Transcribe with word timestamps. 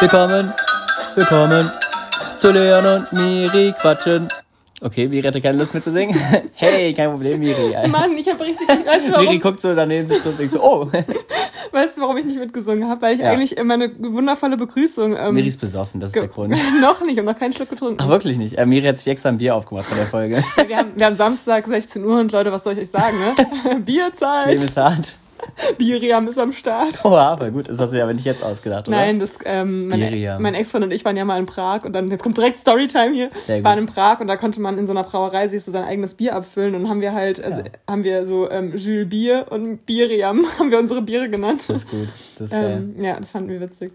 Willkommen, 0.00 0.52
willkommen 1.14 1.70
zu 2.36 2.50
Leon 2.50 2.86
und 2.86 3.12
Miri 3.12 3.74
quatschen. 3.80 4.28
Okay, 4.80 5.08
Miri 5.08 5.22
hatte 5.22 5.40
keine 5.42 5.58
Lust 5.58 5.74
mehr 5.74 5.82
zu 5.82 5.90
singen. 5.92 6.16
Hey, 6.54 6.92
kein 6.92 7.10
Problem, 7.10 7.40
Miri. 7.40 7.74
Mann, 7.88 8.16
ich 8.18 8.28
habe 8.28 8.44
richtig. 8.44 8.68
Weißt 8.68 9.08
du, 9.08 9.12
warum, 9.12 9.24
Miri 9.24 9.38
guckt 9.38 9.60
so 9.60 9.74
daneben 9.74 10.08
sitzt 10.08 10.26
und 10.26 10.38
denkt 10.38 10.52
so, 10.52 10.62
oh. 10.62 10.86
weißt 11.72 11.96
du, 11.96 12.02
warum 12.02 12.16
ich 12.18 12.24
nicht 12.26 12.38
mitgesungen 12.38 12.86
habe? 12.88 13.00
Weil 13.00 13.14
ich 13.14 13.20
Ja. 13.20 13.30
eigentlich 13.30 13.56
immer 13.56 13.74
eine 13.74 13.90
wundervolle 13.98 14.56
Begrüßung. 14.58 15.16
Ähm, 15.16 15.34
Miri 15.34 15.48
ist 15.48 15.60
besoffen, 15.60 16.00
das 16.00 16.10
ist 16.10 16.16
der 16.16 16.28
Grund. 16.28 16.50
noch 16.80 17.00
nicht, 17.00 17.12
ich 17.12 17.18
habe 17.18 17.26
noch 17.30 17.38
keinen 17.38 17.52
Schluck 17.54 17.70
getrunken. 17.70 17.96
Ach, 18.00 18.08
wirklich 18.08 18.36
nicht. 18.36 18.58
Äh, 18.58 18.66
Miri 18.66 18.86
hat 18.86 18.98
sich 18.98 19.06
extra 19.08 19.30
ein 19.30 19.38
Bier 19.38 19.54
aufgemacht 19.54 19.86
von 19.86 19.96
der 19.96 20.06
Folge. 20.06 20.42
Wir 20.66 20.76
haben, 20.76 20.92
wir 20.96 21.06
haben 21.06 21.14
Samstag 21.14 21.66
16 21.66 22.04
Uhr 22.04 22.20
und 22.20 22.32
Leute, 22.32 22.52
was 22.52 22.64
soll 22.64 22.74
ich 22.74 22.80
euch 22.80 22.90
sagen, 22.90 23.18
ne? 23.18 23.32
Das 23.36 23.64
Leben 23.64 23.84
Bierzeit. 23.84 24.54
ist 24.54 24.76
hart. 24.76 25.16
Biriam 25.78 26.26
ist 26.28 26.38
am 26.38 26.52
Start. 26.52 27.00
Oh, 27.04 27.14
aber 27.16 27.50
gut, 27.50 27.68
das 27.68 27.78
hast 27.78 27.92
du 27.92 27.96
ja 27.98 28.04
aber 28.04 28.12
nicht 28.14 28.24
jetzt 28.24 28.42
ausgedacht, 28.42 28.88
oder? 28.88 28.96
Nein, 28.96 29.20
das, 29.20 29.32
ähm, 29.44 29.88
meine, 29.88 30.08
Biriam. 30.08 30.42
mein 30.42 30.54
Ex-Freund 30.54 30.84
und 30.84 30.90
ich 30.90 31.04
waren 31.04 31.16
ja 31.16 31.24
mal 31.24 31.38
in 31.38 31.46
Prag 31.46 31.84
und 31.84 31.92
dann, 31.92 32.10
jetzt 32.10 32.22
kommt 32.22 32.36
direkt 32.36 32.58
Storytime 32.58 33.12
hier, 33.14 33.30
Sehr 33.46 33.56
gut. 33.58 33.64
waren 33.64 33.78
in 33.78 33.86
Prag 33.86 34.20
und 34.20 34.26
da 34.26 34.36
konnte 34.36 34.60
man 34.60 34.78
in 34.78 34.86
so 34.86 34.92
einer 34.92 35.04
Brauerei 35.04 35.48
sich 35.48 35.64
so 35.64 35.70
sein 35.70 35.84
eigenes 35.84 36.14
Bier 36.14 36.34
abfüllen 36.34 36.74
und 36.74 36.88
haben 36.88 37.00
wir 37.00 37.12
halt, 37.14 37.42
also 37.42 37.60
Ja. 37.62 37.66
haben 37.88 38.04
wir 38.04 38.26
so 38.26 38.50
ähm, 38.50 38.76
Jules 38.76 39.08
Bier 39.08 39.46
und 39.50 39.86
Biriam 39.86 40.44
haben 40.58 40.70
wir 40.70 40.78
unsere 40.78 41.02
Biere 41.02 41.28
genannt. 41.30 41.64
Das 41.68 41.78
ist 41.78 41.90
gut. 41.90 42.08
Das 42.38 42.46
ist 42.46 42.52
geil. 42.52 42.84
Ähm, 42.96 43.02
ja, 43.04 43.18
das 43.18 43.30
fanden 43.30 43.48
wir 43.50 43.60
witzig. 43.60 43.92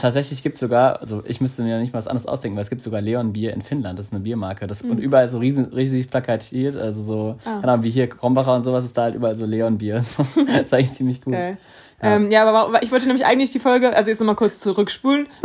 Tatsächlich 0.00 0.42
gibt 0.42 0.54
es 0.54 0.60
sogar, 0.60 1.00
also 1.00 1.22
ich 1.26 1.40
müsste 1.40 1.62
mir 1.62 1.78
nicht 1.78 1.92
mal 1.92 1.98
was 2.00 2.08
anderes 2.08 2.26
ausdenken, 2.26 2.56
weil 2.56 2.64
es 2.64 2.70
gibt 2.70 2.82
sogar 2.82 3.00
Leon 3.00 3.32
Bier 3.32 3.52
in 3.52 3.62
Finnland, 3.62 3.98
das 3.98 4.06
ist 4.06 4.12
eine 4.12 4.20
Biermarke. 4.22 4.66
Das, 4.66 4.82
Und 4.82 4.98
überall 4.98 5.28
so 5.28 5.38
riesen, 5.38 5.66
riesig 5.66 6.10
plakatiert, 6.10 6.76
also 6.76 7.02
so, 7.02 7.16
Mhm. 7.28 7.34
Ah. 7.44 7.60
keine 7.60 7.72
Ahnung, 7.72 7.84
wie 7.84 7.90
hier 7.90 8.08
Krombacher 8.08 8.54
und 8.54 8.64
sowas, 8.64 8.84
ist 8.84 8.96
da 8.96 9.02
halt 9.02 9.14
überall 9.14 9.36
so 9.36 9.46
Leon 9.46 9.78
Bier. 9.78 9.96
das 10.46 10.62
ist 10.62 10.74
eigentlich 10.74 10.92
ziemlich 10.94 11.20
gut. 11.22 11.34
Geil. 11.34 11.58
Ja. 12.02 12.14
Ähm, 12.16 12.30
ja, 12.30 12.44
aber 12.48 12.82
ich 12.82 12.92
wollte 12.92 13.06
nämlich 13.06 13.26
eigentlich 13.26 13.50
die 13.50 13.58
Folge, 13.58 13.94
also 13.96 14.10
jetzt 14.10 14.20
nochmal 14.20 14.36
kurz 14.36 14.60
zurückspulen. 14.60 15.26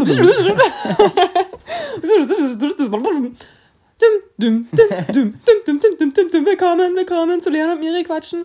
Willkommen, 6.45 6.95
willkommen 6.95 7.41
zu 7.41 7.49
Leon 7.49 7.71
und 7.71 7.79
Miri 7.79 8.03
quatschen. 8.03 8.43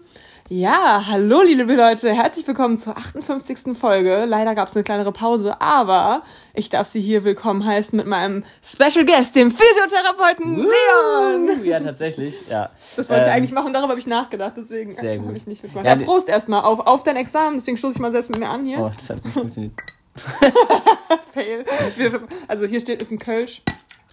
Ja, 0.51 1.05
hallo 1.07 1.43
liebe 1.43 1.75
Leute, 1.75 2.11
herzlich 2.11 2.47
willkommen 2.47 2.79
zur 2.79 2.97
58. 2.97 3.77
Folge. 3.77 4.25
Leider 4.27 4.55
gab 4.55 4.69
es 4.69 4.75
eine 4.75 4.83
kleinere 4.83 5.13
Pause, 5.13 5.61
aber 5.61 6.23
ich 6.55 6.71
darf 6.71 6.87
Sie 6.87 7.03
hier 7.03 7.23
willkommen 7.23 7.67
heißen 7.67 7.95
mit 7.95 8.07
meinem 8.07 8.45
Special 8.65 9.05
Guest, 9.05 9.37
dem 9.37 9.51
Physiotherapeuten 9.51 10.57
Leon. 10.57 11.65
Ja, 11.67 11.81
tatsächlich, 11.81 12.35
ja. 12.49 12.71
Das 12.97 13.11
wollte 13.11 13.25
ich 13.25 13.29
Ähm, 13.29 13.35
eigentlich 13.35 13.53
machen, 13.53 13.75
darüber 13.75 13.91
habe 13.91 14.01
ich 14.01 14.07
nachgedacht, 14.07 14.55
deswegen 14.57 14.97
habe 14.97 15.37
ich 15.37 15.47
nicht 15.47 15.63
mitgemacht. 15.63 15.85
Ja, 15.87 15.97
Ja, 15.97 16.03
Prost 16.07 16.31
erstmal 16.31 16.63
auf, 16.63 16.81
auf 16.81 17.03
dein 17.03 17.17
Examen, 17.17 17.57
deswegen 17.59 17.77
stoße 17.77 17.97
ich 17.97 18.01
mal 18.01 18.11
selbst 18.11 18.31
mit 18.31 18.39
mir 18.39 18.49
an 18.49 18.65
hier. 18.65 18.79
Oh, 18.79 18.91
das 18.97 19.11
hat 19.11 19.23
nicht 19.23 19.35
funktioniert. 19.35 19.75
Fail. 21.35 21.67
Also 22.49 22.65
hier 22.65 22.81
steht, 22.81 23.03
ist 23.03 23.13
ein 23.13 23.19
Kölsch 23.19 23.61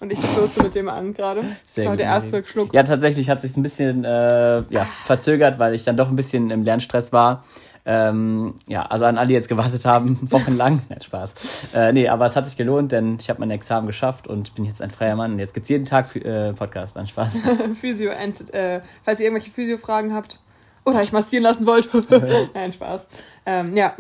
und 0.01 0.11
ich 0.11 0.19
stoße 0.19 0.63
mit 0.63 0.75
dem 0.75 0.89
an 0.89 1.13
gerade. 1.13 1.43
Das 1.75 1.85
war 1.85 1.95
der 1.95 2.07
erste. 2.07 2.45
Schluck. 2.45 2.73
Ja, 2.73 2.83
tatsächlich 2.83 3.29
hat 3.29 3.41
sich 3.41 3.55
ein 3.55 3.63
bisschen 3.63 4.03
äh, 4.03 4.63
ja, 4.69 4.85
verzögert, 5.05 5.59
weil 5.59 5.73
ich 5.73 5.83
dann 5.83 5.97
doch 5.97 6.09
ein 6.09 6.15
bisschen 6.15 6.52
im 6.52 6.63
Lernstress 6.63 7.13
war. 7.13 7.43
Ähm, 7.87 8.55
ja, 8.67 8.81
also 8.81 9.05
an 9.05 9.17
alle, 9.17 9.27
die 9.27 9.33
jetzt 9.35 9.47
gewartet 9.47 9.85
haben, 9.85 10.19
wochenlang. 10.31 10.81
Nein, 10.89 11.02
Spaß. 11.02 11.67
Äh, 11.75 11.93
nee, 11.93 12.09
aber 12.09 12.25
es 12.25 12.35
hat 12.35 12.47
sich 12.47 12.57
gelohnt, 12.57 12.91
denn 12.91 13.17
ich 13.19 13.29
habe 13.29 13.39
mein 13.39 13.52
Examen 13.52 13.85
geschafft 13.85 14.27
und 14.27 14.55
bin 14.55 14.65
jetzt 14.65 14.81
ein 14.81 14.89
freier 14.89 15.15
Mann. 15.15 15.37
Jetzt 15.37 15.53
gibt's 15.53 15.69
jeden 15.69 15.85
Tag 15.85 16.15
äh, 16.15 16.53
Podcast. 16.53 16.97
An 16.97 17.07
Spaß. 17.07 17.37
Physio 17.80 18.11
and, 18.11 18.52
äh, 18.53 18.81
falls 19.03 19.19
ihr 19.19 19.27
irgendwelche 19.27 19.52
Physio-Fragen 19.52 20.15
habt 20.15 20.39
oder 20.83 20.99
euch 20.99 21.11
massieren 21.11 21.43
lassen 21.43 21.67
wollt. 21.67 21.89
Nein, 22.53 22.73
Spaß. 22.73 23.05
Ähm, 23.45 23.77
ja. 23.77 23.93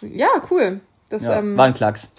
Ja, 0.00 0.28
cool. 0.50 0.80
Das 1.10 1.24
Ja, 1.24 1.40
ähm, 1.40 1.56
war 1.58 1.66
ein 1.66 1.74
Klacks. 1.74 2.10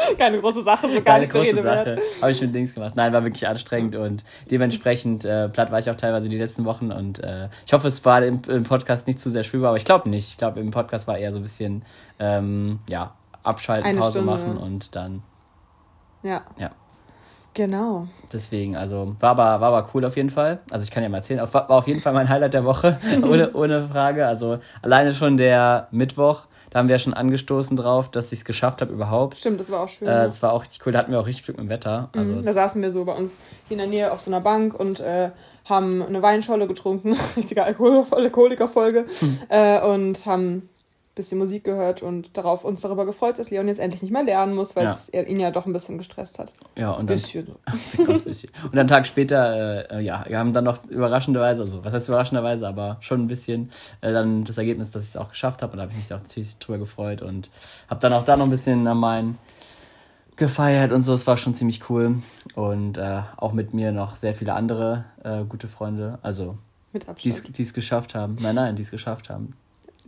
keine 0.18 0.40
große 0.40 0.62
Sache, 0.62 0.88
so 0.88 0.94
gar 0.94 1.02
Keine 1.04 1.20
nicht 1.20 1.32
große 1.32 1.46
Rede 1.46 1.62
Sache. 1.62 1.98
Habe 2.22 2.32
ich 2.32 2.40
mit 2.40 2.54
Dings 2.54 2.74
gemacht. 2.74 2.94
Nein, 2.96 3.12
war 3.12 3.22
wirklich 3.24 3.46
anstrengend 3.48 3.96
und 3.96 4.24
dementsprechend 4.50 5.24
äh, 5.24 5.48
platt 5.48 5.70
war 5.70 5.78
ich 5.78 5.90
auch 5.90 5.96
teilweise 5.96 6.28
die 6.28 6.38
letzten 6.38 6.64
Wochen 6.64 6.92
und 6.92 7.18
äh, 7.22 7.48
ich 7.66 7.72
hoffe, 7.72 7.88
es 7.88 8.04
war 8.04 8.22
im, 8.22 8.40
im 8.48 8.64
Podcast 8.64 9.06
nicht 9.06 9.20
zu 9.20 9.30
sehr 9.30 9.44
spürbar, 9.44 9.68
aber 9.70 9.76
ich 9.78 9.84
glaube 9.84 10.08
nicht. 10.08 10.28
Ich 10.30 10.36
glaube, 10.38 10.60
im 10.60 10.70
Podcast 10.70 11.06
war 11.08 11.18
eher 11.18 11.32
so 11.32 11.38
ein 11.38 11.42
bisschen, 11.42 11.84
ähm, 12.18 12.78
ja, 12.88 13.14
abschalten, 13.42 13.88
Eine 13.88 14.00
Pause 14.00 14.20
Stunde. 14.22 14.30
machen 14.30 14.56
und 14.56 14.94
dann, 14.96 15.22
Ja. 16.22 16.42
ja. 16.58 16.70
Genau. 17.56 18.06
Deswegen, 18.30 18.76
also 18.76 19.16
war 19.18 19.30
aber, 19.30 19.60
war 19.62 19.72
aber 19.74 19.88
cool 19.94 20.04
auf 20.04 20.14
jeden 20.16 20.28
Fall. 20.28 20.58
Also 20.70 20.82
ich 20.84 20.90
kann 20.90 21.02
ja 21.02 21.08
mal 21.08 21.18
erzählen, 21.18 21.40
auf, 21.40 21.54
war 21.54 21.70
auf 21.70 21.86
jeden 21.88 22.02
Fall 22.02 22.12
mein 22.12 22.28
Highlight 22.28 22.52
der 22.52 22.66
Woche, 22.66 22.98
ohne, 23.22 23.50
ohne 23.54 23.88
Frage. 23.88 24.26
Also 24.26 24.58
alleine 24.82 25.14
schon 25.14 25.38
der 25.38 25.88
Mittwoch, 25.90 26.42
da 26.68 26.80
haben 26.80 26.88
wir 26.88 26.96
ja 26.96 26.98
schon 26.98 27.14
angestoßen 27.14 27.74
drauf, 27.74 28.10
dass 28.10 28.30
ich 28.32 28.40
es 28.40 28.44
geschafft 28.44 28.82
habe 28.82 28.92
überhaupt. 28.92 29.38
Stimmt, 29.38 29.58
das 29.58 29.70
war 29.72 29.80
auch 29.80 29.88
schön. 29.88 30.06
Äh, 30.06 30.10
ja. 30.10 30.26
das 30.26 30.42
war 30.42 30.52
auch 30.52 30.62
richtig 30.64 30.84
cool, 30.84 30.92
da 30.92 30.98
hatten 30.98 31.12
wir 31.12 31.18
auch 31.18 31.26
richtig 31.26 31.46
Glück 31.46 31.56
mit 31.56 31.64
dem 31.66 31.70
Wetter. 31.70 32.10
Also 32.14 32.32
Mhm, 32.32 32.42
da 32.42 32.52
saßen 32.52 32.82
wir 32.82 32.90
so 32.90 33.06
bei 33.06 33.14
uns 33.14 33.38
in 33.70 33.78
der 33.78 33.86
Nähe 33.86 34.12
auf 34.12 34.20
so 34.20 34.30
einer 34.30 34.42
Bank 34.42 34.78
und 34.78 35.00
äh, 35.00 35.30
haben 35.64 36.02
eine 36.02 36.20
Weinscholle 36.20 36.66
getrunken, 36.66 37.16
richtige 37.38 37.64
Alkohol 37.64 38.04
Alkoholikerfolge, 38.10 39.06
Hm. 39.18 39.38
äh, 39.48 39.80
und 39.80 40.26
haben 40.26 40.68
bisschen 41.16 41.38
Musik 41.38 41.64
gehört 41.64 42.02
und 42.02 42.36
darauf 42.36 42.62
uns 42.62 42.80
darüber 42.82 43.04
gefreut, 43.06 43.38
dass 43.40 43.50
Leon 43.50 43.66
jetzt 43.66 43.80
endlich 43.80 44.02
nicht 44.02 44.12
mehr 44.12 44.22
lernen 44.22 44.54
muss, 44.54 44.76
weil 44.76 44.84
Ja. 44.84 44.92
es 44.92 45.12
ihn 45.28 45.40
ja 45.40 45.50
doch 45.50 45.66
ein 45.66 45.72
bisschen 45.72 45.98
gestresst 45.98 46.38
hat. 46.38 46.52
ja, 46.76 46.90
und 46.92 47.08
dann 47.10 47.16
Bisschen. 47.16 47.48
Ganz 48.06 48.22
bisschen. 48.22 48.50
Und 48.62 48.72
dann 48.74 48.80
einen 48.80 48.88
Tag 48.88 49.06
später, 49.06 49.90
äh, 49.90 50.00
ja, 50.02 50.24
wir 50.28 50.38
haben 50.38 50.52
dann 50.52 50.64
noch 50.64 50.84
überraschenderweise, 50.84 51.62
also 51.62 51.84
was 51.84 51.92
heißt 51.92 52.06
überraschenderweise, 52.08 52.68
aber 52.68 52.98
schon 53.00 53.22
ein 53.22 53.26
bisschen 53.26 53.72
äh, 54.02 54.12
dann 54.12 54.44
das 54.44 54.58
Ergebnis, 54.58 54.92
dass 54.92 55.02
ich 55.04 55.08
es 55.10 55.16
auch 55.16 55.30
geschafft 55.30 55.62
habe 55.62 55.72
und 55.72 55.78
da 55.78 55.82
habe 55.84 55.92
ich 55.92 55.98
mich 55.98 56.12
auch 56.14 56.20
natürlich 56.20 56.58
drüber 56.58 56.78
gefreut 56.78 57.22
und 57.22 57.50
habe 57.88 57.98
dann 58.00 58.12
auch 58.12 58.24
da 58.24 58.36
noch 58.36 58.44
ein 58.44 58.50
bisschen 58.50 58.86
am 58.86 59.00
Main 59.00 59.38
gefeiert 60.36 60.92
und 60.92 61.02
so, 61.02 61.14
es 61.14 61.26
war 61.26 61.38
schon 61.38 61.54
ziemlich 61.54 61.88
cool 61.88 62.16
und 62.54 62.98
äh, 62.98 63.22
auch 63.38 63.52
mit 63.52 63.72
mir 63.72 63.90
noch 63.90 64.16
sehr 64.16 64.34
viele 64.34 64.52
andere 64.52 65.04
äh, 65.24 65.44
gute 65.44 65.66
Freunde, 65.66 66.18
also 66.22 66.58
die 67.24 67.62
es 67.62 67.72
geschafft 67.72 68.14
haben, 68.14 68.36
nein, 68.40 68.54
nein, 68.54 68.76
die 68.76 68.82
es 68.82 68.90
geschafft 68.90 69.30
haben, 69.30 69.54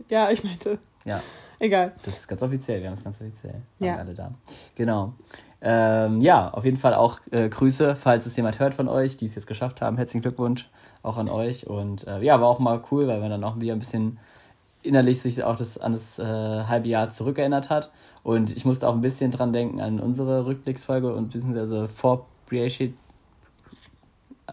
Ja, 0.07 0.29
ich 0.29 0.43
meinte, 0.43 0.77
ja. 1.09 1.21
egal. 1.59 1.93
Das 2.03 2.17
ist 2.17 2.27
ganz 2.27 2.41
offiziell, 2.41 2.81
wir 2.81 2.87
haben 2.87 2.93
es 2.93 3.03
ganz 3.03 3.19
offiziell. 3.21 3.61
Ja. 3.79 3.97
alle 3.97 4.13
da. 4.13 4.31
Genau. 4.75 5.13
Ähm, 5.61 6.21
ja, 6.21 6.49
auf 6.49 6.63
jeden 6.63 6.77
Fall 6.77 6.93
auch 6.93 7.19
äh, 7.31 7.49
Grüße, 7.49 7.95
falls 7.95 8.25
es 8.25 8.37
jemand 8.37 8.59
hört 8.59 8.73
von 8.73 8.87
euch, 8.87 9.17
die 9.17 9.25
es 9.25 9.35
jetzt 9.35 9.47
geschafft 9.47 9.81
haben. 9.81 9.97
Herzlichen 9.97 10.21
Glückwunsch 10.21 10.69
auch 11.03 11.17
an 11.17 11.29
euch. 11.29 11.67
Und 11.67 12.07
äh, 12.07 12.21
ja, 12.21 12.39
war 12.39 12.47
auch 12.47 12.59
mal 12.59 12.81
cool, 12.91 13.07
weil 13.07 13.19
man 13.19 13.29
dann 13.29 13.43
auch 13.43 13.59
wieder 13.59 13.73
ein 13.73 13.79
bisschen 13.79 14.19
innerlich 14.81 15.21
sich 15.21 15.43
auch 15.43 15.57
das, 15.57 15.77
an 15.77 15.91
das 15.91 16.19
äh, 16.19 16.23
halbe 16.23 16.87
Jahr 16.87 17.09
zurückerinnert 17.09 17.69
hat. 17.69 17.91
Und 18.23 18.55
ich 18.55 18.65
musste 18.65 18.87
auch 18.87 18.93
ein 18.93 19.01
bisschen 19.01 19.31
dran 19.31 19.51
denken 19.51 19.81
an 19.81 19.99
unsere 19.99 20.45
Rückblicksfolge 20.45 21.13
und 21.13 21.31
beziehungsweise 21.31 21.87
vor 21.87 22.25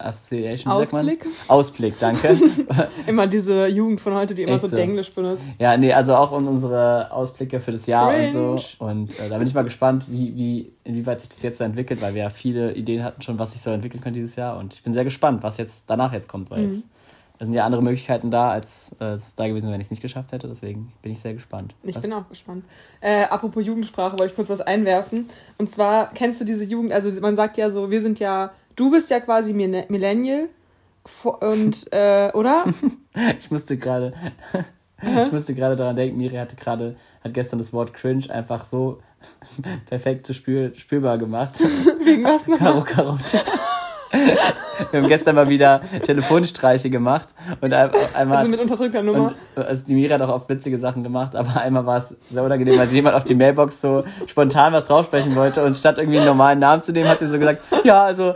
Association, 0.01 0.73
wie 0.73 0.79
sagt 0.79 0.93
man? 0.93 1.01
Ausblick? 1.03 1.27
Ausblick, 1.49 1.99
danke. 1.99 2.37
Immer 3.07 3.27
diese 3.27 3.67
Jugend 3.67 4.01
von 4.01 4.15
heute, 4.15 4.35
die 4.35 4.43
immer 4.43 4.53
Echt 4.53 4.69
so. 4.69 4.75
Denglisch 4.75 5.13
benutzt. 5.13 5.61
Ja, 5.61 5.77
nee, 5.77 5.93
also 5.93 6.15
auch 6.15 6.33
um 6.33 6.47
unsere 6.47 7.11
Ausblicke 7.13 7.61
für 7.61 7.73
das 7.73 7.87
Jahr 7.87 8.09
und 8.09 8.15
Cringe. 8.15 8.33
so. 8.33 8.57
Und 8.85 9.19
äh, 9.19 9.29
da 9.29 9.39
bin 9.39 9.47
ich 9.47 9.55
mal 9.55 9.63
gespannt, 9.65 10.07
wie, 10.09 10.35
wie, 10.37 10.73
inwieweit 10.85 11.21
sich 11.21 11.31
das 11.31 11.43
jetzt 11.43 11.59
so 11.59 11.65
entwickelt, 11.65 12.01
weil 12.01 12.15
wir 12.15 12.23
ja 12.25 12.31
viele 12.31 12.73
Ideen 12.75 13.03
hatten 13.05 13.23
schon, 13.23 13.39
was 13.39 13.53
sich 13.53 13.63
so 13.63 13.71
entwickeln 13.71 14.01
könnte 14.03 14.21
dieses 14.21 14.37
Jahr. 14.37 14.59
Und 14.59 14.75
ich 14.75 14.83
bin 14.83 14.93
sehr 14.93 15.05
gespannt, 15.05 15.43
was 15.43 15.57
jetzt 15.57 15.85
danach 15.89 16.13
jetzt 16.13 16.29
kommt, 16.29 16.51
weil 16.51 16.63
Mhm. 16.63 16.71
jetzt 16.71 16.85
sind 17.39 17.53
ja 17.53 17.67
andere 17.67 17.83
Möglichkeiten 17.83 18.31
da, 18.31 18.51
als 18.51 18.93
äh, 18.99 19.09
es 19.13 19.35
da 19.35 19.47
gewesen 19.47 19.65
wäre, 19.65 19.75
wenn 19.75 19.81
ich 19.83 19.89
es 19.89 19.91
nicht 19.91 20.01
geschafft 20.01 20.33
hätte. 20.33 20.49
Deswegen 20.49 20.93
bin 21.03 21.13
ich 21.13 21.21
sehr 21.21 21.35
gespannt. 21.35 21.75
Ich 21.83 21.95
Was- 21.95 22.01
bin 22.03 22.13
auch 22.15 22.27
gespannt. 22.31 22.65
Äh, 23.03 23.25
apropos 23.25 23.63
Jugendsprache, 23.67 24.13
wollte 24.19 24.31
ich 24.33 24.35
kurz 24.35 24.49
was 24.49 24.63
einwerfen. 24.63 25.29
Und 25.59 25.71
zwar, 25.71 26.09
kennst 26.15 26.41
du 26.41 26.47
diese 26.47 26.65
Jugend, 26.65 26.93
also 26.95 27.11
man 27.21 27.37
sagt 27.37 27.59
ja 27.59 27.71
so, 27.71 27.91
wir 27.91 28.01
sind 28.01 28.19
ja, 28.21 28.53
du 28.77 28.91
bist 28.91 29.11
ja 29.11 29.21
quasi 29.21 29.53
Mille- 29.53 29.87
Millennial. 29.89 30.49
Und, 31.41 31.87
äh, 31.93 32.31
oder? 32.35 32.65
Ich 33.41 33.51
musste 33.51 33.77
gerade, 33.79 34.13
ich 35.01 35.33
musste 35.33 35.55
gerade 35.55 35.75
daran 35.77 35.97
denken, 35.97 36.19
Miri 36.19 36.37
hatte 36.37 36.55
gerade, 36.57 36.97
hat 37.25 37.33
gestern 37.33 37.59
das 37.59 37.73
Wort 37.73 37.95
cringe 37.95 38.29
einfach 38.31 38.67
so 38.67 39.01
perfekt 39.89 40.27
zu 40.27 40.35
spür, 40.35 40.75
spürbar 40.75 41.17
gemacht. 41.17 41.59
Wegen 42.05 42.25
was 42.25 42.47
noch? 42.47 42.59
Karo 42.59 42.83
Karotte. 42.83 43.41
Wir 44.91 45.01
haben 45.03 45.09
gestern 45.09 45.35
mal 45.37 45.49
wieder 45.49 45.81
Telefonstreiche 46.05 46.91
gemacht 46.91 47.29
und 47.61 47.73
ein- 47.73 47.91
einmal 48.15 48.39
Also 48.39 48.51
mit 48.51 48.61
unterdrückter 48.61 49.03
Nummer. 49.03 49.35
und 49.57 49.63
also 49.65 49.85
die 49.87 49.95
Mira 49.95 50.15
hat 50.15 50.23
auch 50.23 50.29
oft 50.35 50.49
witzige 50.49 50.79
Sachen 50.79 51.03
gemacht, 51.03 51.35
aber 51.35 51.61
einmal 51.61 51.87
war 51.87 51.99
es 51.99 52.15
sehr 52.31 52.43
unangenehm, 52.43 52.79
weil 52.79 52.87
sie 52.89 52.97
jemand 52.97 53.17
auf 53.17 53.25
die 53.25 53.35
Mailbox 53.35 53.81
so 53.81 54.05
spontan 54.27 54.73
was 54.73 54.85
draufsprechen 54.85 55.35
wollte 55.37 55.65
und 55.65 55.77
statt 55.77 55.99
irgendwie 55.99 56.19
einen 56.19 56.27
normalen 56.27 56.59
Namen 56.59 56.83
zu 56.83 56.93
nehmen, 56.93 57.09
hat 57.09 57.19
sie 57.19 57.29
so 57.29 57.39
gesagt, 57.39 57.61
ja, 57.85 58.05
also 58.05 58.35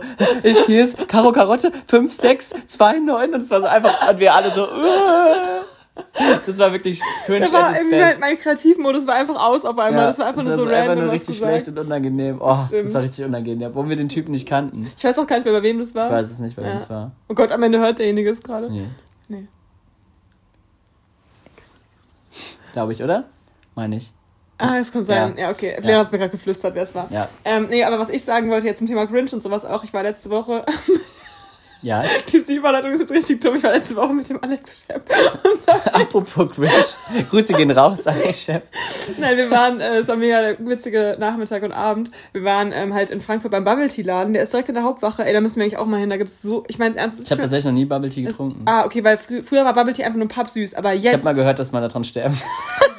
hier 0.67 0.83
ist 0.83 1.07
Karo 1.07 1.31
Karotte 1.31 1.71
5629 1.87 3.33
und 3.35 3.41
es 3.43 3.51
war 3.51 3.61
so 3.61 3.67
einfach, 3.67 4.09
und 4.09 4.19
wir 4.19 4.33
alle 4.33 4.51
so, 4.51 4.63
"Uah." 4.63 5.61
das 6.45 6.57
war 6.57 6.71
wirklich 6.71 7.01
cringe 7.25 7.51
war 7.51 7.69
at 7.71 7.89
best. 7.89 8.19
mein 8.19 8.37
Kreativmodus 8.37 9.05
war 9.07 9.15
einfach 9.15 9.35
aus 9.43 9.65
auf 9.65 9.77
einmal. 9.77 10.05
das 10.07 10.19
war 10.19 10.27
einfach 10.27 10.43
nur 10.43 10.55
so 10.55 10.63
einfach 10.63 10.77
random. 10.89 10.99
nur 10.99 11.07
was 11.07 11.13
richtig 11.15 11.35
gesagt. 11.39 11.51
schlecht 11.51 11.67
und 11.67 11.79
unangenehm. 11.85 12.37
Oh, 12.41 12.57
das 12.71 12.93
war 12.93 13.01
richtig 13.01 13.25
unangenehm, 13.25 13.67
obwohl 13.69 13.89
wir 13.89 13.95
den 13.97 14.07
Typen 14.09 14.31
nicht 14.31 14.47
kannten. 14.47 14.89
Ich 14.97 15.03
weiß 15.03 15.19
auch 15.19 15.27
gar 15.27 15.35
nicht 15.37 15.45
mehr, 15.45 15.53
bei 15.53 15.63
wem 15.63 15.79
das 15.79 15.93
war. 15.93 16.07
Ich 16.07 16.13
weiß 16.13 16.31
es 16.31 16.39
nicht, 16.39 16.55
bei 16.55 16.63
wem 16.63 16.71
Ja. 16.71 16.77
es 16.77 16.89
war. 16.89 17.11
Oh 17.27 17.33
Gott, 17.33 17.51
am 17.51 17.61
Ende 17.63 17.79
hört 17.79 17.99
derjenige 17.99 18.29
es 18.29 18.41
gerade. 18.41 18.71
Nee. 18.71 18.87
Nee. 19.27 19.47
Glaube 22.73 22.93
ich, 22.93 23.03
oder? 23.03 23.25
Meine 23.75 23.97
ich. 23.97 24.11
Ah, 24.57 24.77
es 24.77 24.91
kann 24.91 25.03
sein. 25.03 25.35
Ja, 25.37 25.45
Ja. 25.45 25.49
okay. 25.51 25.73
Ja. 25.77 25.81
Lena 25.85 25.99
hat 25.99 26.05
es 26.05 26.11
mir 26.11 26.19
gerade 26.19 26.31
geflüstert, 26.31 26.75
wer 26.75 26.83
es 26.83 26.93
war. 26.95 27.07
Ja. 27.11 27.27
Ähm, 27.43 27.67
nee, 27.69 27.83
aber 27.83 27.99
was 27.99 28.09
ich 28.09 28.23
sagen 28.23 28.49
wollte 28.49 28.67
jetzt 28.67 28.77
zum 28.77 28.87
Thema 28.87 29.05
Grinch 29.07 29.33
und 29.33 29.41
sowas 29.43 29.65
auch, 29.65 29.83
ich 29.83 29.91
war 29.93 30.03
letzte 30.03 30.29
Woche, 30.29 30.63
Ja, 31.81 32.03
diese 32.31 32.53
Überleitung 32.53 32.91
ist 32.91 32.99
jetzt 32.99 33.11
richtig 33.11 33.41
dumm, 33.41 33.55
ich 33.55 33.63
war 33.63 33.71
letzte 33.71 33.95
Woche 33.95 34.13
mit 34.13 34.29
dem 34.29 34.41
Alex 34.43 34.83
Shep. 34.85 35.03
apropos 35.93 36.51
Grinch. 36.51 36.95
Grüße 37.29 37.53
gehen 37.53 37.71
raus, 37.71 38.05
Alex 38.05 38.41
Chef. 38.41 38.61
Nein, 39.17 39.37
wir 39.37 39.49
waren, 39.49 39.79
äh, 39.79 39.97
es 39.97 40.07
war 40.07 40.15
mega 40.15 40.41
der 40.41 40.59
witzige 40.59 41.17
Nachmittag 41.19 41.63
und 41.63 41.71
Abend. 41.71 42.11
Wir 42.33 42.43
waren 42.43 42.71
ähm, 42.71 42.93
halt 42.93 43.09
in 43.09 43.19
Frankfurt 43.21 43.51
beim 43.51 43.63
Bubble 43.63 43.87
Tea 43.87 44.03
Laden, 44.03 44.33
der 44.33 44.43
ist 44.43 44.53
direkt 44.53 44.69
in 44.69 44.75
der 44.75 44.83
Hauptwache. 44.83 45.25
Ey, 45.25 45.33
da 45.33 45.41
müssen 45.41 45.55
wir 45.55 45.63
eigentlich 45.63 45.79
auch 45.79 45.85
mal 45.85 45.99
hin. 45.99 46.09
Da 46.09 46.17
gibt's 46.17 46.41
so, 46.41 46.63
ich 46.67 46.77
meine, 46.77 46.95
ernst. 46.97 47.21
Ich 47.21 47.31
habe 47.31 47.41
tatsächlich 47.41 47.65
noch 47.65 47.71
nie 47.71 47.85
Bubble 47.85 48.09
Tea 48.09 48.23
getrunken. 48.23 48.61
Ah, 48.65 48.85
okay, 48.85 49.03
weil 49.03 49.17
frü 49.17 49.41
früher 49.43 49.65
war 49.65 49.73
Bubble 49.73 49.93
Tea 49.93 50.03
einfach 50.03 50.19
nur 50.19 50.27
pappsüß, 50.27 50.75
aber 50.75 50.93
Ich 50.93 51.05
habe 51.05 51.15
jetzt. 51.17 51.23
mal 51.23 51.33
gehört, 51.33 51.57
dass 51.59 51.71
man 51.71 51.81
daran 51.81 52.03
sterben. 52.03 52.39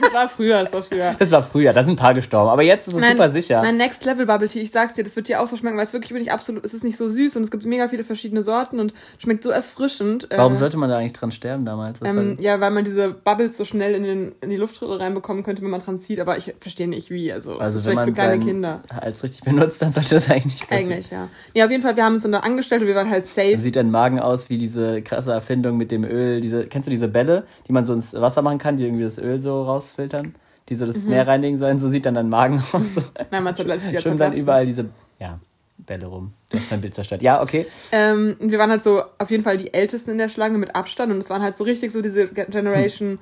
Das 0.00 0.12
war 0.12 0.29
früher, 0.29 0.62
das 0.62 0.73
war 0.73 0.82
früher. 0.82 1.14
Das 1.19 1.31
war 1.31 1.43
früher, 1.43 1.73
da 1.73 1.84
sind 1.84 1.94
ein 1.94 1.96
paar 1.96 2.14
gestorben. 2.14 2.50
Aber 2.50 2.62
jetzt 2.62 2.88
ist 2.88 2.94
es 2.94 3.08
super 3.08 3.31
sicher. 3.31 3.62
Nein, 3.62 3.76
Next 3.76 4.05
Level 4.05 4.26
Bubble 4.26 4.49
Tea, 4.49 4.61
ich 4.61 4.70
sag's 4.70 4.94
dir, 4.94 5.05
das 5.05 5.17
wird 5.17 5.29
dir 5.29 5.40
auch 5.40 5.46
so 5.46 5.56
schmecken, 5.56 5.76
weil 5.76 5.84
es 5.84 5.93
wirklich 5.93 6.12
wirklich 6.12 6.32
absolut, 6.32 6.64
es 6.64 6.75
ist 6.75 6.84
nicht 6.84 6.96
so 6.96 7.08
süß 7.08 7.37
und 7.37 7.44
es 7.44 7.50
gibt 7.50 7.64
mega 7.64 7.88
viele 7.88 8.05
verschiedene 8.05 8.43
Sorten 8.43 8.81
und 8.81 8.93
schmeckt 9.19 9.44
so 9.44 9.50
erfrischend. 9.50 10.29
Warum 10.34 10.55
äh, 10.55 10.56
sollte 10.56 10.76
man 10.76 10.90
da 10.90 10.99
eigentlich 10.99 11.12
dran 11.12 11.32
sterben 11.32 11.64
damals? 11.64 12.00
Das 12.00 12.08
ähm, 12.08 12.37
ja, 12.40 12.61
weil 12.61 12.70
man 12.70 12.84
diese 12.84 13.11
Bubbles 13.11 13.56
so 13.56 13.64
schnell 13.64 13.94
in, 13.94 14.02
den, 14.02 14.32
in 14.40 14.50
die 14.50 14.56
Luftröhre 14.56 15.00
reinbekommen 15.00 15.43
könnte, 15.43 15.62
wenn 15.62 15.70
man 15.70 15.81
dran 15.81 15.99
zieht, 15.99 16.20
aber 16.20 16.37
ich 16.37 16.55
verstehe 16.61 16.88
nicht 16.88 17.11
wie. 17.11 17.32
Also, 17.32 17.55
das 17.55 17.61
also 17.61 17.78
ist 17.78 17.87
wenn 17.87 17.93
vielleicht 17.93 18.17
für 18.17 18.23
man 18.23 18.40
kleine 18.40 18.44
Kinder. 18.44 18.81
Hals 18.93 19.23
richtig 19.23 19.43
benutzt, 19.43 19.82
dann 19.82 19.93
sollte 19.93 20.14
das 20.14 20.31
eigentlich 20.31 20.55
nicht 20.55 20.69
passieren. 20.69 20.93
Eigentlich, 20.93 21.11
ja. 21.11 21.28
Ja, 21.55 21.64
auf 21.64 21.70
jeden 21.70 21.82
Fall, 21.82 21.96
wir 21.96 22.05
haben 22.05 22.14
uns 22.14 22.23
dann 22.23 22.32
da 22.32 22.40
angestellt 22.40 22.82
und 22.82 22.88
wir 22.88 22.94
waren 22.94 23.11
halt 23.11 23.26
safe. 23.26 23.52
Dann 23.52 23.62
sieht 23.62 23.76
dein 23.76 23.90
Magen 23.90 24.20
aus 24.20 24.50
wie 24.50 24.58
diese 24.58 25.02
krasse 25.02 25.32
Erfindung 25.32 25.76
mit 25.76 25.90
dem 25.90 26.05
Öl. 26.05 26.40
Diese, 26.40 26.67
kennst 26.67 26.87
du 26.87 26.90
diese 26.90 27.08
Bälle, 27.08 27.44
die 27.69 27.73
man 27.73 27.85
so 27.85 27.93
ins 27.93 28.14
Wasser 28.14 28.43
machen 28.43 28.58
kann, 28.58 28.76
die 28.76 28.85
irgendwie 28.85 29.05
das 29.05 29.19
Öl 29.19 29.40
so 29.40 29.62
rausfiltern? 29.73 30.35
Die 30.69 30.75
so 30.75 30.87
das 30.87 30.97
Mhm. 31.05 31.11
Meer 31.11 31.27
reinigen 31.27 31.59
sollen? 31.59 31.81
So 31.81 31.89
sieht 31.89 32.07
dann 32.07 32.15
dein 32.15 32.29
Magen 32.29 32.63
aus. 32.73 32.97
Nein, 33.31 33.43
man 33.43 33.47
hat 33.55 33.59
letztes 33.67 33.93
Jahr 33.93 34.03
Schwimmen 34.03 34.19
dann 34.19 34.33
überall 34.37 34.65
diese 34.67 34.91
ja, 35.19 35.41
Bälle 35.79 36.07
rum. 36.07 36.33
Du 36.51 36.59
hast 36.59 36.71
mein 36.71 36.81
Bild 36.81 36.95
zerstört. 36.95 37.23
Ja, 37.23 37.43
okay. 37.43 37.67
Ähm, 37.91 38.37
und 38.39 38.51
wir 38.53 38.59
waren 38.59 38.71
halt 38.71 38.83
so 38.83 39.03
auf 39.19 39.31
jeden 39.31 39.43
Fall 39.43 39.57
die 39.57 39.75
Ältesten 39.75 40.11
in 40.11 40.19
der 40.19 40.29
Schlange 40.29 40.59
mit 40.59 40.75
Abstand 40.77 41.13
und 41.13 41.19
es 41.19 41.31
waren 41.31 41.43
halt 41.43 41.57
so 41.57 41.65
richtig 41.65 41.91
so 41.93 42.01
diese 42.03 42.29
Ge- 42.29 42.47
Generation 42.49 43.19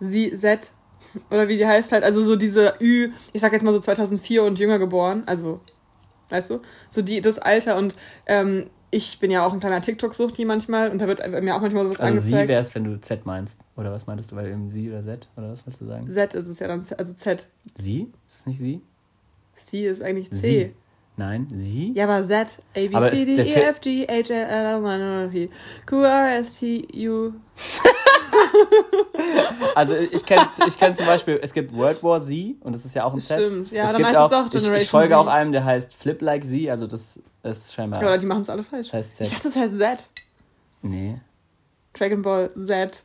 Z, 0.00 0.38
Z 0.40 0.72
oder 1.30 1.48
wie 1.48 1.56
die 1.56 1.66
heißt 1.66 1.92
halt, 1.92 2.02
also 2.04 2.22
so 2.22 2.36
diese 2.36 2.74
Ü, 2.80 3.12
ich 3.32 3.40
sag 3.40 3.52
jetzt 3.52 3.62
mal 3.62 3.72
so 3.72 3.78
2004 3.80 4.42
und 4.42 4.58
jünger 4.58 4.78
geboren, 4.78 5.22
also, 5.26 5.60
weißt 6.30 6.50
du, 6.50 6.60
so 6.88 7.02
die, 7.02 7.20
das 7.20 7.38
Alter 7.38 7.76
und 7.76 7.94
ähm, 8.26 8.68
ich 8.94 9.18
bin 9.18 9.30
ja 9.30 9.44
auch 9.44 9.52
ein 9.52 9.60
kleiner 9.60 9.80
TikTok-Suchti 9.80 10.44
manchmal 10.44 10.90
und 10.90 10.98
da 11.00 11.06
wird 11.08 11.18
mir 11.42 11.56
auch 11.56 11.60
manchmal 11.60 11.84
sowas 11.84 12.00
Also 12.00 12.20
sie 12.20 12.30
angezeigt. 12.32 12.48
wäre 12.48 12.62
es, 12.62 12.74
wenn 12.74 12.84
du 12.84 13.00
Z 13.00 13.26
meinst. 13.26 13.58
Oder 13.76 13.90
was 13.92 14.06
meintest 14.06 14.30
du, 14.30 14.36
weil 14.36 14.46
eben 14.46 14.70
sie 14.70 14.88
oder 14.90 15.02
Z? 15.04 15.28
Oder 15.36 15.50
was 15.50 15.66
wolltest 15.66 15.82
du 15.82 15.86
sagen? 15.86 16.08
Z 16.08 16.34
ist 16.34 16.48
es 16.48 16.58
ja 16.60 16.68
dann, 16.68 16.84
Z- 16.84 16.98
also 16.98 17.12
Z. 17.14 17.48
Sie? 17.74 18.12
Ist 18.28 18.40
es 18.40 18.46
nicht 18.46 18.58
sie? 18.60 18.80
C 19.54 19.86
ist 19.86 20.02
eigentlich 20.02 20.30
C. 20.30 20.36
Sie. 20.36 20.74
Nein, 21.16 21.46
sie? 21.54 21.92
Ja, 21.94 22.04
aber 22.04 22.22
Z, 22.24 22.60
A, 22.74 22.80
B, 22.88 22.90
Aber 22.94 23.10
C, 23.10 23.24
D, 23.24 23.32
E, 23.42 23.52
F, 23.54 23.80
G, 23.80 24.04
H, 24.06 24.12
I, 24.12 24.30
L, 24.32 24.76
M, 24.78 24.84
N, 24.84 25.26
O, 25.26 25.30
P, 25.30 25.48
Q, 25.86 26.02
R, 26.02 26.38
S, 26.38 26.58
T, 26.60 26.86
U. 27.08 27.32
Also 29.74 29.94
ich 29.96 30.24
kenne 30.24 30.48
ich 30.66 30.78
kenn 30.78 30.94
zum 30.94 31.06
Beispiel, 31.06 31.38
es 31.42 31.52
gibt 31.52 31.74
World 31.74 32.02
War 32.02 32.20
Z 32.20 32.56
und 32.60 32.72
das 32.74 32.84
ist 32.84 32.94
ja 32.94 33.04
auch 33.04 33.12
ein 33.12 33.20
Z. 33.20 33.46
Stimmt, 33.46 33.70
ja, 33.70 33.84
es 33.84 33.88
dann 33.92 33.96
gibt 33.98 34.08
heißt 34.08 34.16
es 34.16 34.22
auch, 34.22 34.30
doch 34.30 34.46
ich, 34.46 34.52
Generation 34.52 34.82
ich 34.82 34.88
folge 34.90 35.08
Z. 35.14 35.16
auch 35.16 35.26
einem, 35.26 35.52
der 35.52 35.64
heißt 35.64 35.94
Flip 35.94 36.20
Like 36.22 36.44
Z, 36.44 36.68
also 36.68 36.86
das 36.86 37.20
ist 37.44 37.74
scheinbar. 37.74 38.00
Ja, 38.02 38.08
oder 38.08 38.18
die 38.18 38.26
machen 38.26 38.42
es 38.42 38.50
alle 38.50 38.62
falsch. 38.64 38.88
Das 38.88 38.94
heißt 38.94 39.10
Ich 39.20 39.28
Z. 39.28 39.32
dachte, 39.32 39.42
das 39.48 39.56
heißt 39.56 39.78
Z. 39.78 40.08
Nee. 40.82 41.20
Dragon 41.92 42.22
Ball 42.22 42.50
Z. 42.54 43.04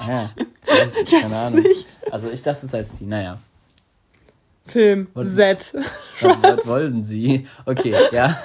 Ah, 0.00 0.08
ja. 0.08 0.30
Ich 0.66 0.70
Ich 0.72 1.12
weiß 1.12 1.20
keine 1.22 1.24
es 1.26 1.32
Ahnung. 1.32 1.62
nicht. 1.62 1.86
Also 2.10 2.30
ich 2.30 2.42
dachte, 2.42 2.62
das 2.62 2.72
heißt 2.72 2.96
sie. 2.96 3.04
Naja. 3.06 3.38
Film 4.66 5.08
Was- 5.14 5.34
Z. 5.34 5.74
Was, 6.20 6.42
was 6.42 6.66
wollen 6.66 7.04
sie? 7.06 7.46
Okay, 7.66 7.94
ja. 8.12 8.36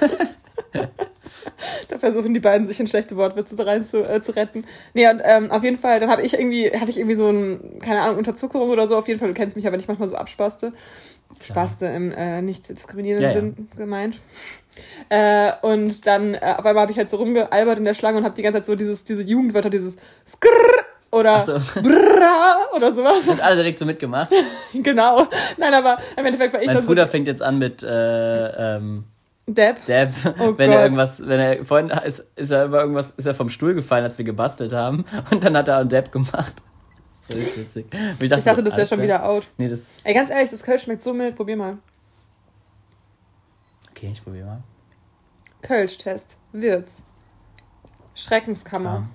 Da 1.88 1.98
versuchen 1.98 2.34
die 2.34 2.40
beiden 2.40 2.66
sich 2.66 2.80
in 2.80 2.86
schlechte 2.86 3.16
Wortwitze 3.16 3.54
rein 3.64 3.84
zu, 3.84 4.02
äh, 4.02 4.20
zu 4.20 4.34
retten. 4.34 4.64
Nee, 4.94 5.08
und 5.08 5.20
ähm, 5.24 5.50
auf 5.50 5.62
jeden 5.62 5.78
Fall, 5.78 6.00
dann 6.00 6.10
habe 6.10 6.22
ich 6.22 6.34
irgendwie, 6.34 6.70
hatte 6.70 6.90
ich 6.90 6.98
irgendwie 6.98 7.14
so 7.14 7.30
ein, 7.30 7.78
keine 7.80 8.02
Ahnung, 8.02 8.18
Unterzuckerung 8.18 8.70
oder 8.70 8.86
so. 8.86 8.96
Auf 8.96 9.08
jeden 9.08 9.20
Fall, 9.20 9.28
du 9.28 9.34
kennst 9.34 9.56
mich 9.56 9.64
ja, 9.64 9.72
wenn 9.72 9.80
ich 9.80 9.88
manchmal 9.88 10.08
so 10.08 10.16
abspaste. 10.16 10.72
Spaste 11.42 11.86
im 11.86 12.12
äh, 12.12 12.42
nicht 12.42 12.68
diskriminierenden 12.68 13.30
Ja, 13.30 13.34
ja. 13.34 13.40
Sinn 13.40 13.68
gemeint. 13.76 14.20
Äh, 15.08 15.52
und 15.62 16.06
dann 16.06 16.34
äh, 16.34 16.54
auf 16.56 16.66
einmal 16.66 16.82
habe 16.82 16.92
ich 16.92 16.98
halt 16.98 17.10
so 17.10 17.16
rumgealbert 17.16 17.78
in 17.78 17.84
der 17.84 17.94
Schlange 17.94 18.18
und 18.18 18.24
habe 18.24 18.34
die 18.34 18.42
ganze 18.42 18.58
Zeit 18.58 18.66
so 18.66 18.74
dieses, 18.74 19.04
diese 19.04 19.22
Jugendwörter, 19.22 19.70
dieses 19.70 19.96
Skrrr 20.26 20.84
oder 21.10 21.40
so. 21.40 21.52
Brrra 21.80 22.56
oder 22.74 22.92
sowas. 22.92 23.26
Und 23.28 23.40
alle 23.40 23.56
direkt 23.56 23.78
so 23.78 23.86
mitgemacht. 23.86 24.32
genau. 24.74 25.26
Nein, 25.56 25.74
aber 25.74 25.98
im 26.16 26.24
Endeffekt 26.24 26.52
war 26.52 26.60
ich 26.60 26.66
Mein 26.66 26.76
dann 26.76 26.86
Bruder 26.86 27.08
fängt 27.08 27.26
jetzt 27.26 27.42
an 27.42 27.58
mit 27.58 27.82
äh, 27.82 28.76
ähm, 28.76 29.04
so 29.50 29.54
Depp. 29.54 29.84
Deb, 29.86 30.10
Oh 30.38 30.54
wenn 30.58 30.70
er 30.70 30.76
Gott. 30.76 30.84
irgendwas, 30.84 31.26
wenn 31.26 31.40
er 31.40 31.64
vorhin 31.64 31.90
ist, 31.90 32.26
ist 32.36 32.50
er 32.50 32.66
über 32.66 32.80
irgendwas, 32.80 33.10
ist 33.12 33.26
er 33.26 33.34
vom 33.34 33.48
Stuhl 33.48 33.74
gefallen, 33.74 34.04
als 34.04 34.18
wir 34.18 34.24
gebastelt 34.24 34.72
haben 34.72 35.04
und 35.30 35.44
dann 35.44 35.56
hat 35.56 35.68
er 35.68 35.78
einen 35.78 35.88
Deb 35.88 36.12
gemacht. 36.12 36.54
Ist 37.28 37.56
witzig. 37.56 37.86
Und 37.92 38.22
Ich 38.22 38.28
dachte, 38.28 38.62
das 38.62 38.76
wäre 38.76 38.86
schon 38.88 39.02
wieder 39.02 39.24
out. 39.24 39.46
Nee, 39.56 39.68
das. 39.68 40.00
Ey, 40.02 40.14
ganz 40.14 40.30
ehrlich, 40.30 40.50
das 40.50 40.64
Kölsch 40.64 40.82
schmeckt 40.82 41.04
so 41.04 41.14
mild. 41.14 41.36
Probier 41.36 41.56
mal. 41.56 41.78
Okay, 43.90 44.10
ich 44.12 44.24
probiere 44.24 44.46
mal. 44.46 44.62
Kölsch-Test. 45.62 46.36
Wirts. 46.52 47.04
Schreckenskammer. 48.14 49.08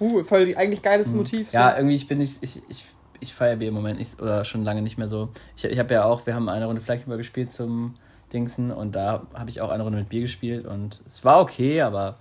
Uh, 0.00 0.24
voll 0.24 0.46
die, 0.46 0.56
eigentlich 0.56 0.82
geiles 0.82 1.12
Motiv. 1.12 1.52
Hm. 1.52 1.54
Ja, 1.54 1.70
so. 1.70 1.76
irgendwie 1.76 1.96
ich 1.96 2.08
bin 2.08 2.20
ich, 2.20 2.42
ich, 2.42 2.62
ich, 2.68 2.84
ich 3.20 3.32
feiere 3.34 3.56
Bier 3.56 3.68
im 3.68 3.74
Moment 3.74 3.98
nicht 4.00 4.20
oder 4.20 4.44
schon 4.44 4.64
lange 4.64 4.82
nicht 4.82 4.98
mehr 4.98 5.06
so. 5.06 5.28
Ich, 5.56 5.64
ich 5.64 5.78
habe 5.78 5.94
ja 5.94 6.04
auch, 6.04 6.26
wir 6.26 6.34
haben 6.34 6.48
eine 6.48 6.66
Runde 6.66 6.82
Flanküber 6.82 7.16
gespielt 7.16 7.52
zum 7.52 7.94
Dingsen 8.32 8.70
und 8.70 8.94
da 8.94 9.26
habe 9.34 9.50
ich 9.50 9.60
auch 9.60 9.70
eine 9.70 9.82
Runde 9.82 9.98
mit 9.98 10.08
Bier 10.08 10.22
gespielt 10.22 10.66
und 10.66 11.02
es 11.06 11.24
war 11.24 11.40
okay, 11.40 11.82
aber 11.82 12.16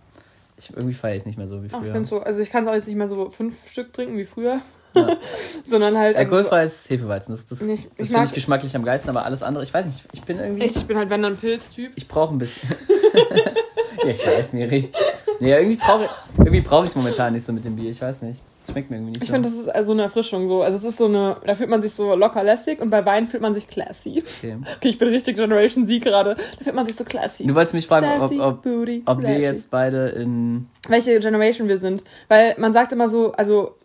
ich 0.57 0.69
irgendwie 0.75 0.93
feiere 0.93 1.15
ich 1.15 1.21
es 1.21 1.25
nicht 1.25 1.37
mehr 1.37 1.47
so 1.47 1.63
wie 1.63 1.67
Ach, 1.71 1.77
ich 1.77 1.85
früher. 1.85 1.91
finde 1.93 2.07
so, 2.07 2.19
also 2.19 2.39
ich 2.39 2.49
kann 2.49 2.65
es 2.65 2.69
auch 2.69 2.75
jetzt 2.75 2.87
nicht 2.87 2.97
mehr 2.97 3.09
so 3.09 3.29
fünf 3.29 3.69
Stück 3.69 3.93
trinken 3.93 4.17
wie 4.17 4.25
früher. 4.25 4.61
Ja. 4.93 5.17
Sondern 5.65 5.97
halt. 5.97 6.17
Also 6.17 6.29
so, 6.29 6.35
Alkoholfreies 6.35 6.89
Hefeweizen, 6.89 7.33
das, 7.33 7.45
das, 7.45 7.59
das 7.59 7.67
finde 8.07 8.23
ich 8.25 8.33
geschmacklich 8.33 8.75
am 8.75 8.83
geilsten, 8.83 9.09
aber 9.09 9.25
alles 9.25 9.41
andere, 9.41 9.63
ich 9.63 9.73
weiß 9.73 9.85
nicht, 9.85 10.03
ich 10.11 10.21
bin 10.23 10.37
irgendwie. 10.39 10.61
echt, 10.61 10.75
ich 10.75 10.85
bin 10.85 10.97
halt, 10.97 11.09
wenn 11.09 11.21
dann 11.21 11.37
Pilztyp. 11.37 11.93
Ich 11.95 12.07
brauche 12.07 12.33
ein 12.35 12.37
bisschen. 12.37 12.69
ja, 14.03 14.09
ich 14.09 14.25
weiß, 14.25 14.53
Miri. 14.53 14.91
Nee, 15.39 15.53
irgendwie 15.53 15.77
brauche 15.77 16.09
irgendwie 16.37 16.61
brauch 16.61 16.83
ich 16.83 16.89
es 16.89 16.95
momentan 16.95 17.33
nicht 17.33 17.45
so 17.45 17.53
mit 17.53 17.63
dem 17.65 17.75
Bier. 17.75 17.89
Ich 17.89 18.01
weiß 18.01 18.21
nicht. 18.21 18.43
Schmeckt 18.69 18.89
mir 18.89 18.97
irgendwie 18.97 19.13
nicht 19.13 19.23
Ich 19.23 19.29
so. 19.29 19.33
finde, 19.33 19.49
das 19.49 19.57
ist 19.57 19.67
also 19.69 19.91
eine 19.93 20.03
Erfrischung 20.03 20.47
so. 20.47 20.61
Also 20.61 20.75
es 20.77 20.83
ist 20.83 20.97
so 20.97 21.05
eine, 21.05 21.37
da 21.45 21.55
fühlt 21.55 21.69
man 21.69 21.81
sich 21.81 21.93
so 21.93 22.15
locker 22.15 22.43
lässig 22.43 22.79
und 22.81 22.89
bei 22.89 23.05
Wein 23.05 23.27
fühlt 23.27 23.41
man 23.41 23.53
sich 23.53 23.67
classy. 23.67 24.23
okay. 24.37 24.57
Okay, 24.77 24.89
ich 24.89 24.97
bin 24.97 25.07
richtig 25.09 25.37
Generation 25.37 25.85
Z 25.85 26.01
gerade. 26.03 26.35
Da 26.35 26.63
fühlt 26.63 26.75
man 26.75 26.85
sich 26.85 26.95
so 26.95 27.03
classy. 27.03 27.45
Du 27.47 27.55
wolltest 27.55 27.73
mich 27.73 27.87
fragen, 27.87 28.07
ob, 28.15 28.21
Sassy 28.21 28.39
ob, 28.39 28.61
Booty 28.63 29.03
ob 29.05 29.21
wir 29.21 29.39
jetzt 29.39 29.71
beide 29.71 30.09
in. 30.09 30.67
welche 30.87 31.19
Generation 31.19 31.67
wir 31.67 31.77
sind. 31.77 32.03
Weil 32.27 32.55
man 32.57 32.73
sagt 32.73 32.91
immer 32.91 33.09
so, 33.09 33.31
also 33.33 33.75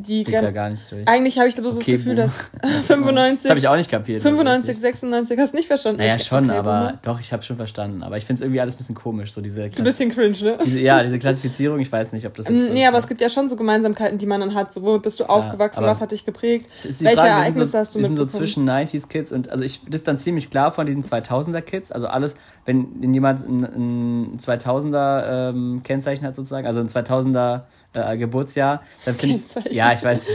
die 0.00 0.22
Blick 0.24 0.40
da 0.40 0.50
gar 0.52 0.70
nicht 0.70 0.90
durch. 0.92 1.06
eigentlich 1.08 1.38
habe 1.38 1.48
ich 1.48 1.56
bloß 1.56 1.76
Okay, 1.76 1.92
das 1.96 2.04
Gefühl, 2.04 2.14
dass 2.14 2.50
95, 2.86 3.42
Das 3.42 3.50
habe 3.50 3.58
ich 3.58 3.66
auch 3.68 3.76
nicht 3.76 3.90
kapiert. 3.90 4.18
also 4.24 4.28
95, 4.28 4.68
richtig. 4.68 4.82
96, 4.82 5.38
hast 5.38 5.52
du 5.52 5.56
nicht 5.56 5.66
verstanden? 5.66 5.98
Naja, 6.00 6.14
Okay, 6.14 6.24
schon, 6.24 6.48
okay, 6.50 6.58
aber 6.58 6.78
Boomer. 6.78 6.98
doch, 7.02 7.20
ich 7.20 7.32
habe 7.32 7.42
schon 7.42 7.56
verstanden. 7.56 8.02
Aber 8.02 8.16
ich 8.16 8.24
finde 8.24 8.38
es 8.38 8.42
irgendwie 8.42 8.60
alles 8.60 8.76
ein 8.76 8.78
bisschen 8.78 8.94
komisch, 8.94 9.32
so 9.32 9.40
diese, 9.40 9.64
Ein 9.64 9.70
bisschen 9.72 10.10
cringe, 10.10 10.36
ne? 10.40 10.58
diese 10.64 10.78
Ja, 10.80 11.02
diese 11.02 11.18
Klassifizierung, 11.18 11.80
ich 11.80 11.90
weiß 11.90 12.12
nicht, 12.12 12.26
ob 12.26 12.34
das 12.34 12.48
jetzt. 12.48 12.70
Mm, 12.70 12.72
Nee, 12.72 12.86
aber 12.86 12.98
es 12.98 13.08
gibt 13.08 13.20
ja 13.20 13.28
schon 13.28 13.48
so 13.48 13.56
Gemeinsamkeiten, 13.56 14.18
die 14.18 14.26
man 14.26 14.40
dann 14.40 14.54
hat. 14.54 14.72
So, 14.72 14.82
womit 14.82 15.02
bist 15.02 15.18
du 15.18 15.24
aufgewachsen, 15.24 15.78
aber- 15.80 15.88
was 15.88 16.00
hat 16.00 16.12
dich 16.12 16.24
geprägt? 16.24 16.70
Welche 17.00 17.16
Frage, 17.16 17.28
Ereignisse 17.30 17.66
so, 17.66 17.78
hast 17.78 17.94
du 17.94 17.98
wir 17.98 18.04
sind 18.04 18.14
so 18.16 18.22
mitbekommen? 18.22 18.46
zwischen 18.46 18.68
90s 18.70 19.08
Kids 19.08 19.32
und 19.32 19.48
also 19.50 19.64
ich 19.64 19.84
distanziere 19.84 20.34
mich 20.34 20.48
klar 20.50 20.70
von 20.70 20.86
diesen 20.86 21.02
2000er 21.02 21.60
Kids. 21.60 21.90
Also 21.90 22.06
alles, 22.06 22.36
wenn 22.66 23.12
jemand 23.12 23.40
ein, 23.48 23.64
ein 23.64 24.38
2000er 24.38 25.48
ähm, 25.50 25.80
Kennzeichen 25.82 26.24
hat 26.24 26.36
sozusagen, 26.36 26.66
also 26.66 26.80
ein 26.80 26.88
2000er 26.88 27.62
äh, 28.06 28.16
Geburtsjahr, 28.16 28.82
dann 29.04 29.14
finde 29.14 29.36
ich 29.36 29.42
ja, 29.74 29.92
ich 29.92 30.02
weiß, 30.02 30.28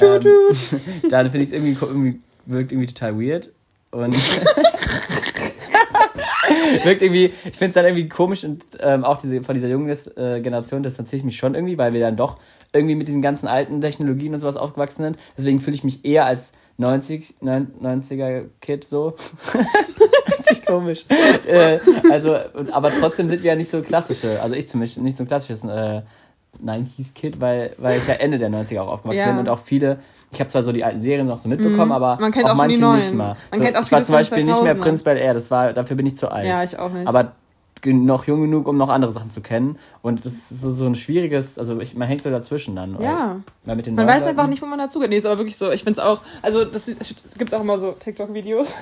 ähm, 0.00 0.20
dann 1.10 1.30
finde 1.30 1.42
ich 1.42 1.48
es 1.48 1.52
irgendwie, 1.52 1.76
irgendwie 1.80 2.20
wirkt 2.46 2.72
irgendwie 2.72 2.86
total 2.86 3.20
weird 3.20 3.50
und 3.90 4.14
wirkt 6.84 7.02
irgendwie, 7.02 7.26
ich 7.26 7.56
finde 7.56 7.68
es 7.68 7.74
dann 7.74 7.84
irgendwie 7.84 8.08
komisch 8.08 8.44
und 8.44 8.64
ähm, 8.80 9.04
auch 9.04 9.20
diese 9.20 9.42
von 9.42 9.54
dieser 9.54 9.68
jungen 9.68 9.88
äh, 9.88 10.40
Generation 10.40 10.82
distanziere 10.82 11.18
ich 11.18 11.24
mich 11.24 11.36
schon 11.36 11.54
irgendwie, 11.54 11.78
weil 11.78 11.92
wir 11.92 12.00
dann 12.00 12.16
doch 12.16 12.38
irgendwie 12.72 12.94
mit 12.94 13.08
diesen 13.08 13.22
ganzen 13.22 13.48
alten 13.48 13.80
Technologien 13.80 14.34
und 14.34 14.40
sowas 14.40 14.56
aufgewachsen 14.56 15.02
sind. 15.02 15.18
Deswegen 15.36 15.60
fühle 15.60 15.76
ich 15.76 15.84
mich 15.84 16.04
eher 16.04 16.26
als 16.26 16.52
90, 16.76 17.36
90er 17.42 18.44
Kid 18.60 18.84
so. 18.84 19.16
Richtig 20.38 20.64
komisch. 20.64 21.04
äh, 21.46 21.78
also, 22.10 22.36
aber 22.70 22.90
trotzdem 22.90 23.26
sind 23.26 23.42
wir 23.42 23.50
ja 23.50 23.56
nicht 23.56 23.70
so 23.70 23.82
klassische, 23.82 24.40
also 24.42 24.54
ich 24.54 24.68
zumindest 24.68 24.98
nicht 24.98 25.16
so 25.16 25.24
ein 25.24 25.26
klassisches 25.26 25.64
äh, 25.64 26.02
90s 26.64 27.14
Kid, 27.14 27.40
weil, 27.40 27.74
weil 27.78 27.98
ich 27.98 28.06
ja 28.06 28.14
Ende 28.14 28.38
der 28.38 28.50
90er 28.50 28.80
auch 28.80 28.88
aufgewachsen 28.88 29.18
Ja. 29.20 29.26
bin 29.28 29.38
und 29.38 29.48
auch 29.48 29.60
viele, 29.60 29.98
ich 30.30 30.40
habe 30.40 30.50
zwar 30.50 30.62
so 30.62 30.72
die 30.72 30.84
alten 30.84 31.00
Serien 31.00 31.26
noch 31.26 31.38
so 31.38 31.48
mitbekommen, 31.48 31.92
aber 31.92 32.18
Man 32.20 32.32
kennt 32.32 32.46
auch, 32.46 32.50
auch 32.50 32.56
manche 32.56 32.84
nicht 32.84 33.14
mal. 33.14 33.36
Man 33.50 33.58
so, 33.60 33.64
kennt 33.64 33.76
auch 33.76 33.82
ich 33.82 33.92
war 33.92 34.02
zum 34.02 34.14
Beispiel 34.14 34.44
nicht 34.44 34.62
mehr 34.62 34.76
2000er. 34.76 34.80
Prinz 34.80 35.02
Bel 35.02 35.16
Air, 35.16 35.34
das 35.34 35.50
war, 35.50 35.72
dafür 35.72 35.96
bin 35.96 36.06
ich 36.06 36.16
zu 36.16 36.30
alt. 36.30 36.46
Ja, 36.46 36.62
ich 36.62 36.78
auch 36.78 36.92
nicht. 36.92 37.06
Aber 37.06 37.32
noch 37.86 38.26
jung 38.26 38.40
genug, 38.42 38.66
um 38.66 38.76
noch 38.76 38.88
andere 38.88 39.12
Sachen 39.12 39.30
zu 39.30 39.40
kennen. 39.40 39.78
Und 40.02 40.24
das 40.24 40.32
ist 40.32 40.60
so, 40.60 40.70
so 40.70 40.86
ein 40.86 40.94
schwieriges, 40.94 41.58
also 41.58 41.78
ich, 41.80 41.94
man 41.94 42.08
hängt 42.08 42.22
so 42.22 42.30
dazwischen 42.30 42.74
dann. 42.74 43.00
Ja. 43.00 43.36
man 43.64 43.78
weiß 43.78 43.86
Leuten. 43.86 44.28
einfach 44.28 44.46
nicht, 44.48 44.62
wo 44.62 44.66
man 44.66 44.78
dazugeht. 44.78 45.10
Nee, 45.10 45.16
ist 45.16 45.26
aber 45.26 45.38
wirklich 45.38 45.56
so. 45.56 45.70
Ich 45.70 45.84
finde 45.84 46.00
es 46.00 46.06
auch, 46.06 46.20
also 46.42 46.64
das, 46.64 46.88
es 46.88 47.38
gibt 47.38 47.54
auch 47.54 47.60
immer 47.60 47.78
so 47.78 47.92
TikTok-Videos. 47.92 48.74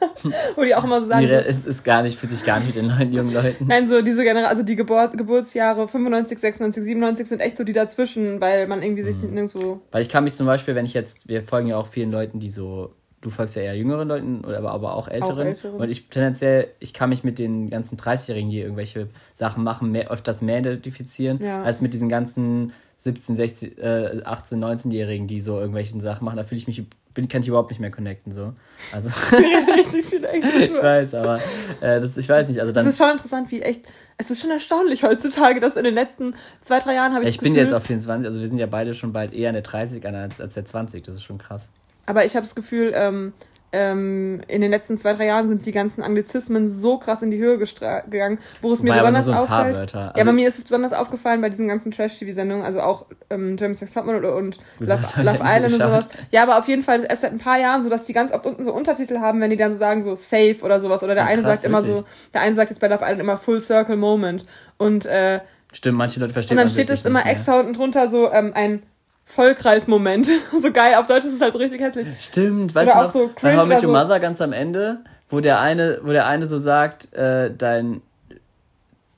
wo 0.56 0.62
die 0.62 0.74
auch 0.74 0.84
immer 0.84 1.00
so 1.00 1.08
sagen. 1.08 1.26
Es 1.26 1.64
ist 1.64 1.84
gar 1.84 2.02
nicht, 2.02 2.18
fühlt 2.18 2.32
sich 2.32 2.44
gar 2.44 2.58
nicht 2.58 2.68
mit 2.68 2.76
den 2.76 2.86
neuen 2.86 3.12
jungen 3.12 3.34
Leuten. 3.34 3.66
Nein, 3.66 3.88
so 3.88 4.02
diese 4.02 4.22
Generation, 4.22 4.50
also 4.50 4.62
die 4.62 4.76
Geburt, 4.76 5.16
Geburtsjahre 5.16 5.88
95, 5.88 6.38
96, 6.38 6.84
97 6.84 7.28
sind 7.28 7.40
echt 7.40 7.56
so 7.56 7.64
die 7.64 7.72
dazwischen, 7.72 8.40
weil 8.40 8.66
man 8.66 8.82
irgendwie 8.82 9.02
sich 9.02 9.16
mhm. 9.18 9.34
nirgendwo. 9.34 9.80
Weil 9.90 10.02
ich 10.02 10.08
kann 10.08 10.24
mich 10.24 10.34
zum 10.34 10.46
Beispiel, 10.46 10.74
wenn 10.74 10.84
ich 10.84 10.94
jetzt, 10.94 11.28
wir 11.28 11.42
folgen 11.42 11.68
ja 11.68 11.76
auch 11.76 11.88
vielen 11.88 12.10
Leuten, 12.10 12.40
die 12.40 12.48
so 12.48 12.92
du 13.24 13.30
folgst 13.30 13.56
ja 13.56 13.62
eher 13.62 13.76
jüngeren 13.76 14.06
Leuten, 14.06 14.44
aber, 14.44 14.72
aber 14.72 14.94
auch 14.94 15.08
älteren. 15.08 15.38
Auch 15.38 15.44
älteren. 15.44 15.80
Und 15.80 15.90
ich 15.90 16.08
tendenziell, 16.08 16.68
ich 16.78 16.92
kann 16.92 17.08
mich 17.08 17.24
mit 17.24 17.38
den 17.38 17.70
ganzen 17.70 17.96
30-Jährigen 17.96 18.50
hier 18.50 18.64
irgendwelche 18.64 19.08
Sachen 19.32 19.64
machen, 19.64 19.90
mehr, 19.90 20.10
öfters 20.10 20.42
mehr 20.42 20.58
identifizieren, 20.58 21.42
ja. 21.42 21.62
als 21.62 21.80
mit 21.80 21.94
diesen 21.94 22.08
ganzen 22.08 22.72
17, 22.98 23.36
16, 23.36 23.78
äh, 23.78 24.22
18, 24.24 24.62
19-Jährigen, 24.62 25.26
die 25.26 25.40
so 25.40 25.58
irgendwelche 25.58 25.98
Sachen 26.00 26.24
machen. 26.24 26.36
Da 26.36 26.44
fühle 26.44 26.58
ich 26.58 26.66
mich, 26.66 26.82
bin, 27.14 27.28
kann 27.28 27.42
ich 27.42 27.48
überhaupt 27.48 27.70
nicht 27.70 27.80
mehr 27.80 27.90
connecten. 27.90 28.32
So. 28.32 28.52
Also, 28.92 29.10
richtig 29.76 30.04
viel 30.04 30.24
Englisch. 30.24 30.64
ich 30.64 30.74
weiß, 30.82 31.14
aber 31.14 31.36
äh, 31.80 32.00
das, 32.00 32.16
ich 32.16 32.28
weiß 32.28 32.48
nicht. 32.48 32.60
Also 32.60 32.72
dann, 32.72 32.84
das 32.84 32.94
ist 32.94 32.98
schon 32.98 33.10
interessant, 33.10 33.50
wie 33.50 33.62
echt. 33.62 33.86
Es 34.16 34.30
ist 34.30 34.40
schon 34.40 34.50
erstaunlich 34.50 35.02
heutzutage, 35.02 35.58
dass 35.58 35.76
in 35.76 35.84
den 35.84 35.94
letzten 35.94 36.34
zwei, 36.60 36.78
drei 36.78 36.94
Jahren 36.94 37.14
habe 37.14 37.24
ich. 37.24 37.30
Ich 37.30 37.38
bin 37.38 37.54
Gefühl, 37.54 37.64
jetzt 37.64 37.74
auf 37.74 37.84
24, 37.84 38.28
also 38.28 38.40
wir 38.40 38.48
sind 38.48 38.58
ja 38.58 38.66
beide 38.66 38.94
schon 38.94 39.12
bald 39.12 39.32
eher 39.32 39.50
in 39.50 39.54
der 39.54 39.62
30 39.62 40.06
als, 40.06 40.40
als 40.40 40.54
der 40.54 40.64
20. 40.64 41.02
Das 41.02 41.16
ist 41.16 41.24
schon 41.24 41.38
krass. 41.38 41.68
Aber 42.06 42.24
ich 42.24 42.36
habe 42.36 42.44
das 42.44 42.54
Gefühl, 42.54 42.92
ähm, 42.94 43.32
ähm, 43.74 44.40
in 44.46 44.60
den 44.60 44.70
letzten 44.70 44.98
zwei, 44.98 45.14
drei 45.14 45.26
Jahren 45.26 45.48
sind 45.48 45.66
die 45.66 45.72
ganzen 45.72 46.02
Anglizismen 46.02 46.70
so 46.70 46.96
krass 46.98 47.22
in 47.22 47.32
die 47.32 47.38
Höhe 47.38 47.58
gegangen, 47.58 48.38
wo 48.62 48.72
es 48.72 48.82
mir 48.82 48.90
War 48.90 48.98
besonders 48.98 49.26
so 49.26 49.32
auffällt. 49.32 49.76
Also 49.76 49.98
ja, 49.98 50.12
aber 50.22 50.32
mir 50.32 50.46
ist 50.46 50.58
es 50.58 50.64
besonders 50.64 50.92
aufgefallen 50.92 51.40
bei 51.40 51.48
diesen 51.48 51.66
ganzen 51.66 51.90
Trash-TV-Sendungen, 51.90 52.64
also 52.64 52.80
auch 52.80 53.06
ähm, 53.30 53.56
James 53.58 53.80
Sex 53.80 53.92
Topmodel 53.92 54.24
und 54.26 54.58
Love, 54.78 55.02
Love 55.16 55.40
Island 55.42 55.74
und 55.74 55.82
sowas. 55.82 56.08
Ja, 56.30 56.44
aber 56.44 56.58
auf 56.58 56.68
jeden 56.68 56.82
Fall 56.82 56.98
ist 56.98 57.04
erst 57.04 57.22
seit 57.22 57.32
ein 57.32 57.38
paar 57.38 57.58
Jahren 57.58 57.82
so, 57.82 57.90
dass 57.90 58.04
die 58.04 58.12
ganz 58.12 58.32
oft 58.32 58.46
unten 58.46 58.64
so 58.64 58.72
Untertitel 58.72 59.18
haben, 59.18 59.40
wenn 59.40 59.50
die 59.50 59.56
dann 59.56 59.72
so 59.72 59.78
sagen, 59.78 60.04
so 60.04 60.14
safe 60.14 60.58
oder 60.62 60.78
sowas. 60.78 61.02
Oder 61.02 61.16
der 61.16 61.24
ja, 61.24 61.30
eine 61.30 61.42
krass, 61.42 61.62
sagt 61.62 61.64
wirklich. 61.64 61.88
immer 61.88 61.98
so, 61.98 62.04
der 62.32 62.42
eine 62.42 62.54
sagt 62.54 62.70
jetzt 62.70 62.80
bei 62.80 62.86
Love 62.86 63.02
Island 63.02 63.20
immer 63.20 63.36
Full 63.36 63.60
Circle 63.60 63.96
Moment. 63.96 64.44
Und 64.78 65.04
äh, 65.06 65.40
Stimmt, 65.72 65.98
manche 65.98 66.20
Leute 66.20 66.32
verstehen 66.32 66.56
Und 66.56 66.62
dann 66.62 66.70
steht 66.70 66.90
es 66.90 67.04
immer 67.04 67.26
extra 67.26 67.58
unten 67.58 67.72
drunter 67.72 68.08
so 68.08 68.30
ähm, 68.30 68.52
ein 68.54 68.84
Vollkreismoment. 69.24 70.26
so 70.62 70.70
geil, 70.72 70.94
auf 70.96 71.06
Deutsch 71.06 71.24
ist 71.24 71.34
es 71.34 71.40
halt 71.40 71.54
richtig 71.56 71.80
hässlich. 71.80 72.08
Stimmt, 72.20 72.74
weißt 72.74 72.92
oder 72.92 73.00
du 73.02 73.06
auch 73.06 73.10
so 73.10 73.30
cringe 73.34 73.56
bei 73.56 73.60
How 73.62 73.66
Met 73.66 73.76
Your 73.78 73.92
so. 73.92 73.92
Mother 73.92 74.20
ganz 74.20 74.40
am 74.40 74.52
Ende, 74.52 74.98
wo 75.28 75.40
der 75.40 75.60
eine, 75.60 76.00
wo 76.02 76.12
der 76.12 76.26
eine 76.26 76.46
so 76.46 76.58
sagt, 76.58 77.12
äh, 77.14 77.50
dein 77.56 78.02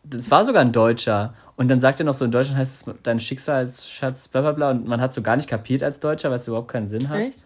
das 0.08 0.30
war 0.30 0.44
sogar 0.44 0.62
ein 0.62 0.72
Deutscher. 0.72 1.34
Und 1.56 1.68
dann 1.68 1.80
sagt 1.80 2.00
er 2.00 2.04
noch 2.04 2.14
so, 2.14 2.25
in 2.25 2.30
Deutschland 2.30 2.58
heißt 2.58 2.88
es 2.88 2.94
dein 3.02 3.18
Schicksalsschatz, 3.18 4.28
bla 4.28 4.42
bla 4.42 4.52
bla. 4.52 4.70
Und 4.70 4.86
man 4.86 5.00
hat 5.00 5.14
so 5.14 5.22
gar 5.22 5.36
nicht 5.36 5.48
kapiert 5.48 5.82
als 5.82 6.00
Deutscher, 6.00 6.30
weil 6.30 6.38
es 6.38 6.46
überhaupt 6.46 6.68
keinen 6.68 6.86
Sinn 6.86 7.08
hat. 7.08 7.20
Echt? 7.20 7.44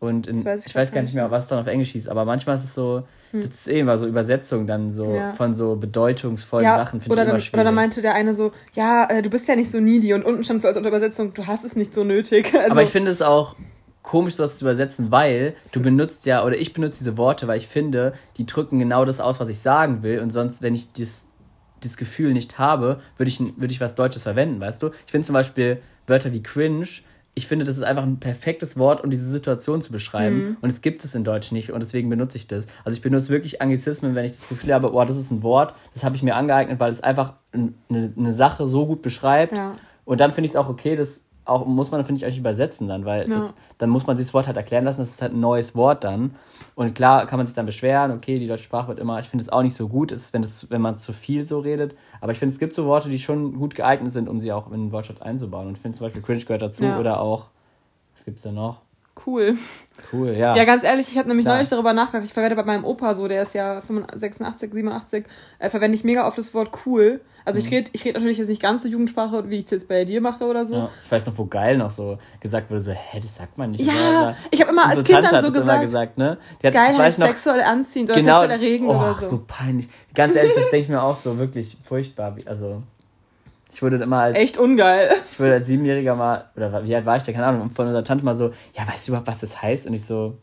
Und 0.00 0.28
in, 0.28 0.44
weiß 0.44 0.60
ich, 0.60 0.66
ich 0.68 0.74
weiß 0.76 0.92
gar 0.92 1.02
nicht 1.02 1.14
mehr, 1.14 1.30
was 1.32 1.48
dann 1.48 1.58
auf 1.58 1.66
Englisch 1.66 1.90
hieß, 1.90 2.06
aber 2.06 2.24
manchmal 2.24 2.54
ist 2.54 2.64
es 2.64 2.74
so, 2.74 3.02
hm. 3.32 3.40
das 3.40 3.50
ist 3.50 3.68
eben 3.68 3.88
eh 3.88 3.96
so 3.96 4.06
Übersetzung 4.06 4.68
dann 4.68 4.92
so 4.92 5.12
ja. 5.12 5.32
von 5.32 5.54
so 5.54 5.74
bedeutungsvollen 5.74 6.64
ja, 6.64 6.76
Sachen, 6.76 7.00
finde 7.00 7.14
ich 7.14 7.20
dann, 7.20 7.28
immer 7.30 7.40
schwierig. 7.40 7.54
Oder 7.54 7.64
dann 7.64 7.74
meinte 7.74 8.00
der 8.00 8.14
eine 8.14 8.32
so, 8.32 8.52
ja, 8.74 9.10
äh, 9.10 9.22
du 9.22 9.30
bist 9.30 9.48
ja 9.48 9.56
nicht 9.56 9.72
so 9.72 9.80
needy 9.80 10.14
und 10.14 10.24
unten 10.24 10.44
stand 10.44 10.62
so 10.62 10.68
als 10.68 10.76
Übersetzung, 10.76 11.34
du 11.34 11.48
hast 11.48 11.64
es 11.64 11.74
nicht 11.74 11.94
so 11.94 12.04
nötig. 12.04 12.52
Also, 12.58 12.72
aber 12.72 12.82
ich 12.82 12.90
finde 12.90 13.10
es 13.10 13.22
auch 13.22 13.56
komisch, 14.02 14.36
das 14.36 14.58
zu 14.58 14.64
übersetzen, 14.64 15.10
weil 15.10 15.54
du 15.72 15.80
benutzt 15.80 16.26
ja, 16.26 16.44
oder 16.44 16.56
ich 16.56 16.72
benutze 16.72 16.98
diese 16.98 17.16
Worte, 17.16 17.46
weil 17.46 17.58
ich 17.58 17.68
finde, 17.68 18.14
die 18.36 18.46
drücken 18.46 18.78
genau 18.78 19.04
das 19.04 19.20
aus, 19.20 19.38
was 19.38 19.48
ich 19.48 19.58
sagen 19.58 20.02
will 20.02 20.20
und 20.20 20.30
sonst, 20.30 20.62
wenn 20.62 20.74
ich 20.74 20.92
das, 20.92 21.26
das 21.82 21.96
Gefühl 21.96 22.32
nicht 22.32 22.58
habe, 22.58 23.00
würde 23.16 23.30
ich, 23.30 23.40
würde 23.40 23.72
ich 23.72 23.80
was 23.80 23.94
Deutsches 23.94 24.22
verwenden, 24.22 24.60
weißt 24.60 24.82
du? 24.82 24.90
Ich 25.06 25.12
finde 25.12 25.26
zum 25.26 25.34
Beispiel 25.34 25.80
Wörter 26.06 26.32
wie 26.32 26.42
cringe 26.42 26.86
ich 27.38 27.46
finde, 27.46 27.64
das 27.64 27.76
ist 27.76 27.84
einfach 27.84 28.02
ein 28.02 28.18
perfektes 28.18 28.76
Wort, 28.76 29.04
um 29.04 29.10
diese 29.10 29.30
Situation 29.30 29.80
zu 29.80 29.92
beschreiben. 29.92 30.36
Mhm. 30.36 30.56
Und 30.60 30.70
es 30.70 30.82
gibt 30.82 31.04
es 31.04 31.14
in 31.14 31.22
Deutsch 31.22 31.52
nicht 31.52 31.70
und 31.70 31.80
deswegen 31.80 32.10
benutze 32.10 32.36
ich 32.36 32.48
das. 32.48 32.66
Also 32.84 32.96
ich 32.96 33.00
benutze 33.00 33.28
wirklich 33.28 33.62
Anglizismen, 33.62 34.16
wenn 34.16 34.24
ich 34.24 34.32
das 34.32 34.48
Gefühl 34.48 34.74
habe, 34.74 34.92
oh, 34.92 35.04
das 35.04 35.16
ist 35.16 35.30
ein 35.30 35.44
Wort, 35.44 35.72
das 35.94 36.02
habe 36.02 36.16
ich 36.16 36.24
mir 36.24 36.34
angeeignet, 36.34 36.80
weil 36.80 36.90
es 36.90 37.00
einfach 37.00 37.34
eine, 37.52 37.72
eine 37.88 38.32
Sache 38.32 38.66
so 38.66 38.86
gut 38.86 39.02
beschreibt. 39.02 39.52
Ja. 39.56 39.76
Und 40.04 40.20
dann 40.20 40.32
finde 40.32 40.46
ich 40.46 40.52
es 40.52 40.56
auch 40.56 40.68
okay, 40.68 40.96
das 40.96 41.22
auch, 41.44 41.64
muss 41.64 41.92
man, 41.92 42.04
finde 42.04 42.18
ich, 42.18 42.24
eigentlich 42.24 42.38
übersetzen 42.38 42.88
dann, 42.88 43.04
weil 43.04 43.28
ja. 43.28 43.34
das, 43.34 43.54
dann 43.78 43.88
muss 43.88 44.06
man 44.06 44.16
sich 44.16 44.26
das 44.26 44.34
Wort 44.34 44.48
halt 44.48 44.56
erklären 44.56 44.84
lassen, 44.84 44.98
das 44.98 45.10
ist 45.10 45.22
halt 45.22 45.32
ein 45.32 45.40
neues 45.40 45.76
Wort 45.76 46.02
dann. 46.02 46.34
Und 46.78 46.94
klar 46.94 47.26
kann 47.26 47.40
man 47.40 47.46
sich 47.48 47.56
dann 47.56 47.66
beschweren, 47.66 48.12
okay, 48.12 48.38
die 48.38 48.46
deutsche 48.46 48.62
Sprache 48.62 48.86
wird 48.86 49.00
immer, 49.00 49.18
ich 49.18 49.28
finde 49.28 49.42
es 49.42 49.48
auch 49.48 49.62
nicht 49.62 49.74
so 49.74 49.88
gut, 49.88 50.12
ist, 50.12 50.32
wenn, 50.32 50.42
das, 50.42 50.70
wenn 50.70 50.80
man 50.80 50.96
zu 50.96 51.12
viel 51.12 51.44
so 51.44 51.58
redet. 51.58 51.96
Aber 52.20 52.30
ich 52.30 52.38
finde, 52.38 52.52
es 52.52 52.60
gibt 52.60 52.72
so 52.72 52.86
Worte, 52.86 53.08
die 53.08 53.18
schon 53.18 53.58
gut 53.58 53.74
geeignet 53.74 54.12
sind, 54.12 54.28
um 54.28 54.40
sie 54.40 54.52
auch 54.52 54.70
in 54.70 54.82
den 54.82 54.92
Wortschatz 54.92 55.20
einzubauen. 55.20 55.66
Und 55.66 55.76
ich 55.76 55.82
finde 55.82 55.98
zum 55.98 56.06
Beispiel 56.06 56.22
Cringe 56.22 56.44
gehört 56.44 56.62
dazu 56.62 56.84
ja. 56.84 57.00
oder 57.00 57.20
auch, 57.20 57.46
was 58.14 58.24
gibt 58.24 58.36
es 58.36 58.44
da 58.44 58.52
noch? 58.52 58.82
Cool. 59.26 59.58
Cool, 60.12 60.36
ja. 60.36 60.54
Ja, 60.54 60.64
ganz 60.64 60.84
ehrlich, 60.84 61.08
ich 61.08 61.18
habe 61.18 61.26
nämlich 61.26 61.46
Klar. 61.46 61.56
neulich 61.56 61.68
darüber 61.68 61.92
nachgedacht. 61.92 62.24
Ich 62.24 62.32
verwende 62.32 62.54
bei 62.54 62.62
meinem 62.62 62.84
Opa 62.84 63.16
so, 63.16 63.26
der 63.26 63.42
ist 63.42 63.54
ja 63.54 63.80
86, 63.80 64.72
87, 64.72 65.24
äh, 65.58 65.70
verwende 65.70 65.96
ich 65.96 66.04
mega 66.04 66.28
oft 66.28 66.38
das 66.38 66.54
Wort 66.54 66.70
cool. 66.86 67.20
Also 67.48 67.60
mhm. 67.60 67.64
ich 67.64 67.72
rede 67.72 67.90
ich 67.94 68.04
red 68.04 68.14
natürlich 68.14 68.36
jetzt 68.36 68.48
nicht 68.48 68.60
ganz 68.60 68.82
so 68.82 68.88
Jugendsprache, 68.88 69.48
wie 69.48 69.56
ich 69.60 69.64
es 69.64 69.70
jetzt 69.70 69.88
bei 69.88 70.04
dir 70.04 70.20
mache 70.20 70.44
oder 70.44 70.66
so. 70.66 70.74
Ja, 70.74 70.90
ich 71.02 71.10
weiß 71.10 71.28
noch, 71.28 71.38
wo 71.38 71.46
geil 71.46 71.78
noch 71.78 71.88
so 71.88 72.18
gesagt 72.40 72.70
wurde, 72.70 72.80
so, 72.82 72.92
hä, 72.92 73.20
das 73.22 73.36
sagt 73.36 73.56
man 73.56 73.70
nicht. 73.70 73.86
Ja, 73.86 74.36
ich 74.50 74.60
habe 74.60 74.70
immer 74.70 74.84
als 74.84 74.96
Kind 74.96 75.08
Tante 75.08 75.30
dann 75.30 75.44
so 75.46 75.52
gesagt, 75.52 75.80
gesagt, 75.80 76.18
ne? 76.18 76.36
Die 76.62 76.66
hat, 76.66 76.74
geil 76.74 76.98
heißt 76.98 77.18
sexuell 77.18 77.62
anziehend 77.62 78.10
oder 78.10 78.20
genau, 78.20 78.40
sexuell 78.40 78.60
erregend 78.60 78.90
oh, 78.90 78.96
oder 78.96 79.14
so. 79.14 79.28
so 79.28 79.44
peinlich. 79.46 79.88
Ganz 80.14 80.36
ehrlich, 80.36 80.52
das 80.52 80.64
denke 80.64 80.80
ich 80.80 80.88
mir 80.90 81.02
auch 81.02 81.18
so 81.18 81.38
wirklich 81.38 81.78
furchtbar. 81.88 82.36
Also 82.44 82.82
ich 83.72 83.80
wurde 83.80 83.96
immer 83.96 84.18
als. 84.18 84.36
Echt 84.36 84.58
ungeil. 84.58 85.10
Ich 85.32 85.40
wurde 85.40 85.54
als 85.54 85.66
Siebenjähriger 85.66 86.14
mal, 86.16 86.50
oder 86.54 86.84
wie 86.84 86.94
alt 86.94 87.06
war 87.06 87.16
ich 87.16 87.22
da, 87.22 87.32
keine 87.32 87.46
Ahnung, 87.46 87.70
von 87.70 87.86
unserer 87.86 88.04
Tante 88.04 88.26
mal 88.26 88.34
so, 88.34 88.50
ja, 88.74 88.86
weißt 88.86 89.08
du 89.08 89.12
überhaupt, 89.12 89.26
was 89.26 89.40
das 89.40 89.62
heißt? 89.62 89.86
Und 89.86 89.94
ich 89.94 90.04
so, 90.04 90.36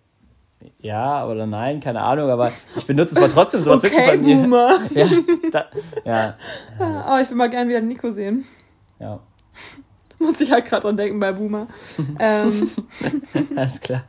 ja 0.79 1.27
oder 1.27 1.45
nein, 1.45 1.79
keine 1.79 2.01
Ahnung, 2.01 2.29
aber 2.29 2.51
ich 2.75 2.85
benutze 2.85 3.15
es 3.15 3.21
mal 3.21 3.29
trotzdem 3.29 3.63
sowas 3.63 3.83
okay, 3.83 4.17
mir. 4.17 4.35
Boomer. 4.37 4.79
ja, 4.91 5.07
da, 5.51 5.65
ja. 6.03 6.35
Aber 6.79 7.21
ich 7.21 7.29
will 7.29 7.37
mal 7.37 7.49
gerne 7.49 7.69
wieder 7.69 7.81
Nico 7.81 8.11
sehen. 8.11 8.45
Ja. 8.99 9.19
Muss 10.19 10.39
ich 10.41 10.51
halt 10.51 10.65
gerade 10.65 10.83
dran 10.83 10.97
denken 10.97 11.19
bei 11.19 11.31
Boomer. 11.33 11.67
ähm. 12.19 12.69
Alles 13.55 13.79
klar. 13.81 14.05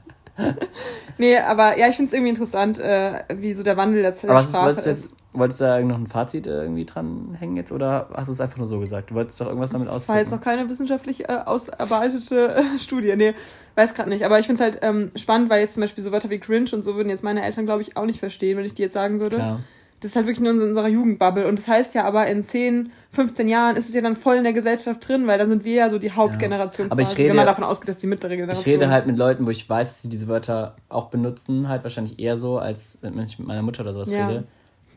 nee, 1.19 1.39
aber 1.39 1.79
ja, 1.79 1.89
ich 1.89 1.97
finde 1.97 2.11
es 2.11 2.13
irgendwie 2.13 2.31
interessant, 2.31 2.79
äh, 2.79 3.25
wie 3.35 3.55
so 3.55 3.63
der 3.63 3.77
Wandel 3.77 4.03
der 4.03 4.13
Sprache 4.13 4.71
ist. 4.71 4.87
Jetzt, 4.87 5.11
wolltest 5.39 5.61
du 5.61 5.65
da 5.65 5.81
noch 5.81 5.99
ein 5.99 6.07
Fazit 6.07 6.47
irgendwie 6.47 6.85
dranhängen 6.85 7.57
jetzt 7.57 7.73
oder 7.73 8.09
hast 8.15 8.29
du 8.29 8.33
es 8.33 8.41
einfach 8.41 8.57
nur 8.59 8.67
so 8.67 8.81
gesagt? 8.81 9.11
Du 9.11 9.15
wolltest 9.15 9.41
doch 9.41 9.47
irgendwas 9.47 9.71
damit 9.71 9.89
ausdrücken? 9.89 10.03
Das 10.03 10.09
war 10.09 10.19
jetzt 10.19 10.31
noch 10.31 10.41
keine 10.41 10.69
wissenschaftlich 10.69 11.29
äh, 11.29 11.39
ausarbeitete 11.45 12.57
äh, 12.57 12.79
Studie. 12.79 13.15
Nee, 13.17 13.35
weiß 13.75 13.95
gerade 13.95 14.11
nicht. 14.11 14.25
Aber 14.25 14.39
ich 14.39 14.47
finde 14.47 14.63
es 14.63 14.73
halt 14.73 14.83
ähm, 14.83 15.11
spannend, 15.17 15.51
weil 15.51 15.61
jetzt 15.61 15.75
zum 15.75 15.83
Beispiel 15.83 16.03
so 16.03 16.13
Wörter 16.13 16.31
wie 16.31 16.39
cringe 16.39 16.71
und 16.73 16.85
so 16.85 16.97
würden 16.97 17.11
jetzt 17.11 17.25
meine 17.25 17.45
Eltern, 17.45 17.67
glaube 17.67 17.83
ich, 17.83 17.97
auch 17.97 18.07
nicht 18.07 18.21
verstehen, 18.21 18.59
wenn 18.59 18.65
ich 18.65 18.75
die 18.75 18.83
jetzt 18.83 18.95
sagen 18.95 19.21
würde. 19.21 19.37
Klar. 19.37 19.61
Das 20.01 20.11
ist 20.11 20.17
halt 20.17 20.27
wirklich 20.27 20.45
nur 20.45 20.53
in 20.53 20.61
unserer 20.61 20.89
Jugendbubble. 20.89 21.47
Und 21.47 21.59
das 21.59 21.69
heißt 21.69 21.95
ja 21.95 22.05
aber, 22.05 22.27
in 22.27 22.45
10, 22.45 22.93
15 23.13 23.49
Jahren 23.49 23.77
ist 23.77 23.89
es 23.89 23.95
ja 23.95 24.03
dann 24.03 24.15
voll 24.15 24.37
in 24.37 24.45
der 24.45 24.53
Gesellschaft 24.53 25.09
drin, 25.09 25.27
weil 25.27 25.39
dann 25.39 25.49
sind 25.49 25.65
wir 25.65 25.75
ja 25.75 25.91
so 25.91 25.99
die 25.99 26.13
Hauptgeneration. 26.13 26.89
Ja. 26.89 26.93
Aber 26.93 27.03
quasi, 27.03 27.15
ich 27.15 27.19
rede, 27.19 27.31
wenn 27.31 27.37
man 27.37 27.47
davon 27.47 27.65
ausgeht, 27.65 27.89
dass 27.89 27.97
die 27.97 28.07
mittlere 28.07 28.37
Generation. 28.37 28.63
Ich 28.67 28.73
rede 28.73 28.91
halt 28.91 29.07
mit 29.07 29.17
Leuten, 29.17 29.47
wo 29.47 29.51
ich 29.51 29.69
weiß, 29.69 29.95
dass 29.95 30.03
sie 30.03 30.09
diese 30.11 30.29
Wörter 30.29 30.77
auch 30.91 31.09
benutzen, 31.09 31.69
halt 31.69 31.83
wahrscheinlich 31.83 32.19
eher 32.19 32.37
so, 32.37 32.59
als 32.59 32.99
wenn 33.01 33.19
ich 33.21 33.39
mit 33.39 33.49
meiner 33.49 33.63
Mutter 33.63 33.83
oder 33.83 33.95
sowas 33.95 34.11
ja. 34.11 34.29
rede. 34.29 34.45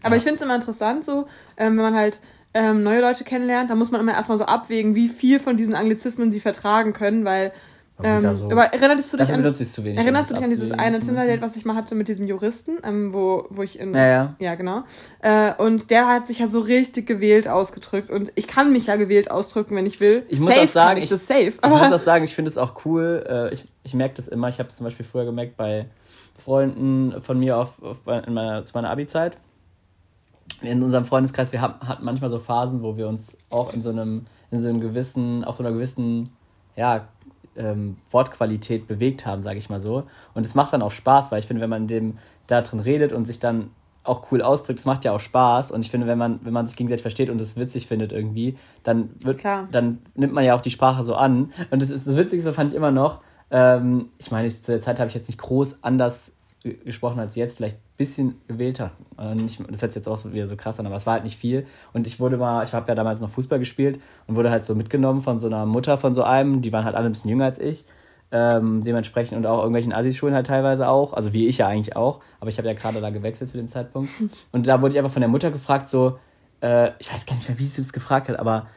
Aber 0.01 0.15
ja. 0.15 0.17
ich 0.17 0.23
finde 0.23 0.37
es 0.37 0.41
immer 0.41 0.55
interessant, 0.55 1.05
so, 1.05 1.27
ähm, 1.57 1.77
wenn 1.77 1.83
man 1.83 1.95
halt 1.95 2.19
ähm, 2.53 2.83
neue 2.83 3.01
Leute 3.01 3.23
kennenlernt, 3.23 3.69
dann 3.69 3.77
muss 3.77 3.91
man 3.91 4.01
immer 4.01 4.13
erstmal 4.13 4.37
so 4.37 4.45
abwägen, 4.45 4.95
wie 4.95 5.07
viel 5.07 5.39
von 5.39 5.57
diesen 5.57 5.75
Anglizismen 5.75 6.31
sie 6.31 6.39
vertragen 6.39 6.93
können, 6.93 7.25
weil 7.25 7.51
ähm, 8.01 8.35
so. 8.37 8.45
aber 8.45 8.65
erinnerst 8.65 9.11
du 9.11 9.17
dich 9.17 9.31
an, 9.33 9.43
erinnerst 9.43 10.31
du 10.31 10.33
dich 10.33 10.43
an 10.43 10.49
dieses 10.49 10.71
eine 10.71 10.99
Tinder-Date, 10.99 11.41
was 11.41 11.57
ich 11.57 11.65
mal 11.65 11.75
hatte 11.75 11.95
mit 11.95 12.07
diesem 12.07 12.27
Juristen, 12.27 12.77
ähm, 12.83 13.13
wo, 13.13 13.45
wo 13.49 13.61
ich 13.61 13.77
in, 13.77 13.93
ja, 13.93 14.07
ja. 14.07 14.35
ja 14.39 14.55
genau, 14.55 14.83
äh, 15.21 15.53
und 15.55 15.89
der 15.89 16.07
hat 16.07 16.27
sich 16.27 16.39
ja 16.39 16.47
so 16.47 16.61
richtig 16.61 17.07
gewählt 17.07 17.47
ausgedrückt 17.47 18.09
und 18.09 18.31
ich 18.35 18.47
kann 18.47 18.71
mich 18.71 18.87
ja 18.87 18.95
gewählt 18.95 19.29
ausdrücken, 19.31 19.75
wenn 19.75 19.85
ich 19.85 19.99
will. 19.99 20.23
Ich 20.29 20.39
muss 20.39 20.53
safe 20.53 20.63
auch 20.63 20.71
sagen, 20.71 20.97
ich, 20.97 21.05
ich, 21.05 21.09
das 21.09 21.27
safe. 21.27 21.47
ich 21.47 21.69
muss 21.69 21.91
auch 21.91 21.99
sagen, 21.99 22.23
ich 22.23 22.35
finde 22.35 22.49
es 22.49 22.57
auch 22.57 22.85
cool, 22.85 23.25
äh, 23.27 23.53
ich, 23.53 23.67
ich 23.83 23.93
merke 23.93 24.15
das 24.15 24.29
immer, 24.29 24.47
ich 24.47 24.59
habe 24.59 24.69
es 24.69 24.77
zum 24.77 24.85
Beispiel 24.85 25.05
früher 25.05 25.25
gemerkt 25.25 25.57
bei 25.57 25.87
Freunden 26.37 27.21
von 27.21 27.37
mir 27.37 27.57
auf, 27.57 27.83
auf 27.83 27.97
in 28.25 28.33
meiner, 28.33 28.63
zu 28.63 28.71
meiner 28.73 28.89
Abi-Zeit, 28.91 29.37
in 30.61 30.83
unserem 30.83 31.05
Freundeskreis, 31.05 31.51
wir 31.51 31.61
haben, 31.61 31.79
hatten 31.87 32.03
manchmal 32.03 32.29
so 32.29 32.39
Phasen, 32.39 32.81
wo 32.81 32.97
wir 32.97 33.07
uns 33.07 33.37
auch 33.49 33.73
in 33.73 33.81
so 33.81 33.89
einem, 33.89 34.25
in 34.51 34.59
so 34.59 34.69
einem 34.69 34.81
gewissen, 34.81 35.43
auf 35.43 35.57
so 35.57 35.63
einer 35.63 35.71
gewissen, 35.71 36.29
ja, 36.75 37.07
ähm, 37.55 37.97
Wortqualität 38.11 38.87
bewegt 38.87 39.25
haben, 39.25 39.43
sage 39.43 39.57
ich 39.57 39.69
mal 39.69 39.81
so. 39.81 40.03
Und 40.33 40.45
es 40.45 40.55
macht 40.55 40.73
dann 40.73 40.81
auch 40.81 40.91
Spaß, 40.91 41.31
weil 41.31 41.39
ich 41.39 41.47
finde, 41.47 41.61
wenn 41.61 41.69
man 41.69 41.87
dem 41.87 42.17
da 42.47 42.61
drin 42.61 42.79
redet 42.79 43.11
und 43.13 43.25
sich 43.25 43.39
dann 43.39 43.71
auch 44.03 44.31
cool 44.31 44.41
ausdrückt, 44.41 44.79
es 44.79 44.85
macht 44.85 45.05
ja 45.05 45.11
auch 45.11 45.19
Spaß. 45.19 45.71
Und 45.71 45.81
ich 45.81 45.91
finde, 45.91 46.07
wenn 46.07 46.17
man, 46.17 46.39
wenn 46.43 46.53
man 46.53 46.67
sich 46.67 46.75
gegenseitig 46.75 47.01
versteht 47.01 47.29
und 47.29 47.39
es 47.41 47.57
witzig 47.57 47.87
findet 47.87 48.11
irgendwie, 48.11 48.57
dann 48.83 49.09
wird, 49.23 49.39
Klar. 49.39 49.67
dann 49.71 49.99
nimmt 50.15 50.33
man 50.33 50.43
ja 50.43 50.55
auch 50.55 50.61
die 50.61 50.71
Sprache 50.71 51.03
so 51.03 51.15
an. 51.15 51.51
Und 51.69 51.81
das 51.81 51.89
ist 51.89 52.07
das 52.07 52.15
Witzigste 52.15 52.53
fand 52.53 52.71
ich 52.71 52.77
immer 52.77 52.91
noch. 52.91 53.19
Ähm, 53.51 54.09
ich 54.17 54.31
meine, 54.31 54.47
zu 54.47 54.71
der 54.71 54.81
Zeit 54.81 54.99
habe 54.99 55.09
ich 55.09 55.15
jetzt 55.15 55.27
nicht 55.27 55.39
groß 55.39 55.83
anders 55.83 56.33
gesprochen 56.63 57.19
als 57.19 57.35
jetzt, 57.35 57.57
vielleicht 57.57 57.77
ein 57.77 57.97
bisschen 57.97 58.41
gewählter. 58.47 58.91
Äh, 59.17 59.35
das 59.35 59.81
hört 59.81 59.91
sich 59.91 59.95
jetzt 59.95 60.07
auch 60.07 60.23
wieder 60.31 60.47
so 60.47 60.55
krass 60.55 60.79
an, 60.79 60.85
aber 60.85 60.95
es 60.95 61.05
war 61.05 61.13
halt 61.13 61.23
nicht 61.23 61.37
viel. 61.37 61.65
Und 61.93 62.07
ich 62.07 62.19
wurde 62.19 62.37
mal, 62.37 62.63
ich 62.63 62.73
habe 62.73 62.87
ja 62.87 62.95
damals 62.95 63.21
noch 63.21 63.29
Fußball 63.29 63.59
gespielt 63.59 63.99
und 64.27 64.35
wurde 64.35 64.51
halt 64.51 64.65
so 64.65 64.75
mitgenommen 64.75 65.21
von 65.21 65.39
so 65.39 65.47
einer 65.47 65.65
Mutter 65.65 65.97
von 65.97 66.13
so 66.15 66.23
einem, 66.23 66.61
die 66.61 66.73
waren 66.73 66.85
halt 66.85 66.95
alle 66.95 67.05
ein 67.05 67.11
bisschen 67.11 67.29
jünger 67.29 67.45
als 67.45 67.59
ich. 67.59 67.85
Ähm, 68.31 68.83
dementsprechend 68.83 69.37
und 69.37 69.47
auch 69.47 69.57
irgendwelchen 69.59 69.91
Assi-Schulen 69.91 70.35
halt 70.35 70.45
teilweise 70.45 70.87
auch, 70.87 71.13
also 71.13 71.33
wie 71.33 71.47
ich 71.47 71.57
ja 71.57 71.67
eigentlich 71.67 71.95
auch, 71.95 72.19
aber 72.39 72.51
ich 72.51 72.59
habe 72.59 72.67
ja 72.67 72.75
gerade 72.75 73.01
da 73.01 73.09
gewechselt 73.09 73.49
zu 73.49 73.57
dem 73.57 73.67
Zeitpunkt. 73.67 74.11
Und 74.51 74.67
da 74.67 74.81
wurde 74.81 74.93
ich 74.93 74.99
einfach 74.99 75.11
von 75.11 75.21
der 75.21 75.29
Mutter 75.29 75.49
gefragt, 75.49 75.89
so, 75.89 76.19
äh, 76.61 76.91
ich 76.99 77.11
weiß 77.11 77.25
gar 77.25 77.35
nicht 77.35 77.49
mehr, 77.49 77.57
wie 77.57 77.65
sie 77.65 77.81
es 77.81 77.91
gefragt 77.91 78.29
hat, 78.29 78.37
aber 78.37 78.67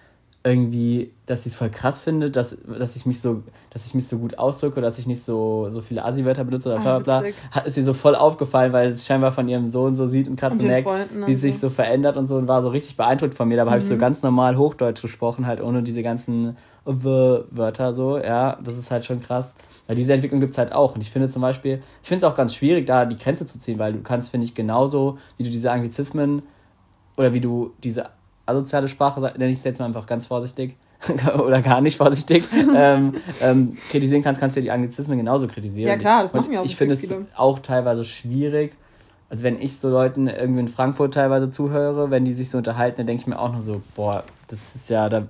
irgendwie, 0.44 1.12
dass 1.26 1.44
sie 1.44 1.50
es 1.50 1.54
voll 1.54 1.70
krass 1.70 2.00
findet, 2.00 2.34
dass, 2.34 2.56
dass 2.66 2.96
ich 2.96 3.06
mich 3.06 3.20
so, 3.20 3.44
dass 3.70 3.86
ich 3.86 3.94
mich 3.94 4.08
so 4.08 4.18
gut 4.18 4.38
ausdrücke, 4.38 4.80
dass 4.80 4.98
ich 4.98 5.06
nicht 5.06 5.24
so, 5.24 5.68
so 5.68 5.80
viele 5.82 6.04
Asi-Wörter 6.04 6.42
benutze 6.42 6.70
oder 6.70 6.80
bla 6.80 6.98
bla 6.98 7.20
bla, 7.20 7.30
hat 7.52 7.66
ist 7.66 7.76
ihr 7.76 7.84
so 7.84 7.94
voll 7.94 8.16
aufgefallen, 8.16 8.72
weil 8.72 8.88
es 8.88 9.06
scheinbar 9.06 9.30
von 9.30 9.48
ihrem 9.48 9.68
Sohn 9.68 9.94
so 9.94 10.06
sieht 10.08 10.26
und 10.26 10.38
gerade 10.38 10.56
so 10.56 10.66
merkt, 10.66 10.88
wie 11.26 11.32
es 11.32 11.40
sich 11.40 11.58
so 11.58 11.70
verändert 11.70 12.16
und 12.16 12.26
so 12.26 12.36
und 12.36 12.48
war 12.48 12.62
so 12.62 12.70
richtig 12.70 12.96
beeindruckt 12.96 13.34
von 13.34 13.48
mir. 13.48 13.56
Dabei 13.56 13.70
mhm. 13.70 13.72
habe 13.74 13.82
ich 13.82 13.88
so 13.88 13.94
mhm. 13.94 14.00
ganz 14.00 14.22
normal 14.22 14.56
Hochdeutsch 14.56 15.00
gesprochen, 15.00 15.46
halt 15.46 15.60
ohne 15.60 15.82
diese 15.84 16.02
ganzen 16.02 16.56
Wörter 16.84 17.94
so, 17.94 18.18
ja, 18.18 18.58
das 18.64 18.76
ist 18.76 18.90
halt 18.90 19.04
schon 19.04 19.22
krass. 19.22 19.54
Weil 19.86 19.94
diese 19.94 20.12
Entwicklung 20.12 20.40
gibt 20.40 20.52
es 20.52 20.58
halt 20.58 20.72
auch. 20.72 20.96
Und 20.96 21.00
ich 21.00 21.10
finde 21.10 21.28
zum 21.28 21.42
Beispiel, 21.42 21.80
ich 22.02 22.08
finde 22.08 22.26
es 22.26 22.32
auch 22.32 22.36
ganz 22.36 22.54
schwierig, 22.54 22.86
da 22.86 23.04
die 23.04 23.16
Grenze 23.16 23.46
zu 23.46 23.58
ziehen, 23.60 23.78
weil 23.78 23.92
du 23.92 24.00
kannst, 24.00 24.30
finde 24.30 24.46
ich, 24.46 24.54
genauso, 24.54 25.18
wie 25.36 25.44
du 25.44 25.50
diese 25.50 25.70
Anglizismen 25.70 26.42
oder 27.16 27.32
wie 27.32 27.40
du 27.40 27.72
diese 27.84 28.06
asoziale 28.46 28.88
Sprache, 28.88 29.20
nenne 29.20 29.52
ich 29.52 29.58
es 29.58 29.64
jetzt 29.64 29.78
mal 29.78 29.86
einfach 29.86 30.06
ganz 30.06 30.26
vorsichtig 30.26 30.76
oder 31.34 31.60
gar 31.62 31.80
nicht 31.80 31.96
vorsichtig, 31.96 32.44
ähm, 32.76 33.14
ähm, 33.40 33.76
kritisieren 33.90 34.22
kannst, 34.22 34.40
kannst 34.40 34.56
du 34.56 34.60
ja 34.60 34.64
die 34.64 34.70
Anglizismen 34.70 35.18
genauso 35.18 35.48
kritisieren. 35.48 35.88
Ja 35.88 35.96
klar, 35.96 36.22
das 36.22 36.32
machen 36.32 36.50
wir 36.50 36.60
auch. 36.60 36.64
Ich 36.64 36.76
finde 36.76 36.94
es 36.94 37.14
auch 37.36 37.58
teilweise 37.58 38.04
schwierig, 38.04 38.74
als 39.28 39.42
wenn 39.42 39.60
ich 39.60 39.78
so 39.78 39.90
Leuten 39.90 40.28
irgendwie 40.28 40.60
in 40.60 40.68
Frankfurt 40.68 41.14
teilweise 41.14 41.50
zuhöre, 41.50 42.10
wenn 42.10 42.24
die 42.24 42.32
sich 42.32 42.50
so 42.50 42.58
unterhalten, 42.58 42.98
dann 42.98 43.06
denke 43.06 43.22
ich 43.22 43.26
mir 43.26 43.38
auch 43.38 43.52
nur 43.52 43.62
so, 43.62 43.82
boah, 43.94 44.24
das 44.48 44.74
ist 44.74 44.90
ja, 44.90 45.08
da, 45.08 45.26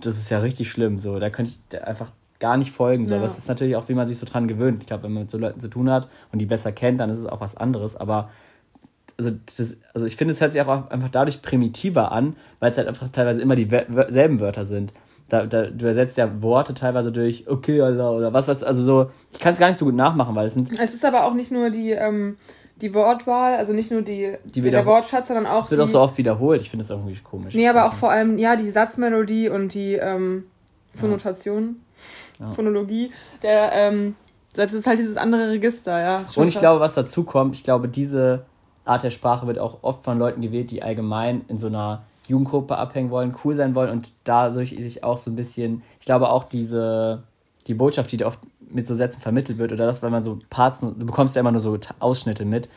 das 0.00 0.16
ist 0.16 0.30
ja 0.30 0.38
richtig 0.38 0.70
schlimm, 0.70 0.98
so, 0.98 1.18
da 1.18 1.30
könnte 1.30 1.52
ich 1.52 1.82
einfach 1.82 2.10
gar 2.40 2.56
nicht 2.56 2.72
folgen. 2.72 3.04
So. 3.04 3.12
Ja. 3.12 3.18
Aber 3.18 3.26
es 3.26 3.38
ist 3.38 3.48
natürlich 3.48 3.76
auch, 3.76 3.88
wie 3.88 3.94
man 3.94 4.06
sich 4.06 4.18
so 4.18 4.26
dran 4.26 4.48
gewöhnt. 4.48 4.82
Ich 4.82 4.86
glaube, 4.86 5.04
wenn 5.04 5.12
man 5.12 5.24
mit 5.24 5.30
so 5.30 5.38
Leuten 5.38 5.60
zu 5.60 5.68
tun 5.68 5.90
hat 5.90 6.08
und 6.32 6.38
die 6.38 6.46
besser 6.46 6.72
kennt, 6.72 7.00
dann 7.00 7.10
ist 7.10 7.18
es 7.18 7.26
auch 7.26 7.40
was 7.40 7.56
anderes. 7.56 7.96
Aber 7.96 8.30
also, 9.18 9.32
das, 9.56 9.78
also 9.94 10.06
ich 10.06 10.16
finde, 10.16 10.32
es 10.32 10.40
hört 10.40 10.52
sich 10.52 10.60
auch 10.62 10.90
einfach 10.90 11.08
dadurch 11.08 11.42
primitiver 11.42 12.12
an, 12.12 12.36
weil 12.60 12.70
es 12.70 12.78
halt 12.78 12.86
einfach 12.86 13.08
teilweise 13.08 13.42
immer 13.42 13.56
dieselben 13.56 14.40
Wörter 14.40 14.64
sind. 14.64 14.94
Da, 15.28 15.44
da, 15.44 15.66
du 15.66 15.86
ersetzt 15.86 16.16
ja 16.16 16.40
Worte 16.40 16.72
teilweise 16.72 17.12
durch 17.12 17.46
okay, 17.48 17.82
Allah 17.82 18.10
oder 18.12 18.32
was, 18.32 18.48
was, 18.48 18.62
also 18.62 18.82
so, 18.82 19.10
ich 19.32 19.40
kann 19.40 19.52
es 19.52 19.58
gar 19.58 19.68
nicht 19.68 19.76
so 19.76 19.84
gut 19.84 19.94
nachmachen, 19.94 20.34
weil 20.34 20.46
es 20.46 20.54
sind. 20.54 20.70
Es 20.78 20.94
ist 20.94 21.04
aber 21.04 21.24
auch 21.24 21.34
nicht 21.34 21.50
nur 21.50 21.68
die, 21.68 21.90
ähm, 21.90 22.38
die 22.80 22.94
Wortwahl, 22.94 23.56
also 23.56 23.72
nicht 23.72 23.90
nur 23.90 24.02
die, 24.02 24.36
die 24.44 24.62
der 24.62 24.86
Wortschatz, 24.86 25.26
sondern 25.26 25.46
auch. 25.46 25.70
Wird 25.70 25.80
die, 25.80 25.84
auch 25.84 25.88
so 25.88 26.00
oft 26.00 26.16
wiederholt, 26.16 26.62
ich 26.62 26.70
finde 26.70 26.84
das 26.84 26.90
irgendwie 26.90 27.16
komisch. 27.16 27.54
Nee, 27.54 27.68
aber 27.68 27.86
auch 27.86 27.92
vor 27.92 28.10
allem, 28.10 28.38
ja, 28.38 28.56
die 28.56 28.70
Satzmelodie 28.70 29.48
und 29.48 29.74
die 29.74 29.94
ähm, 29.94 30.44
Phonotation, 30.94 31.82
ja. 32.38 32.52
Phonologie, 32.52 33.10
der, 33.42 33.72
ähm, 33.74 34.14
das 34.54 34.72
ist 34.72 34.86
halt 34.86 34.98
dieses 34.98 35.16
andere 35.16 35.50
Register, 35.50 36.00
ja. 36.00 36.24
Und 36.36 36.46
ich 36.46 36.54
krass. 36.54 36.62
glaube, 36.62 36.80
was 36.80 36.94
dazu 36.94 37.24
kommt, 37.24 37.56
ich 37.56 37.64
glaube, 37.64 37.88
diese 37.88 38.46
Art 38.88 39.02
der 39.02 39.10
Sprache 39.10 39.46
wird 39.46 39.58
auch 39.58 39.78
oft 39.82 40.04
von 40.04 40.18
Leuten 40.18 40.40
gewählt, 40.40 40.70
die 40.70 40.82
allgemein 40.82 41.42
in 41.48 41.58
so 41.58 41.66
einer 41.66 42.02
Jugendgruppe 42.26 42.76
abhängen 42.76 43.10
wollen, 43.10 43.34
cool 43.44 43.54
sein 43.54 43.74
wollen 43.74 43.90
und 43.90 44.12
dadurch 44.24 44.70
sich 44.70 45.04
auch 45.04 45.18
so 45.18 45.30
ein 45.30 45.36
bisschen, 45.36 45.82
ich 45.98 46.06
glaube 46.06 46.30
auch 46.30 46.44
diese, 46.44 47.22
die 47.66 47.74
Botschaft, 47.74 48.12
die 48.12 48.24
oft 48.24 48.38
mit 48.70 48.86
so 48.86 48.94
Sätzen 48.94 49.20
vermittelt 49.20 49.58
wird 49.58 49.72
oder 49.72 49.86
das, 49.86 50.02
weil 50.02 50.10
man 50.10 50.22
so 50.22 50.38
Parts, 50.50 50.80
du 50.80 51.06
bekommst 51.06 51.36
ja 51.36 51.40
immer 51.40 51.52
nur 51.52 51.60
so 51.60 51.78
Ausschnitte 52.00 52.44
mit, 52.44 52.68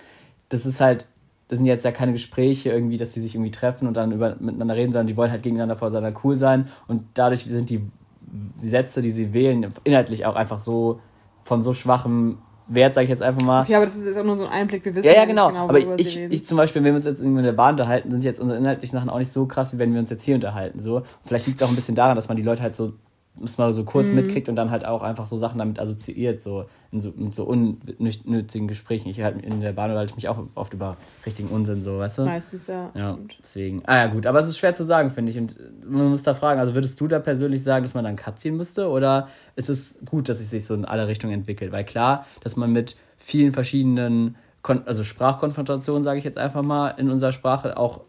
das 0.49 0.65
ist 0.65 0.79
halt, 0.79 1.07
das 1.49 1.57
sind 1.57 1.65
jetzt 1.65 1.83
ja 1.83 1.91
keine 1.91 2.13
Gespräche 2.13 2.71
irgendwie, 2.71 2.97
dass 2.97 3.11
die 3.11 3.19
sich 3.19 3.35
irgendwie 3.35 3.51
treffen 3.51 3.87
und 3.87 3.95
dann 3.95 4.13
über, 4.13 4.37
miteinander 4.39 4.75
reden, 4.75 4.93
sondern 4.93 5.07
die 5.07 5.17
wollen 5.17 5.31
halt 5.31 5.43
gegeneinander 5.43 5.75
voreinander 5.75 6.13
cool 6.23 6.35
sein 6.35 6.69
und 6.87 7.03
dadurch 7.13 7.43
sind 7.43 7.69
die, 7.69 7.81
die 8.21 8.67
Sätze, 8.67 9.01
die 9.01 9.11
sie 9.11 9.33
wählen, 9.33 9.73
inhaltlich 9.83 10.25
auch 10.25 10.35
einfach 10.35 10.59
so 10.59 11.01
von 11.43 11.61
so 11.61 11.73
schwachem 11.73 12.37
Wert, 12.73 12.93
sage 12.93 13.05
ich 13.05 13.09
jetzt 13.09 13.21
einfach 13.21 13.41
mal. 13.41 13.63
Okay, 13.63 13.75
aber 13.75 13.85
das 13.85 13.95
ist 13.95 14.05
jetzt 14.05 14.17
auch 14.17 14.23
nur 14.23 14.35
so 14.35 14.45
ein 14.45 14.51
Einblick, 14.51 14.85
wir 14.85 14.95
wissen 14.95 15.07
ja, 15.07 15.13
ja 15.13 15.25
genau. 15.25 15.49
genau 15.49 15.67
aber 15.67 15.79
ich, 15.99 16.17
ich 16.17 16.45
zum 16.45 16.57
Beispiel, 16.57 16.83
wenn 16.83 16.93
wir 16.93 16.95
uns 16.95 17.05
jetzt 17.05 17.21
in 17.21 17.35
der 17.35 17.51
Bahn 17.51 17.73
unterhalten, 17.73 18.11
sind 18.11 18.23
jetzt 18.23 18.39
unsere 18.39 18.59
inhaltlichen 18.59 18.97
Sachen 18.97 19.09
auch 19.09 19.19
nicht 19.19 19.31
so 19.31 19.45
krass, 19.45 19.73
wie 19.73 19.79
wenn 19.79 19.93
wir 19.93 19.99
uns 19.99 20.09
jetzt 20.09 20.23
hier 20.23 20.35
unterhalten. 20.35 20.79
So. 20.79 20.97
Und 20.97 21.05
vielleicht 21.25 21.47
liegt 21.47 21.59
es 21.59 21.65
auch 21.65 21.69
ein 21.69 21.75
bisschen 21.75 21.95
daran, 21.95 22.15
dass 22.15 22.27
man 22.27 22.37
die 22.37 22.43
Leute 22.43 22.61
halt 22.61 22.75
so 22.75 22.93
das 23.35 23.57
mal 23.57 23.73
so 23.73 23.83
kurz 23.83 24.09
mhm. 24.09 24.15
mitkriegt 24.15 24.49
und 24.49 24.55
dann 24.55 24.71
halt 24.71 24.85
auch 24.85 25.01
einfach 25.01 25.25
so 25.25 25.37
Sachen 25.37 25.57
damit 25.57 25.79
assoziiert, 25.79 26.41
so 26.41 26.65
in 26.91 26.99
so, 26.99 27.13
mit 27.15 27.33
so 27.33 27.45
unnützigen 27.45 28.67
Gesprächen. 28.67 29.09
Ich 29.09 29.21
halt 29.21 29.41
in 29.43 29.61
der 29.61 29.71
Bahn 29.71 29.89
unterhalte 29.89 30.11
ich 30.11 30.15
mich 30.17 30.27
auch 30.27 30.43
oft 30.55 30.73
über 30.73 30.97
richtigen 31.25 31.49
Unsinn, 31.49 31.81
so, 31.81 31.99
weißt 31.99 32.19
du? 32.19 32.25
Meistens, 32.25 32.67
ja. 32.67 32.91
Ja, 32.93 33.13
stimmt. 33.13 33.37
deswegen. 33.41 33.83
Ah 33.85 33.97
ja, 33.97 34.07
gut, 34.07 34.25
aber 34.25 34.39
es 34.39 34.47
ist 34.47 34.57
schwer 34.57 34.73
zu 34.73 34.83
sagen, 34.83 35.09
finde 35.09 35.31
ich. 35.31 35.37
Und 35.37 35.57
man 35.85 36.09
muss 36.09 36.23
da 36.23 36.33
fragen, 36.33 36.59
also 36.59 36.75
würdest 36.75 36.99
du 36.99 37.07
da 37.07 37.19
persönlich 37.19 37.63
sagen, 37.63 37.83
dass 37.83 37.93
man 37.93 38.03
dann 38.03 38.17
Cut 38.17 38.39
ziehen 38.39 38.57
müsste 38.57 38.89
oder 38.89 39.29
ist 39.55 39.69
es 39.69 40.03
gut, 40.05 40.27
dass 40.27 40.41
es 40.41 40.49
sich 40.49 40.65
so 40.65 40.73
in 40.73 40.85
alle 40.85 41.07
Richtungen 41.07 41.33
entwickelt? 41.33 41.71
Weil 41.71 41.85
klar, 41.85 42.25
dass 42.41 42.57
man 42.57 42.71
mit 42.71 42.97
vielen 43.17 43.53
verschiedenen, 43.53 44.35
Kon 44.61 44.83
also 44.85 45.03
Sprachkonfrontationen, 45.03 46.03
sage 46.03 46.19
ich 46.19 46.25
jetzt 46.25 46.37
einfach 46.37 46.63
mal, 46.63 46.89
in 46.89 47.09
unserer 47.09 47.31
Sprache 47.31 47.77
auch, 47.77 48.01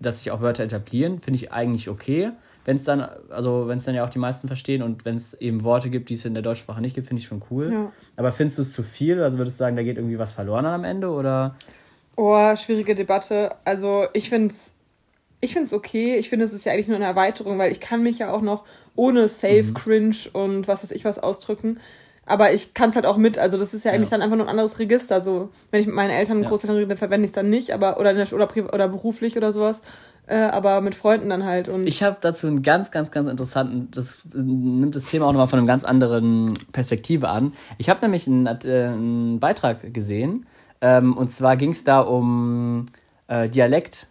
dass 0.00 0.18
sich 0.18 0.32
auch 0.32 0.40
Wörter 0.40 0.64
etablieren, 0.64 1.20
finde 1.20 1.36
ich 1.36 1.52
eigentlich 1.52 1.88
okay 1.88 2.32
wenn 2.64 2.76
es 2.76 2.84
dann, 2.84 3.06
also 3.30 3.68
wenn 3.68 3.78
es 3.78 3.84
dann 3.84 3.94
ja 3.94 4.04
auch 4.04 4.10
die 4.10 4.18
meisten 4.18 4.46
verstehen 4.48 4.82
und 4.82 5.04
wenn 5.04 5.16
es 5.16 5.34
eben 5.34 5.64
Worte 5.64 5.90
gibt, 5.90 6.08
die 6.08 6.14
es 6.14 6.24
in 6.24 6.34
der 6.34 6.42
Deutschsprache 6.42 6.80
nicht 6.80 6.94
gibt, 6.94 7.06
finde 7.06 7.20
ich 7.20 7.26
schon 7.26 7.42
cool. 7.50 7.70
Ja. 7.70 7.92
Aber 8.16 8.32
findest 8.32 8.58
du 8.58 8.62
es 8.62 8.72
zu 8.72 8.82
viel? 8.82 9.22
Also 9.22 9.38
würdest 9.38 9.58
du 9.58 9.64
sagen, 9.64 9.76
da 9.76 9.82
geht 9.82 9.96
irgendwie 9.96 10.18
was 10.18 10.32
verloren 10.32 10.64
am 10.66 10.84
Ende 10.84 11.10
oder? 11.10 11.56
Oh, 12.16 12.56
schwierige 12.56 12.94
Debatte. 12.94 13.54
Also 13.64 14.06
ich 14.12 14.30
finde 14.30 14.54
es 14.54 14.74
ich 15.44 15.52
find's 15.52 15.74
okay. 15.74 16.16
Ich 16.16 16.30
finde, 16.30 16.46
es 16.46 16.54
ist 16.54 16.64
ja 16.64 16.72
eigentlich 16.72 16.88
nur 16.88 16.96
eine 16.96 17.04
Erweiterung, 17.04 17.58
weil 17.58 17.70
ich 17.70 17.80
kann 17.80 18.02
mich 18.02 18.18
ja 18.18 18.32
auch 18.32 18.40
noch 18.40 18.64
ohne 18.96 19.28
Safe, 19.28 19.64
mhm. 19.64 19.74
Cringe 19.74 20.16
und 20.32 20.66
was 20.66 20.82
weiß 20.82 20.90
ich 20.92 21.04
was 21.04 21.18
ausdrücken. 21.18 21.80
Aber 22.26 22.54
ich 22.54 22.72
kann 22.72 22.88
es 22.88 22.96
halt 22.96 23.04
auch 23.04 23.18
mit. 23.18 23.36
Also 23.36 23.58
das 23.58 23.74
ist 23.74 23.84
ja 23.84 23.92
eigentlich 23.92 24.10
ja. 24.10 24.16
dann 24.16 24.22
einfach 24.22 24.36
nur 24.36 24.46
ein 24.46 24.50
anderes 24.50 24.78
Register. 24.78 25.14
Also 25.14 25.50
wenn 25.70 25.80
ich 25.80 25.86
mit 25.86 25.94
meinen 25.94 26.10
Eltern 26.10 26.38
und 26.38 26.44
ja. 26.44 26.48
Großeltern 26.48 26.78
rede, 26.78 26.96
verwende 26.96 27.26
ich 27.26 27.30
es 27.30 27.34
dann 27.34 27.50
nicht, 27.50 27.72
aber 27.72 28.00
oder, 28.00 28.12
oder, 28.32 28.48
oder 28.72 28.88
beruflich 28.88 29.36
oder 29.36 29.52
sowas 29.52 29.82
äh, 30.26 30.36
aber 30.36 30.80
mit 30.80 30.94
Freunden 30.94 31.28
dann 31.28 31.44
halt. 31.44 31.68
Und 31.68 31.86
ich 31.86 32.02
habe 32.02 32.16
dazu 32.20 32.46
einen 32.46 32.62
ganz, 32.62 32.90
ganz, 32.90 33.10
ganz 33.10 33.28
interessanten, 33.28 33.88
das 33.90 34.22
nimmt 34.32 34.96
das 34.96 35.04
Thema 35.04 35.26
auch 35.26 35.32
nochmal 35.32 35.48
von 35.48 35.58
einer 35.58 35.68
ganz 35.68 35.84
anderen 35.84 36.58
Perspektive 36.72 37.28
an. 37.28 37.52
Ich 37.78 37.90
habe 37.90 38.00
nämlich 38.00 38.26
einen, 38.26 38.46
äh, 38.46 38.92
einen, 38.94 39.40
Beitrag 39.40 39.92
gesehen, 39.92 40.46
ähm, 40.80 41.16
und 41.16 41.30
zwar 41.30 41.56
ging 41.56 41.70
es 41.70 41.84
da 41.84 42.00
um 42.00 42.86
äh, 43.26 43.48
Dialekt, 43.48 44.08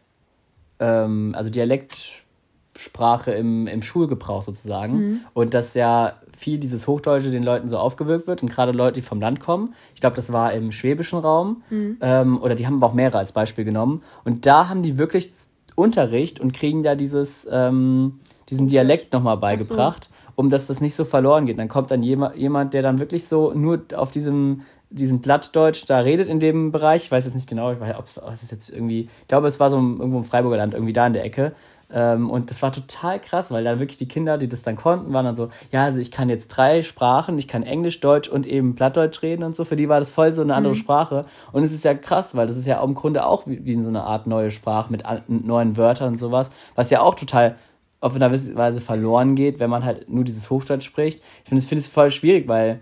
ähm, 0.80 1.34
also 1.36 1.49
Dialektsprache 1.49 3.32
im, 3.32 3.67
im 3.67 3.82
Schulgebrauch 3.82 4.43
sozusagen. 4.43 4.95
Mhm. 4.95 5.19
Und 5.34 5.54
dass 5.54 5.73
ja 5.73 6.13
viel 6.38 6.60
dieses 6.60 6.88
Hochdeutsche 6.88 7.32
den 7.32 7.43
Leuten 7.43 7.69
so 7.69 7.78
aufgewirkt 7.78 8.28
wird 8.28 8.43
und 8.43 8.49
gerade 8.49 8.71
Leute, 8.71 8.95
die 8.95 9.02
vom 9.02 9.19
Land 9.19 9.39
kommen. 9.39 9.73
Ich 9.95 10.02
glaube, 10.02 10.15
das 10.15 10.34
war 10.34 10.54
im 10.54 10.71
schwäbischen 10.71 11.19
Raum 11.19 11.63
mhm. 11.69 11.97
ähm, 12.02 12.41
oder 12.41 12.56
die 12.56 12.67
haben 12.67 12.76
aber 12.76 12.88
auch 12.88 12.93
mehrere 12.93 13.17
als 13.19 13.32
Beispiel 13.32 13.65
genommen. 13.65 14.04
Und 14.26 14.45
da 14.45 14.67
haben 14.67 14.84
die 14.84 14.97
wirklich 14.97 15.32
Unterricht 15.76 16.40
und 16.40 16.54
kriegen 16.54 16.84
da 16.84 16.96
dieses, 16.96 17.48
ähm, 17.52 18.20
diesen 18.50 18.68
Dialekt 18.68 19.14
nochmal 19.14 19.38
beigebracht, 19.38 20.06
so. 20.06 20.34
um 20.36 20.50
dass 20.50 20.68
das 20.68 20.82
nicht 20.82 20.96
so 20.96 21.06
verloren 21.06 21.46
geht. 21.46 21.60
Dann 21.60 21.70
kommt 21.70 21.92
dann 21.92 22.04
jemand, 22.04 22.36
jemand, 22.36 22.74
der 22.74 22.82
dann 22.82 23.00
wirklich 23.00 23.28
so 23.28 23.54
nur 23.54 23.82
auf 23.96 24.12
diesem, 24.12 24.62
diesem 24.90 25.20
Blattdeutsch 25.22 25.86
da 25.88 26.00
redet 26.00 26.28
in 26.28 26.40
dem 26.40 26.72
Bereich. 26.72 27.06
Ich 27.06 27.12
weiß 27.12 27.26
jetzt 27.26 27.36
nicht 27.36 27.50
genau, 27.50 27.72
ich 27.72 27.80
weiß, 27.80 27.96
ob 27.98 28.32
es 28.32 28.52
jetzt 28.52 28.70
irgendwie, 28.70 29.10
ich 29.22 29.28
glaube, 29.28 29.48
es 29.48 29.60
war 29.60 29.70
so 29.70 29.78
irgendwo 29.78 30.18
im 30.18 30.24
Freiburger 30.24 30.58
Land, 30.58 30.74
irgendwie 30.74 30.94
da 30.94 31.08
in 31.08 31.14
der 31.14 31.26
Ecke. 31.26 31.54
Ähm, 31.94 32.32
und 32.32 32.50
das 32.50 32.62
war 32.64 32.72
total 32.72 33.20
krass, 33.20 33.52
weil 33.52 33.64
dann 33.64 33.80
wirklich 33.80 33.98
die 33.98 34.08
Kinder, 34.08 34.40
die 34.40 34.50
das 34.50 34.64
dann 34.64 34.76
konnten, 34.76 35.14
waren 35.14 35.26
dann 35.26 35.36
so, 35.36 35.50
ja, 35.72 35.84
also 35.84 36.00
ich 36.00 36.10
kann 36.10 36.28
jetzt 36.28 36.48
drei 36.48 36.82
Sprachen, 36.82 37.38
ich 37.38 37.48
kann 37.48 37.62
Englisch, 37.62 38.00
Deutsch 38.00 38.28
und 38.28 38.48
eben 38.48 38.74
Plattdeutsch 38.74 39.22
reden 39.22 39.44
und 39.44 39.56
so. 39.56 39.64
Für 39.64 39.76
die 39.76 39.88
war 39.90 40.00
das 40.00 40.10
voll 40.10 40.34
so 40.34 40.42
eine 40.42 40.56
andere 40.56 40.74
mhm. 40.74 40.78
Sprache. 40.78 41.26
Und 41.52 41.64
es 41.64 41.72
ist 41.72 41.84
ja 41.84 41.94
krass, 41.94 42.36
weil 42.36 42.48
das 42.48 42.58
ist 42.58 42.66
ja 42.66 42.84
im 42.84 42.96
Grunde 42.96 43.26
auch 43.26 43.46
wie, 43.46 43.64
wie 43.64 43.80
so 43.80 43.88
eine 43.88 44.04
Art 44.04 44.26
neue 44.26 44.50
Sprache 44.50 44.92
mit 44.92 45.04
neuen 45.28 45.78
Wörtern 45.78 46.14
und 46.14 46.20
sowas, 46.20 46.50
was 46.76 46.90
ja 46.90 47.02
auch 47.02 47.14
total 47.14 47.58
auf 48.00 48.16
eine 48.16 48.32
Weise 48.56 48.82
verloren 48.82 49.36
geht, 49.36 49.60
wenn 49.60 49.70
man 49.70 49.86
halt 49.86 50.10
nur 50.10 50.24
dieses 50.24 50.50
Hochdeutsch 50.50 50.86
spricht. 50.86 51.24
Ich 51.44 51.50
finde 51.50 51.62
es 51.62 51.68
find 51.68 51.82
voll 51.86 52.12
schwierig, 52.12 52.48
weil, 52.48 52.82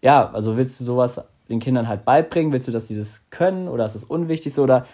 ja, 0.00 0.30
also 0.30 0.56
willst 0.56 0.80
du 0.80 0.84
sowas 0.84 1.20
den 1.50 1.60
Kindern 1.60 1.88
halt 1.88 2.04
beibringen? 2.04 2.52
Willst 2.52 2.68
du, 2.68 2.72
dass 2.72 2.88
sie 2.88 2.96
das 2.96 3.28
können 3.30 3.68
oder 3.68 3.84
ist 3.84 3.94
das 3.94 4.04
unwichtig 4.04 4.54
so? 4.54 4.62
Oder 4.62 4.86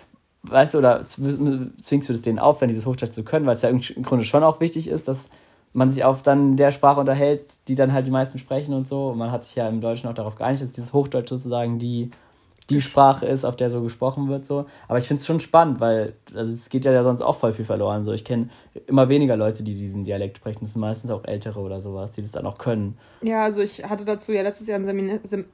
weißt 0.44 0.74
du, 0.74 0.78
oder 0.78 1.06
zwingst 1.06 2.08
du 2.08 2.12
das 2.12 2.22
denen 2.22 2.38
auf, 2.38 2.58
dann 2.58 2.68
dieses 2.68 2.86
Hochdeutsch 2.86 3.12
zu 3.12 3.24
können, 3.24 3.46
weil 3.46 3.56
es 3.56 3.62
ja 3.62 3.68
im 3.68 3.80
Grunde 3.80 4.24
schon 4.24 4.42
auch 4.42 4.60
wichtig 4.60 4.88
ist, 4.88 5.08
dass 5.08 5.30
man 5.72 5.90
sich 5.90 6.04
auf 6.04 6.22
dann 6.22 6.56
der 6.56 6.70
Sprache 6.70 7.00
unterhält, 7.00 7.42
die 7.68 7.74
dann 7.74 7.92
halt 7.92 8.06
die 8.06 8.12
meisten 8.12 8.38
sprechen 8.38 8.74
und 8.74 8.88
so. 8.88 9.08
Und 9.08 9.18
man 9.18 9.32
hat 9.32 9.44
sich 9.44 9.56
ja 9.56 9.68
im 9.68 9.80
Deutschen 9.80 10.08
auch 10.08 10.14
darauf 10.14 10.36
geeinigt, 10.36 10.62
dass 10.62 10.72
dieses 10.72 10.92
Hochdeutsch 10.92 11.30
sozusagen 11.30 11.78
die 11.78 12.10
die 12.70 12.80
Sprache 12.80 13.26
ist, 13.26 13.44
auf 13.44 13.56
der 13.56 13.70
so 13.70 13.82
gesprochen 13.82 14.28
wird. 14.28 14.46
so. 14.46 14.66
Aber 14.88 14.98
ich 14.98 15.06
finde 15.06 15.20
es 15.20 15.26
schon 15.26 15.40
spannend, 15.40 15.80
weil 15.80 16.14
also 16.34 16.52
es 16.52 16.70
geht 16.70 16.84
ja 16.86 17.02
sonst 17.02 17.20
auch 17.20 17.36
voll 17.36 17.52
viel 17.52 17.64
verloren. 17.64 18.04
So. 18.04 18.12
Ich 18.12 18.24
kenne 18.24 18.48
immer 18.86 19.08
weniger 19.08 19.36
Leute, 19.36 19.62
die 19.62 19.74
diesen 19.74 20.04
Dialekt 20.04 20.38
sprechen. 20.38 20.60
Das 20.62 20.72
sind 20.72 20.80
meistens 20.80 21.10
auch 21.10 21.24
Ältere 21.24 21.60
oder 21.60 21.82
sowas, 21.82 22.12
die 22.12 22.22
das 22.22 22.32
dann 22.32 22.46
auch 22.46 22.56
können. 22.56 22.96
Ja, 23.22 23.44
also 23.44 23.60
ich 23.60 23.84
hatte 23.84 24.06
dazu 24.06 24.32
ja 24.32 24.42
letztes 24.42 24.66
Jahr 24.66 24.78
ein 24.78 24.84
Seminar, 24.84 25.18
Sem 25.24 25.44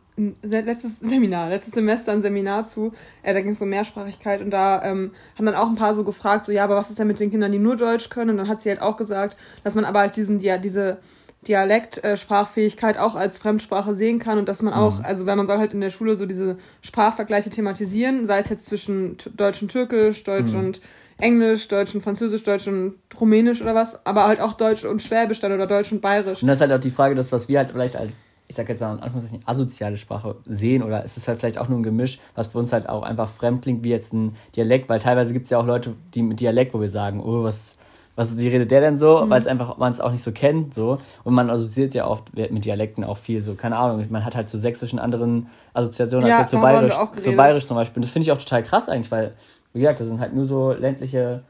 letztes 0.42 0.98
Seminar, 1.00 1.48
letztes 1.48 1.74
Semester 1.74 2.12
ein 2.12 2.22
Seminar 2.22 2.66
zu. 2.68 2.92
Äh, 3.22 3.34
da 3.34 3.40
ging 3.40 3.52
es 3.52 3.62
um 3.62 3.68
Mehrsprachigkeit 3.70 4.40
und 4.40 4.50
da 4.50 4.82
ähm, 4.84 5.10
haben 5.36 5.46
dann 5.46 5.56
auch 5.56 5.68
ein 5.68 5.76
paar 5.76 5.94
so 5.94 6.04
gefragt, 6.04 6.44
so 6.44 6.52
ja, 6.52 6.62
aber 6.62 6.76
was 6.76 6.90
ist 6.90 6.98
denn 6.98 7.08
mit 7.08 7.18
den 7.18 7.30
Kindern, 7.30 7.50
die 7.50 7.58
nur 7.58 7.76
Deutsch 7.76 8.08
können? 8.08 8.30
Und 8.30 8.36
dann 8.36 8.48
hat 8.48 8.60
sie 8.60 8.68
halt 8.68 8.82
auch 8.82 8.96
gesagt, 8.96 9.36
dass 9.64 9.74
man 9.74 9.84
aber 9.84 10.00
halt 10.00 10.16
diesen, 10.16 10.38
ja, 10.40 10.58
diese 10.58 10.98
Dialektsprachfähigkeit 11.48 12.98
auch 12.98 13.14
als 13.14 13.38
Fremdsprache 13.38 13.94
sehen 13.94 14.18
kann 14.18 14.38
und 14.38 14.48
dass 14.48 14.60
man 14.60 14.74
auch, 14.74 14.98
mhm. 14.98 15.04
also 15.04 15.26
wenn 15.26 15.38
man 15.38 15.46
soll 15.46 15.58
halt 15.58 15.72
in 15.72 15.80
der 15.80 15.90
Schule 15.90 16.14
so 16.14 16.26
diese 16.26 16.58
Sprachvergleiche 16.82 17.48
thematisieren, 17.48 18.26
sei 18.26 18.40
es 18.40 18.50
jetzt 18.50 18.66
zwischen 18.66 19.16
Deutsch 19.36 19.62
und 19.62 19.70
Türkisch, 19.70 20.22
Deutsch 20.24 20.52
mhm. 20.52 20.58
und 20.58 20.80
Englisch, 21.18 21.68
Deutsch 21.68 21.94
und 21.94 22.02
Französisch, 22.02 22.42
Deutsch 22.42 22.66
und 22.66 22.96
Rumänisch 23.18 23.62
oder 23.62 23.74
was, 23.74 24.04
aber 24.04 24.26
halt 24.26 24.40
auch 24.40 24.54
Deutsch 24.54 24.84
und 24.84 25.02
Schwäbisch 25.02 25.40
dann 25.40 25.52
oder 25.52 25.66
Deutsch 25.66 25.92
und 25.92 26.00
Bayerisch. 26.02 26.42
Und 26.42 26.48
das 26.48 26.56
ist 26.56 26.60
halt 26.62 26.72
auch 26.72 26.80
die 26.80 26.90
Frage, 26.90 27.14
das, 27.14 27.32
was 27.32 27.48
wir 27.48 27.58
halt 27.58 27.70
vielleicht 27.70 27.96
als, 27.96 28.26
ich 28.46 28.56
sag 28.56 28.68
jetzt 28.68 28.80
mal 28.80 28.94
in 28.94 29.00
Anführungszeichen, 29.00 29.42
asoziale 29.46 29.96
Sprache 29.96 30.36
sehen 30.46 30.82
oder 30.82 31.04
ist 31.04 31.16
es 31.16 31.26
halt 31.26 31.38
vielleicht 31.38 31.56
auch 31.56 31.68
nur 31.68 31.78
ein 31.78 31.82
Gemisch, 31.82 32.18
was 32.34 32.48
für 32.48 32.58
uns 32.58 32.72
halt 32.72 32.88
auch 32.88 33.02
einfach 33.02 33.30
fremd 33.30 33.62
klingt, 33.62 33.82
wie 33.82 33.90
jetzt 33.90 34.12
ein 34.12 34.36
Dialekt, 34.56 34.90
weil 34.90 35.00
teilweise 35.00 35.32
gibt 35.32 35.44
es 35.44 35.50
ja 35.50 35.58
auch 35.58 35.66
Leute, 35.66 35.94
die 36.14 36.22
mit 36.22 36.40
Dialekt, 36.40 36.74
wo 36.74 36.80
wir 36.80 36.88
sagen, 36.88 37.20
oh, 37.20 37.44
was 37.44 37.76
was, 38.16 38.36
wie 38.36 38.48
redet 38.48 38.70
der 38.70 38.80
denn 38.80 38.98
so? 38.98 39.24
Mhm. 39.24 39.30
Weil 39.30 39.40
es 39.40 39.46
einfach, 39.46 39.78
man 39.78 39.92
es 39.92 40.00
auch 40.00 40.12
nicht 40.12 40.22
so 40.22 40.32
kennt, 40.32 40.74
so. 40.74 40.98
Und 41.24 41.34
man 41.34 41.48
assoziiert 41.50 41.94
ja 41.94 42.06
oft 42.06 42.34
mit 42.34 42.64
Dialekten 42.64 43.04
auch 43.04 43.16
viel, 43.16 43.40
so, 43.42 43.54
keine 43.54 43.76
Ahnung. 43.76 44.04
Man 44.10 44.24
hat 44.24 44.36
halt 44.36 44.48
zu 44.48 44.56
so 44.56 44.62
sächsischen 44.62 44.98
anderen 44.98 45.48
Assoziationen 45.74 46.28
ja, 46.28 46.38
als 46.38 46.50
zu 46.50 46.58
bayerisch, 46.58 46.94
zu 47.18 47.32
bayerisch 47.32 47.66
zum 47.66 47.76
Beispiel. 47.76 47.98
Und 47.98 48.04
das 48.04 48.10
finde 48.10 48.24
ich 48.24 48.32
auch 48.32 48.38
total 48.38 48.62
krass 48.62 48.88
eigentlich, 48.88 49.10
weil, 49.10 49.34
wie 49.72 49.80
gesagt, 49.80 50.00
das 50.00 50.08
sind 50.08 50.20
halt 50.20 50.34
nur 50.34 50.44
so 50.44 50.72
ländliche 50.72 51.42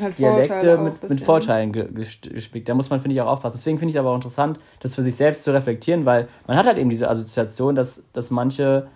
halt 0.00 0.18
Dialekte 0.18 0.78
mit, 0.78 1.08
mit 1.08 1.20
Vorteilen 1.20 1.72
gespickt. 1.72 2.68
Da 2.68 2.74
muss 2.74 2.90
man, 2.90 3.00
finde 3.00 3.14
ich, 3.14 3.20
auch 3.20 3.26
aufpassen. 3.26 3.58
Deswegen 3.58 3.78
finde 3.78 3.92
ich 3.92 3.98
aber 3.98 4.10
auch 4.10 4.14
interessant, 4.14 4.58
das 4.80 4.94
für 4.94 5.02
sich 5.02 5.16
selbst 5.16 5.44
zu 5.44 5.52
reflektieren, 5.52 6.04
weil 6.04 6.28
man 6.46 6.56
hat 6.56 6.66
halt 6.66 6.78
eben 6.78 6.90
diese 6.90 7.08
Assoziation, 7.08 7.74
dass, 7.74 8.04
dass 8.12 8.30
manche 8.30 8.88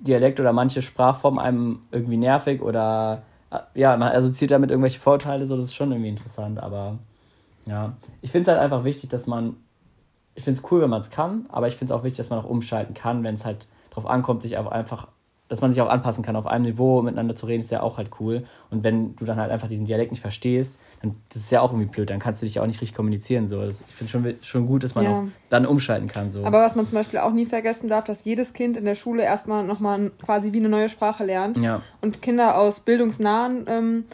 Dialekte 0.00 0.42
oder 0.42 0.52
manche 0.52 0.82
Sprachformen 0.82 1.38
einem 1.38 1.82
irgendwie 1.92 2.16
nervig 2.16 2.60
oder 2.60 3.22
ja, 3.74 3.96
man 3.96 4.12
assoziiert 4.12 4.50
damit 4.50 4.70
irgendwelche 4.70 5.00
Vorteile, 5.00 5.46
so, 5.46 5.56
das 5.56 5.66
ist 5.66 5.74
schon 5.74 5.90
irgendwie 5.90 6.10
interessant, 6.10 6.58
aber 6.58 6.98
ja. 7.66 7.94
Ich 8.20 8.30
finde 8.30 8.42
es 8.42 8.48
halt 8.48 8.60
einfach 8.60 8.84
wichtig, 8.84 9.10
dass 9.10 9.26
man, 9.26 9.56
ich 10.34 10.44
finde 10.44 10.58
es 10.58 10.70
cool, 10.70 10.80
wenn 10.80 10.90
man 10.90 11.00
es 11.00 11.10
kann, 11.10 11.46
aber 11.48 11.68
ich 11.68 11.76
finde 11.76 11.92
es 11.92 11.98
auch 11.98 12.04
wichtig, 12.04 12.18
dass 12.18 12.30
man 12.30 12.38
auch 12.38 12.48
umschalten 12.48 12.94
kann, 12.94 13.24
wenn 13.24 13.34
es 13.34 13.44
halt 13.44 13.66
darauf 13.90 14.06
ankommt, 14.06 14.42
sich 14.42 14.56
auch 14.56 14.70
einfach 14.70 15.08
dass 15.52 15.60
man 15.60 15.70
sich 15.70 15.82
auch 15.82 15.90
anpassen 15.90 16.24
kann, 16.24 16.34
auf 16.34 16.46
einem 16.46 16.64
Niveau 16.64 17.02
miteinander 17.02 17.34
zu 17.34 17.44
reden, 17.44 17.60
ist 17.60 17.70
ja 17.70 17.82
auch 17.82 17.98
halt 17.98 18.08
cool. 18.18 18.46
Und 18.70 18.84
wenn 18.84 19.14
du 19.16 19.26
dann 19.26 19.36
halt 19.36 19.50
einfach 19.50 19.68
diesen 19.68 19.84
Dialekt 19.84 20.10
nicht 20.10 20.22
verstehst, 20.22 20.78
dann 21.02 21.16
das 21.28 21.42
ist 21.42 21.52
ja 21.52 21.60
auch 21.60 21.72
irgendwie 21.72 21.90
blöd, 21.90 22.10
dann 22.10 22.18
kannst 22.18 22.40
du 22.40 22.46
dich 22.46 22.56
ja 22.56 22.62
auch 22.62 22.66
nicht 22.66 22.80
richtig 22.80 22.96
kommunizieren. 22.96 23.48
So. 23.48 23.60
Das, 23.60 23.82
ich 23.86 23.94
finde 23.94 24.10
schon, 24.10 24.34
schon 24.42 24.66
gut, 24.66 24.84
dass 24.84 24.94
man 24.94 25.04
ja. 25.04 25.10
auch 25.10 25.24
dann 25.50 25.66
umschalten 25.66 26.08
kann. 26.08 26.30
So. 26.30 26.44
Aber 26.44 26.60
was 26.62 26.76
man 26.76 26.86
zum 26.86 26.96
Beispiel 26.96 27.18
auch 27.18 27.32
nie 27.32 27.46
vergessen 27.46 27.88
darf, 27.88 28.04
dass 28.04 28.24
jedes 28.24 28.52
Kind 28.52 28.76
in 28.76 28.84
der 28.84 28.94
Schule 28.94 29.22
erstmal 29.22 29.64
nochmal 29.64 30.12
quasi 30.24 30.52
wie 30.52 30.58
eine 30.58 30.68
neue 30.68 30.88
Sprache 30.88 31.24
lernt. 31.24 31.58
Ja. 31.58 31.82
Und 32.00 32.22
Kinder 32.22 32.56
aus 32.56 32.80
bildungsnahen, 32.80 33.66
ähm, 33.66 34.04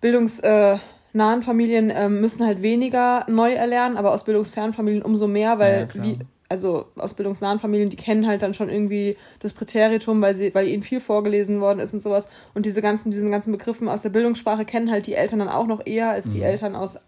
bildungsnahen 0.00 0.80
äh, 1.12 1.42
Familien 1.42 1.92
ähm, 1.94 2.20
müssen 2.20 2.46
halt 2.46 2.62
weniger 2.62 3.26
neu 3.28 3.52
erlernen, 3.52 3.96
aber 3.96 4.12
aus 4.12 4.24
bildungsfernen 4.24 4.72
Familien 4.72 5.02
umso 5.02 5.28
mehr, 5.28 5.58
weil 5.58 5.88
ja, 5.94 6.02
wie, 6.02 6.18
also 6.48 6.86
ausbildungsnahen 6.96 7.58
Familien, 7.58 7.90
die 7.90 7.96
kennen 7.96 8.26
halt 8.26 8.42
dann 8.42 8.54
schon 8.54 8.68
irgendwie 8.68 9.16
das 9.40 9.52
Präteritum, 9.52 10.20
weil 10.20 10.34
sie, 10.34 10.54
weil 10.54 10.68
ihnen 10.68 10.82
viel 10.82 11.00
vorgelesen 11.00 11.60
worden 11.60 11.80
ist 11.80 11.94
und 11.94 12.02
sowas. 12.02 12.28
Und 12.54 12.66
diese 12.66 12.82
ganzen, 12.82 13.10
diesen 13.10 13.30
ganzen 13.30 13.52
Begriffen 13.52 13.88
aus 13.88 14.02
der 14.02 14.10
Bildungssprache 14.10 14.64
kennen 14.64 14.90
halt 14.90 15.06
die 15.06 15.14
Eltern 15.14 15.38
dann 15.38 15.48
auch 15.48 15.66
noch 15.66 15.86
eher 15.86 16.10
als 16.10 16.30
die 16.30 16.38
mhm. 16.38 16.44
Eltern 16.44 16.76
aus 16.76 16.98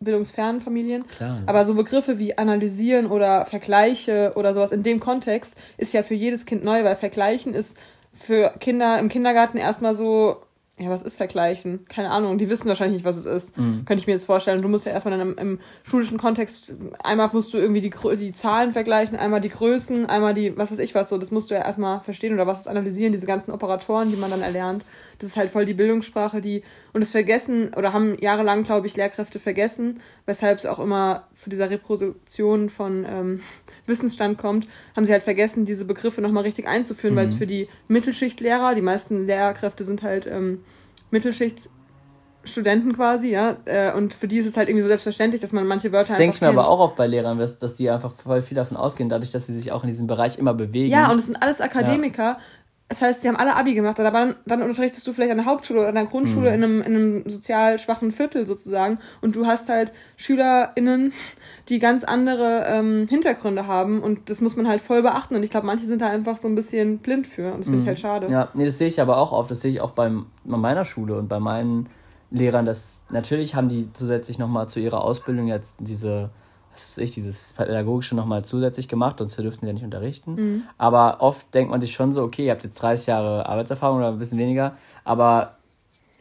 bildungsfernen 0.00 0.60
Familien. 0.60 1.06
Klar, 1.06 1.42
Aber 1.46 1.64
so 1.64 1.74
Begriffe 1.74 2.18
wie 2.18 2.36
analysieren 2.36 3.06
oder 3.06 3.46
Vergleiche 3.46 4.32
oder 4.34 4.52
sowas 4.52 4.72
in 4.72 4.82
dem 4.82 5.00
Kontext 5.00 5.56
ist 5.76 5.92
ja 5.92 6.02
für 6.02 6.14
jedes 6.14 6.44
Kind 6.44 6.64
neu, 6.64 6.84
weil 6.84 6.96
Vergleichen 6.96 7.54
ist 7.54 7.76
für 8.12 8.52
Kinder 8.60 8.98
im 8.98 9.08
Kindergarten 9.08 9.58
erstmal 9.58 9.94
so, 9.94 10.42
ja, 10.82 10.90
was 10.90 11.02
ist 11.02 11.16
vergleichen? 11.16 11.86
Keine 11.88 12.10
Ahnung, 12.10 12.38
die 12.38 12.50
wissen 12.50 12.68
wahrscheinlich 12.68 12.98
nicht, 12.98 13.04
was 13.04 13.16
es 13.16 13.24
ist. 13.24 13.58
Mhm. 13.58 13.84
Könnte 13.84 14.00
ich 14.00 14.06
mir 14.06 14.12
jetzt 14.12 14.24
vorstellen. 14.24 14.62
Du 14.62 14.68
musst 14.68 14.86
ja 14.86 14.92
erstmal 14.92 15.16
dann 15.16 15.32
im, 15.32 15.38
im, 15.38 15.58
schulischen 15.84 16.18
Kontext, 16.18 16.74
einmal 17.02 17.30
musst 17.32 17.52
du 17.54 17.58
irgendwie 17.58 17.80
die, 17.80 17.92
die 18.16 18.32
Zahlen 18.32 18.72
vergleichen, 18.72 19.16
einmal 19.16 19.40
die 19.40 19.48
Größen, 19.48 20.06
einmal 20.06 20.34
die, 20.34 20.56
was 20.56 20.70
weiß 20.70 20.78
ich 20.78 20.94
was 20.94 21.08
so, 21.08 21.18
das 21.18 21.30
musst 21.30 21.50
du 21.50 21.54
ja 21.54 21.62
erstmal 21.62 22.00
verstehen 22.00 22.34
oder 22.34 22.46
was 22.46 22.60
ist 22.60 22.68
analysieren, 22.68 23.12
diese 23.12 23.26
ganzen 23.26 23.52
Operatoren, 23.52 24.10
die 24.10 24.16
man 24.16 24.30
dann 24.30 24.42
erlernt. 24.42 24.84
Das 25.18 25.28
ist 25.28 25.36
halt 25.36 25.50
voll 25.50 25.64
die 25.64 25.74
Bildungssprache, 25.74 26.40
die, 26.40 26.62
und 26.92 27.02
es 27.02 27.10
vergessen, 27.12 27.72
oder 27.74 27.92
haben 27.92 28.18
jahrelang, 28.20 28.64
glaube 28.64 28.86
ich, 28.86 28.96
Lehrkräfte 28.96 29.38
vergessen, 29.38 30.00
weshalb 30.26 30.58
es 30.58 30.66
auch 30.66 30.78
immer 30.78 31.28
zu 31.34 31.48
dieser 31.48 31.70
Reproduktion 31.70 32.68
von 32.68 33.06
ähm, 33.08 33.40
Wissensstand 33.86 34.38
kommt, 34.38 34.66
haben 34.96 35.06
sie 35.06 35.12
halt 35.12 35.22
vergessen, 35.22 35.64
diese 35.64 35.84
Begriffe 35.84 36.20
nochmal 36.20 36.42
richtig 36.42 36.66
einzuführen, 36.66 37.14
mhm. 37.14 37.18
weil 37.18 37.26
es 37.26 37.34
für 37.34 37.46
die 37.46 37.68
Mittelschichtlehrer, 37.88 38.74
die 38.74 38.82
meisten 38.82 39.26
Lehrkräfte 39.26 39.84
sind 39.84 40.02
halt 40.02 40.26
ähm, 40.26 40.64
Mittelschichtsstudenten 41.12 42.94
quasi, 42.94 43.30
ja. 43.30 43.56
Äh, 43.66 43.92
und 43.92 44.14
für 44.14 44.26
die 44.26 44.38
ist 44.38 44.46
es 44.46 44.56
halt 44.56 44.68
irgendwie 44.68 44.82
so 44.82 44.88
selbstverständlich, 44.88 45.40
dass 45.40 45.52
man 45.52 45.66
manche 45.66 45.92
Wörter 45.92 46.08
das 46.08 46.18
denke 46.18 46.34
ich 46.34 46.40
mir 46.40 46.48
aber 46.48 46.68
auch 46.68 46.80
oft 46.80 46.96
bei 46.96 47.06
Lehrern, 47.06 47.38
dass, 47.38 47.58
dass 47.58 47.76
die 47.76 47.88
einfach 47.88 48.12
voll 48.14 48.42
viel 48.42 48.56
davon 48.56 48.76
ausgehen, 48.76 49.08
dadurch, 49.08 49.30
dass 49.30 49.46
sie 49.46 49.54
sich 49.54 49.70
auch 49.70 49.84
in 49.84 49.88
diesem 49.88 50.08
Bereich 50.08 50.38
immer 50.38 50.54
bewegen. 50.54 50.90
Ja, 50.90 51.10
und 51.10 51.18
es 51.18 51.26
sind 51.26 51.36
alles 51.36 51.60
Akademiker. 51.60 52.22
Ja. 52.22 52.38
Das 52.92 53.00
heißt, 53.00 53.22
sie 53.22 53.28
haben 53.28 53.36
alle 53.36 53.56
Abi 53.56 53.72
gemacht, 53.72 53.98
aber 53.98 54.10
dann, 54.10 54.34
dann 54.44 54.60
unterrichtest 54.60 55.06
du 55.06 55.14
vielleicht 55.14 55.30
an 55.30 55.38
der 55.38 55.46
Hauptschule 55.46 55.80
oder 55.80 55.88
an 55.88 55.94
der 55.94 56.04
Grundschule 56.04 56.50
mhm. 56.50 56.54
in, 56.56 56.62
einem, 56.62 56.82
in 56.82 56.94
einem 56.94 57.30
sozial 57.30 57.78
schwachen 57.78 58.12
Viertel 58.12 58.46
sozusagen 58.46 58.98
und 59.22 59.34
du 59.34 59.46
hast 59.46 59.70
halt 59.70 59.94
SchülerInnen, 60.18 61.14
die 61.70 61.78
ganz 61.78 62.04
andere 62.04 62.66
ähm, 62.66 63.06
Hintergründe 63.08 63.66
haben 63.66 64.02
und 64.02 64.28
das 64.28 64.42
muss 64.42 64.56
man 64.56 64.68
halt 64.68 64.82
voll 64.82 65.00
beachten 65.00 65.34
und 65.34 65.42
ich 65.42 65.48
glaube, 65.48 65.66
manche 65.66 65.86
sind 65.86 66.02
da 66.02 66.10
einfach 66.10 66.36
so 66.36 66.48
ein 66.48 66.54
bisschen 66.54 66.98
blind 66.98 67.26
für 67.26 67.54
und 67.54 67.60
das 67.60 67.68
finde 67.68 67.78
mhm. 67.78 67.82
ich 67.82 67.88
halt 67.88 67.98
schade. 67.98 68.26
Ja, 68.30 68.50
nee, 68.52 68.66
das 68.66 68.76
sehe 68.76 68.88
ich 68.88 69.00
aber 69.00 69.16
auch 69.16 69.32
oft, 69.32 69.50
das 69.50 69.62
sehe 69.62 69.70
ich 69.70 69.80
auch 69.80 69.92
beim, 69.92 70.26
bei 70.44 70.58
meiner 70.58 70.84
Schule 70.84 71.16
und 71.16 71.28
bei 71.28 71.40
meinen 71.40 71.88
Lehrern, 72.30 72.66
dass 72.66 73.00
natürlich 73.08 73.54
haben 73.54 73.70
die 73.70 73.88
zusätzlich 73.94 74.38
nochmal 74.38 74.68
zu 74.68 74.80
ihrer 74.80 75.02
Ausbildung 75.02 75.46
jetzt 75.46 75.76
diese 75.78 76.28
was 76.72 76.88
weiß 76.88 76.98
ich, 76.98 77.10
dieses 77.10 77.52
Pädagogische 77.52 78.14
nochmal 78.14 78.44
zusätzlich 78.44 78.88
gemacht, 78.88 79.18
sonst 79.18 79.38
dürften 79.38 79.60
sie 79.62 79.66
ja 79.66 79.72
nicht 79.72 79.84
unterrichten. 79.84 80.34
Mhm. 80.34 80.62
Aber 80.78 81.20
oft 81.20 81.52
denkt 81.54 81.70
man 81.70 81.80
sich 81.80 81.92
schon 81.92 82.12
so, 82.12 82.22
okay, 82.22 82.46
ihr 82.46 82.52
habt 82.52 82.64
jetzt 82.64 82.80
30 82.80 83.06
Jahre 83.06 83.46
Arbeitserfahrung 83.46 83.98
oder 83.98 84.08
ein 84.08 84.18
bisschen 84.18 84.38
weniger, 84.38 84.76
aber 85.04 85.56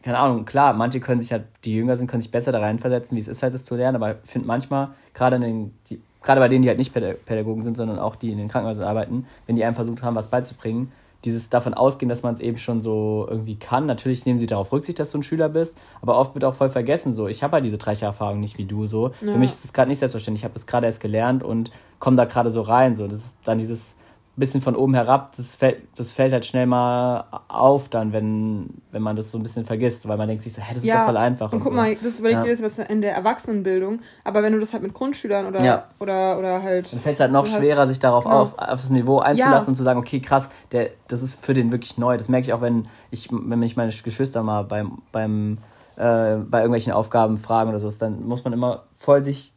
keine 0.03 0.17
Ahnung, 0.17 0.45
klar, 0.45 0.73
manche 0.73 0.99
können 0.99 1.21
sich 1.21 1.31
halt, 1.31 1.43
die 1.63 1.75
jünger 1.75 1.95
sind, 1.95 2.07
können 2.07 2.21
sich 2.21 2.31
besser 2.31 2.51
da 2.51 2.59
reinversetzen, 2.59 3.15
wie 3.15 3.21
es 3.21 3.27
ist 3.27 3.43
halt, 3.43 3.53
das 3.53 3.63
zu 3.63 3.75
lernen, 3.75 3.95
aber 3.95 4.15
ich 4.23 4.31
finde 4.31 4.47
manchmal, 4.47 4.89
gerade 5.13 5.35
in 5.35 5.41
den, 5.41 5.73
die, 5.89 6.01
gerade 6.23 6.41
bei 6.41 6.47
denen, 6.47 6.63
die 6.63 6.69
halt 6.69 6.79
nicht 6.79 6.93
Pädagogen 6.93 7.61
sind, 7.61 7.77
sondern 7.77 7.99
auch 7.99 8.15
die 8.15 8.31
in 8.31 8.37
den 8.37 8.47
Krankenhäusern 8.47 8.87
arbeiten, 8.87 9.27
wenn 9.45 9.55
die 9.55 9.63
einem 9.63 9.75
versucht 9.75 10.01
haben, 10.01 10.15
was 10.15 10.29
beizubringen, 10.29 10.91
dieses 11.25 11.49
davon 11.49 11.73
ausgehen, 11.73 12.09
dass 12.09 12.23
man 12.23 12.33
es 12.33 12.39
eben 12.39 12.57
schon 12.57 12.81
so 12.81 13.27
irgendwie 13.29 13.55
kann. 13.55 13.85
Natürlich 13.85 14.25
nehmen 14.25 14.39
sie 14.39 14.47
darauf 14.47 14.71
Rücksicht, 14.71 14.99
dass 14.99 15.11
du 15.11 15.19
ein 15.19 15.23
Schüler 15.23 15.49
bist, 15.49 15.77
aber 16.01 16.17
oft 16.17 16.33
wird 16.33 16.43
auch 16.45 16.55
voll 16.55 16.69
vergessen 16.69 17.13
so. 17.13 17.27
Ich 17.27 17.43
habe 17.43 17.53
halt 17.53 17.65
diese 17.65 17.77
drei 17.77 17.93
Jahre 17.93 18.07
Erfahrung 18.07 18.39
nicht 18.39 18.57
wie 18.57 18.65
du 18.65 18.87
so. 18.87 19.11
Ja. 19.21 19.33
Für 19.33 19.37
mich 19.37 19.51
ist 19.51 19.65
es 19.65 19.73
gerade 19.73 19.89
nicht 19.89 19.99
selbstverständlich. 19.99 20.41
Ich 20.41 20.45
habe 20.45 20.55
das 20.55 20.65
gerade 20.65 20.87
erst 20.87 20.99
gelernt 20.99 21.43
und 21.43 21.71
komme 21.99 22.17
da 22.17 22.25
gerade 22.25 22.49
so 22.49 22.61
rein 22.61 22.95
so. 22.95 23.07
Das 23.07 23.19
ist 23.19 23.37
dann 23.43 23.59
dieses 23.59 23.97
bisschen 24.37 24.61
von 24.61 24.75
oben 24.75 24.93
herab, 24.93 25.35
das 25.35 25.57
fällt, 25.57 25.83
das 25.95 26.13
fällt 26.13 26.31
halt 26.31 26.45
schnell 26.45 26.65
mal 26.65 27.25
auf 27.49 27.89
dann, 27.89 28.13
wenn, 28.13 28.81
wenn 28.91 29.01
man 29.01 29.15
das 29.17 29.31
so 29.31 29.37
ein 29.37 29.43
bisschen 29.43 29.65
vergisst, 29.65 30.07
weil 30.07 30.17
man 30.17 30.27
denkt 30.27 30.43
sich 30.43 30.53
so, 30.53 30.61
hä, 30.61 30.73
das 30.73 30.83
ist 30.83 30.89
ja, 30.89 30.99
doch 30.99 31.05
voll 31.07 31.17
einfach. 31.17 31.51
Und, 31.51 31.57
und 31.57 31.63
guck 31.63 31.71
so. 31.71 31.75
mal, 31.75 31.93
das 31.95 32.19
überlegt 32.19 32.45
ja. 32.45 32.55
dir 32.55 32.61
das 32.61 32.79
in 32.79 33.01
der 33.01 33.13
Erwachsenenbildung, 33.13 33.99
aber 34.23 34.41
wenn 34.41 34.53
du 34.53 34.59
das 34.59 34.71
halt 34.71 34.83
mit 34.83 34.93
Grundschülern 34.93 35.47
oder, 35.47 35.61
ja. 35.63 35.85
oder, 35.99 36.39
oder 36.39 36.63
halt... 36.63 36.91
Dann 36.93 37.01
fällt 37.01 37.15
es 37.15 37.19
halt 37.19 37.33
noch 37.33 37.45
schwerer, 37.45 37.81
hast, 37.81 37.89
sich 37.89 37.99
darauf 37.99 38.23
genau. 38.23 38.41
auf, 38.41 38.57
auf 38.57 38.81
das 38.81 38.89
Niveau 38.89 39.19
einzulassen 39.19 39.69
und 39.69 39.75
zu 39.75 39.83
sagen, 39.83 39.99
okay, 39.99 40.21
krass, 40.21 40.49
der, 40.71 40.91
das 41.09 41.21
ist 41.21 41.43
für 41.43 41.53
den 41.53 41.71
wirklich 41.71 41.97
neu. 41.97 42.15
Das 42.15 42.29
merke 42.29 42.47
ich 42.47 42.53
auch, 42.53 42.61
wenn 42.61 42.87
ich, 43.09 43.29
wenn 43.31 43.61
ich 43.63 43.75
meine 43.75 43.91
Geschwister 43.91 44.43
mal 44.43 44.63
beim, 44.63 45.01
beim, 45.11 45.57
äh, 45.97 46.35
bei 46.37 46.59
irgendwelchen 46.59 46.93
Aufgaben 46.93 47.37
fragen 47.37 47.69
oder 47.69 47.79
so, 47.79 47.89
dann 47.91 48.25
muss 48.25 48.45
man 48.45 48.53
immer 48.53 48.83
voll 48.97 49.23
sich 49.23 49.53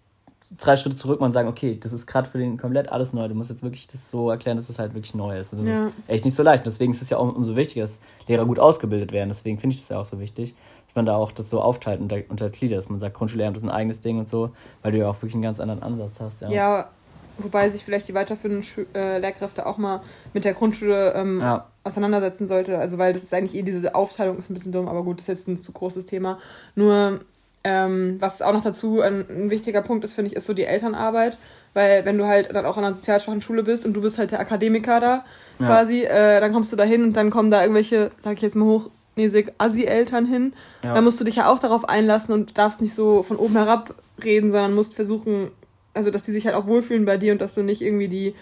drei 0.58 0.76
Schritte 0.76 0.96
zurück 0.96 1.20
und 1.20 1.32
sagen, 1.32 1.48
okay, 1.48 1.78
das 1.80 1.92
ist 1.92 2.06
gerade 2.06 2.28
für 2.28 2.38
den 2.38 2.58
komplett 2.58 2.90
alles 2.90 3.12
neu. 3.12 3.28
Du 3.28 3.34
musst 3.34 3.50
jetzt 3.50 3.62
wirklich 3.62 3.86
das 3.86 4.10
so 4.10 4.30
erklären, 4.30 4.56
dass 4.56 4.64
es 4.64 4.76
das 4.76 4.78
halt 4.78 4.94
wirklich 4.94 5.14
neu 5.14 5.38
ist. 5.38 5.52
das 5.52 5.64
ja. 5.64 5.86
ist 5.86 5.92
echt 6.06 6.24
nicht 6.24 6.34
so 6.34 6.42
leicht. 6.42 6.66
Deswegen 6.66 6.92
ist 6.92 7.02
es 7.02 7.10
ja 7.10 7.16
auch 7.16 7.34
umso 7.34 7.56
wichtiger, 7.56 7.82
dass 7.82 8.00
Lehrer 8.26 8.44
gut 8.44 8.58
ausgebildet 8.58 9.12
werden. 9.12 9.30
Deswegen 9.30 9.58
finde 9.58 9.74
ich 9.74 9.80
das 9.80 9.88
ja 9.88 9.98
auch 9.98 10.04
so 10.04 10.20
wichtig, 10.20 10.54
dass 10.86 10.94
man 10.94 11.06
da 11.06 11.16
auch 11.16 11.32
das 11.32 11.48
so 11.48 11.60
aufteilt 11.60 12.00
und 12.00 12.12
untergliedert, 12.30 12.78
dass 12.78 12.90
man 12.90 13.00
sagt, 13.00 13.16
Grundschullehramt 13.16 13.56
ist 13.56 13.62
ein 13.62 13.70
eigenes 13.70 14.00
Ding 14.00 14.18
und 14.18 14.28
so, 14.28 14.50
weil 14.82 14.92
du 14.92 14.98
ja 14.98 15.08
auch 15.08 15.16
wirklich 15.16 15.34
einen 15.34 15.42
ganz 15.42 15.60
anderen 15.60 15.82
Ansatz 15.82 16.20
hast. 16.20 16.42
Ja, 16.42 16.50
ja 16.50 16.88
wobei 17.38 17.68
sich 17.68 17.84
vielleicht 17.84 18.08
die 18.08 18.14
weiterführenden 18.14 18.62
Schu 18.62 18.82
äh, 18.94 19.18
Lehrkräfte 19.18 19.66
auch 19.66 19.78
mal 19.78 20.02
mit 20.32 20.44
der 20.44 20.54
Grundschule 20.54 21.14
ähm, 21.14 21.40
ja. 21.40 21.66
auseinandersetzen 21.82 22.46
sollte. 22.46 22.78
Also 22.78 22.98
weil 22.98 23.12
das 23.12 23.22
ist 23.22 23.34
eigentlich 23.34 23.54
eh 23.54 23.62
diese 23.62 23.94
Aufteilung 23.94 24.38
ist 24.38 24.50
ein 24.50 24.54
bisschen 24.54 24.72
dumm, 24.72 24.88
aber 24.88 25.02
gut, 25.02 25.18
das 25.18 25.28
ist 25.28 25.38
jetzt 25.38 25.48
ein 25.48 25.56
zu 25.56 25.72
großes 25.72 26.06
Thema. 26.06 26.38
Nur 26.74 27.20
ähm, 27.64 28.16
was 28.20 28.42
auch 28.42 28.52
noch 28.52 28.62
dazu 28.62 29.00
ein, 29.00 29.24
ein, 29.28 29.50
wichtiger 29.50 29.80
Punkt 29.80 30.04
ist, 30.04 30.12
finde 30.12 30.30
ich, 30.30 30.36
ist 30.36 30.46
so 30.46 30.52
die 30.52 30.64
Elternarbeit. 30.64 31.38
weil 31.72 32.04
wenn 32.04 32.18
du 32.18 32.26
halt 32.26 32.54
dann 32.54 32.66
auch 32.66 32.76
an 32.76 32.84
einer 32.84 32.94
sozialschwachen 32.94 33.40
Schule 33.40 33.62
bist 33.62 33.86
und 33.86 33.94
du 33.94 34.02
bist 34.02 34.18
halt 34.18 34.30
der 34.30 34.40
Akademiker 34.40 35.00
da 35.00 35.24
ja. 35.58 35.66
quasi, 35.66 36.02
äh, 36.02 36.40
dann 36.40 36.52
kommst 36.52 36.70
du 36.72 36.76
da 36.76 36.84
hin 36.84 37.02
und 37.02 37.14
dann 37.14 37.30
kommen 37.30 37.50
da 37.50 37.62
irgendwelche, 37.62 38.10
sag 38.18 38.34
ich 38.34 38.42
jetzt 38.42 38.54
mal 38.54 38.66
hochnäsig, 38.66 39.52
Assi-Eltern 39.58 40.26
hin. 40.26 40.52
Ja. 40.82 40.94
Dann 40.94 41.04
musst 41.04 41.18
du 41.20 41.24
dich 41.24 41.36
ja 41.36 41.50
auch 41.50 41.58
darauf 41.58 41.88
einlassen 41.88 42.34
und 42.34 42.58
darfst 42.58 42.82
nicht 42.82 42.94
so 42.94 43.22
von 43.22 43.38
oben 43.38 43.56
herab 43.56 43.94
reden, 44.22 44.50
sondern 44.52 44.74
musst 44.74 44.94
versuchen, 44.94 45.50
also 45.94 46.10
dass 46.10 46.22
die 46.22 46.32
sich 46.32 46.46
halt 46.46 46.54
auch 46.54 46.66
wohlfühlen 46.66 47.06
bei 47.06 47.16
dir 47.16 47.32
und 47.32 47.40
dass 47.40 47.54
du 47.54 47.62
nicht 47.62 47.80
irgendwie 47.80 48.08
die 48.08 48.34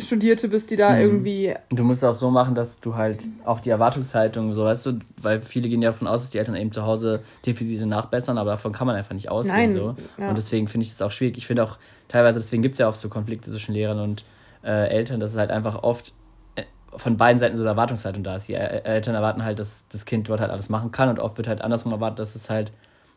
Studierte 0.00 0.48
bist, 0.48 0.70
die 0.70 0.76
da 0.76 0.90
mhm. 0.90 1.00
irgendwie. 1.00 1.54
Du 1.70 1.84
musst 1.84 2.04
auch 2.04 2.14
so 2.14 2.30
machen, 2.30 2.54
dass 2.54 2.80
du 2.80 2.94
halt 2.94 3.22
auch 3.44 3.60
die 3.60 3.70
Erwartungshaltung, 3.70 4.54
so 4.54 4.64
weißt 4.64 4.86
du, 4.86 4.98
weil 5.20 5.40
viele 5.40 5.68
gehen 5.68 5.82
ja 5.82 5.90
davon 5.90 6.08
aus, 6.08 6.22
dass 6.22 6.30
die 6.30 6.38
Eltern 6.38 6.56
eben 6.56 6.72
zu 6.72 6.84
Hause 6.84 7.22
Defizite 7.44 7.86
nachbessern, 7.86 8.38
aber 8.38 8.52
davon 8.52 8.72
kann 8.72 8.86
man 8.86 8.96
einfach 8.96 9.14
nicht 9.14 9.30
ausgehen. 9.30 9.56
Nein. 9.56 9.72
So. 9.72 9.96
Ja. 10.18 10.30
Und 10.30 10.36
deswegen 10.36 10.68
finde 10.68 10.84
ich 10.86 10.90
das 10.90 11.02
auch 11.02 11.10
schwierig. 11.10 11.38
Ich 11.38 11.46
finde 11.46 11.64
auch 11.64 11.78
teilweise, 12.08 12.38
deswegen 12.38 12.62
gibt 12.62 12.74
es 12.74 12.78
ja 12.78 12.88
oft 12.88 12.98
so 12.98 13.08
Konflikte 13.08 13.50
zwischen 13.50 13.72
Lehrern 13.72 14.00
und 14.00 14.24
äh, 14.64 14.88
Eltern, 14.88 15.20
dass 15.20 15.32
es 15.32 15.38
halt 15.38 15.50
einfach 15.50 15.82
oft 15.82 16.12
äh, 16.56 16.64
von 16.96 17.16
beiden 17.16 17.38
Seiten 17.38 17.56
so 17.56 17.62
eine 17.62 17.70
Erwartungshaltung 17.70 18.22
da 18.22 18.36
ist. 18.36 18.48
Die 18.48 18.54
Eltern 18.54 19.14
erwarten 19.14 19.44
halt, 19.44 19.58
dass 19.58 19.86
das 19.88 20.04
Kind 20.04 20.28
dort 20.28 20.40
halt 20.40 20.50
alles 20.50 20.68
machen 20.68 20.90
kann 20.90 21.08
und 21.08 21.18
oft 21.18 21.36
wird 21.36 21.48
halt 21.48 21.62
andersrum 21.62 21.92
erwartet, 21.92 22.18
dass 22.18 22.34
es 22.34 22.50
halt 22.50 22.72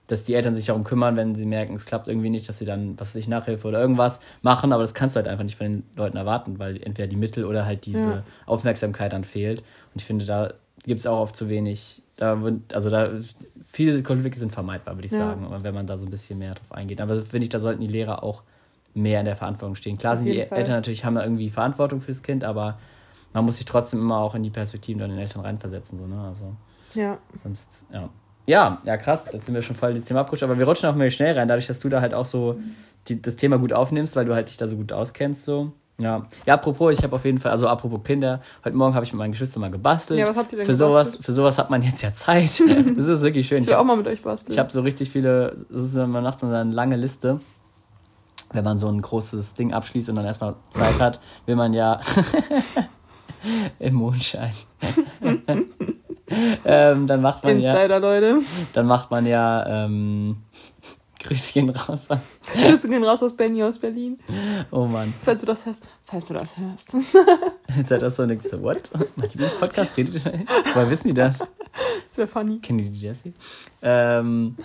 dass 0.07 0.23
die 0.23 0.33
Eltern 0.33 0.53
sich 0.53 0.65
darum 0.65 0.83
kümmern, 0.83 1.15
wenn 1.15 1.33
sie 1.35 1.45
merken, 1.45 1.75
es 1.75 1.85
klappt 1.85 2.07
irgendwie 2.07 2.29
nicht, 2.29 2.47
dass 2.49 2.57
sie 2.57 2.65
dann, 2.65 2.99
was 2.99 3.09
weiß 3.09 3.15
ich, 3.15 3.27
Nachhilfe 3.27 3.67
oder 3.67 3.79
irgendwas 3.79 4.19
machen, 4.41 4.73
aber 4.73 4.83
das 4.83 4.93
kannst 4.93 5.15
du 5.15 5.17
halt 5.17 5.27
einfach 5.27 5.45
nicht 5.45 5.55
von 5.55 5.67
den 5.67 5.83
Leuten 5.95 6.17
erwarten, 6.17 6.59
weil 6.59 6.81
entweder 6.83 7.07
die 7.07 7.15
Mittel 7.15 7.45
oder 7.45 7.65
halt 7.65 7.85
diese 7.85 8.09
ja. 8.09 8.23
Aufmerksamkeit 8.45 9.13
dann 9.13 9.23
fehlt. 9.23 9.59
Und 9.59 10.01
ich 10.01 10.05
finde, 10.05 10.25
da 10.25 10.53
gibt 10.83 10.99
es 10.99 11.07
auch 11.07 11.19
oft 11.19 11.35
zu 11.35 11.47
wenig, 11.47 12.03
da 12.17 12.37
also 12.73 12.89
da, 12.89 13.11
viele 13.61 14.03
Konflikte 14.03 14.39
sind 14.39 14.51
vermeidbar, 14.51 14.95
würde 14.95 15.05
ich 15.05 15.11
ja. 15.13 15.19
sagen, 15.19 15.47
wenn 15.61 15.73
man 15.73 15.87
da 15.87 15.97
so 15.97 16.05
ein 16.05 16.11
bisschen 16.11 16.39
mehr 16.39 16.53
drauf 16.53 16.73
eingeht. 16.73 16.99
Aber 16.99 17.21
finde 17.21 17.45
ich, 17.45 17.49
da 17.49 17.59
sollten 17.59 17.81
die 17.81 17.87
Lehrer 17.87 18.23
auch 18.23 18.43
mehr 18.93 19.19
in 19.19 19.25
der 19.25 19.37
Verantwortung 19.37 19.75
stehen. 19.75 19.97
Klar 19.97 20.17
sind 20.17 20.27
die 20.27 20.43
Fall. 20.45 20.57
Eltern 20.57 20.75
natürlich, 20.75 21.05
haben 21.05 21.15
da 21.15 21.23
irgendwie 21.23 21.49
Verantwortung 21.49 22.01
fürs 22.01 22.21
Kind, 22.21 22.43
aber 22.43 22.77
man 23.31 23.45
muss 23.45 23.57
sich 23.57 23.65
trotzdem 23.65 23.99
immer 23.99 24.17
auch 24.17 24.35
in 24.35 24.43
die 24.43 24.49
Perspektiven 24.49 24.99
der 24.99 25.17
Eltern 25.17 25.41
reinversetzen, 25.41 25.97
so, 25.97 26.05
ne, 26.05 26.21
also. 26.21 26.55
Ja. 26.93 27.17
Sonst, 27.41 27.83
ja. 27.91 28.09
Ja, 28.45 28.79
ja, 28.84 28.97
krass. 28.97 29.25
Jetzt 29.32 29.45
sind 29.45 29.56
wir 29.56 29.62
schon 29.62 29.75
voll 29.75 29.93
das 29.93 30.06
Thema 30.06 30.21
abgerutscht, 30.21 30.43
aber 30.43 30.58
wir 30.58 30.65
rutschen 30.65 30.89
auch 30.89 30.95
mal 30.95 31.10
schnell 31.12 31.38
rein, 31.38 31.47
dadurch, 31.47 31.67
dass 31.67 31.79
du 31.79 31.89
da 31.89 32.01
halt 32.01 32.13
auch 32.13 32.25
so 32.25 32.60
die, 33.08 33.21
das 33.21 33.36
Thema 33.36 33.58
gut 33.58 33.73
aufnimmst, 33.73 34.15
weil 34.15 34.25
du 34.25 34.34
halt 34.34 34.49
dich 34.49 34.58
da 34.58 34.67
so 34.67 34.75
gut 34.75 34.91
auskennst. 34.91 35.45
So. 35.45 35.71
Ja. 36.01 36.25
ja, 36.45 36.56
apropos, 36.56 36.97
ich 36.97 37.03
habe 37.03 37.15
auf 37.15 37.23
jeden 37.23 37.38
Fall, 37.38 37.51
also 37.51 37.67
apropos 37.67 38.01
Kinder, 38.03 38.41
heute 38.65 38.75
Morgen 38.75 38.95
habe 38.95 39.06
ich 39.06 39.13
mit 39.13 39.19
meinen 39.19 39.32
Geschwistern 39.32 39.62
mal 39.62 39.71
gebastelt. 39.71 40.19
Ja, 40.19 40.27
was 40.27 40.36
habt 40.36 40.51
ihr 40.51 40.58
denn 40.58 40.65
für 40.65 40.73
gebastelt? 40.73 41.06
Sowas, 41.06 41.25
für 41.25 41.32
sowas 41.32 41.58
hat 41.58 41.69
man 41.69 41.82
jetzt 41.84 42.01
ja 42.01 42.13
Zeit. 42.13 42.62
das 42.97 43.08
ist 43.08 43.21
wirklich 43.21 43.47
schön. 43.47 43.60
Ich 43.60 43.67
will 43.67 43.75
auch 43.75 43.84
mal 43.84 43.95
mit 43.95 44.08
euch 44.08 44.21
basteln. 44.23 44.51
Ich 44.51 44.60
habe 44.60 44.71
so 44.71 44.82
richtig 44.82 45.12
viele, 45.12 45.56
das 45.69 45.84
ist, 45.84 45.95
man 45.95 46.23
macht 46.23 46.41
dann 46.41 46.53
eine 46.53 46.71
lange 46.71 46.95
Liste. 46.95 47.39
Wenn 48.51 48.63
man 48.63 48.77
so 48.77 48.88
ein 48.88 49.01
großes 49.01 49.53
Ding 49.53 49.73
abschließt 49.73 50.10
und 50.10 50.15
dann 50.15 50.25
erstmal 50.25 50.56
Zeit 50.69 50.99
hat, 50.99 51.19
will 51.45 51.56
man 51.56 51.73
ja 51.73 51.99
im 53.79 53.95
Mondschein. 53.95 54.51
ähm, 56.65 57.07
dann 57.07 57.21
macht 57.21 57.43
man 57.43 57.57
Insider, 57.57 57.87
ja. 57.87 57.97
Leute. 57.97 58.39
Dann 58.73 58.85
macht 58.85 59.11
man 59.11 59.25
ja. 59.25 59.85
Ähm, 59.85 60.37
Grüße 61.23 61.53
gehen 61.53 61.69
raus. 61.69 62.07
Grüße 62.53 62.89
gehen 62.89 63.03
raus 63.03 63.23
aus 63.23 63.35
Benny 63.35 63.63
aus 63.63 63.77
Berlin. 63.77 64.19
Oh 64.71 64.85
Mann. 64.85 65.13
Falls 65.23 65.39
du 65.39 65.45
das 65.45 65.65
hörst. 65.65 65.87
Falls 66.03 66.27
du 66.27 66.33
das 66.33 66.57
hörst. 66.57 66.97
Jetzt 67.77 67.91
hat 67.91 68.01
das 68.01 68.17
so 68.17 68.25
nichts 68.25 68.49
so, 68.49 68.61
what? 68.61 68.91
Matthias 69.15 69.55
Podcast 69.55 69.95
redet 69.95 70.23
Woher 70.25 70.89
wissen 70.89 71.07
die 71.07 71.13
das? 71.13 71.39
Das 71.39 72.17
wäre 72.17 72.27
funny. 72.27 72.59
Kennen 72.59 72.79
die 72.79 72.91
die 72.91 72.99
Jessie? 72.99 73.33
Ähm, 73.81 74.57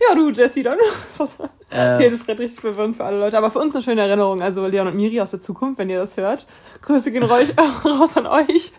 ja, 0.00 0.14
du, 0.14 0.30
Jessie, 0.30 0.62
dann. 0.62 0.78
Ähm, 1.70 1.94
okay, 1.96 2.10
das 2.10 2.20
ist 2.20 2.26
gerade 2.26 2.42
richtig 2.42 2.60
verwirrend 2.60 2.96
für 2.96 3.04
alle 3.04 3.18
Leute. 3.18 3.36
Aber 3.36 3.50
für 3.50 3.58
uns 3.58 3.74
eine 3.74 3.82
schöne 3.82 4.00
Erinnerung. 4.02 4.40
Also 4.40 4.66
Leon 4.66 4.86
und 4.86 4.96
Miri 4.96 5.20
aus 5.20 5.32
der 5.32 5.40
Zukunft, 5.40 5.78
wenn 5.78 5.90
ihr 5.90 5.98
das 5.98 6.16
hört. 6.16 6.46
Grüße 6.82 7.10
gehen 7.10 7.24
raus 7.24 8.16
an 8.16 8.26
euch. 8.26 8.72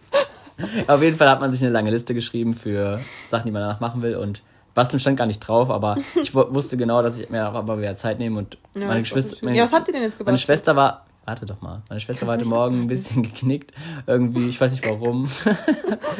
Auf 0.88 1.02
jeden 1.02 1.17
Fall 1.17 1.30
hat 1.30 1.39
man 1.39 1.52
sich 1.52 1.62
eine 1.62 1.72
lange 1.72 1.91
Liste 1.91 2.13
geschrieben 2.13 2.54
für 2.54 3.00
Sachen, 3.28 3.45
die 3.45 3.52
man 3.52 3.62
danach 3.62 3.80
machen 3.80 4.02
will 4.02 4.15
und 4.15 4.41
Basteln 4.76 5.00
stand 5.00 5.17
gar 5.17 5.26
nicht 5.26 5.39
drauf, 5.39 5.69
aber 5.69 5.98
ich 6.22 6.34
wusste 6.34 6.78
genau, 6.78 7.02
dass 7.02 7.17
ich 7.17 7.30
mir 7.30 7.50
auch 7.50 7.54
aber 7.54 7.80
wieder 7.80 7.95
Zeit 7.95 8.19
nehme 8.19 8.38
und 8.38 8.58
ja, 8.76 8.88
meine 8.88 9.06
Schwester. 9.06 9.38
Meine, 9.41 9.58
ja, 9.58 9.63
was 9.63 9.74
habt 9.74 9.88
ihr 9.88 9.93
denn 9.93 10.04
jetzt 10.04 10.13
gebastelt? 10.13 10.28
Meine 10.28 10.38
Schwester 10.38 10.76
war. 10.76 11.06
Warte 11.26 11.45
doch 11.45 11.62
mal. 11.62 11.84
Meine 11.89 12.00
Schwester 12.00 12.26
war 12.26 12.38
heute 12.38 12.48
Morgen 12.48 12.82
ein 12.82 12.88
bisschen 12.88 13.22
geknickt. 13.22 13.72
Irgendwie, 14.08 14.50
ich 14.50 14.60
weiß 14.60 14.72
nicht 14.72 14.89
warum. 14.89 15.30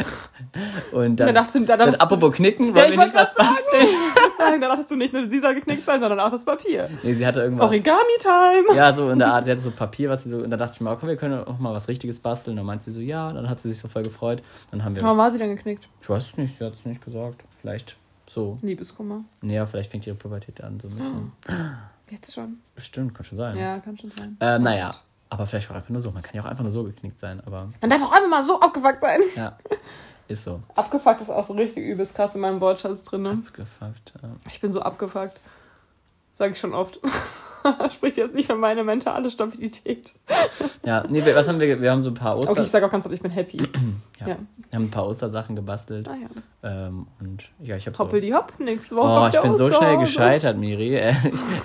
und 0.92 1.20
dann, 1.20 1.34
dachte, 1.34 1.62
dann, 1.62 1.80
dann 1.80 1.96
apropos 1.96 2.36
knicken, 2.36 2.76
wollen 2.76 2.92
ja, 2.92 2.98
wir 2.98 3.06
nicht 3.06 3.16
was 3.16 3.34
basteln? 3.34 3.88
Dann 4.62 4.70
dachtest 4.70 4.92
du 4.92 4.96
nicht 4.96 5.14
nur, 5.14 5.30
sie 5.30 5.40
soll 5.40 5.56
geknickt 5.56 5.86
sein, 5.86 6.00
sondern 6.00 6.20
auch 6.20 6.32
das 6.32 6.46
Papier. 6.46 6.90
Nee, 7.04 7.14
sie 7.14 7.26
hatte 7.26 7.42
irgendwas. 7.42 7.68
Origami-Time! 7.68 8.76
Ja, 8.76 8.94
so 8.94 9.10
in 9.10 9.20
der 9.20 9.34
Art. 9.34 9.46
Sie 9.46 9.52
hatte 9.52 9.62
so 9.62 9.72
Papier, 9.72 10.10
was 10.10 10.24
sie 10.24 10.30
so. 10.30 10.40
Und 10.40 10.50
da 10.50 10.58
dachte 10.58 10.74
ich 10.76 10.82
mir, 10.82 10.96
komm, 10.96 11.10
wir 11.10 11.18
können 11.18 11.44
auch 11.44 11.60
mal 11.60 11.74
was 11.74 11.88
Richtiges 11.88 12.20
basteln. 12.20 12.58
Dann 12.58 12.66
meinte 12.66 12.86
sie 12.86 12.92
so, 12.92 13.00
ja. 13.00 13.32
Dann 13.32 13.50
hat 13.50 13.60
sie 13.60 13.70
sich 13.70 13.80
so 13.80 13.88
voll 13.88 14.04
gefreut. 14.04 14.42
Dann 14.72 14.84
haben 14.84 14.96
wir. 14.96 15.04
Warum 15.04 15.18
war 15.18 15.32
sie 15.32 15.38
denn 15.38 15.56
geknickt? 15.56 15.88
Ich 16.02 16.10
weiß 16.10 16.32
es 16.32 16.38
nicht, 16.38 16.58
sie 16.58 16.66
hat 16.66 16.74
es 16.74 16.86
nicht 16.86 17.04
gesagt. 17.04 17.44
Vielleicht 17.62 17.98
so. 18.28 18.58
Liebeskummer. 18.62 19.24
Ja, 19.42 19.66
vielleicht 19.66 19.92
fängt 19.92 20.06
ihre 20.08 20.16
Pubertät 20.16 20.62
an, 20.64 20.80
so 20.80 20.88
ein 20.88 20.96
bisschen. 20.96 21.32
Jetzt 22.10 22.34
schon. 22.34 22.60
Bestimmt, 22.76 23.14
kann 23.14 23.26
schon 23.26 23.38
sein. 23.38 23.56
Ja, 23.58 23.80
kann 23.80 23.98
schon 23.98 24.12
sein. 24.12 24.36
Ähm, 24.40 24.64
naja, 24.64 24.92
aber 25.30 25.46
vielleicht 25.46 25.70
auch 25.70 25.76
einfach 25.76 25.90
nur 25.90 26.02
so. 26.02 26.12
Man 26.12 26.24
kann 26.24 26.36
ja 26.36 26.42
auch 26.42 26.48
einfach 26.48 26.64
nur 26.64 26.72
so 26.72 26.84
geknickt 26.84 27.20
sein, 27.20 27.42
aber. 27.46 27.70
Man 27.82 27.90
darf 27.90 28.02
auch 28.02 28.12
einfach 28.12 28.30
mal 28.30 28.44
so 28.44 28.60
abgefuckt 28.60 29.02
sein. 29.02 29.22
Ja. 29.36 29.58
Ist 30.30 30.44
so. 30.44 30.62
Abgefuckt 30.76 31.22
ist 31.22 31.32
auch 31.32 31.44
so 31.44 31.54
richtig 31.54 31.84
übelst 31.84 32.14
krass 32.14 32.36
in 32.36 32.42
meinem 32.42 32.62
Wortschatz 32.62 33.02
drin. 33.02 33.24
Ne? 33.24 33.32
Abgefuckt, 33.32 34.14
ja. 34.22 34.30
Ich 34.48 34.62
bin 34.62 34.72
so 34.72 34.82
abgefuckt. 34.82 35.40
Sag 36.36 36.52
ich 36.52 36.60
schon 36.60 36.76
oft. 36.76 37.00
Spricht 37.92 38.18
jetzt 38.18 38.34
nicht 38.34 38.48
für 38.48 38.56
meine 38.56 38.84
mentale 38.84 39.30
Stabilität. 39.30 40.14
ja, 40.84 41.04
nee, 41.10 41.24
was 41.34 41.48
haben 41.48 41.60
wir? 41.60 41.82
Wir 41.82 41.92
haben 41.92 42.02
so 42.02 42.10
ein 42.10 42.16
paar 42.16 42.38
Oster. 42.38 42.52
Okay, 42.52 42.62
ich 42.62 42.70
sag 42.70 42.84
auch 42.84 42.90
ganz 42.90 43.06
oft, 43.06 43.14
ich 43.14 43.22
bin 43.22 43.32
happy. 43.32 43.58
ja. 44.20 44.28
ja. 44.28 44.38
Wir 44.70 44.78
haben 44.78 44.86
ein 44.86 44.92
paar 44.92 45.08
Ostersachen 45.08 45.56
gebastelt. 45.56 46.08
Ah, 46.08 46.16
ja. 46.16 46.28
Ähm, 46.62 47.08
und 47.22 47.46
ja, 47.60 47.78
ich 47.78 47.88
habe 47.88 47.98
Hoppel 47.98 48.20
so, 48.20 48.26
die 48.28 48.34
Hopp, 48.34 48.54
nächste 48.60 48.96
Woche. 48.96 49.08
Oh, 49.08 49.28
ich 49.34 49.42
bin 49.42 49.56
so 49.56 49.72
schnell 49.72 49.98
gescheitert, 49.98 50.58
Miri. 50.58 51.00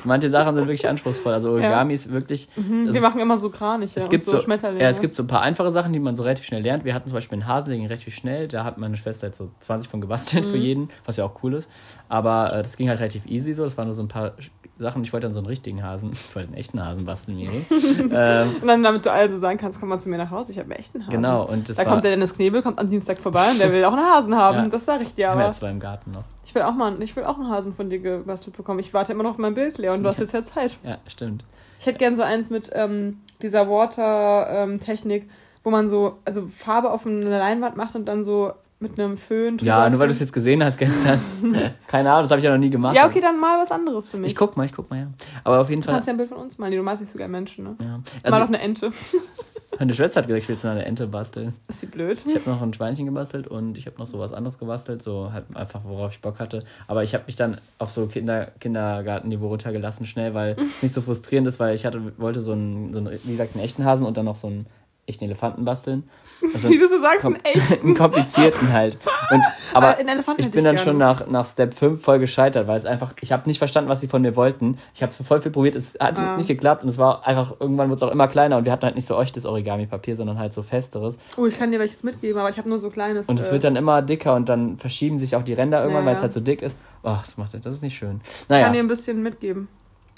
Manche 0.04 0.30
Sachen 0.30 0.54
sind 0.54 0.66
wirklich 0.66 0.88
anspruchsvoll. 0.88 1.32
Also 1.32 1.50
Origami 1.50 1.92
ja. 1.92 1.94
ist 1.94 2.12
wirklich. 2.12 2.48
Mhm, 2.56 2.94
wir 2.94 3.00
machen 3.00 3.20
immer 3.20 3.36
so 3.36 3.50
Kraniche 3.50 3.98
es 3.98 4.08
gibt 4.08 4.24
so, 4.24 4.32
so 4.32 4.42
Schmetterlinge. 4.42 4.82
Ja, 4.82 4.88
es 4.88 5.00
gibt 5.00 5.14
so 5.14 5.24
ein 5.24 5.26
paar 5.26 5.42
einfache 5.42 5.70
Sachen, 5.70 5.92
die 5.92 5.98
man 5.98 6.14
so 6.16 6.22
relativ 6.22 6.44
schnell 6.44 6.62
lernt. 6.62 6.84
Wir 6.84 6.94
hatten 6.94 7.08
zum 7.08 7.14
Beispiel 7.14 7.36
einen 7.40 7.48
Haselling 7.48 7.86
relativ 7.86 8.14
schnell. 8.14 8.46
Da 8.48 8.64
hat 8.64 8.78
meine 8.78 8.96
Schwester 8.96 9.26
jetzt 9.26 9.38
so 9.38 9.48
20 9.58 9.90
von 9.90 10.00
gebastelt 10.00 10.46
mhm. 10.46 10.50
für 10.50 10.56
jeden, 10.56 10.88
was 11.04 11.16
ja 11.16 11.24
auch 11.24 11.42
cool 11.42 11.54
ist. 11.54 11.68
Aber 12.08 12.52
äh, 12.52 12.62
das 12.62 12.76
ging 12.76 12.88
halt 12.88 13.00
relativ 13.00 13.26
easy 13.26 13.52
so. 13.52 13.64
Das 13.64 13.76
waren 13.76 13.86
nur 13.86 13.94
so 13.94 14.02
ein 14.02 14.08
paar 14.08 14.34
Sachen. 14.78 15.02
Ich 15.04 15.12
wollte 15.12 15.26
dann 15.26 15.34
so 15.34 15.40
einen 15.40 15.46
richtigen 15.46 15.82
Hasen, 15.82 16.12
ich 16.12 16.34
wollte 16.34 16.48
einen 16.48 16.58
echten 16.58 16.84
Hasen 16.84 17.04
basteln, 17.04 17.36
Miri. 17.36 17.64
ähm, 17.70 18.56
und 18.60 18.66
dann, 18.66 18.82
damit 18.82 19.06
du 19.06 19.12
also 19.12 19.38
sagen 19.38 19.58
kannst, 19.58 19.80
komm 19.80 19.88
mal 19.88 20.00
zu 20.00 20.08
mir 20.08 20.18
nach 20.18 20.30
Hause, 20.30 20.52
ich 20.52 20.58
habe 20.58 20.70
einen 20.70 20.80
echten 20.80 21.02
Hasen. 21.02 21.10
Genau. 21.10 21.46
Und 21.46 21.68
das 21.68 21.76
da 21.76 21.84
war, 21.84 21.92
kommt 21.92 22.04
der 22.04 22.12
Dennis 22.12 22.34
Knebel, 22.34 22.62
kommt 22.62 22.78
am 22.78 22.88
Dienstag 22.88 23.22
vorbei 23.22 23.50
und 23.50 23.60
der 23.60 23.72
will 23.72 23.84
auch 23.84 23.92
einen 23.92 24.04
Hasen 24.04 24.34
haben. 24.36 24.56
Ja. 24.58 24.68
Das 24.68 24.84
sage 24.84 25.04
ich 25.04 25.14
dir 25.14 25.30
aber. 25.30 25.40
Wir 25.40 25.44
haben 25.44 25.52
ja 25.52 25.58
zwei 25.58 25.70
im 25.70 25.80
Garten 25.80 26.12
noch. 26.12 26.24
Ich 26.44 26.54
will 26.54 26.62
auch 26.62 26.74
mal, 26.74 27.02
ich 27.02 27.14
will 27.16 27.24
auch 27.24 27.38
einen 27.38 27.48
Hasen 27.48 27.74
von 27.74 27.88
dir 27.88 27.98
gebastelt 27.98 28.56
bekommen. 28.56 28.80
Ich 28.80 28.92
warte 28.92 29.12
immer 29.12 29.22
noch 29.22 29.30
auf 29.30 29.38
mein 29.38 29.54
Bild, 29.54 29.78
Leon. 29.78 30.02
Du 30.02 30.08
hast 30.08 30.18
jetzt 30.18 30.34
ja 30.34 30.42
Zeit. 30.42 30.76
Ja, 30.82 30.98
stimmt. 31.06 31.44
Ich 31.78 31.86
hätte 31.86 31.98
gern 31.98 32.16
so 32.16 32.22
eins 32.22 32.50
mit 32.50 32.70
ähm, 32.74 33.20
dieser 33.42 33.68
Water-Technik, 33.68 35.22
ähm, 35.24 35.30
wo 35.62 35.70
man 35.70 35.88
so, 35.88 36.18
also 36.24 36.46
Farbe 36.46 36.90
auf 36.90 37.06
eine 37.06 37.38
Leinwand 37.38 37.76
macht 37.76 37.94
und 37.94 38.06
dann 38.06 38.24
so 38.24 38.52
mit 38.80 38.98
einem 38.98 39.16
Föhn. 39.16 39.58
Ja, 39.58 39.88
nur 39.88 39.98
weil 39.98 40.08
du 40.08 40.12
es 40.12 40.20
jetzt 40.20 40.32
gesehen 40.32 40.62
hast 40.62 40.78
gestern. 40.78 41.20
Keine 41.86 42.10
Ahnung, 42.10 42.22
das 42.22 42.30
habe 42.30 42.38
ich 42.38 42.44
ja 42.44 42.50
noch 42.50 42.58
nie 42.58 42.70
gemacht. 42.70 42.94
Ja, 42.94 43.06
okay, 43.06 43.20
dann 43.20 43.40
mal 43.40 43.60
was 43.60 43.70
anderes 43.70 44.10
für 44.10 44.18
mich. 44.18 44.32
Ich 44.32 44.36
guck 44.36 44.56
mal, 44.56 44.66
ich 44.66 44.72
guck 44.72 44.90
mal, 44.90 44.98
ja. 44.98 45.06
Aber 45.42 45.60
auf 45.60 45.70
jeden 45.70 45.82
Fall. 45.82 45.92
Du 45.92 45.96
kannst 45.96 46.08
ja 46.08 46.14
ein 46.14 46.16
Bild 46.18 46.28
von 46.28 46.38
uns 46.38 46.58
malen. 46.58 46.74
Du 46.74 46.82
malst 46.82 47.00
nicht 47.00 47.12
so 47.12 47.18
gerne 47.18 47.32
Menschen, 47.32 47.64
ne? 47.64 47.76
Ja. 47.80 48.00
Also, 48.22 48.36
mal 48.36 48.42
auch 48.42 48.48
eine 48.48 48.60
Ente. 48.60 48.92
Meine 49.78 49.92
Schwester 49.92 50.20
hat 50.20 50.28
gesagt, 50.28 50.42
ich 50.42 50.48
will 50.48 50.54
jetzt 50.54 50.64
noch 50.64 50.70
eine 50.70 50.84
Ente 50.84 51.06
basteln. 51.06 51.54
Ist 51.66 51.80
sie 51.80 51.86
blöd? 51.86 52.18
Ich 52.26 52.34
habe 52.34 52.48
noch 52.48 52.62
ein 52.62 52.72
Schweinchen 52.72 53.06
gebastelt 53.06 53.48
und 53.48 53.76
ich 53.76 53.86
habe 53.86 53.98
noch 53.98 54.06
so 54.06 54.18
was 54.20 54.32
anderes 54.32 54.58
gebastelt, 54.58 55.02
so 55.02 55.32
halt 55.32 55.44
einfach, 55.54 55.80
worauf 55.84 56.12
ich 56.12 56.20
Bock 56.20 56.38
hatte. 56.38 56.62
Aber 56.86 57.02
ich 57.02 57.12
habe 57.14 57.24
mich 57.26 57.34
dann 57.36 57.58
auf 57.78 57.90
so 57.90 58.06
Kinder, 58.06 58.52
Kindergartenniveau 58.60 59.48
runtergelassen, 59.48 60.06
schnell, 60.06 60.32
weil 60.34 60.56
es 60.76 60.82
nicht 60.82 60.94
so 60.94 61.00
frustrierend 61.00 61.48
ist, 61.48 61.58
weil 61.58 61.74
ich 61.74 61.86
hatte, 61.86 62.12
wollte 62.18 62.40
so 62.40 62.52
einen, 62.52 62.92
so 62.92 63.00
einen, 63.00 63.18
wie 63.24 63.32
gesagt, 63.32 63.54
einen 63.54 63.64
echten 63.64 63.84
Hasen 63.84 64.06
und 64.06 64.16
dann 64.16 64.26
noch 64.26 64.36
so 64.36 64.46
einen 64.46 64.66
echten 65.06 65.24
Elefanten 65.24 65.64
basteln. 65.64 66.08
Also 66.52 66.68
Wie 66.70 66.78
du 66.78 66.88
so 66.88 66.98
sagst, 66.98 67.24
einen 67.24 67.36
echten. 67.44 67.82
einen 67.86 67.94
komplizierten 67.94 68.72
halt. 68.72 68.98
Und, 69.30 69.42
aber 69.74 69.96
ich 70.38 70.50
bin 70.50 70.64
dann 70.64 70.78
schon 70.78 70.98
nach, 70.98 71.26
nach 71.26 71.46
Step 71.46 71.74
5 71.74 72.02
voll 72.02 72.18
gescheitert, 72.18 72.66
weil 72.66 72.78
es 72.78 72.86
einfach, 72.86 73.14
ich 73.20 73.32
habe 73.32 73.48
nicht 73.48 73.58
verstanden, 73.58 73.90
was 73.90 74.00
sie 74.00 74.08
von 74.08 74.22
mir 74.22 74.36
wollten. 74.36 74.78
Ich 74.94 75.02
habe 75.02 75.12
voll 75.12 75.40
viel 75.40 75.52
probiert, 75.52 75.74
es 75.74 75.94
hat 76.00 76.18
ah. 76.18 76.36
nicht 76.36 76.48
geklappt 76.48 76.82
und 76.82 76.88
es 76.88 76.98
war 76.98 77.26
einfach, 77.26 77.54
irgendwann 77.60 77.88
wurde 77.88 77.96
es 77.96 78.02
auch 78.02 78.10
immer 78.10 78.28
kleiner 78.28 78.56
und 78.56 78.64
wir 78.64 78.72
hatten 78.72 78.84
halt 78.84 78.94
nicht 78.94 79.06
so 79.06 79.20
echtes 79.20 79.46
Origami-Papier, 79.46 80.16
sondern 80.16 80.38
halt 80.38 80.54
so 80.54 80.62
festeres. 80.62 81.18
Oh, 81.36 81.46
ich 81.46 81.58
kann 81.58 81.70
dir 81.70 81.78
welches 81.78 82.02
mitgeben, 82.02 82.38
aber 82.38 82.50
ich 82.50 82.58
habe 82.58 82.68
nur 82.68 82.78
so 82.78 82.90
kleines. 82.90 83.28
Und 83.28 83.38
es 83.38 83.48
äh, 83.48 83.52
wird 83.52 83.64
dann 83.64 83.76
immer 83.76 84.02
dicker 84.02 84.34
und 84.34 84.48
dann 84.48 84.78
verschieben 84.78 85.18
sich 85.18 85.36
auch 85.36 85.42
die 85.42 85.54
Ränder 85.54 85.80
irgendwann, 85.80 86.04
ja, 86.04 86.10
weil 86.10 86.16
es 86.16 86.22
halt 86.22 86.32
so 86.32 86.40
dick 86.40 86.62
ist. 86.62 86.76
Oh, 87.02 87.16
das 87.20 87.36
macht 87.36 87.54
das 87.54 87.74
ist 87.74 87.82
nicht 87.82 87.96
schön. 87.96 88.20
Naja. 88.48 88.60
Ich 88.60 88.64
kann 88.64 88.72
dir 88.72 88.80
ein 88.80 88.88
bisschen 88.88 89.22
mitgeben. 89.22 89.68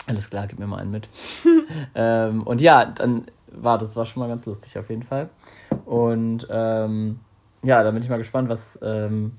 Alles 0.07 0.31
klar, 0.31 0.47
gib 0.47 0.61
mir 0.61 0.69
mal 0.69 0.79
einen 0.79 0.93
mit. 0.93 1.09
ähm, 1.97 2.45
und 2.45 2.61
ja, 2.61 2.85
dann 2.85 3.25
war, 3.63 3.79
das 3.79 3.97
war 3.97 4.07
schon 4.07 4.21
mal 4.21 4.29
ganz 4.29 4.47
lustig 4.47 4.79
auf 4.79 4.89
jeden 4.91 5.03
Fall. 5.03 5.31
Und 5.85 6.47
ähm, 6.51 7.21
ja, 7.63 7.83
da 7.83 7.91
bin 7.91 8.03
ich 8.03 8.09
mal 8.09 8.19
gespannt, 8.19 8.49
was. 8.49 8.79
Ähm, 8.83 9.33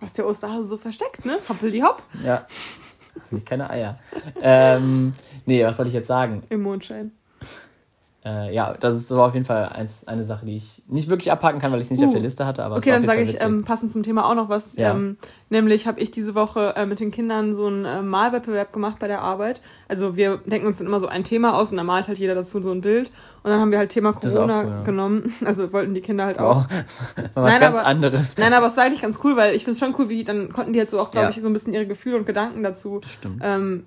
was 0.00 0.14
der 0.14 0.26
Osterhase 0.26 0.64
so 0.64 0.76
versteckt, 0.76 1.24
ne? 1.26 1.38
Hoppel 1.48 1.70
die 1.70 1.82
Hopp. 1.82 2.02
Ja. 2.24 2.46
Nicht 3.30 3.46
keine 3.46 3.68
Eier. 3.68 3.98
ähm, 4.40 5.14
nee, 5.44 5.64
was 5.64 5.76
soll 5.76 5.88
ich 5.88 5.92
jetzt 5.92 6.06
sagen? 6.06 6.42
Im 6.48 6.62
Mondschein. 6.62 7.12
Äh, 8.22 8.54
ja, 8.54 8.74
das 8.78 8.98
ist 8.98 9.10
aber 9.10 9.24
auf 9.24 9.32
jeden 9.32 9.46
Fall 9.46 9.70
eins, 9.70 10.06
eine 10.06 10.24
Sache, 10.24 10.44
die 10.44 10.54
ich 10.54 10.82
nicht 10.86 11.08
wirklich 11.08 11.32
abhaken 11.32 11.58
kann, 11.58 11.72
weil 11.72 11.78
ich 11.78 11.86
es 11.86 11.90
nicht 11.90 12.02
uh. 12.02 12.06
auf 12.06 12.12
der 12.12 12.20
Liste 12.20 12.44
hatte. 12.44 12.62
Aber 12.62 12.76
okay, 12.76 12.90
dann 12.90 13.06
sage 13.06 13.22
ich 13.22 13.40
ähm, 13.40 13.64
passend 13.64 13.92
zum 13.92 14.02
Thema 14.02 14.28
auch 14.28 14.34
noch 14.34 14.50
was. 14.50 14.76
Ja. 14.76 14.90
Ähm, 14.90 15.16
nämlich 15.48 15.86
habe 15.86 16.00
ich 16.00 16.10
diese 16.10 16.34
Woche 16.34 16.74
äh, 16.76 16.84
mit 16.84 17.00
den 17.00 17.10
Kindern 17.10 17.54
so 17.54 17.66
einen 17.66 17.86
äh, 17.86 18.02
Malwettbewerb 18.02 18.74
gemacht 18.74 18.98
bei 18.98 19.08
der 19.08 19.22
Arbeit. 19.22 19.62
Also 19.88 20.16
wir 20.16 20.36
denken 20.44 20.66
uns 20.66 20.78
dann 20.78 20.86
immer 20.86 21.00
so 21.00 21.06
ein 21.06 21.24
Thema 21.24 21.56
aus 21.56 21.70
und 21.70 21.78
dann 21.78 21.86
malt 21.86 22.08
halt 22.08 22.18
jeder 22.18 22.34
dazu 22.34 22.60
so 22.60 22.70
ein 22.72 22.82
Bild. 22.82 23.10
Und 23.42 23.50
dann 23.52 23.60
haben 23.60 23.70
wir 23.70 23.78
halt 23.78 23.90
Thema 23.90 24.12
Corona 24.12 24.60
cool, 24.60 24.68
ja. 24.68 24.82
genommen. 24.82 25.34
Also 25.50 25.72
wollten 25.72 25.94
die 25.94 26.00
Kinder 26.00 26.26
halt 26.26 26.38
auch. 26.38 26.66
was 27.34 27.48
nein, 27.48 27.60
ganz 27.60 27.76
aber, 27.76 27.86
anderes. 27.86 28.36
Nein, 28.36 28.52
aber 28.52 28.66
es 28.66 28.76
war 28.76 28.84
eigentlich 28.84 29.02
ganz 29.02 29.18
cool, 29.24 29.36
weil 29.36 29.56
ich 29.56 29.64
finde 29.64 29.72
es 29.72 29.78
schon 29.78 29.94
cool, 29.98 30.08
wie 30.08 30.22
dann 30.22 30.52
konnten 30.52 30.72
die 30.72 30.78
halt 30.78 30.90
so 30.90 31.00
auch, 31.00 31.10
glaube 31.10 31.24
ja. 31.24 31.30
ich, 31.30 31.40
so 31.40 31.48
ein 31.48 31.52
bisschen 31.52 31.72
ihre 31.72 31.86
Gefühle 31.86 32.18
und 32.18 32.26
Gedanken 32.26 32.62
dazu 32.62 33.00
ähm, 33.42 33.84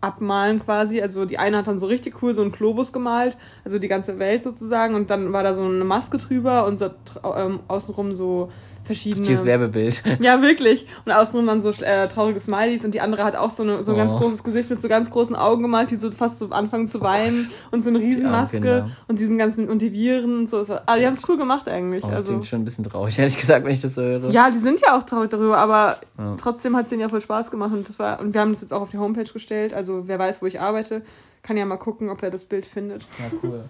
abmalen 0.00 0.60
quasi. 0.60 1.00
Also 1.00 1.24
die 1.24 1.38
eine 1.38 1.58
hat 1.58 1.66
dann 1.66 1.78
so 1.78 1.86
richtig 1.86 2.22
cool 2.22 2.34
so 2.34 2.42
einen 2.42 2.52
Globus 2.52 2.92
gemalt, 2.92 3.36
also 3.64 3.78
die 3.78 3.88
ganze 3.88 4.18
Welt 4.18 4.42
sozusagen. 4.42 4.94
Und 4.94 5.10
dann 5.10 5.32
war 5.32 5.42
da 5.42 5.54
so 5.54 5.62
eine 5.62 5.84
Maske 5.84 6.18
drüber 6.18 6.66
und 6.66 6.78
so 6.78 6.90
ähm, 7.34 7.60
außenrum 7.68 8.12
so 8.12 8.50
verschiedene. 8.90 9.26
Dieses 9.26 9.44
Werbebild. 9.44 10.02
Ja, 10.20 10.42
wirklich. 10.42 10.86
Und 11.04 11.12
außenrum 11.12 11.46
dann 11.46 11.60
so 11.60 11.70
äh, 11.70 12.08
traurige 12.08 12.40
Smileys 12.40 12.84
und 12.84 12.92
die 12.92 13.00
andere 13.00 13.24
hat 13.24 13.36
auch 13.36 13.50
so, 13.50 13.62
eine, 13.62 13.82
so 13.82 13.92
ein 13.92 13.94
oh. 13.96 14.00
ganz 14.00 14.12
großes 14.12 14.42
Gesicht 14.42 14.68
mit 14.68 14.82
so 14.82 14.88
ganz 14.88 15.08
großen 15.08 15.36
Augen 15.36 15.62
gemalt, 15.62 15.90
die 15.90 15.96
so 15.96 16.10
fast 16.10 16.38
so 16.38 16.50
anfangen 16.50 16.88
zu 16.88 17.00
weinen 17.00 17.50
und 17.70 17.82
so 17.82 17.90
eine 17.90 18.00
Riesenmaske 18.00 18.90
und 19.06 19.18
diesen 19.18 19.38
ganzen 19.38 19.68
und 19.68 19.80
die 19.80 19.92
Viren 19.92 20.40
und 20.40 20.50
so. 20.50 20.64
Ah, 20.86 20.96
die 20.96 21.06
haben 21.06 21.14
es 21.14 21.26
cool 21.28 21.36
gemacht 21.36 21.68
eigentlich. 21.68 22.02
Oh, 22.02 22.08
das 22.08 22.18
also. 22.18 22.32
klingt 22.32 22.46
schon 22.46 22.62
ein 22.62 22.64
bisschen 22.64 22.84
traurig, 22.84 23.18
ehrlich 23.18 23.38
gesagt, 23.38 23.64
wenn 23.64 23.72
ich 23.72 23.80
das 23.80 23.94
so 23.94 24.02
höre. 24.02 24.30
Ja, 24.30 24.50
die 24.50 24.58
sind 24.58 24.80
ja 24.80 24.98
auch 24.98 25.04
traurig 25.04 25.30
darüber, 25.30 25.58
aber 25.58 25.98
ja. 26.18 26.36
trotzdem 26.40 26.76
hat 26.76 26.84
es 26.84 26.90
denen 26.90 27.02
ja 27.02 27.08
voll 27.08 27.20
Spaß 27.20 27.50
gemacht 27.50 27.72
und 27.72 27.88
das 27.88 27.98
war 27.98 28.20
und 28.20 28.34
wir 28.34 28.40
haben 28.40 28.50
das 28.50 28.60
jetzt 28.60 28.72
auch 28.72 28.82
auf 28.82 28.90
die 28.90 28.98
Homepage 28.98 29.32
gestellt. 29.32 29.72
Also 29.72 30.08
wer 30.08 30.18
weiß, 30.18 30.42
wo 30.42 30.46
ich 30.46 30.60
arbeite, 30.60 31.02
kann 31.42 31.56
ja 31.56 31.64
mal 31.64 31.78
gucken, 31.78 32.10
ob 32.10 32.22
er 32.22 32.30
das 32.30 32.44
Bild 32.44 32.66
findet. 32.66 33.06
Ja, 33.18 33.38
cool. 33.42 33.64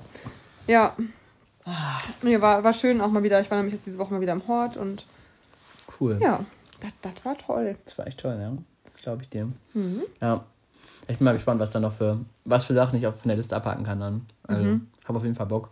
ja. 0.66 0.94
Nee, 2.23 2.40
war, 2.40 2.64
war 2.64 2.73
schön 2.73 3.01
auch 3.01 3.11
mal 3.11 3.23
wieder. 3.23 3.40
Ich 3.40 3.51
war 3.51 3.59
nämlich 3.59 3.75
jetzt 3.75 3.87
diese 3.87 3.99
Woche 3.99 4.12
mal 4.12 4.20
wieder 4.20 4.33
im 4.33 4.46
Hort 4.49 4.77
und 4.77 5.07
cool. 6.01 6.18
Ja, 6.20 6.44
das 7.03 7.25
war 7.25 7.37
toll. 7.37 7.77
Das 7.85 7.99
war 7.99 8.07
echt 8.07 8.20
toll, 8.20 8.38
ja. 8.40 8.53
Das 8.85 9.03
glaube 9.03 9.23
ich 9.23 9.29
dir. 9.29 9.51
Mhm. 9.75 10.03
Ja. 10.20 10.44
Ich 11.09 11.18
bin 11.18 11.25
mal 11.25 11.33
gespannt, 11.33 11.61
was 11.61 11.73
da 11.73 11.81
noch 11.81 11.92
für, 11.92 12.20
was 12.44 12.64
für 12.64 12.75
Sachen 12.75 12.99
ich 12.99 13.07
auch 13.07 13.14
von 13.14 13.29
der 13.29 13.37
Liste 13.37 13.57
abhaken 13.57 13.85
kann 13.85 14.01
dann. 14.01 14.27
Also, 14.44 14.62
mhm. 14.62 14.87
habe 15.05 15.18
auf 15.18 15.25
jeden 15.25 15.35
Fall 15.35 15.46
Bock. 15.46 15.70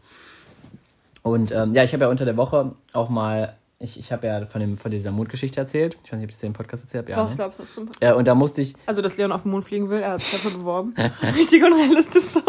Und 1.22 1.52
ähm, 1.52 1.74
ja, 1.74 1.84
ich 1.84 1.92
habe 1.92 2.04
ja 2.04 2.10
unter 2.10 2.24
der 2.24 2.36
Woche 2.36 2.74
auch 2.92 3.08
mal, 3.08 3.56
ich, 3.80 3.98
ich 3.98 4.10
habe 4.10 4.26
ja 4.26 4.44
von, 4.46 4.60
dem, 4.60 4.76
von 4.76 4.90
dieser 4.90 5.12
Mondgeschichte 5.12 5.60
erzählt. 5.60 5.96
Ich 6.02 6.12
weiß 6.12 6.18
nicht, 6.18 6.26
ob 6.26 6.30
ich 6.30 6.36
das 6.36 6.42
im 6.42 6.52
Podcast 6.52 6.82
erzählt 6.84 7.04
habe. 7.04 7.12
Ja, 7.12 7.16
Doch, 7.18 7.24
ne? 7.26 7.30
ich 7.30 7.36
glaube, 7.36 7.54
das 7.58 7.72
zum 7.72 7.88
Ja, 8.02 8.14
und 8.14 8.26
da 8.26 8.34
musste 8.34 8.60
ich. 8.60 8.74
Also, 8.86 9.02
dass 9.02 9.16
Leon 9.16 9.30
auf 9.30 9.42
den 9.42 9.52
Mond 9.52 9.64
fliegen 9.64 9.88
will, 9.88 10.00
er 10.00 10.12
hat 10.12 10.20
sich 10.20 10.32
dafür 10.32 10.58
beworben. 10.58 10.94
Richtig 11.22 11.62
unrealistisch 11.62 12.24
so. 12.24 12.40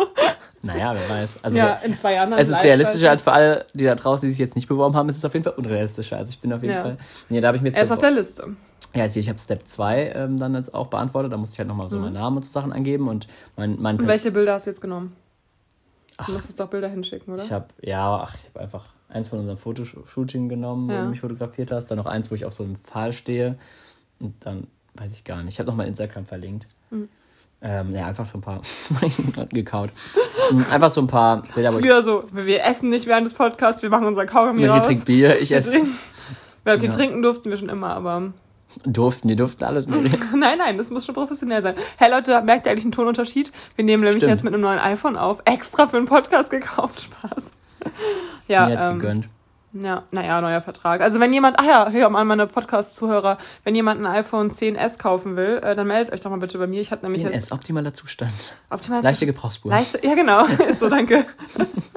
Naja, 0.64 0.94
wer 0.94 1.10
weiß. 1.18 1.38
Also, 1.44 1.58
ja, 1.58 1.74
in 1.76 1.94
zwei 1.94 2.16
Jahren. 2.16 2.34
Es 2.34 2.50
ist 2.50 2.64
realistischer 2.64 3.12
als 3.12 3.22
für 3.22 3.32
alle, 3.32 3.68
die 3.74 3.84
da 3.84 3.94
draußen, 3.94 4.28
die 4.28 4.32
sich 4.32 4.40
jetzt 4.40 4.56
nicht 4.56 4.68
beworben 4.68 4.96
haben, 4.96 5.08
ist 5.08 5.18
es 5.18 5.26
auf 5.26 5.34
jeden 5.34 5.44
Fall 5.44 5.54
unrealistischer. 5.54 6.18
Also 6.18 6.32
ich 6.32 6.40
bin 6.40 6.52
auf 6.52 6.64
jeden 6.64 6.74
ja. 6.74 6.82
Fall. 6.82 6.98
Nee, 7.30 7.42
da 7.42 7.48
habe 7.48 7.58
ich 7.58 7.64
mir 7.64 7.70
jetzt 7.70 7.78
er 7.78 7.84
ist 7.84 7.92
auf 7.92 8.00
der 8.00 8.12
Liste. 8.12 8.56
Ja, 8.96 9.04
also 9.04 9.20
ich 9.20 9.30
habe 9.30 9.38
Step 9.38 9.68
2 9.68 10.14
ähm, 10.16 10.40
dann 10.40 10.56
jetzt 10.56 10.74
auch 10.74 10.88
beantwortet. 10.88 11.32
Da 11.32 11.38
musste 11.38 11.54
ich 11.54 11.60
halt 11.60 11.68
nochmal 11.68 11.90
so 11.90 11.98
mhm. 11.98 12.06
meinen 12.06 12.14
Namen 12.14 12.38
und 12.38 12.46
so 12.46 12.52
Sachen 12.52 12.74
angeben. 12.74 13.08
Und, 13.08 13.28
mein, 13.56 13.80
mein 13.80 14.00
und 14.00 14.08
welche 14.08 14.32
Bilder 14.32 14.54
hast 14.54 14.66
du 14.66 14.72
jetzt 14.72 14.82
genommen? 14.82 15.16
Ach, 16.18 16.26
du 16.26 16.32
musstest 16.34 16.60
doch 16.60 16.70
Bilder 16.70 16.90
hinschicken, 16.90 17.34
oder? 17.34 17.44
Ich 17.44 17.52
habe, 17.52 17.68
ja, 17.82 18.18
ach, 18.18 18.36
ich 18.36 18.50
habe 18.50 18.62
einfach 18.62 18.86
eins 19.10 19.28
von 19.28 19.40
unserem 19.40 19.58
Fotoshooting 19.58 20.50
genommen, 20.50 20.90
ja. 20.90 20.98
wo 20.98 21.04
du 21.04 21.10
mich 21.10 21.22
fotografiert 21.22 21.72
hast. 21.72 21.88
Dann 21.88 21.98
noch 21.98 22.06
eins, 22.06 22.32
wo 22.32 22.36
ich 22.36 22.46
auf 22.46 22.54
so 22.54 22.64
einem 22.64 22.76
Pfahl 22.76 23.14
stehe. 23.14 23.58
Und 24.20 24.34
dann 24.46 24.68
weiß 24.96 25.14
ich 25.14 25.24
gar 25.24 25.44
nicht. 25.44 25.56
Ich 25.56 25.60
habe 25.60 25.70
noch 25.70 25.76
mal 25.76 25.88
Instagram 25.88 26.26
verlinkt. 26.26 26.68
Mhm. 26.92 27.10
Ähm, 27.62 27.94
ja, 27.94 28.08
einfach 28.08 28.26
so 28.26 28.38
ein 28.38 28.42
paar 28.42 28.62
gekaut. 29.50 29.90
Mm, 30.52 30.62
einfach 30.72 30.90
so 30.90 31.02
ein 31.02 31.08
paar 31.08 31.44
Bilder. 31.54 31.74
Früher 31.74 32.04
so, 32.04 32.24
wir 32.32 32.64
essen 32.64 32.88
nicht 32.90 33.06
während 33.06 33.26
des 33.26 33.34
Podcasts, 33.34 33.82
wir 33.82 33.90
machen 33.90 34.08
unser 34.08 34.26
Kaugummi 34.26 34.66
raus. 34.66 34.78
Wir 34.78 34.82
trinken 34.84 35.06
Bier, 35.06 35.42
ich 35.42 35.52
esse. 35.52 35.82
Weil 36.64 36.78
okay, 36.78 36.86
ja. 36.86 36.92
trinken 36.92 37.22
durften 37.22 37.50
wir 37.50 37.58
schon 37.58 37.68
immer, 37.68 37.94
aber... 37.94 38.32
Durften, 38.86 39.28
die 39.28 39.36
durften 39.36 39.66
alles 39.66 39.88
mehr. 39.90 40.00
nein, 40.38 40.58
nein, 40.58 40.78
das 40.78 40.90
muss 40.90 41.06
schon 41.06 41.16
professionell 41.16 41.62
sein. 41.62 41.76
Hey 41.98 42.10
Leute, 42.10 42.42
merkt 42.44 42.66
ihr 42.66 42.72
eigentlich 42.72 42.86
einen 42.86 42.94
Tonunterschied? 42.94 43.52
Wir 43.76 43.84
nehmen 43.84 44.04
nämlich 44.04 44.22
Stimmt. 44.22 44.30
jetzt 44.30 44.44
mit 44.46 44.54
einem 44.54 44.62
neuen 44.62 44.80
iPhone 44.80 45.18
auf. 45.18 45.42
Extra 45.44 45.88
für 45.88 45.98
einen 45.98 46.06
Podcast 46.06 46.52
gekauft. 46.52 47.02
Spaß. 47.02 47.52
Ja, 48.48 48.66
Mir 48.66 48.74
jetzt 48.74 48.86
ähm, 48.86 49.00
gegönnt. 49.00 49.30
Ja, 49.74 50.04
naja, 50.10 50.42
neuer 50.42 50.62
Vertrag. 50.62 51.02
Also 51.02 51.20
wenn 51.20 51.32
jemand, 51.32 51.60
ach 51.60 51.66
ja, 51.66 51.90
hier 51.92 52.08
an 52.08 52.28
meine 52.28 52.48
Podcast-Zuhörer, 52.48 53.38
wenn 53.64 53.76
jemand 53.76 54.02
ein 54.02 54.08
iPhone 54.08 54.50
10s 54.50 54.98
kaufen 54.98 55.36
will, 55.36 55.60
äh, 55.64 55.76
dann 55.76 55.86
meldet 55.86 56.12
euch 56.12 56.22
doch 56.22 56.32
mal 56.32 56.40
bitte 56.40 56.58
bei 56.58 56.66
mir. 56.66 56.82
Ich 56.82 56.92
hatte 56.92 57.06
nämlich 57.06 57.24
10S, 57.24 57.32
jetzt, 57.32 57.52
optimaler 57.52 57.94
Zustand. 57.94 58.56
Optimaler 58.72 59.04
Leichte 59.04 59.28
Gebrauchsspur. 59.28 59.72
Leichte, 59.72 60.04
ja 60.04 60.16
genau, 60.16 60.46
ist 60.70 60.80
so, 60.80 60.90
danke. 60.90 61.26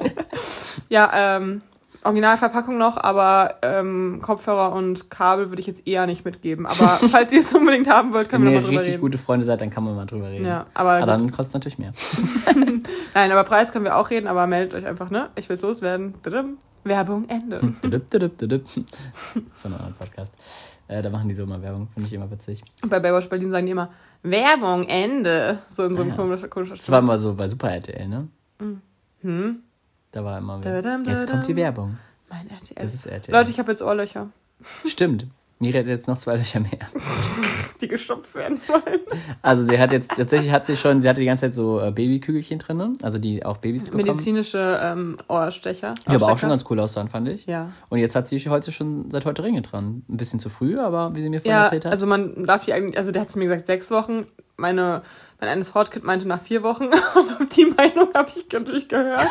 ja, 0.89 1.37
ähm, 1.37 1.63
Originalverpackung 2.03 2.77
noch, 2.77 2.97
aber 2.97 3.55
ähm, 3.61 4.19
Kopfhörer 4.21 4.73
und 4.73 5.09
Kabel 5.09 5.49
würde 5.49 5.61
ich 5.61 5.67
jetzt 5.67 5.87
eher 5.87 6.05
nicht 6.05 6.25
mitgeben. 6.25 6.65
Aber 6.65 6.87
falls 7.09 7.31
ihr 7.31 7.41
es 7.41 7.53
unbedingt 7.53 7.89
haben 7.89 8.13
wollt, 8.13 8.29
können 8.29 8.43
wir 8.43 8.51
nochmal 8.51 8.63
drüber 8.63 8.71
reden. 8.71 8.79
Wenn 8.79 8.85
ihr 8.85 8.87
richtig 8.87 9.01
gute 9.01 9.17
Freunde 9.17 9.45
seid, 9.45 9.61
dann 9.61 9.69
kann 9.69 9.83
man 9.83 9.95
mal 9.95 10.05
drüber 10.05 10.29
reden. 10.29 10.45
Ja, 10.45 10.65
aber, 10.73 10.93
aber 10.93 11.05
dann 11.05 11.31
kostet 11.31 11.47
es 11.47 11.53
natürlich 11.53 11.79
mehr. 11.79 11.93
Nein, 13.13 13.31
aber 13.31 13.43
Preis 13.43 13.71
können 13.71 13.85
wir 13.85 13.97
auch 13.97 14.09
reden, 14.09 14.27
aber 14.27 14.47
meldet 14.47 14.73
euch 14.73 14.85
einfach, 14.85 15.09
ne? 15.09 15.29
Ich 15.35 15.49
will 15.49 15.55
es 15.55 15.61
loswerden. 15.61 16.13
Werbung, 16.83 17.29
Ende. 17.29 17.59
so 19.55 19.69
ein 19.69 19.73
anderer 19.73 19.93
Podcast. 19.97 20.33
Äh, 20.87 21.01
da 21.01 21.09
machen 21.09 21.29
die 21.29 21.35
so 21.35 21.43
immer 21.43 21.61
Werbung, 21.61 21.87
finde 21.93 22.07
ich 22.07 22.13
immer 22.13 22.29
witzig. 22.29 22.61
Und 22.81 22.89
bei 22.89 22.99
Baywatch 22.99 23.29
Berlin 23.29 23.49
sagen 23.49 23.65
die 23.65 23.71
immer, 23.71 23.89
Werbung, 24.21 24.87
Ende. 24.87 25.59
So 25.69 25.85
in 25.85 25.95
so 25.95 26.01
einem 26.01 26.11
ah, 26.11 26.15
ja. 26.15 26.21
komischen, 26.21 26.49
komischen 26.49 26.75
Das 26.75 26.91
war 26.91 26.99
immer 26.99 27.17
so 27.17 27.33
bei 27.35 27.47
Super 27.47 27.71
RTL, 27.71 28.07
ne? 28.07 28.27
Mhm. 29.21 29.63
Da 30.13 30.23
war 30.23 30.37
immer 30.37 30.59
wieder. 30.59 30.99
Jetzt 31.07 31.27
kommt 31.27 31.47
die 31.47 31.55
Werbung. 31.55 31.97
Mein 32.29 32.47
RTL. 32.49 32.75
Das 32.81 32.93
ist 32.93 33.07
RTL. 33.07 33.33
Leute, 33.33 33.49
ich 33.49 33.59
habe 33.59 33.71
jetzt 33.71 33.81
Ohrlöcher. 33.81 34.29
Stimmt. 34.85 35.25
Miri 35.59 35.79
hat 35.79 35.87
jetzt 35.87 36.07
noch 36.07 36.17
zwei 36.17 36.35
Löcher 36.35 36.59
mehr. 36.59 36.71
Die 37.81 37.87
gestopft 37.87 38.35
werden 38.35 38.59
wollen. 38.67 38.99
Also 39.41 39.65
sie 39.65 39.79
hat 39.79 39.91
jetzt, 39.91 40.11
tatsächlich 40.15 40.51
hat 40.51 40.65
sie 40.65 40.75
schon, 40.77 41.01
sie 41.01 41.07
hatte 41.07 41.19
die 41.19 41.25
ganze 41.25 41.45
Zeit 41.45 41.55
so 41.55 41.79
äh, 41.79 41.91
Babykügelchen 41.91 42.59
drin, 42.59 42.97
also 43.01 43.17
die 43.17 43.45
auch 43.45 43.57
Babys 43.57 43.85
bekommen. 43.85 44.05
Medizinische 44.05 44.79
ähm, 44.81 45.17
Ohrstecher. 45.27 45.95
Die 46.07 46.15
aber 46.15 46.31
auch 46.31 46.37
schon 46.37 46.49
ganz 46.49 46.65
cool 46.69 46.79
aussahen, 46.79 47.09
fand 47.09 47.29
ich. 47.29 47.45
Ja. 47.45 47.71
Und 47.89 47.99
jetzt 47.99 48.15
hat 48.15 48.27
sie 48.27 48.39
heute 48.49 48.71
schon 48.71 49.09
seit 49.09 49.25
heute 49.25 49.43
Ringe 49.43 49.61
dran. 49.61 50.03
Ein 50.09 50.17
bisschen 50.17 50.39
zu 50.39 50.49
früh, 50.49 50.77
aber 50.77 51.15
wie 51.15 51.21
sie 51.21 51.29
mir 51.29 51.39
vorhin 51.39 51.57
ja, 51.57 51.63
erzählt 51.63 51.85
hat. 51.85 51.93
also 51.93 52.07
man 52.07 52.45
darf 52.45 52.65
die 52.65 52.73
eigentlich, 52.73 52.97
also 52.97 53.11
der 53.11 53.21
hat 53.21 53.31
zu 53.31 53.39
mir 53.39 53.45
gesagt, 53.45 53.67
sechs 53.67 53.89
Wochen. 53.91 54.25
Meine 54.55 55.01
mein 55.43 55.51
eines 55.51 55.73
Hortkind 55.73 56.05
meinte 56.05 56.25
nach 56.25 56.41
vier 56.41 56.63
Wochen, 56.63 56.85
aber 57.15 57.45
die 57.53 57.65
Meinung 57.65 58.13
habe 58.13 58.29
ich 58.33 58.45
natürlich 58.51 58.87
gehört. 58.87 59.27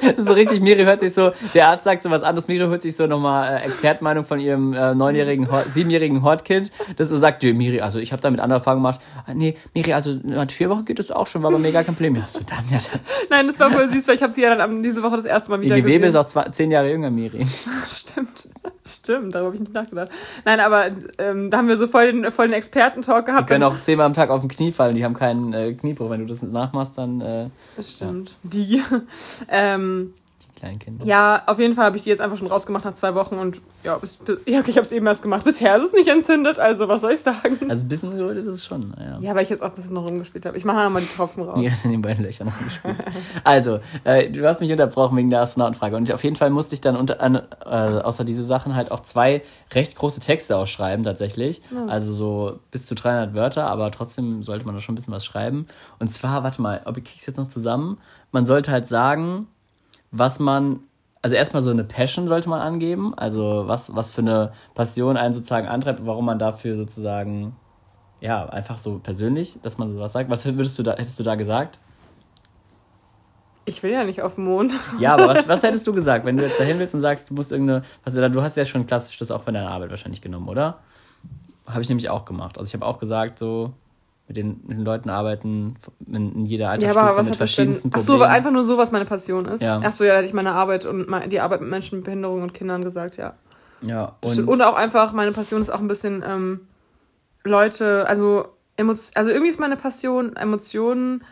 das 0.00 0.12
ist 0.16 0.26
so 0.26 0.32
richtig, 0.32 0.62
Miri 0.62 0.84
hört 0.84 1.00
sich 1.00 1.12
so, 1.12 1.32
der 1.52 1.68
Arzt 1.68 1.84
sagt 1.84 2.02
so 2.02 2.10
was 2.10 2.22
anderes, 2.22 2.48
Miri 2.48 2.66
hört 2.66 2.80
sich 2.80 2.96
so 2.96 3.06
nochmal 3.06 3.58
äh, 3.58 3.66
Expertmeinung 3.66 4.24
von 4.24 4.40
ihrem 4.40 4.72
äh, 4.72 4.94
neunjährigen, 4.94 5.46
siebenjährigen 5.72 6.22
Hortkind, 6.22 6.72
das 6.96 7.10
so 7.10 7.18
sagt, 7.18 7.42
Miri, 7.42 7.82
also 7.82 7.98
ich 7.98 8.12
habe 8.12 8.22
damit 8.22 8.40
andere 8.40 8.60
Erfahrungen 8.60 8.82
gemacht, 8.82 9.00
ah, 9.26 9.34
nee, 9.34 9.56
Miri, 9.74 9.92
also 9.92 10.18
nach 10.22 10.50
vier 10.50 10.70
Wochen 10.70 10.86
geht 10.86 10.98
das 10.98 11.10
auch 11.10 11.26
schon, 11.26 11.42
war 11.42 11.50
mir 11.50 11.70
gar 11.70 11.84
kein 11.84 11.94
Problem. 11.94 12.16
Ja, 12.16 12.26
so 12.26 12.40
dann, 12.40 12.64
ja, 12.70 12.78
dann. 12.78 13.00
Nein, 13.28 13.46
das 13.46 13.60
war 13.60 13.70
voll 13.70 13.90
süß, 13.90 14.08
weil 14.08 14.16
ich 14.16 14.22
habe 14.22 14.32
sie 14.32 14.42
ja 14.42 14.54
dann 14.54 14.82
diese 14.82 15.02
Woche 15.02 15.16
das 15.16 15.26
erste 15.26 15.50
Mal 15.50 15.60
wieder 15.60 15.76
Ihr 15.76 15.82
Gewebe 15.82 16.06
ist 16.06 16.16
auch 16.16 16.26
zwei, 16.26 16.44
zehn 16.44 16.70
Jahre 16.70 16.90
jünger, 16.90 17.10
Miri. 17.10 17.46
Stimmt. 17.86 18.48
Stimmt, 18.86 19.34
darüber 19.34 19.48
habe 19.48 19.56
ich 19.56 19.60
nicht 19.60 19.74
nachgedacht. 19.74 20.08
Nein, 20.44 20.58
aber 20.58 20.86
ähm, 21.18 21.50
da 21.50 21.58
haben 21.58 21.68
wir 21.68 21.76
so 21.76 21.86
voll 21.86 22.12
den, 22.12 22.32
voll 22.32 22.48
den 22.48 22.54
Expertentalk 22.54 23.26
gehabt. 23.26 23.42
Die 23.42 23.52
können 23.52 23.64
auch 23.64 23.78
zehnmal 23.80 24.06
am 24.06 24.14
Tag 24.14 24.30
auf 24.30 24.40
dem 24.40 24.48
Knie 24.48 24.72
fallen, 24.72 24.96
die 24.96 25.04
haben 25.04 25.09
keinen 25.14 25.52
äh, 25.52 25.72
Kniebruch. 25.74 26.10
Wenn 26.10 26.20
du 26.20 26.26
das 26.26 26.42
nachmachst, 26.42 26.98
dann. 26.98 27.20
Äh, 27.20 27.50
das 27.76 27.92
stimmt. 27.92 28.36
Ja. 28.44 28.50
Die. 28.50 28.82
ähm, 29.48 30.14
kleinen 30.60 30.78
Kinder. 30.78 31.04
Ja, 31.04 31.42
auf 31.46 31.58
jeden 31.58 31.74
Fall 31.74 31.86
habe 31.86 31.96
ich 31.96 32.04
die 32.04 32.10
jetzt 32.10 32.20
einfach 32.20 32.36
schon 32.36 32.46
rausgemacht 32.46 32.84
nach 32.84 32.94
zwei 32.94 33.14
Wochen 33.14 33.36
und 33.36 33.60
ja, 33.82 33.96
bis, 33.96 34.16
bis, 34.16 34.38
ja 34.46 34.60
ich 34.60 34.76
habe 34.76 34.86
es 34.86 34.92
eben 34.92 35.06
erst 35.06 35.22
gemacht. 35.22 35.44
Bisher 35.44 35.76
ist 35.76 35.86
es 35.86 35.92
nicht 35.92 36.08
entzündet, 36.08 36.58
also 36.58 36.86
was 36.88 37.00
soll 37.00 37.12
ich 37.12 37.20
sagen? 37.20 37.58
Also 37.68 37.84
ein 37.84 37.88
bisschen 37.88 38.16
gerötet 38.16 38.44
ist 38.44 38.56
es 38.56 38.64
schon, 38.64 38.94
ja. 38.98 39.18
Ja, 39.20 39.34
weil 39.34 39.42
ich 39.42 39.48
jetzt 39.48 39.62
auch 39.62 39.70
ein 39.70 39.74
bisschen 39.74 39.94
noch 39.94 40.06
rumgespielt 40.06 40.44
habe. 40.46 40.56
Ich 40.56 40.64
mache 40.64 40.90
mal 40.90 41.00
die 41.00 41.06
Tropfen 41.06 41.42
raus. 41.42 41.58
Ja, 41.60 41.70
in 41.84 41.90
den 41.90 42.02
beiden 42.02 42.24
Löchern 42.24 42.46
noch 42.46 42.58
gespielt. 42.58 42.96
also, 43.44 43.80
äh, 44.04 44.30
du 44.30 44.46
hast 44.46 44.60
mich 44.60 44.70
unterbrochen 44.70 45.16
wegen 45.16 45.30
der 45.30 45.40
Astronautenfrage 45.40 45.96
und 45.96 46.04
ich, 46.04 46.14
auf 46.14 46.22
jeden 46.24 46.36
Fall 46.36 46.50
musste 46.50 46.74
ich 46.74 46.80
dann 46.80 46.96
unter, 46.96 47.20
äh, 47.20 48.02
außer 48.02 48.24
diese 48.24 48.44
Sachen 48.44 48.74
halt 48.74 48.90
auch 48.90 49.00
zwei 49.00 49.42
recht 49.72 49.96
große 49.96 50.20
Texte 50.20 50.56
ausschreiben 50.56 51.04
tatsächlich. 51.04 51.62
Ja. 51.70 51.86
Also 51.86 52.12
so 52.12 52.58
bis 52.70 52.86
zu 52.86 52.94
300 52.94 53.34
Wörter, 53.34 53.66
aber 53.66 53.90
trotzdem 53.90 54.42
sollte 54.42 54.66
man 54.66 54.74
da 54.74 54.80
schon 54.80 54.92
ein 54.92 54.96
bisschen 54.96 55.14
was 55.14 55.24
schreiben. 55.24 55.66
Und 55.98 56.12
zwar, 56.12 56.42
warte 56.44 56.60
mal, 56.60 56.82
ob 56.84 56.96
ich 56.98 57.04
krieg's 57.04 57.26
jetzt 57.26 57.38
noch 57.38 57.48
zusammen? 57.48 57.98
Man 58.32 58.46
sollte 58.46 58.70
halt 58.70 58.86
sagen, 58.86 59.48
was 60.10 60.38
man, 60.38 60.80
also 61.22 61.36
erstmal 61.36 61.62
so 61.62 61.70
eine 61.70 61.84
Passion 61.84 62.28
sollte 62.28 62.48
man 62.48 62.60
angeben, 62.60 63.14
also 63.16 63.64
was, 63.66 63.94
was 63.94 64.10
für 64.10 64.22
eine 64.22 64.52
Passion 64.74 65.16
einen 65.16 65.34
sozusagen 65.34 65.68
antreibt, 65.68 66.04
warum 66.04 66.24
man 66.24 66.38
dafür 66.38 66.76
sozusagen, 66.76 67.56
ja, 68.20 68.46
einfach 68.46 68.78
so 68.78 68.98
persönlich, 68.98 69.58
dass 69.62 69.78
man 69.78 69.92
sowas 69.92 70.12
sagt. 70.12 70.30
Was 70.30 70.44
würdest 70.44 70.78
du 70.78 70.82
da, 70.82 70.92
hättest 70.92 71.18
du 71.18 71.22
da 71.22 71.34
gesagt? 71.34 71.78
Ich 73.66 73.82
will 73.82 73.92
ja 73.92 74.04
nicht 74.04 74.22
auf 74.22 74.34
den 74.34 74.44
Mond. 74.44 74.72
Ja, 74.98 75.14
aber 75.14 75.28
was, 75.28 75.46
was 75.46 75.62
hättest 75.62 75.86
du 75.86 75.92
gesagt, 75.92 76.24
wenn 76.24 76.36
du 76.36 76.44
jetzt 76.44 76.58
dahin 76.58 76.78
willst 76.78 76.94
und 76.94 77.00
sagst, 77.00 77.30
du 77.30 77.34
musst 77.34 77.52
irgendeine, 77.52 77.82
also 78.04 78.26
du 78.28 78.42
hast 78.42 78.56
ja 78.56 78.64
schon 78.64 78.86
klassisch 78.86 79.16
das 79.18 79.30
auch 79.30 79.42
von 79.42 79.54
deiner 79.54 79.70
Arbeit 79.70 79.90
wahrscheinlich 79.90 80.20
genommen, 80.20 80.48
oder? 80.48 80.78
Habe 81.66 81.82
ich 81.82 81.88
nämlich 81.88 82.10
auch 82.10 82.24
gemacht. 82.24 82.58
Also 82.58 82.68
ich 82.68 82.74
habe 82.74 82.84
auch 82.84 82.98
gesagt, 82.98 83.38
so, 83.38 83.72
mit 84.30 84.36
den, 84.36 84.60
mit 84.64 84.78
den 84.78 84.84
Leuten 84.84 85.10
arbeiten, 85.10 85.74
in, 86.06 86.32
in 86.32 86.46
jeder 86.46 86.66
Ja, 86.66 86.70
Altersstufe 86.70 87.00
aber 87.00 87.16
was 87.16 87.24
mit 87.26 87.34
denn? 87.34 87.38
verschiedensten 87.38 87.90
Ach 87.92 88.00
so, 88.00 88.12
Problemen. 88.12 88.32
einfach 88.32 88.52
nur 88.52 88.62
so, 88.62 88.78
was 88.78 88.92
meine 88.92 89.04
Passion 89.04 89.44
ist. 89.46 89.60
Ja. 89.60 89.80
Ach 89.82 89.90
so, 89.90 90.04
ja, 90.04 90.10
da 90.12 90.18
hätte 90.18 90.28
ich 90.28 90.34
meine 90.34 90.52
Arbeit 90.52 90.86
und 90.86 91.08
die 91.32 91.40
Arbeit 91.40 91.62
mit 91.62 91.68
Menschen 91.68 91.96
mit 91.98 92.04
Behinderung 92.04 92.44
und 92.44 92.54
Kindern 92.54 92.84
gesagt, 92.84 93.16
ja. 93.16 93.34
ja, 93.80 94.14
Und, 94.20 94.46
und, 94.46 94.62
auch 94.62 94.76
einfach, 94.76 95.12
meine 95.14 95.32
Passion 95.32 95.60
ist 95.60 95.68
auch 95.68 95.80
ein 95.80 95.88
bisschen 95.88 96.22
ähm, 96.24 96.60
Leute, 97.42 98.06
also, 98.06 98.50
also 98.76 99.30
irgendwie 99.30 99.48
ist 99.48 99.58
meine 99.58 99.76
Passion 99.76 100.36
Emotionen 100.36 101.24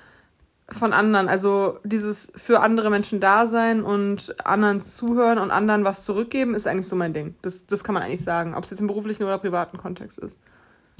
von 0.68 0.92
anderen, 0.92 1.28
also 1.28 1.78
dieses 1.84 2.32
für 2.34 2.58
andere 2.58 2.90
Menschen 2.90 3.20
da 3.20 3.46
sein 3.46 3.84
und 3.84 4.34
anderen 4.44 4.80
zuhören 4.82 5.38
und 5.38 5.52
anderen 5.52 5.84
was 5.84 6.02
zurückgeben, 6.02 6.56
ist 6.56 6.66
eigentlich 6.66 6.88
so 6.88 6.96
mein 6.96 7.14
Ding. 7.14 7.36
Das, 7.42 7.68
das 7.68 7.84
kann 7.84 7.94
man 7.94 8.02
eigentlich 8.02 8.24
sagen, 8.24 8.56
ob 8.56 8.64
es 8.64 8.70
jetzt 8.70 8.80
im 8.80 8.88
beruflichen 8.88 9.22
oder 9.22 9.38
privaten 9.38 9.78
Kontext 9.78 10.18
ist. 10.18 10.40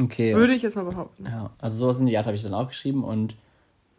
Okay. 0.00 0.34
Würde 0.34 0.54
ich 0.54 0.62
jetzt 0.62 0.76
mal 0.76 0.84
behaupten. 0.84 1.24
Ja, 1.26 1.50
also 1.58 1.76
sowas 1.76 1.98
in 1.98 2.06
die 2.06 2.16
Art 2.16 2.26
habe 2.26 2.36
ich 2.36 2.42
dann 2.42 2.54
auch 2.54 2.68
geschrieben 2.68 3.04
und 3.04 3.36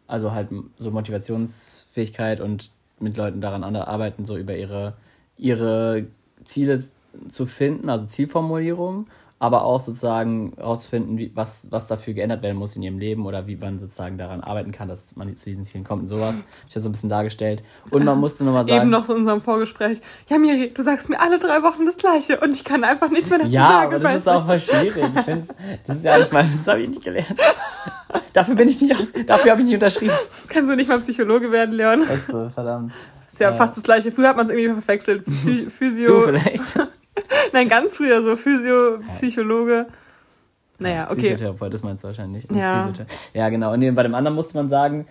also 0.06 0.32
halt 0.32 0.48
so 0.76 0.90
Motivationsfähigkeit 0.90 2.40
und 2.40 2.70
mit 2.98 3.16
Leuten 3.16 3.40
daran 3.40 3.64
an- 3.64 3.76
arbeiten, 3.76 4.24
so 4.24 4.36
über 4.36 4.56
ihre, 4.56 4.94
ihre 5.38 6.06
Ziele 6.44 6.82
zu 7.28 7.46
finden, 7.46 7.88
also 7.88 8.06
Zielformulierung, 8.06 9.06
aber 9.42 9.64
auch 9.64 9.80
sozusagen 9.80 10.52
herauszufinden, 10.56 11.16
wie, 11.16 11.32
was, 11.34 11.66
was 11.70 11.86
dafür 11.86 12.12
geändert 12.12 12.42
werden 12.42 12.58
muss 12.58 12.76
in 12.76 12.82
ihrem 12.82 12.98
Leben 12.98 13.24
oder 13.24 13.46
wie 13.46 13.56
man 13.56 13.78
sozusagen 13.78 14.18
daran 14.18 14.42
arbeiten 14.42 14.70
kann, 14.70 14.86
dass 14.86 15.16
man 15.16 15.34
zu 15.34 15.46
diesen 15.48 15.64
Zielen 15.64 15.82
kommt 15.82 16.02
und 16.02 16.08
sowas. 16.08 16.36
Hab 16.36 16.44
ich 16.68 16.74
ja 16.74 16.80
so 16.82 16.90
ein 16.90 16.92
bisschen 16.92 17.08
dargestellt. 17.08 17.64
Und 17.90 18.04
man 18.04 18.20
musste 18.20 18.44
nochmal 18.44 18.66
sagen. 18.66 18.82
Eben 18.82 18.90
noch 18.90 19.06
so 19.06 19.14
in 19.14 19.20
unserem 19.20 19.40
Vorgespräch. 19.40 20.00
Ja, 20.28 20.38
Miri, 20.38 20.70
du 20.74 20.82
sagst 20.82 21.08
mir 21.08 21.18
alle 21.20 21.38
drei 21.38 21.62
Wochen 21.62 21.86
das 21.86 21.96
Gleiche 21.96 22.38
und 22.38 22.54
ich 22.54 22.64
kann 22.64 22.84
einfach 22.84 23.08
nichts 23.10 23.30
mehr 23.30 23.38
dazu 23.38 23.50
Ja, 23.50 23.68
sagen. 23.68 23.94
aber 23.94 24.04
das 24.04 24.16
ist 24.16 24.28
auch 24.28 24.42
du? 24.42 24.46
voll 24.46 24.60
schwierig. 24.60 24.94
Ich 25.16 25.22
finde, 25.22 25.46
das 25.86 25.96
ist 25.96 26.04
ja 26.04 26.18
nicht 26.18 26.32
mal, 26.34 26.44
das 26.44 26.68
habe 26.68 26.82
ich 26.82 26.88
nicht 26.90 27.02
gelernt. 27.02 27.34
Dafür 28.34 28.54
bin 28.56 28.68
ich 28.68 28.80
nicht 28.82 28.94
aus, 28.94 29.10
dafür 29.26 29.52
habe 29.52 29.60
ich 29.62 29.66
nicht 29.66 29.74
unterschrieben. 29.74 30.14
Kannst 30.48 30.70
du 30.70 30.76
nicht 30.76 30.88
mal 30.88 31.00
Psychologe 31.00 31.50
werden, 31.50 31.72
Leon? 31.74 32.02
Echt 32.02 32.26
so, 32.30 32.50
verdammt. 32.50 32.92
Ist 33.32 33.40
ja 33.40 33.50
Ja. 33.50 33.56
fast 33.56 33.74
das 33.76 33.84
Gleiche. 33.84 34.12
Früher 34.12 34.28
hat 34.28 34.36
man 34.36 34.46
es 34.46 34.52
irgendwie 34.52 34.80
verwechselt. 34.82 35.24
Physio. 35.78 36.06
Du 36.06 36.20
vielleicht. 36.26 36.78
Nein, 37.52 37.68
ganz 37.68 37.96
früher 37.96 38.22
so 38.22 38.36
Physio, 38.36 38.98
Psychologe. 39.12 39.86
Naja, 40.78 41.04
okay. 41.10 41.20
Psychotherapeut, 41.34 41.74
das 41.74 41.82
meinst 41.82 42.04
du 42.04 42.08
wahrscheinlich. 42.08 42.48
nicht. 42.48 42.60
Ja. 42.60 42.90
Ja, 43.34 43.48
genau. 43.50 43.72
Und 43.74 43.94
bei 43.94 44.02
dem 44.02 44.14
anderen 44.14 44.34
musste 44.34 44.56
man 44.56 44.68
sagen, 44.68 45.06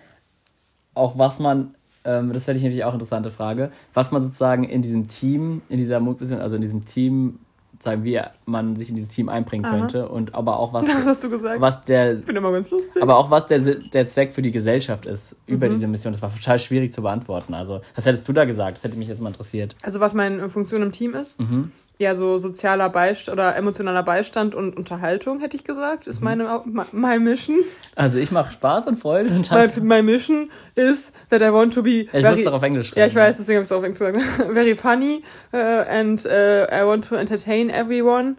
auch 0.96 1.18
was 1.18 1.40
man, 1.40 1.76
ähm, 2.04 2.34
das 2.34 2.46
fände 2.46 2.58
ich 2.58 2.64
nämlich 2.64 2.84
auch 2.84 2.88
eine 2.90 2.96
interessante 2.96 3.30
Frage, 3.32 3.72
was 3.94 4.12
man 4.12 4.24
sozusagen 4.24 4.64
in 4.64 4.82
diesem 4.82 5.08
Team, 5.08 5.62
in 5.70 5.78
dieser 5.78 6.00
Mutvision, 6.00 6.40
also 6.42 6.56
in 6.56 6.62
diesem 6.64 6.86
Team, 6.86 7.40
sagen 7.82 8.04
wie 8.04 8.20
man 8.46 8.76
sich 8.76 8.90
in 8.90 8.96
dieses 8.96 9.12
Team 9.12 9.30
einbringen 9.30 9.64
Aha. 9.64 9.78
könnte 9.78 10.10
und 10.10 10.34
aber 10.36 10.60
auch 10.60 10.74
was, 10.74 10.86
Was 10.90 11.06
hast 11.06 11.24
du 11.24 11.30
gesagt? 11.30 11.62
was 11.62 11.82
der 11.84 12.18
Ich 12.18 12.26
bin 12.26 12.36
immer 12.36 12.52
ganz 12.52 12.72
lustig. 12.72 13.02
aber 13.02 13.16
auch 13.16 13.30
was 13.32 13.46
der, 13.46 13.60
der 13.60 14.08
Zweck 14.08 14.34
für 14.34 14.42
die 14.42 14.52
Gesellschaft 14.52 15.06
ist 15.06 15.38
über 15.46 15.68
Mhm. 15.68 15.72
diese 15.72 15.88
Mission. 15.88 16.12
Das 16.12 16.22
war 16.22 16.34
total 16.36 16.60
schwierig 16.60 16.92
zu 16.92 17.04
beantworten. 17.04 17.54
Also, 17.54 17.80
was 17.96 18.06
hättest 18.06 18.28
du 18.28 18.34
da 18.34 18.44
gesagt? 18.46 18.78
Das 18.78 18.84
hätte 18.84 18.98
mich 18.98 19.08
jetzt 19.08 19.22
mal 19.22 19.30
interessiert. 19.30 19.76
also 19.84 20.00
was 20.00 20.14
meine 20.16 20.50
Funktion 20.50 20.82
im 20.82 20.92
Team 20.92 21.14
ist? 21.14 21.40
Mhm. 21.40 21.72
Ja, 22.02 22.16
so 22.16 22.38
sozialer 22.38 22.88
Beistand 22.88 23.34
oder 23.38 23.58
emotionaler 23.58 24.04
Beistand 24.04 24.56
und 24.56 24.78
Unterhaltung, 24.78 25.42
hätte 25.42 25.58
ich 25.58 25.66
gesagt, 25.66 26.06
Mhm. 26.08 26.12
ist 26.12 26.22
meine 26.22 26.62
my, 26.94 27.20
mission. 27.20 27.58
Also 27.94 28.20
ich 28.20 28.32
mache 28.32 28.54
Spaß 28.54 28.88
und 28.88 28.96
Freude 28.98 29.30
und 29.32 29.52
My, 29.52 29.68
my 29.82 30.02
mission 30.02 30.50
is 30.76 31.12
that 31.30 31.42
I 31.42 31.52
want 31.52 31.74
to 31.74 31.84
be 31.84 32.06
Ja, 32.14 32.20
ich 32.20 32.24
muss 32.24 32.44
doch 32.46 32.54
auf 32.54 32.64
Englisch 32.64 32.88
schreiben. 32.88 33.02
Ja, 33.02 33.06
ich 33.08 33.16
weiß, 33.16 33.36
deswegen 33.36 33.58
habe 33.58 33.64
ich 33.64 33.68
es 33.68 33.72
auf 33.74 33.84
Englisch 33.84 34.00
gesagt. 34.00 34.18
Very 34.54 34.78
funny 34.78 35.24
uh, 35.54 35.58
and 35.58 36.26
uh, 36.26 36.30
I 36.72 36.86
want 36.86 37.06
to 37.10 37.16
entertain 37.16 37.70
everyone 37.70 38.38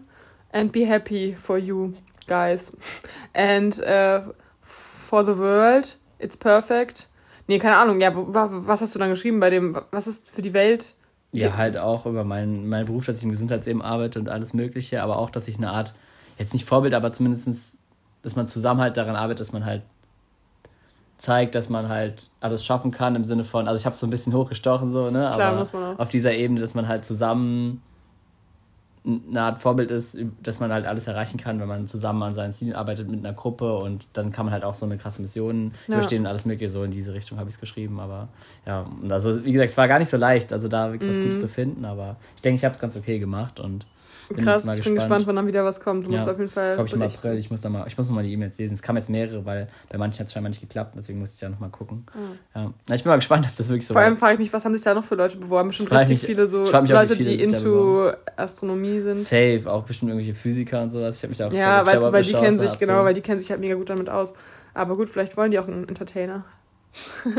and 0.53 0.71
be 0.71 0.87
happy 0.87 1.35
for 1.39 1.59
you 1.59 1.93
guys. 2.27 2.75
And 3.33 3.77
uh, 3.79 4.21
for 4.61 5.23
the 5.23 5.37
world, 5.37 5.97
it's 6.17 6.35
perfect. 6.35 7.07
Nee, 7.45 7.59
keine 7.59 7.77
Ahnung. 7.77 8.01
Ja, 8.01 8.11
was 8.15 8.81
hast 8.81 8.95
du 8.95 8.99
dann 8.99 9.11
geschrieben 9.11 9.39
bei 9.39 9.51
dem, 9.51 9.77
was 9.91 10.07
ist 10.07 10.31
für 10.31 10.41
die 10.41 10.53
Welt? 10.53 10.95
Ja, 11.33 11.55
halt 11.55 11.77
auch 11.77 12.05
über 12.05 12.23
meinen, 12.23 12.67
meinen 12.67 12.87
Beruf, 12.87 13.05
dass 13.05 13.17
ich 13.17 13.23
im 13.23 13.29
Gesundheitsleben 13.29 13.81
arbeite 13.81 14.19
und 14.19 14.27
alles 14.27 14.53
Mögliche, 14.53 15.01
aber 15.01 15.17
auch, 15.17 15.29
dass 15.29 15.47
ich 15.47 15.57
eine 15.57 15.71
Art, 15.71 15.93
jetzt 16.37 16.53
nicht 16.53 16.65
Vorbild, 16.65 16.93
aber 16.93 17.13
zumindestens, 17.13 17.81
dass 18.21 18.35
man 18.35 18.47
zusammen 18.47 18.81
halt 18.81 18.97
daran 18.97 19.15
arbeitet, 19.15 19.39
dass 19.39 19.53
man 19.53 19.65
halt 19.65 19.83
zeigt, 21.17 21.55
dass 21.55 21.69
man 21.69 21.87
halt 21.87 22.29
alles 22.39 22.65
schaffen 22.65 22.91
kann 22.91 23.15
im 23.15 23.23
Sinne 23.23 23.43
von, 23.43 23.67
also 23.67 23.79
ich 23.79 23.85
habe 23.85 23.95
so 23.95 24.07
ein 24.07 24.09
bisschen 24.09 24.33
hochgestochen 24.33 24.91
so, 24.91 25.11
ne? 25.11 25.31
Klar, 25.33 25.67
aber 25.69 25.99
auf 25.99 26.09
dieser 26.09 26.33
Ebene, 26.33 26.59
dass 26.59 26.73
man 26.73 26.87
halt 26.87 27.05
zusammen 27.05 27.81
eine 29.03 29.41
Art 29.41 29.59
Vorbild 29.61 29.89
ist, 29.89 30.17
dass 30.43 30.59
man 30.59 30.71
halt 30.71 30.85
alles 30.85 31.07
erreichen 31.07 31.37
kann, 31.39 31.59
wenn 31.59 31.67
man 31.67 31.87
zusammen 31.87 32.21
an 32.21 32.33
seinen 32.35 32.53
Zielen 32.53 32.73
arbeitet 32.75 33.09
mit 33.09 33.19
einer 33.25 33.33
Gruppe 33.33 33.75
und 33.77 34.07
dann 34.13 34.31
kann 34.31 34.45
man 34.45 34.53
halt 34.53 34.63
auch 34.63 34.75
so 34.75 34.85
eine 34.85 34.97
krasse 34.97 35.21
Mission 35.21 35.73
Ja. 35.87 35.95
überstehen 35.95 36.21
und 36.21 36.27
alles 36.27 36.45
mögliche 36.45 36.69
so 36.69 36.83
in 36.83 36.91
diese 36.91 37.13
Richtung 37.13 37.39
habe 37.39 37.49
ich 37.49 37.55
es 37.55 37.59
geschrieben, 37.61 37.99
aber 37.99 38.27
ja, 38.65 38.85
also 39.09 39.43
wie 39.43 39.51
gesagt, 39.53 39.71
es 39.71 39.77
war 39.77 39.87
gar 39.87 39.97
nicht 39.97 40.09
so 40.09 40.17
leicht, 40.17 40.53
also 40.53 40.67
da 40.67 40.91
wirklich 40.91 41.09
was 41.09 41.17
Mhm. 41.19 41.23
Gutes 41.23 41.39
zu 41.39 41.47
finden, 41.47 41.83
aber 41.85 42.17
ich 42.35 42.43
denke, 42.43 42.57
ich 42.57 42.63
habe 42.65 42.75
es 42.75 42.79
ganz 42.79 42.95
okay 42.95 43.17
gemacht 43.17 43.59
und 43.59 43.85
bin 44.33 44.43
Krass, 44.45 44.63
mal 44.63 44.77
ich 44.77 44.83
bin 44.83 44.95
gespannt. 44.95 45.27
wann 45.27 45.35
dann 45.35 45.47
wieder 45.47 45.63
was 45.65 45.79
kommt. 45.79 46.05
Du 46.07 46.11
musst 46.11 46.25
Ja, 46.25 46.31
auf 46.33 46.39
jeden 46.39 46.49
Fall. 46.51 46.75
Glaube 46.75 46.87
ich 46.87 46.93
im 46.93 46.99
berichten. 46.99 47.19
April. 47.27 47.37
Ich 47.39 47.49
muss, 47.51 47.61
da 47.61 47.69
mal, 47.69 47.85
ich 47.87 47.97
muss 47.97 48.07
noch 48.09 48.15
mal 48.15 48.23
die 48.23 48.33
E-Mails 48.33 48.57
lesen. 48.57 48.73
Es 48.73 48.81
kamen 48.81 48.97
jetzt 48.97 49.09
mehrere, 49.09 49.45
weil 49.45 49.67
bei 49.89 49.97
manchen 49.97 50.19
hat 50.19 50.27
es 50.27 50.33
scheinbar 50.33 50.49
nicht 50.49 50.61
geklappt. 50.61 50.93
Deswegen 50.97 51.19
musste 51.19 51.35
ich 51.35 51.41
ja 51.41 51.49
noch 51.49 51.59
mal 51.59 51.69
gucken. 51.69 52.05
Ja. 52.55 52.71
Na, 52.87 52.95
ich 52.95 53.03
bin 53.03 53.09
mal 53.09 53.15
gespannt, 53.17 53.45
ob 53.49 53.55
das 53.55 53.69
wirklich 53.69 53.85
so 53.87 53.93
Vor 53.93 54.01
allem 54.01 54.13
war. 54.13 54.19
frage 54.19 54.33
ich 54.33 54.39
mich, 54.39 54.53
was 54.53 54.63
haben 54.65 54.73
sich 54.73 54.83
da 54.83 54.93
noch 54.93 55.03
für 55.05 55.15
Leute 55.15 55.37
beworben? 55.37 55.69
Bestimmt 55.69 55.91
richtig 55.91 56.09
mich- 56.09 56.25
viele 56.25 56.47
so 56.47 56.59
Leute, 56.71 57.15
viele 57.15 57.37
die 57.37 57.47
da 57.47 57.57
into 57.57 58.11
Astronomie 58.37 58.99
sind. 59.01 59.17
Safe, 59.19 59.61
auch 59.65 59.83
bestimmt 59.83 60.09
irgendwelche 60.11 60.33
Physiker 60.35 60.81
und 60.83 60.91
sowas. 60.91 61.17
Ich 61.17 61.23
habe 61.23 61.29
mich 61.29 61.37
da 61.37 61.47
auch 61.47 61.53
Ja, 61.53 61.83
da 61.83 61.91
weißt 61.91 62.03
du, 62.05 62.11
weil 62.11 62.23
die 62.23 62.33
kennen 62.33 62.59
sich, 62.59 62.77
genau, 62.77 62.99
so. 62.99 63.05
weil 63.05 63.13
die 63.13 63.21
kennen 63.21 63.39
sich 63.39 63.49
halt 63.51 63.59
mega 63.59 63.75
gut 63.75 63.89
damit 63.89 64.09
aus. 64.09 64.33
Aber 64.73 64.95
gut, 64.95 65.09
vielleicht 65.09 65.35
wollen 65.37 65.51
die 65.51 65.59
auch 65.59 65.67
einen 65.67 65.87
Entertainer. 65.87 66.45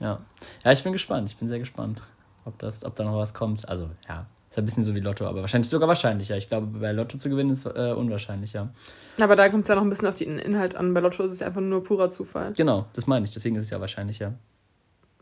Ja. 0.00 0.18
ja, 0.64 0.72
ich 0.72 0.82
bin 0.82 0.92
gespannt. 0.92 1.28
Ich 1.28 1.36
bin 1.36 1.48
sehr 1.48 1.58
gespannt, 1.58 2.02
ob, 2.44 2.58
das, 2.58 2.84
ob 2.84 2.94
da 2.96 3.04
noch 3.04 3.16
was 3.16 3.34
kommt. 3.34 3.68
Also, 3.68 3.90
ja, 4.08 4.24
ist 4.50 4.58
ein 4.58 4.64
bisschen 4.64 4.82
so 4.84 4.94
wie 4.94 5.00
Lotto, 5.00 5.26
aber 5.26 5.40
wahrscheinlich 5.42 5.68
sogar 5.70 5.88
wahrscheinlicher. 5.88 6.36
Ich 6.36 6.48
glaube, 6.48 6.66
bei 6.78 6.90
Lotto 6.92 7.16
zu 7.18 7.30
gewinnen 7.30 7.50
ist 7.50 7.66
äh, 7.66 7.92
unwahrscheinlicher. 7.96 8.70
Aber 9.20 9.36
da 9.36 9.48
kommt 9.48 9.62
es 9.62 9.68
ja 9.68 9.76
noch 9.76 9.82
ein 9.82 9.90
bisschen 9.90 10.08
auf 10.08 10.16
den 10.16 10.38
Inhalt 10.40 10.74
an. 10.74 10.92
Bei 10.92 11.00
Lotto 11.00 11.22
ist 11.22 11.30
es 11.32 11.40
einfach 11.42 11.60
nur 11.60 11.84
purer 11.84 12.10
Zufall. 12.10 12.52
Genau, 12.56 12.86
das 12.92 13.06
meine 13.06 13.24
ich. 13.24 13.30
Deswegen 13.32 13.54
ist 13.56 13.64
es 13.64 13.70
ja 13.70 13.80
wahrscheinlicher. 13.80 14.34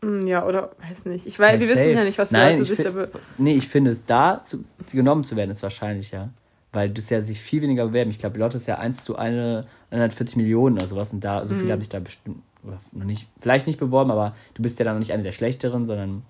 Hm, 0.01 0.25
Ja, 0.27 0.45
oder 0.47 0.71
weiß 0.87 1.05
nicht. 1.05 1.27
Ich 1.27 1.37
weiß, 1.37 1.53
Ja, 1.55 1.59
wir 1.59 1.67
wissen 1.67 1.77
safe. 1.79 1.91
ja 1.91 2.03
nicht, 2.03 2.17
was 2.17 2.29
für 2.29 2.33
Nein, 2.35 2.57
Leute 2.59 2.71
ich 2.71 2.77
sich 2.77 2.85
da. 2.85 3.07
Nee, 3.37 3.55
ich 3.55 3.67
finde 3.67 3.91
es 3.91 4.03
da 4.05 4.41
zu, 4.43 4.63
genommen 4.91 5.23
zu 5.23 5.35
werden, 5.35 5.51
ist 5.51 5.61
wahrscheinlicher. 5.61 6.29
Weil 6.71 6.89
du 6.89 6.99
es 6.99 7.09
ja 7.09 7.21
sich 7.21 7.39
viel 7.39 7.61
weniger 7.61 7.87
bewerben. 7.87 8.11
Ich 8.11 8.19
glaube, 8.19 8.37
Lotto 8.39 8.57
ist 8.57 8.67
ja 8.67 8.77
1 8.79 9.03
zu 9.03 9.15
eine, 9.15 9.65
140 9.91 10.37
Millionen 10.37 10.77
oder 10.77 10.87
sowas. 10.87 11.13
Und 11.13 11.23
da, 11.23 11.45
so 11.45 11.53
Mhm. 11.53 11.59
viele 11.59 11.73
haben 11.73 11.81
sich 11.81 11.89
da 11.89 11.99
bestimmt, 11.99 12.41
oder 12.63 12.79
noch 12.93 13.05
nicht, 13.05 13.27
vielleicht 13.39 13.67
nicht 13.67 13.79
beworben, 13.79 14.09
aber 14.11 14.33
du 14.55 14.61
bist 14.63 14.79
ja 14.79 14.85
dann 14.85 14.95
noch 14.95 14.99
nicht 14.99 15.13
eine 15.13 15.23
der 15.23 15.31
schlechteren, 15.33 15.85
sondern 15.85 16.23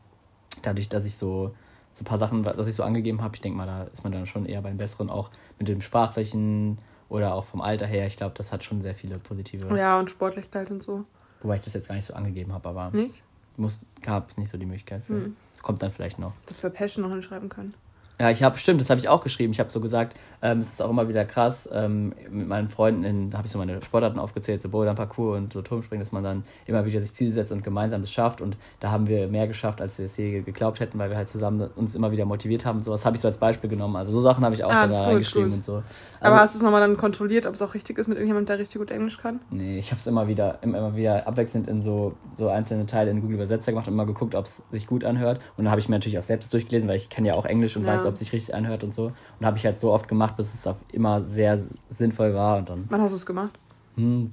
dadurch, 0.63 0.89
dass 0.89 1.05
ich 1.05 1.15
so, 1.15 1.53
so 1.91 2.03
ein 2.03 2.05
paar 2.05 2.17
Sachen, 2.17 2.45
was 2.45 2.67
ich 2.67 2.75
so 2.75 2.83
angegeben 2.83 3.21
habe, 3.21 3.35
ich 3.35 3.41
denke 3.41 3.57
mal, 3.57 3.65
da 3.65 3.83
ist 3.83 4.03
man 4.03 4.13
dann 4.13 4.25
schon 4.25 4.45
eher 4.45 4.61
bei 4.61 4.69
den 4.69 4.77
besseren, 4.77 5.09
auch 5.09 5.29
mit 5.57 5.67
dem 5.67 5.81
Sprachlichen 5.81 6.77
oder 7.09 7.33
auch 7.33 7.45
vom 7.45 7.61
Alter 7.61 7.87
her. 7.87 8.05
Ich 8.05 8.17
glaube, 8.17 8.35
das 8.37 8.51
hat 8.51 8.63
schon 8.63 8.81
sehr 8.81 8.95
viele 8.95 9.17
positive. 9.17 9.75
Ja, 9.75 9.99
und 9.99 10.09
Sportlichkeit 10.11 10.69
und 10.69 10.83
so. 10.83 11.05
Wobei 11.41 11.55
ich 11.55 11.61
das 11.61 11.73
jetzt 11.73 11.87
gar 11.87 11.95
nicht 11.95 12.05
so 12.05 12.13
angegeben 12.13 12.53
habe, 12.53 12.69
aber 12.69 12.91
Nicht? 12.91 13.23
muss, 13.57 13.79
gab 14.01 14.29
es 14.29 14.37
nicht 14.37 14.49
so 14.49 14.57
die 14.57 14.65
Möglichkeit 14.65 15.03
für. 15.03 15.13
Mhm. 15.13 15.35
Kommt 15.61 15.81
dann 15.81 15.91
vielleicht 15.91 16.19
noch. 16.19 16.33
Dass 16.45 16.61
wir 16.63 16.69
Passion 16.69 17.03
noch 17.03 17.11
hinschreiben 17.11 17.49
können. 17.49 17.73
Ja, 18.21 18.29
ich 18.29 18.43
habe, 18.43 18.57
stimmt, 18.57 18.81
das 18.81 18.89
habe 18.89 18.99
ich 18.99 19.07
auch 19.07 19.23
geschrieben. 19.23 19.53
Ich 19.53 19.61
habe 19.61 19.69
so 19.69 19.79
gesagt, 19.79 20.17
ähm, 20.41 20.59
es 20.59 20.73
ist 20.73 20.81
auch 20.81 20.89
immer 20.89 21.07
wieder 21.07 21.23
krass, 21.23 21.69
ähm, 21.71 22.13
mit 22.29 22.49
meinen 22.49 22.67
Freunden 22.67 23.05
in- 23.05 23.33
habe 23.33 23.45
ich 23.45 23.51
so 23.53 23.57
meine 23.57 23.81
Sportarten 23.81 24.19
aufgezählt, 24.19 24.61
so 24.61 24.67
Bouldern, 24.67 24.95
Parkour 24.97 25.37
und 25.37 25.53
so 25.53 25.61
Turmspringen, 25.61 26.01
dass 26.03 26.11
man 26.11 26.23
dann 26.23 26.43
immer 26.65 26.85
wieder 26.85 26.99
sich 26.99 27.13
Ziele 27.13 27.31
setzt 27.31 27.53
und 27.53 27.63
gemeinsam 27.63 28.01
das 28.01 28.11
schafft. 28.11 28.41
Und 28.41 28.57
da 28.81 28.91
haben 28.91 29.07
wir 29.07 29.29
mehr 29.29 29.47
geschafft, 29.47 29.79
als 29.81 29.97
wir 29.99 30.05
es 30.05 30.17
je 30.17 30.41
geglaubt 30.41 30.81
hätten, 30.81 30.99
weil 30.99 31.09
wir 31.09 31.15
halt 31.15 31.29
zusammen 31.29 31.69
uns 31.77 31.95
immer 31.95 32.11
wieder 32.11 32.25
motiviert 32.25 32.65
haben. 32.65 32.81
Sowas 32.81 33.05
habe 33.05 33.15
ich 33.15 33.21
so 33.21 33.29
als 33.29 33.37
Beispiel 33.37 33.69
genommen. 33.69 33.95
Also 33.95 34.11
so 34.11 34.19
Sachen 34.19 34.43
habe 34.43 34.53
ich 34.53 34.65
auch 34.65 34.71
Ah, 34.71 34.85
da 34.85 35.01
reingeschrieben 35.03 35.53
und 35.53 35.63
so. 35.63 35.75
Also, 35.75 35.85
Aber 36.19 36.35
hast 36.41 36.55
du 36.55 36.57
es 36.57 36.63
nochmal 36.63 36.81
dann 36.81 36.97
kontrolliert, 36.97 37.45
ob 37.45 37.53
es 37.53 37.61
auch 37.61 37.73
richtig 37.73 37.97
ist 37.97 38.07
mit 38.09 38.17
irgendjemandem, 38.17 38.47
der 38.47 38.59
richtig 38.59 38.79
gut 38.81 38.91
Englisch 38.91 39.17
kann? 39.17 39.39
Nee, 39.49 39.79
ich 39.79 39.91
habe 39.91 39.99
es 39.99 40.07
immer 40.07 40.27
wieder, 40.27 40.57
immer 40.61 40.79
immer 40.79 40.95
wieder 40.97 41.25
abwechselnd 41.25 41.69
in 41.69 41.81
so, 41.81 42.15
so 42.35 42.49
einzelne 42.49 42.85
Teile 42.85 43.11
in 43.11 43.21
Google 43.21 43.35
Übersetzer 43.35 43.71
gemacht 43.71 43.87
und 43.87 43.93
immer 43.93 44.05
geguckt, 44.05 44.35
ob 44.35 44.43
es 44.43 44.63
sich 44.71 44.87
gut 44.87 45.05
anhört. 45.05 45.39
Und 45.55 45.63
dann 45.63 45.71
habe 45.71 45.79
ich 45.79 45.87
mir 45.87 45.95
natürlich 45.95 46.19
auch 46.19 46.23
selbst 46.23 46.53
durchgelesen, 46.53 46.89
weil 46.89 46.97
ich 46.97 47.09
kenne 47.09 47.29
ja 47.29 47.35
auch 47.35 47.45
Englisch 47.45 47.77
und 47.77 47.85
Ja. 47.85 47.93
weiß, 47.93 48.08
ob 48.09 48.15
es 48.15 48.19
sich 48.19 48.33
richtig 48.33 48.53
anhört 48.53 48.83
und 48.83 48.93
so. 48.93 49.11
Und 49.39 49.45
habe 49.45 49.57
ich 49.57 49.65
halt 49.65 49.79
so 49.79 49.91
oft 49.91 50.07
gemacht, 50.07 50.35
bis 50.35 50.53
es 50.53 50.67
auf 50.67 50.77
immer 50.91 51.21
sehr 51.21 51.59
sinnvoll 51.89 52.33
war. 52.33 52.57
Und 52.57 52.69
dann, 52.69 52.85
Wann 52.89 53.01
hast 53.01 53.11
du 53.11 53.15
es 53.15 53.25
gemacht? 53.25 53.51
hm, 53.95 54.31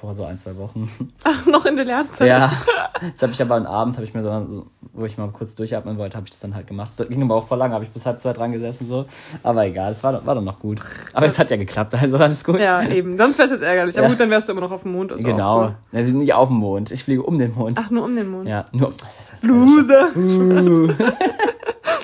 vor 0.00 0.14
so 0.14 0.24
ein, 0.24 0.38
zwei 0.40 0.56
Wochen. 0.56 0.90
Ach, 1.24 1.46
noch 1.46 1.66
in 1.66 1.76
der 1.76 1.84
Lernzeit? 1.84 2.26
ja, 2.28 2.50
das 3.12 3.22
habe 3.22 3.32
ich 3.32 3.40
aber 3.42 3.54
am 3.56 3.66
Abend, 3.66 3.94
habe 3.96 4.04
ich 4.04 4.12
mir 4.14 4.22
so, 4.22 4.66
wo 4.94 5.04
ich 5.04 5.16
mal 5.18 5.28
kurz 5.28 5.54
durchatmen 5.54 5.98
wollte, 5.98 6.16
habe 6.16 6.24
ich 6.26 6.30
das 6.30 6.40
dann 6.40 6.54
halt 6.54 6.66
gemacht. 6.66 6.90
Das 6.96 7.06
ging 7.08 7.22
aber 7.22 7.36
auch 7.36 7.46
voll 7.46 7.58
lang, 7.58 7.72
habe 7.72 7.84
ich 7.84 7.90
bis 7.90 8.04
halb 8.06 8.20
zwei 8.20 8.32
dran 8.32 8.52
gesessen 8.52 8.88
so. 8.88 9.04
Aber 9.42 9.64
egal, 9.66 9.92
es 9.92 10.02
war, 10.02 10.24
war 10.26 10.34
dann 10.34 10.44
noch 10.44 10.58
gut. 10.58 10.80
Aber 11.12 11.26
es 11.26 11.38
hat 11.38 11.50
ja 11.50 11.56
geklappt, 11.58 11.94
also 11.94 12.16
alles 12.16 12.42
gut. 12.42 12.58
Ja, 12.60 12.82
eben. 12.82 13.16
Sonst 13.18 13.38
wäre 13.38 13.48
es 13.48 13.54
jetzt 13.60 13.62
ärgerlich. 13.62 13.96
Aber 13.96 14.06
Ja. 14.06 14.10
gut, 14.12 14.20
dann 14.20 14.30
wärst 14.30 14.48
du 14.48 14.52
immer 14.52 14.62
noch 14.62 14.72
auf 14.72 14.82
dem 14.82 14.92
Mond. 14.92 15.12
Also 15.12 15.22
Genau. 15.24 15.60
cool. 15.60 15.76
Ja, 15.92 15.98
wir 16.00 16.06
sind 16.08 16.18
nicht 16.18 16.34
auf 16.34 16.48
dem 16.48 16.56
Mond. 16.58 16.90
Ich 16.90 17.04
fliege 17.04 17.22
um 17.22 17.38
den 17.38 17.54
Mond. 17.54 17.78
Ach, 17.80 17.90
nur 17.90 18.04
um 18.04 18.16
den 18.16 18.28
Mond. 18.30 18.48
Ja, 18.48 18.64
nur. 18.72 18.92
Loser. 19.42 20.08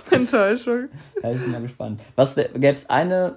Enttäuschung. 0.12 0.88
Ja, 1.22 1.32
ich 1.32 1.40
bin 1.40 1.52
mal 1.52 1.62
gespannt. 1.62 2.00
Was 2.16 2.34
gäbe 2.34 2.66
es 2.66 2.88
eine, 2.88 3.36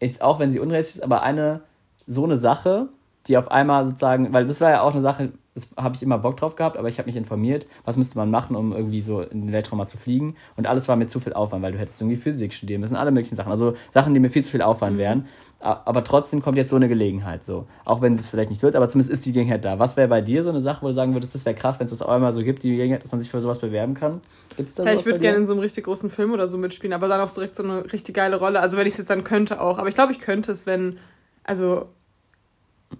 jetzt 0.00 0.22
auch 0.22 0.38
wenn 0.38 0.52
sie 0.52 0.60
unrealistisch 0.60 0.96
ist, 0.96 1.02
aber 1.02 1.22
eine 1.22 1.60
so 2.06 2.24
eine 2.24 2.36
Sache, 2.36 2.88
die 3.26 3.36
auf 3.36 3.50
einmal 3.50 3.86
sozusagen, 3.86 4.32
weil 4.32 4.46
das 4.46 4.60
war 4.60 4.70
ja 4.70 4.80
auch 4.80 4.92
eine 4.92 5.02
Sache, 5.02 5.32
das 5.58 5.74
habe 5.76 5.94
ich 5.96 6.02
immer 6.02 6.18
Bock 6.18 6.36
drauf 6.36 6.56
gehabt, 6.56 6.76
aber 6.76 6.88
ich 6.88 6.98
habe 6.98 7.06
mich 7.06 7.16
informiert, 7.16 7.66
was 7.84 7.96
müsste 7.96 8.16
man 8.16 8.30
machen, 8.30 8.54
um 8.54 8.72
irgendwie 8.72 9.00
so 9.00 9.22
in 9.22 9.46
den 9.46 9.52
Weltraum 9.52 9.78
mal 9.78 9.88
zu 9.88 9.98
fliegen. 9.98 10.36
Und 10.56 10.66
alles 10.66 10.88
war 10.88 10.96
mir 10.96 11.08
zu 11.08 11.18
viel 11.20 11.32
Aufwand, 11.32 11.62
weil 11.62 11.72
du 11.72 11.78
hättest 11.78 12.00
irgendwie 12.00 12.16
Physik 12.16 12.52
studieren 12.52 12.80
müssen, 12.80 12.96
alle 12.96 13.10
möglichen 13.10 13.36
Sachen. 13.36 13.50
Also 13.50 13.74
Sachen, 13.92 14.14
die 14.14 14.20
mir 14.20 14.30
viel 14.30 14.44
zu 14.44 14.52
viel 14.52 14.62
Aufwand 14.62 14.94
mhm. 14.94 15.00
wären. 15.00 15.28
Aber 15.60 16.04
trotzdem 16.04 16.40
kommt 16.40 16.56
jetzt 16.56 16.70
so 16.70 16.76
eine 16.76 16.88
Gelegenheit, 16.88 17.44
so. 17.44 17.66
Auch 17.84 18.00
wenn 18.00 18.12
es 18.12 18.28
vielleicht 18.28 18.50
nicht 18.50 18.62
wird, 18.62 18.76
aber 18.76 18.88
zumindest 18.88 19.12
ist 19.12 19.26
die 19.26 19.32
Gelegenheit 19.32 19.64
da. 19.64 19.80
Was 19.80 19.96
wäre 19.96 20.06
bei 20.06 20.20
dir 20.20 20.44
so 20.44 20.50
eine 20.50 20.60
Sache, 20.60 20.82
wo 20.82 20.86
du 20.86 20.92
sagen 20.92 21.14
würdest, 21.14 21.34
das 21.34 21.44
wäre 21.44 21.56
krass, 21.56 21.80
wenn 21.80 21.86
es 21.86 21.90
das 21.90 22.00
auch 22.00 22.10
einmal 22.10 22.32
so 22.32 22.44
gibt, 22.44 22.62
die 22.62 22.70
Gelegenheit, 22.70 23.02
dass 23.02 23.10
man 23.10 23.20
sich 23.20 23.28
für 23.28 23.40
sowas 23.40 23.58
bewerben 23.58 23.94
kann? 23.94 24.20
Gibt's 24.56 24.76
da 24.76 24.84
ja, 24.84 24.92
ich 24.92 25.04
würde 25.04 25.18
gerne 25.18 25.38
in 25.38 25.46
so 25.46 25.52
einem 25.52 25.60
richtig 25.60 25.84
großen 25.84 26.10
Film 26.10 26.32
oder 26.32 26.46
so 26.46 26.58
mitspielen, 26.58 26.94
aber 26.94 27.08
dann 27.08 27.20
auch 27.20 27.30
direkt 27.30 27.56
so 27.56 27.64
eine 27.64 27.92
richtig 27.92 28.14
geile 28.14 28.36
Rolle. 28.36 28.60
Also 28.60 28.76
wenn 28.76 28.86
ich 28.86 28.92
es 28.92 28.98
jetzt 28.98 29.10
dann 29.10 29.24
könnte 29.24 29.60
auch. 29.60 29.78
Aber 29.78 29.88
ich 29.88 29.96
glaube, 29.96 30.12
ich 30.12 30.20
könnte 30.20 30.52
es, 30.52 30.64
wenn, 30.64 30.98
also 31.42 31.86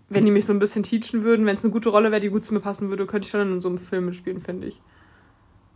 wenn 0.09 0.25
die 0.25 0.31
mich 0.31 0.47
so 0.47 0.53
ein 0.53 0.59
bisschen 0.59 0.83
teachen 0.83 1.23
würden, 1.23 1.47
wenn 1.47 1.57
es 1.57 1.65
eine 1.65 1.73
gute 1.73 1.89
Rolle 1.89 2.11
wäre, 2.11 2.21
die 2.21 2.29
gut 2.29 2.45
zu 2.45 2.55
mir 2.55 2.61
passen 2.61 2.91
würde, 2.91 3.07
könnte 3.07 3.27
ich 3.27 3.31
schon 3.31 3.41
in 3.41 3.61
so 3.61 3.69
einem 3.69 3.79
Film 3.79 4.13
spielen, 4.13 4.41
finde 4.41 4.69
ich. 4.69 4.81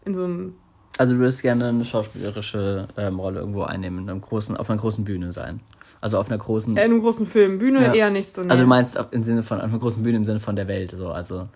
In 0.04 0.14
so 0.14 0.24
einem. 0.24 0.54
Also 0.98 1.14
du 1.14 1.20
würdest 1.20 1.42
gerne 1.42 1.68
eine 1.68 1.84
schauspielerische 1.84 2.88
ähm, 2.98 3.18
Rolle 3.18 3.40
irgendwo 3.40 3.62
einnehmen, 3.62 4.00
in 4.00 4.10
einem 4.10 4.20
großen, 4.20 4.56
auf 4.56 4.68
einer 4.68 4.80
großen 4.80 5.04
Bühne 5.04 5.32
sein. 5.32 5.60
Also 6.00 6.18
auf 6.18 6.28
einer 6.28 6.38
großen. 6.38 6.76
Äh, 6.76 6.84
in 6.84 6.92
einem 6.92 7.00
großen 7.00 7.26
Film. 7.26 7.58
Bühne 7.58 7.82
ja. 7.82 7.94
eher 7.94 8.10
nicht 8.10 8.28
so. 8.28 8.42
Nee. 8.42 8.50
Also 8.50 8.62
du 8.62 8.68
meinst 8.68 8.98
im 9.10 9.22
Sinne 9.22 9.42
von 9.42 9.58
auf 9.58 9.70
einer 9.70 9.78
großen 9.78 10.02
Bühne 10.02 10.18
im 10.18 10.24
Sinne 10.24 10.40
von 10.40 10.56
der 10.56 10.68
Welt, 10.68 10.90
so, 10.90 11.10
also. 11.10 11.48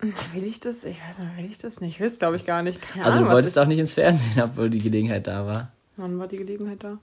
Will 0.00 0.44
ich 0.44 0.60
das? 0.60 0.84
Ich 0.84 1.00
weiß 1.00 1.18
nicht, 1.18 1.36
will 1.38 1.46
ich 1.46 1.58
das 1.58 1.80
nicht? 1.80 1.94
Ich 1.94 2.00
will 2.00 2.10
es, 2.10 2.18
glaube 2.18 2.36
ich, 2.36 2.44
gar 2.44 2.62
nicht. 2.62 2.82
Keine 2.82 3.06
also 3.06 3.16
Ahnung, 3.16 3.30
du 3.30 3.34
wolltest 3.34 3.58
auch 3.58 3.66
nicht 3.66 3.78
ins 3.78 3.94
Fernsehen, 3.94 4.42
obwohl 4.44 4.68
die 4.68 4.78
Gelegenheit 4.78 5.26
da 5.26 5.46
war. 5.46 5.72
Wann 5.96 6.18
war 6.18 6.28
die 6.28 6.36
Gelegenheit 6.36 6.84
da? 6.84 6.98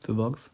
Für 0.00 0.14
Box. 0.14 0.50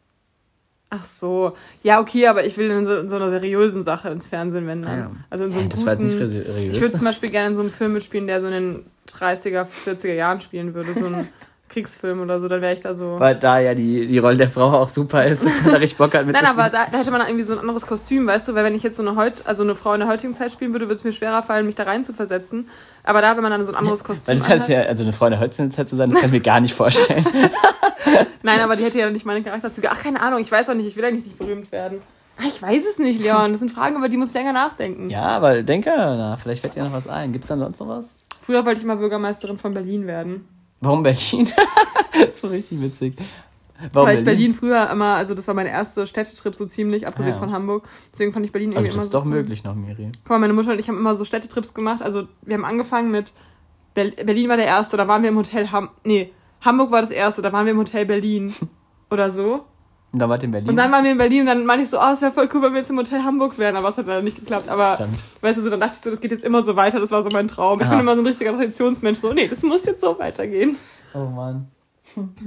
Ach 0.88 1.04
so. 1.04 1.56
Ja, 1.82 2.00
okay, 2.00 2.28
aber 2.28 2.44
ich 2.44 2.56
will 2.56 2.70
in 2.70 2.86
so, 2.86 2.96
in 2.98 3.08
so 3.08 3.16
einer 3.16 3.30
seriösen 3.30 3.82
Sache 3.82 4.08
ins 4.10 4.24
Fernsehen, 4.24 4.66
wenn 4.66 4.82
dann. 4.82 4.90
Ah, 4.90 4.98
ja. 4.98 5.10
Also 5.30 5.44
in 5.44 5.52
so 5.52 5.58
einem 5.58 5.68
ja, 5.68 5.70
das 5.70 5.80
guten, 5.80 5.86
war 5.86 5.94
jetzt 5.94 6.18
nicht 6.18 6.30
seriös. 6.30 6.76
Ich 6.76 6.80
würde 6.80 6.94
zum 6.94 7.04
Beispiel 7.04 7.30
gerne 7.30 7.50
in 7.50 7.56
so 7.56 7.62
einem 7.62 7.72
Film 7.72 7.92
mitspielen, 7.94 8.26
der 8.26 8.40
so 8.40 8.46
in 8.46 8.52
den 8.52 8.86
30er, 9.08 9.66
40er 9.66 10.12
Jahren 10.12 10.40
spielen 10.40 10.74
würde. 10.74 10.92
So 10.94 11.06
ein 11.06 11.28
Kriegsfilm 11.68 12.20
oder 12.20 12.40
so, 12.40 12.48
dann 12.48 12.60
wäre 12.60 12.72
ich 12.72 12.80
da 12.80 12.94
so. 12.94 13.18
Weil 13.18 13.34
da 13.34 13.58
ja 13.58 13.74
die, 13.74 14.06
die 14.06 14.18
Rolle 14.18 14.36
der 14.36 14.48
Frau 14.48 14.72
auch 14.72 14.88
super 14.88 15.24
ist, 15.24 15.44
dass 15.44 15.62
man 15.62 15.72
da 15.72 15.78
richtig 15.78 15.98
Bock 15.98 16.14
hat 16.14 16.24
mit 16.24 16.34
Nein, 16.34 16.46
aber 16.46 16.70
da, 16.70 16.86
da, 16.90 16.98
hätte 16.98 17.10
man 17.10 17.20
irgendwie 17.22 17.42
so 17.42 17.52
ein 17.52 17.58
anderes 17.58 17.86
Kostüm, 17.86 18.26
weißt 18.26 18.48
du, 18.48 18.54
weil 18.54 18.64
wenn 18.64 18.74
ich 18.74 18.82
jetzt 18.82 18.96
so 18.96 19.02
eine 19.02 19.16
heut, 19.16 19.42
also 19.46 19.62
eine 19.62 19.74
Frau 19.74 19.92
in 19.94 20.00
der 20.00 20.08
heutigen 20.08 20.34
Zeit 20.34 20.52
spielen 20.52 20.72
würde, 20.72 20.86
würde 20.86 20.94
es 20.94 21.04
mir 21.04 21.12
schwerer 21.12 21.42
fallen, 21.42 21.66
mich 21.66 21.74
da 21.74 21.82
rein 21.82 22.04
zu 22.04 22.12
versetzen. 22.12 22.68
Aber 23.02 23.20
da, 23.20 23.36
wenn 23.36 23.42
man 23.42 23.50
dann 23.50 23.64
so 23.64 23.72
ein 23.72 23.76
anderes 23.76 24.04
Kostüm 24.04 24.28
Weil 24.28 24.36
das 24.36 24.48
heißt 24.48 24.68
ja, 24.68 24.82
also 24.82 25.02
eine 25.02 25.12
Frau 25.12 25.26
in 25.26 25.32
der 25.32 25.40
heutigen 25.40 25.70
Zeit 25.70 25.88
zu 25.88 25.96
sein, 25.96 26.10
das 26.10 26.20
kann 26.20 26.30
ich 26.30 26.34
mir 26.34 26.40
gar 26.40 26.60
nicht 26.60 26.74
vorstellen. 26.74 27.26
Nein, 28.42 28.60
aber 28.60 28.76
die 28.76 28.84
hätte 28.84 28.98
ja 28.98 29.10
nicht 29.10 29.26
meine 29.26 29.42
Charakterzüge. 29.42 29.90
Ach, 29.90 30.00
keine 30.00 30.20
Ahnung, 30.20 30.40
ich 30.40 30.50
weiß 30.50 30.70
auch 30.70 30.74
nicht, 30.74 30.86
ich 30.86 30.96
will 30.96 31.04
eigentlich 31.04 31.24
nicht 31.24 31.38
berühmt 31.38 31.72
werden. 31.72 32.00
Ach, 32.38 32.44
ich 32.44 32.62
weiß 32.62 32.84
es 32.86 32.98
nicht, 32.98 33.20
Leon. 33.20 33.50
Das 33.50 33.60
sind 33.60 33.70
Fragen, 33.70 33.96
über 33.96 34.08
die 34.08 34.16
muss 34.16 34.28
ich 34.28 34.34
länger 34.34 34.52
nachdenken. 34.52 35.10
Ja, 35.10 35.24
aber 35.24 35.62
denke, 35.62 35.90
na, 35.96 36.36
vielleicht 36.40 36.60
fällt 36.60 36.76
dir 36.76 36.84
noch 36.84 36.92
was 36.92 37.08
ein. 37.08 37.32
Gibt 37.32 37.44
es 37.44 37.48
dann 37.48 37.58
sonst 37.58 37.80
noch 37.80 37.88
was? 37.88 38.14
Früher 38.40 38.64
wollte 38.64 38.80
ich 38.80 38.86
mal 38.86 38.96
Bürgermeisterin 38.96 39.58
von 39.58 39.74
Berlin 39.74 40.06
werden. 40.06 40.46
Warum 40.80 41.02
Berlin? 41.02 41.48
so 42.34 42.48
richtig 42.48 42.80
witzig. 42.80 43.16
Warum 43.92 44.08
Weil 44.08 44.18
ich 44.18 44.24
Berlin? 44.24 44.52
Berlin 44.52 44.54
früher 44.54 44.90
immer, 44.90 45.14
also 45.16 45.34
das 45.34 45.46
war 45.48 45.54
mein 45.54 45.66
erster 45.66 46.06
Städtetrip 46.06 46.54
so 46.54 46.66
ziemlich, 46.66 47.06
abgesehen 47.06 47.34
ah, 47.34 47.36
ja. 47.36 47.40
von 47.40 47.52
Hamburg. 47.52 47.88
Deswegen 48.12 48.32
fand 48.32 48.46
ich 48.46 48.52
Berlin 48.52 48.70
irgendwie 48.70 48.86
also 48.86 48.88
das 48.88 48.94
immer 48.94 49.04
ist 49.04 49.10
so 49.10 49.18
doch 49.18 49.24
cool. 49.24 49.30
möglich 49.30 49.64
noch, 49.64 49.74
Miri. 49.74 50.12
Guck 50.24 50.30
mal, 50.30 50.38
meine 50.38 50.52
Mutter 50.52 50.72
und 50.72 50.78
ich 50.78 50.88
haben 50.88 50.96
immer 50.96 51.14
so 51.14 51.24
Städtetrips 51.24 51.74
gemacht. 51.74 52.02
Also 52.02 52.28
wir 52.42 52.54
haben 52.54 52.64
angefangen 52.64 53.10
mit 53.10 53.32
Berlin 53.94 54.48
war 54.48 54.56
der 54.56 54.66
erste, 54.66 54.96
da 54.96 55.08
waren 55.08 55.22
wir 55.22 55.30
im 55.30 55.36
Hotel 55.36 55.70
Ham 55.72 55.88
nee, 56.04 56.32
Hamburg 56.60 56.90
war 56.90 57.00
das 57.00 57.10
erste, 57.10 57.42
da 57.42 57.52
waren 57.52 57.64
wir 57.64 57.72
im 57.72 57.78
Hotel 57.78 58.06
Berlin 58.06 58.54
oder 59.10 59.30
so. 59.30 59.64
Und 60.16 60.20
dann 60.20 60.30
wart 60.30 60.42
ihr 60.42 60.46
in 60.46 60.52
Berlin? 60.52 60.70
Und 60.70 60.76
dann 60.76 60.90
waren 60.92 61.04
wir 61.04 61.12
in 61.12 61.18
Berlin 61.18 61.40
und 61.40 61.46
dann 61.48 61.66
meinte 61.66 61.84
ich 61.84 61.90
so, 61.90 61.98
oh, 62.00 62.10
es 62.10 62.22
wäre 62.22 62.32
voll 62.32 62.48
cool, 62.54 62.62
wenn 62.62 62.72
wir 62.72 62.78
jetzt 62.78 62.88
im 62.88 62.96
Hotel 62.96 63.22
Hamburg 63.22 63.58
wären, 63.58 63.76
aber 63.76 63.90
es 63.90 63.98
hat 63.98 64.06
leider 64.06 64.22
nicht 64.22 64.38
geklappt. 64.38 64.66
Aber, 64.66 64.94
Stimmt. 64.94 65.18
weißt 65.42 65.58
du, 65.58 65.62
so, 65.62 65.68
dann 65.68 65.78
dachte 65.78 65.96
ich 65.96 66.00
so, 66.00 66.08
das 66.08 66.22
geht 66.22 66.30
jetzt 66.30 66.42
immer 66.42 66.62
so 66.62 66.74
weiter, 66.74 67.00
das 67.00 67.10
war 67.10 67.22
so 67.22 67.28
mein 67.34 67.48
Traum. 67.48 67.78
Ich 67.80 67.84
Aha. 67.84 67.90
bin 67.90 68.00
immer 68.00 68.14
so 68.14 68.22
ein 68.22 68.26
richtiger 68.26 68.52
Traditionsmensch, 68.52 69.18
so, 69.18 69.34
nee, 69.34 69.46
das 69.46 69.62
muss 69.62 69.84
jetzt 69.84 70.00
so 70.00 70.18
weitergehen. 70.18 70.74
Oh 71.12 71.26
Mann. 71.26 71.68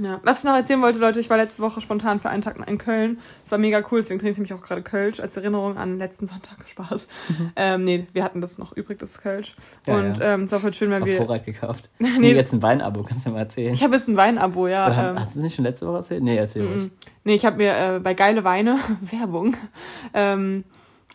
Ja. 0.02 0.20
Was 0.22 0.38
ich 0.38 0.44
noch 0.44 0.54
erzählen 0.54 0.82
wollte, 0.82 0.98
Leute, 0.98 1.20
ich 1.20 1.30
war 1.30 1.36
letzte 1.36 1.62
Woche 1.62 1.80
spontan 1.80 2.20
für 2.20 2.28
einen 2.28 2.42
Tag 2.42 2.56
in 2.68 2.78
Köln. 2.78 3.18
Es 3.44 3.50
war 3.50 3.58
mega 3.58 3.82
cool, 3.90 4.00
deswegen 4.00 4.18
trinke 4.18 4.32
ich 4.32 4.38
mich 4.38 4.52
auch 4.52 4.62
gerade 4.62 4.82
Kölsch 4.82 5.20
als 5.20 5.36
Erinnerung 5.36 5.76
an 5.76 5.98
letzten 5.98 6.26
Sonntag. 6.26 6.58
Spaß. 6.66 7.06
Mhm. 7.28 7.52
Ähm, 7.56 7.84
nee, 7.84 8.06
wir 8.12 8.24
hatten 8.24 8.40
das 8.40 8.58
noch 8.58 8.76
übrig, 8.76 8.98
das 8.98 9.20
Kölsch. 9.20 9.54
Ja, 9.86 9.96
und 9.96 10.18
ja. 10.18 10.34
Ähm, 10.34 10.44
es 10.44 10.52
war 10.52 10.60
voll 10.60 10.72
schön, 10.72 10.90
wenn 10.90 11.04
wir. 11.04 11.16
Vorrat 11.16 11.44
gekauft. 11.44 11.90
nee, 11.98 12.32
jetzt 12.32 12.52
ein 12.52 12.62
Weinabo, 12.62 13.02
kannst 13.02 13.26
du 13.26 13.30
mal 13.30 13.40
erzählen. 13.40 13.74
Ich 13.74 13.82
habe 13.82 13.94
jetzt 13.94 14.08
ein 14.08 14.16
Weinabo, 14.16 14.68
ja. 14.68 14.86
Oder, 14.86 15.10
ähm, 15.10 15.20
hast 15.20 15.34
du 15.34 15.40
es 15.40 15.44
nicht 15.44 15.54
schon 15.54 15.64
letzte 15.64 15.86
Woche 15.86 15.96
erzählt? 15.98 16.22
Nee, 16.22 16.36
erzähl 16.36 16.66
ruhig. 16.66 16.90
Nee, 17.24 17.34
ich 17.34 17.44
habe 17.44 17.56
mir 17.56 17.76
äh, 17.76 18.00
bei 18.00 18.14
Geile 18.14 18.44
Weine, 18.44 18.78
Werbung, 19.00 19.56
ähm, 20.14 20.64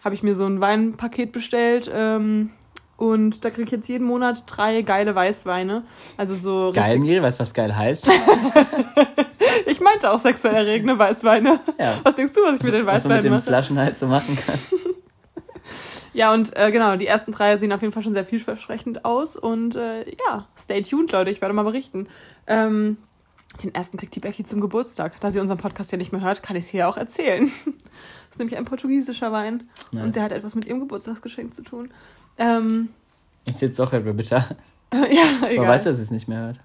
habe 0.04 0.16
ich 0.16 0.24
mir 0.24 0.36
so 0.36 0.46
ein 0.46 0.62
Weinpaket 0.62 1.32
bestellt. 1.32 1.90
Ähm, 1.94 2.52
und 2.98 3.44
da 3.44 3.50
kriege 3.50 3.64
ich 3.64 3.72
jetzt 3.72 3.90
jeden 3.90 4.06
Monat 4.06 4.44
drei 4.48 4.82
geile 4.82 5.14
Weißweine. 5.16 5.84
Also 6.16 6.36
so. 6.36 6.72
Geil, 6.74 7.00
Miri, 7.00 7.22
weißt 7.22 7.40
du, 7.40 7.42
was 7.42 7.54
geil 7.54 7.76
heißt? 7.76 8.08
ich 9.66 9.82
meinte 9.82 10.12
auch 10.12 10.20
sexuell 10.20 10.56
erregende 10.56 10.98
Weißweine. 10.98 11.60
Ja. 11.78 11.96
Was 12.04 12.16
denkst 12.16 12.34
du, 12.34 12.42
was 12.44 12.60
ich 12.60 12.64
mit 12.64 12.74
den 12.74 12.86
Weißweinen 12.86 13.18
mache? 13.18 13.18
Was 13.18 13.24
du 13.24 13.30
mit 13.30 13.42
den 13.42 13.48
Flaschen 13.48 13.80
halt 13.80 13.98
so 13.98 14.08
machen 14.08 14.38
kann. 14.38 14.60
ja, 16.14 16.34
und 16.34 16.56
äh, 16.56 16.72
genau, 16.72 16.96
die 16.96 17.08
ersten 17.08 17.34
drei 17.34 17.58
sehen 17.58 17.74
auf 17.74 17.82
jeden 17.82 17.94
Fall 17.94 18.04
schon 18.04 18.14
sehr 18.14 18.26
vielversprechend 18.26 19.04
aus. 19.04 19.36
Und 19.36 19.76
äh, 19.76 20.06
ja, 20.28 20.48
stay 20.58 20.82
tuned, 20.82 21.12
Leute, 21.12 21.32
ich 21.32 21.42
werde 21.42 21.54
mal 21.54 21.64
berichten. 21.64 22.08
Ähm, 22.48 22.98
den 23.64 23.74
ersten 23.74 23.98
kriegt 23.98 24.16
die 24.16 24.20
Becky 24.20 24.44
zum 24.44 24.62
Geburtstag. 24.62 25.20
Da 25.22 25.32
sie 25.32 25.40
unseren 25.40 25.58
Podcast 25.58 25.92
ja 25.92 25.98
nicht 25.98 26.12
mehr 26.12 26.22
hört, 26.22 26.44
kann 26.44 26.56
ich 26.56 26.66
es 26.66 26.70
hier 26.70 26.88
auch 26.88 26.98
erzählen. 26.98 27.52
Das 28.28 28.38
ist 28.38 28.40
nämlich 28.40 28.58
ein 28.58 28.66
portugiesischer 28.66 29.32
Wein. 29.32 29.70
Nice. 29.94 30.04
Und 30.04 30.16
der 30.18 30.24
hat 30.24 30.34
etwas 30.34 30.56
mit 30.56 30.66
ihrem 30.66 30.82
Geburtstagsgeschenk 30.82 31.56
zu 31.56 31.62
tun. 31.62 31.90
Ähm, 32.38 32.90
ist 33.48 33.62
jetzt 33.62 33.80
doch 33.80 33.94
etwa 33.94 34.12
bitter. 34.12 34.58
ja, 34.94 35.48
egal. 35.48 35.58
Man 35.58 35.68
weiß, 35.68 35.86
dass 35.86 35.98
sie 35.98 36.04
es 36.04 36.12
nicht 36.12 36.28
mehr 36.28 36.40
hört. 36.40 36.60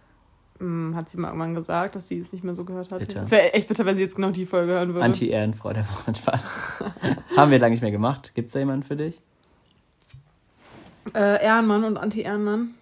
Hm, 0.59 0.95
hat 0.97 1.09
sie 1.09 1.19
mal 1.19 1.29
irgendwann 1.29 1.55
gesagt, 1.55 1.95
dass 1.95 2.09
sie 2.09 2.19
es 2.19 2.33
nicht 2.33 2.43
mehr 2.43 2.55
so 2.55 2.65
gehört 2.65 2.91
hat. 2.91 3.15
Es 3.15 3.31
wäre 3.31 3.55
echt 3.55 3.69
bitter, 3.69 3.87
wenn 3.87 3.97
sie 3.97 4.03
jetzt 4.03 4.17
genau 4.17 4.31
die 4.31 4.47
Folge 4.47 4.73
hören 4.73 4.95
würde. 4.95 5.05
Anti-Ehrenfrau 5.05 5.73
der 5.73 5.89
Woche. 5.89 6.15
Spaß. 6.19 6.83
Haben 7.37 7.51
wir 7.51 7.59
lange 7.59 7.73
nicht 7.73 7.83
mehr 7.83 7.91
gemacht. 7.91 8.33
Gibt 8.35 8.49
es 8.49 8.53
da 8.53 8.59
jemanden 8.59 8.83
für 8.83 8.97
dich? 8.97 9.21
Äh, 11.15 11.45
Ehrenmann 11.45 11.85
und 11.85 11.97
Anti-Ehrenmann. 11.97 12.75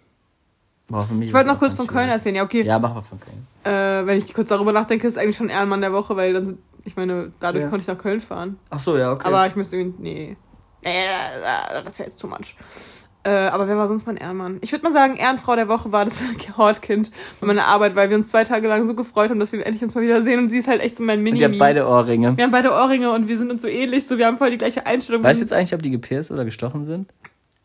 ich 1.20 1.32
wollte 1.32 1.46
noch 1.46 1.58
kurz 1.58 1.74
von 1.74 1.86
Köln 1.86 2.08
erzählen. 2.08 2.36
Ja, 2.36 2.42
okay. 2.42 2.64
Ja, 2.64 2.78
machen 2.78 2.96
wir 2.96 3.02
von 3.02 3.20
Köln. 3.20 3.46
Äh, 3.68 4.06
wenn 4.06 4.16
ich 4.16 4.32
kurz 4.32 4.48
darüber 4.48 4.72
nachdenke, 4.72 5.06
ist 5.06 5.18
eigentlich 5.18 5.36
schon 5.36 5.50
Ehrenmann 5.50 5.82
der 5.82 5.92
Woche, 5.92 6.16
weil 6.16 6.32
dann 6.32 6.46
sind, 6.46 6.58
ich 6.84 6.96
meine, 6.96 7.32
dadurch 7.38 7.64
ja. 7.64 7.68
konnte 7.68 7.82
ich 7.82 7.88
nach 7.88 7.98
Köln 7.98 8.22
fahren. 8.22 8.58
Ach 8.70 8.80
so, 8.80 8.96
ja, 8.96 9.12
okay. 9.12 9.26
Aber 9.26 9.46
ich 9.46 9.56
müsste 9.56 9.76
irgendwie, 9.76 10.02
nee. 10.02 10.36
Äh, 10.82 11.82
das 11.84 11.98
wäre 11.98 12.08
jetzt 12.08 12.18
too 12.18 12.28
much. 12.28 12.56
Äh, 13.24 13.30
aber 13.48 13.68
wer 13.68 13.76
war 13.76 13.86
sonst 13.86 14.06
mein 14.06 14.16
Ehrenmann? 14.16 14.56
Ich 14.62 14.72
würde 14.72 14.84
mal 14.84 14.92
sagen, 14.92 15.16
Ehrenfrau 15.16 15.54
der 15.54 15.68
Woche 15.68 15.92
war 15.92 16.06
das 16.06 16.22
Hortkind 16.56 17.10
bei 17.40 17.46
meiner 17.46 17.66
Arbeit, 17.66 17.94
weil 17.94 18.08
wir 18.08 18.16
uns 18.16 18.28
zwei 18.28 18.44
Tage 18.44 18.68
lang 18.68 18.84
so 18.84 18.94
gefreut 18.94 19.28
haben, 19.28 19.38
dass 19.38 19.52
wir 19.52 19.66
endlich 19.66 19.82
uns 19.82 19.94
mal 19.94 20.00
wieder 20.00 20.22
sehen. 20.22 20.38
Und 20.38 20.48
sie 20.48 20.58
ist 20.58 20.68
halt 20.68 20.80
echt 20.80 20.96
so 20.96 21.02
mein 21.02 21.22
mini 21.22 21.38
Wir 21.38 21.48
haben 21.48 21.58
beide 21.58 21.86
Ohrringe. 21.86 22.38
Wir 22.38 22.44
haben 22.44 22.50
beide 22.50 22.72
Ohrringe 22.72 23.12
und 23.12 23.28
wir 23.28 23.36
sind 23.36 23.50
uns 23.50 23.60
so 23.60 23.68
ähnlich. 23.68 24.06
So, 24.06 24.16
wir 24.16 24.26
haben 24.26 24.38
voll 24.38 24.50
die 24.50 24.56
gleiche 24.56 24.86
Einstellung. 24.86 25.22
Weißt 25.22 25.40
du 25.40 25.44
jetzt 25.44 25.52
eigentlich, 25.52 25.74
ob 25.74 25.82
die 25.82 25.90
gepierst 25.90 26.30
oder 26.30 26.46
gestochen 26.46 26.86
sind? 26.86 27.10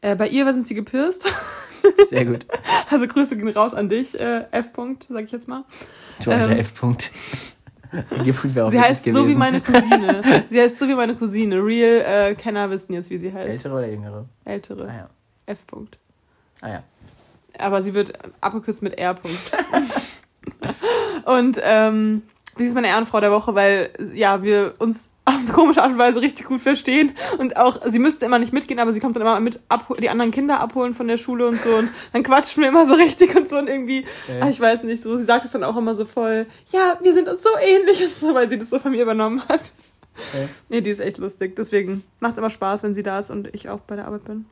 Äh, 0.02 0.18
bei 0.18 0.28
ihr 0.28 0.52
sind 0.52 0.68
sie 0.68 0.76
gepierst. 0.76 1.34
Sehr 2.10 2.26
gut. 2.26 2.46
Also 2.90 3.08
Grüße 3.08 3.38
gehen 3.38 3.50
raus 3.50 3.74
an 3.74 3.90
dich, 3.90 4.20
äh, 4.20 4.46
F. 4.52 4.70
-Punkt, 4.74 5.08
sag 5.10 5.26
ich 5.26 5.32
jetzt 5.32 5.48
mal. 5.48 5.64
Du 6.24 6.32
alter 6.32 6.52
ähm, 6.52 6.60
F. 6.60 6.74
-Punkt. 6.80 7.10
sie 8.72 8.80
heißt 8.80 9.04
gewesen. 9.04 9.16
so 9.16 9.28
wie 9.28 9.36
meine 9.36 9.62
Cousine. 9.62 10.46
sie 10.50 10.60
heißt 10.60 10.80
so 10.80 10.88
wie 10.88 10.96
meine 10.96 11.16
Cousine. 11.16 11.64
Real 11.64 12.32
äh, 12.32 12.36
Kenner 12.36 12.70
wissen 12.70 12.94
jetzt, 12.94 13.10
wie 13.10 13.18
sie 13.18 13.32
heißt. 13.32 13.50
Ältere 13.50 13.74
oder 13.74 13.88
jüngere? 13.88 14.26
Ältere. 14.46 14.88
Ah, 14.88 14.96
ja. 14.96 15.10
F. 15.46 15.60
-Punkt. 15.70 15.98
Ah 16.62 16.70
ja. 16.70 16.84
Aber 17.60 17.82
sie 17.82 17.94
wird 17.94 18.14
abgekürzt 18.42 18.82
mit 18.82 18.98
R. 18.98 19.16
-Punkt. 19.16 19.54
und 21.26 21.60
ähm, 21.62 22.24
sie 22.58 22.66
ist 22.66 22.74
meine 22.74 22.88
Ehrenfrau 22.88 23.20
der 23.20 23.32
Woche, 23.32 23.54
weil 23.54 23.92
ja 24.14 24.42
wir 24.42 24.76
uns 24.80 25.12
so 25.48 25.54
komische 25.54 25.82
Art 25.82 25.92
und 25.92 25.98
Weise 25.98 26.22
richtig 26.22 26.46
gut 26.46 26.62
verstehen 26.62 27.14
und 27.38 27.58
auch 27.58 27.80
sie 27.86 28.00
müsste 28.00 28.26
immer 28.26 28.40
nicht 28.40 28.54
mitgehen, 28.54 28.80
aber 28.80 28.94
sie 28.94 29.00
kommt 29.00 29.16
dann 29.16 29.22
immer 29.22 29.40
mit 29.40 29.60
ab, 29.70 29.94
die 30.02 30.10
anderen 30.10 30.32
Kinder 30.32 30.60
abholen 30.60 30.94
von 30.94 31.08
der 31.08 31.18
Schule 31.18 31.48
und 31.48 31.60
so 31.60 31.76
und 31.76 31.90
dann 32.12 32.24
quatschen 32.24 32.62
wir 32.62 32.70
immer 32.70 32.86
so 32.86 32.94
richtig 32.96 33.36
und 33.36 33.50
so 33.50 33.58
und 33.58 33.68
irgendwie, 33.68 34.06
okay. 34.28 34.40
ach, 34.42 34.50
ich 34.50 34.60
weiß 34.60 34.84
nicht, 34.84 35.02
so 35.02 35.18
sie 35.18 35.24
sagt 35.24 35.46
es 35.46 35.52
dann 35.52 35.64
auch 35.64 35.78
immer 35.78 35.96
so 35.96 36.06
voll, 36.06 36.46
ja, 36.72 36.98
wir 37.02 37.14
sind 37.14 37.28
uns 37.28 37.44
so 37.44 37.50
ähnlich 37.62 38.04
und 38.04 38.16
so, 38.16 38.34
weil 38.34 38.50
sie 38.50 38.58
das 38.58 38.70
so 38.70 38.80
von 38.80 38.92
mir 38.92 39.02
übernommen 39.02 39.42
hat. 39.48 39.74
Okay. 40.16 40.48
Nee, 40.70 40.82
die 40.82 40.92
ist 40.92 41.00
echt 41.00 41.18
lustig, 41.18 41.56
deswegen 41.56 42.04
macht 42.20 42.38
immer 42.38 42.50
Spaß, 42.50 42.84
wenn 42.84 42.94
sie 42.94 43.04
da 43.04 43.20
ist 43.20 43.32
und 43.32 43.54
ich 43.56 43.70
auch 43.70 43.80
bei 43.80 43.96
der 43.96 44.06
Arbeit 44.06 44.26
bin. 44.26 44.46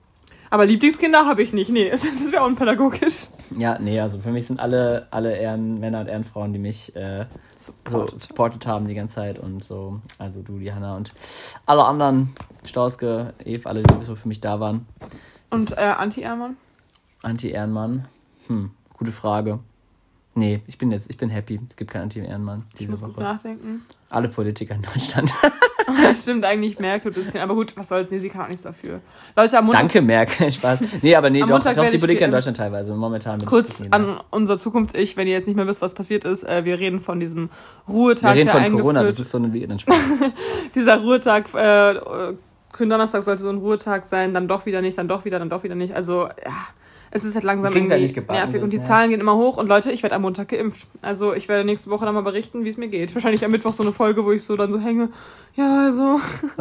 Aber 0.52 0.66
Lieblingskinder 0.66 1.26
habe 1.26 1.42
ich 1.42 1.54
nicht. 1.54 1.70
Nee, 1.70 1.90
das 1.92 2.04
wäre 2.32 2.44
unpädagogisch. 2.44 3.30
Ja, 3.58 3.80
nee, 3.80 4.00
also 4.00 4.20
für 4.20 4.32
mich 4.32 4.46
sind 4.46 4.60
alle, 4.60 5.08
alle 5.10 5.36
Ehrenmänner 5.36 6.02
und 6.02 6.08
Ehrenfrauen, 6.08 6.52
die 6.52 6.60
mich 6.60 6.94
äh, 6.96 7.26
Support. 7.56 8.12
so 8.12 8.18
supportet 8.20 8.68
haben 8.68 8.88
die 8.88 8.94
ganze 8.94 9.16
Zeit 9.16 9.40
und 9.40 9.64
so. 9.64 10.02
Also 10.20 10.42
du, 10.42 10.60
die 10.60 10.74
Hanna 10.74 10.98
und 10.98 11.14
alle 11.66 11.86
anderen, 11.86 12.34
Stauske, 12.66 13.34
Eve, 13.46 13.68
alle, 13.68 13.82
die 13.82 14.04
so 14.04 14.14
für 14.14 14.28
mich 14.28 14.42
da 14.42 14.60
waren. 14.60 14.86
Das 15.50 15.72
und 15.72 15.78
äh, 15.78 15.84
Anti-Ehrenmann? 15.84 16.58
Anti-Ehrenmann? 17.24 18.08
Hm, 18.48 18.72
gute 18.98 19.12
Frage. 19.12 19.60
Nee, 20.34 20.62
ich 20.66 20.78
bin 20.78 20.92
jetzt, 20.92 21.10
ich 21.10 21.18
bin 21.18 21.30
happy. 21.30 21.60
Es 21.70 21.76
gibt 21.76 21.92
keinen 21.92 22.04
Anti-Ehrenmann. 22.04 22.66
Ich 22.78 22.88
muss 22.88 23.02
kurz 23.02 23.18
nachdenken. 23.18 23.84
Alle 24.10 24.30
Politiker 24.30 24.76
in 24.76 24.82
Deutschland. 24.82 25.34
Stimmt, 26.16 26.46
eigentlich 26.46 26.80
Merkel 26.80 27.12
ein 27.12 27.14
bisschen. 27.14 27.42
Aber 27.42 27.54
gut, 27.54 27.76
was 27.76 27.90
soll's? 27.90 28.12
Nee, 28.12 28.20
sie 28.20 28.30
kann 28.30 28.42
auch 28.42 28.48
nichts 28.48 28.64
dafür. 28.64 29.02
Leute, 29.36 29.58
am 29.58 29.66
Montag. 29.66 29.82
Danke, 29.82 30.02
Merkel. 30.02 30.50
Spaß. 30.50 30.82
Nee, 31.02 31.16
aber 31.16 31.30
nee, 31.30 31.42
doch, 31.42 31.62
doch 31.62 31.90
die 31.90 31.98
Politiker 31.98 32.26
in 32.26 32.32
Deutschland 32.32 32.56
teilweise. 32.56 32.96
Momentan. 32.96 33.44
Kurz 33.44 33.84
an 33.92 34.22
unser 34.30 34.58
Zukunfts-Ich, 34.58 35.18
wenn 35.18 35.28
ihr 35.28 35.34
jetzt 35.34 35.48
nicht 35.48 35.58
mehr 35.58 35.68
wisst, 35.68 35.82
was 35.82 35.94
passiert 35.94 36.24
ist. 36.24 36.44
Äh, 36.44 36.64
wir 36.64 36.80
reden 36.80 37.02
von 37.02 37.20
diesem 37.20 37.50
Ruhetag. 37.90 38.36
Wir 38.36 38.46
reden 38.46 38.50
von 38.50 38.80
Corona, 38.80 39.04
das 39.04 39.20
ist 39.20 39.32
so 39.32 39.38
eine 39.38 39.52
Dieser 40.76 41.02
Ruhetag, 41.02 41.54
äh, 41.54 42.36
Gründonnerstag 42.72 43.24
sollte 43.24 43.42
so 43.42 43.50
ein 43.50 43.58
Ruhetag 43.58 44.06
sein, 44.06 44.34
dann 44.34 44.48
doch 44.48 44.66
wieder 44.66 44.82
nicht, 44.82 44.98
dann 44.98 45.10
doch 45.10 45.26
wieder, 45.26 45.40
dann 45.40 45.50
doch 45.50 45.64
wieder 45.64 45.76
nicht. 45.76 45.94
Also, 45.94 46.28
ja 46.28 46.68
es 47.14 47.26
ist 47.26 47.36
halt 47.36 47.44
langsam 47.44 47.74
irgendwie 47.74 47.92
halt 47.92 48.02
nicht 48.02 48.30
nervig 48.30 48.62
und 48.64 48.72
die 48.72 48.78
ja. 48.78 48.84
Zahlen 48.84 49.10
gehen 49.10 49.20
immer 49.20 49.36
hoch 49.36 49.58
und 49.58 49.68
Leute, 49.68 49.92
ich 49.92 50.02
werde 50.02 50.16
am 50.16 50.22
Montag 50.22 50.48
geimpft. 50.48 50.88
Also 51.02 51.34
ich 51.34 51.50
werde 51.50 51.66
nächste 51.66 51.90
Woche 51.90 52.06
dann 52.06 52.16
mal 52.16 52.22
berichten, 52.22 52.64
wie 52.64 52.70
es 52.70 52.78
mir 52.78 52.88
geht. 52.88 53.14
Wahrscheinlich 53.14 53.44
am 53.44 53.52
Mittwoch 53.52 53.74
so 53.74 53.84
eine 53.84 53.92
Folge, 53.92 54.24
wo 54.24 54.32
ich 54.32 54.44
so 54.44 54.56
dann 54.56 54.72
so 54.72 54.80
hänge. 54.80 55.10
Ja, 55.56 55.88
also. 55.88 56.22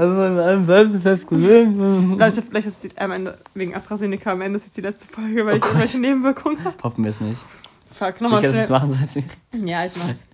Leute, 2.19 2.43
vielleicht 2.43 2.67
ist 2.67 2.85
es 2.85 2.99
am 2.99 3.13
Ende, 3.13 3.39
wegen 3.55 3.77
AstraZeneca 3.77 4.33
am 4.33 4.41
Ende 4.41 4.57
ist 4.57 4.65
jetzt 4.67 4.77
die 4.77 4.81
letzte 4.81 5.07
Folge, 5.07 5.47
weil 5.47 5.55
oh 5.55 5.57
ich 5.57 5.63
Gott. 5.63 5.71
irgendwelche 5.71 6.01
Nebenwirkungen 6.01 6.65
habe. 6.65 6.77
Hoffen 6.83 7.05
wir 7.05 7.11
es 7.11 7.21
nicht. 7.21 7.41
Fuck, 7.93 8.21
nochmal 8.21 8.41
schnell. 8.41 8.57
Es 8.57 8.69
machen 8.69 8.91
sollst. 8.91 9.21
Ja, 9.53 9.85
ich 9.85 9.97
mach's. 9.97 10.27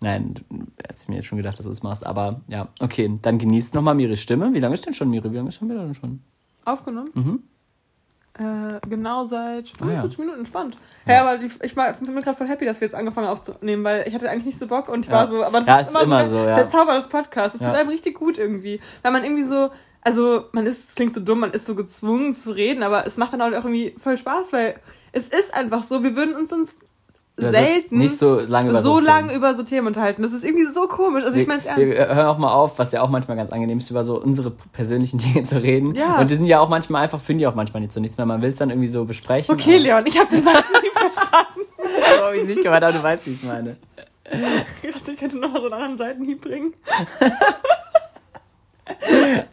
Nein, 0.00 0.34
du 0.34 0.66
hättest 0.86 1.08
mir 1.08 1.16
jetzt 1.16 1.26
schon 1.26 1.38
gedacht, 1.38 1.58
dass 1.58 1.66
du 1.66 1.72
es 1.72 1.82
machst. 1.82 2.06
Aber 2.06 2.42
ja, 2.46 2.68
okay, 2.80 3.18
dann 3.22 3.38
genießt 3.38 3.74
nochmal 3.74 3.94
Miris 3.96 4.20
Stimme. 4.20 4.52
Wie 4.52 4.60
lange 4.60 4.74
ist 4.74 4.86
denn 4.86 4.94
schon 4.94 5.10
Miri? 5.10 5.32
Wie 5.32 5.36
lange 5.36 5.48
ist 5.48 5.56
schon 5.56 5.68
wieder 5.68 5.84
denn 5.84 5.94
schon? 5.94 6.20
Aufgenommen? 6.64 7.10
Mhm. 7.14 7.42
Äh, 8.38 8.86
genau 8.86 9.24
seit 9.24 9.70
45 9.70 9.80
ah, 9.80 9.92
ja. 9.92 10.24
Minuten, 10.24 10.44
spannend. 10.44 10.76
Ja, 11.06 11.14
ja 11.14 11.20
aber 11.22 11.38
die, 11.38 11.46
ich 11.62 11.74
bin 11.74 12.20
gerade 12.20 12.36
voll 12.36 12.48
happy, 12.48 12.66
dass 12.66 12.80
wir 12.80 12.86
jetzt 12.86 12.94
angefangen 12.94 13.28
aufzunehmen, 13.28 13.82
weil 13.82 14.06
ich 14.06 14.14
hatte 14.14 14.28
eigentlich 14.28 14.44
nicht 14.44 14.58
so 14.58 14.66
Bock 14.66 14.90
und 14.90 15.06
ich 15.06 15.10
ja. 15.10 15.16
war 15.16 15.28
so, 15.28 15.42
aber 15.42 15.60
das 15.60 15.66
ja, 15.66 15.78
ist, 15.80 15.90
immer, 15.90 16.02
immer 16.02 16.28
so, 16.28 16.36
so 16.36 16.44
der, 16.44 16.66
Zauber 16.66 16.96
des 16.96 17.08
Podcasts. 17.08 17.58
Das 17.58 17.66
tut 17.66 17.76
einem 17.76 17.88
richtig 17.88 18.14
gut 18.18 18.36
irgendwie. 18.36 18.80
Weil 19.00 19.12
man 19.12 19.24
irgendwie 19.24 19.42
so, 19.42 19.70
also 20.02 20.44
man 20.52 20.66
ist, 20.66 20.90
es 20.90 20.94
klingt 20.94 21.14
so 21.14 21.20
dumm, 21.20 21.40
man 21.40 21.52
ist 21.52 21.64
so 21.64 21.74
gezwungen 21.74 22.34
zu 22.34 22.50
reden, 22.50 22.82
aber 22.82 23.06
es 23.06 23.16
macht 23.16 23.32
dann 23.32 23.40
auch 23.40 23.50
irgendwie 23.50 23.94
voll 24.02 24.18
Spaß, 24.18 24.52
weil 24.52 24.74
es 25.12 25.28
ist 25.28 25.54
einfach 25.54 25.82
so, 25.82 26.02
wir 26.02 26.14
würden 26.14 26.34
uns 26.34 26.50
sonst 26.50 26.76
also 27.38 27.50
selten 27.50 27.98
nicht 27.98 28.18
so 28.18 28.40
lange 28.40 28.70
über 28.70 28.82
so, 28.82 28.94
so 28.94 29.00
lange 29.00 29.34
über 29.34 29.52
so 29.52 29.62
Themen 29.62 29.86
unterhalten. 29.86 30.22
Das 30.22 30.32
ist 30.32 30.42
irgendwie 30.42 30.64
so 30.64 30.88
komisch. 30.88 31.22
Also 31.22 31.36
ich 31.36 31.46
meine 31.46 31.60
es 31.60 31.66
ernst. 31.66 31.84
Wir 31.84 32.14
hören 32.14 32.26
auch 32.26 32.38
mal 32.38 32.52
auf, 32.52 32.78
was 32.78 32.92
ja 32.92 33.02
auch 33.02 33.10
manchmal 33.10 33.36
ganz 33.36 33.52
angenehm 33.52 33.76
ist, 33.78 33.90
über 33.90 34.04
so 34.04 34.18
unsere 34.20 34.52
persönlichen 34.72 35.18
Dinge 35.18 35.44
zu 35.44 35.62
reden. 35.62 35.94
Ja. 35.94 36.18
Und 36.18 36.30
die 36.30 36.36
sind 36.36 36.46
ja 36.46 36.60
auch 36.60 36.70
manchmal 36.70 37.02
einfach, 37.02 37.20
finde 37.20 37.42
ich 37.42 37.48
auch 37.48 37.54
manchmal 37.54 37.82
nicht 37.82 37.92
so 37.92 38.00
nichts 38.00 38.16
mehr. 38.16 38.24
Man 38.24 38.40
will 38.40 38.50
es 38.50 38.58
dann 38.58 38.70
irgendwie 38.70 38.88
so 38.88 39.04
besprechen. 39.04 39.54
Okay, 39.54 39.76
Leon, 39.78 40.04
ich 40.06 40.18
habe 40.18 40.30
den 40.30 40.42
Satz 40.42 40.64
nicht 40.82 40.92
verstanden. 40.94 41.60
so 42.18 42.24
habe 42.24 42.38
ich 42.38 42.46
nicht 42.46 42.62
gemeint, 42.62 42.84
aber 42.84 42.96
du 42.96 43.02
weißt, 43.02 43.26
wie 43.26 43.32
ich 43.32 43.42
es 43.42 43.48
meine. 43.48 43.76
Ich 44.82 44.94
dachte, 44.94 45.12
ich 45.12 45.18
könnte 45.18 45.38
noch 45.38 45.52
mal 45.52 45.60
so 45.60 45.66
einen 45.66 45.74
anderen 45.74 45.98
Seitenhieb 45.98 46.40
bringen. 46.40 46.72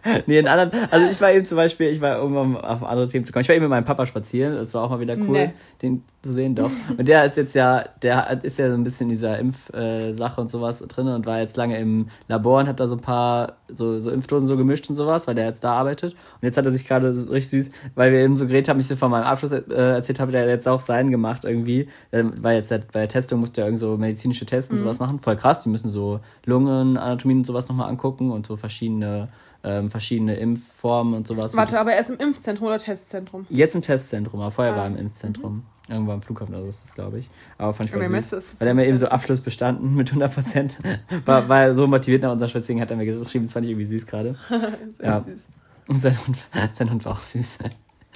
nee, 0.25 0.39
in 0.39 0.47
anderen, 0.47 0.71
also 0.91 1.11
ich 1.11 1.19
war 1.21 1.31
eben 1.31 1.45
zum 1.45 1.55
Beispiel, 1.55 1.87
ich 1.87 2.01
war 2.01 2.17
irgendwann 2.17 2.57
auf 2.57 2.83
andere 2.83 3.07
Themen 3.07 3.25
zu 3.25 3.31
kommen. 3.31 3.41
Ich 3.41 3.49
war 3.49 3.55
eben 3.55 3.63
mit 3.63 3.69
meinem 3.69 3.85
Papa 3.85 4.05
spazieren, 4.05 4.55
das 4.55 4.73
war 4.73 4.83
auch 4.83 4.89
mal 4.89 4.99
wieder 4.99 5.15
cool, 5.17 5.31
nee. 5.31 5.53
den 5.81 6.03
zu 6.21 6.33
sehen, 6.33 6.55
doch. 6.55 6.71
Und 6.97 7.07
der 7.07 7.25
ist 7.25 7.37
jetzt 7.37 7.53
ja, 7.53 7.83
der 8.01 8.43
ist 8.43 8.57
ja 8.57 8.69
so 8.69 8.75
ein 8.75 8.83
bisschen 8.83 9.07
in 9.07 9.09
dieser 9.09 9.39
Impfsache 9.39 10.41
und 10.41 10.49
sowas 10.49 10.79
drin 10.79 11.07
und 11.07 11.25
war 11.25 11.39
jetzt 11.39 11.57
lange 11.57 11.77
im 11.77 12.07
Labor 12.27 12.61
und 12.61 12.67
hat 12.67 12.79
da 12.79 12.87
so 12.87 12.95
ein 12.95 13.01
paar 13.01 13.57
so, 13.67 13.99
so 13.99 14.11
Impfdosen 14.11 14.47
so 14.47 14.55
gemischt 14.57 14.89
und 14.89 14.95
sowas, 14.95 15.27
weil 15.27 15.35
der 15.35 15.45
jetzt 15.45 15.63
da 15.63 15.73
arbeitet. 15.73 16.13
Und 16.13 16.43
jetzt 16.43 16.57
hat 16.57 16.65
er 16.65 16.71
sich 16.71 16.87
gerade 16.87 17.13
so 17.13 17.25
richtig 17.25 17.49
süß, 17.49 17.71
weil 17.95 18.11
wir 18.11 18.19
eben 18.19 18.37
so 18.37 18.47
geredet 18.47 18.69
haben, 18.69 18.79
ich 18.79 18.87
so 18.87 18.95
von 18.95 19.11
meinem 19.11 19.25
Abschluss 19.25 19.51
äh, 19.51 19.61
erzählt 19.69 20.19
habe, 20.19 20.31
der 20.31 20.43
hat 20.43 20.49
jetzt 20.49 20.67
auch 20.67 20.81
seinen 20.81 21.11
gemacht 21.11 21.43
irgendwie. 21.43 21.89
Weil 22.11 22.57
jetzt 22.57 22.69
bei 22.69 22.99
der 22.99 23.09
Testung 23.09 23.39
musste 23.39 23.61
er 23.61 23.67
irgend 23.67 23.79
so 23.79 23.97
medizinische 23.97 24.45
Tests 24.45 24.71
und 24.71 24.77
mhm. 24.77 24.81
sowas 24.83 24.99
machen. 24.99 25.19
Voll 25.19 25.35
krass, 25.35 25.63
die 25.63 25.69
müssen 25.69 25.89
so 25.89 26.19
Lungen, 26.45 26.97
Anatomien 26.97 27.39
und 27.39 27.45
sowas 27.45 27.67
nochmal 27.67 27.89
angucken 27.89 28.31
und 28.31 28.45
so 28.45 28.55
verschiedene 28.55 29.27
ähm, 29.63 29.89
verschiedene 29.89 30.35
Impfformen 30.35 31.13
und 31.13 31.27
sowas. 31.27 31.55
Warte, 31.55 31.79
aber 31.79 31.93
er 31.93 31.99
ist 31.99 32.09
im 32.09 32.17
Impfzentrum 32.17 32.67
oder 32.67 32.79
Testzentrum? 32.79 33.45
Jetzt 33.49 33.75
im 33.75 33.81
Testzentrum, 33.81 34.41
aber 34.41 34.51
vorher 34.51 34.73
ah. 34.73 34.77
war 34.77 34.83
er 34.83 34.91
im 34.91 34.97
Impfzentrum. 34.97 35.55
Mhm. 35.55 35.63
Irgendwo 35.89 36.13
am 36.13 36.21
Flughafen 36.21 36.55
oder 36.55 36.63
so 36.63 36.69
ist 36.69 36.83
das, 36.83 36.95
glaube 36.95 37.19
ich. 37.19 37.29
Aber 37.57 37.73
fand 37.73 37.89
ich 37.89 37.95
voll 37.95 38.21
süß. 38.21 38.33
Ist 38.53 38.61
weil 38.61 38.69
er 38.69 38.73
mir 38.73 38.87
eben 38.87 38.97
so 38.97 39.07
Abschluss 39.07 39.41
bestanden 39.41 39.95
mit 39.95 40.09
100 40.09 40.33
Prozent. 40.33 40.79
war, 41.25 41.49
war 41.49 41.61
er 41.61 41.75
so 41.75 41.87
motiviert 41.87 42.23
nach 42.23 42.31
unserem 42.31 42.49
Spaziergang, 42.49 42.81
hat 42.81 42.91
er 42.91 42.97
mir 42.97 43.05
geschrieben, 43.05 43.45
das 43.45 43.53
fand 43.53 43.65
ich 43.65 43.71
irgendwie 43.71 43.85
süß 43.85 44.05
gerade. 44.05 44.37
ja. 45.03 45.19
süß. 45.19 45.45
Und 45.87 46.01
sein 46.01 46.17
Hund, 46.25 46.37
sein 46.73 46.89
Hund 46.89 47.03
war 47.03 47.13
auch 47.13 47.19
süß. 47.19 47.59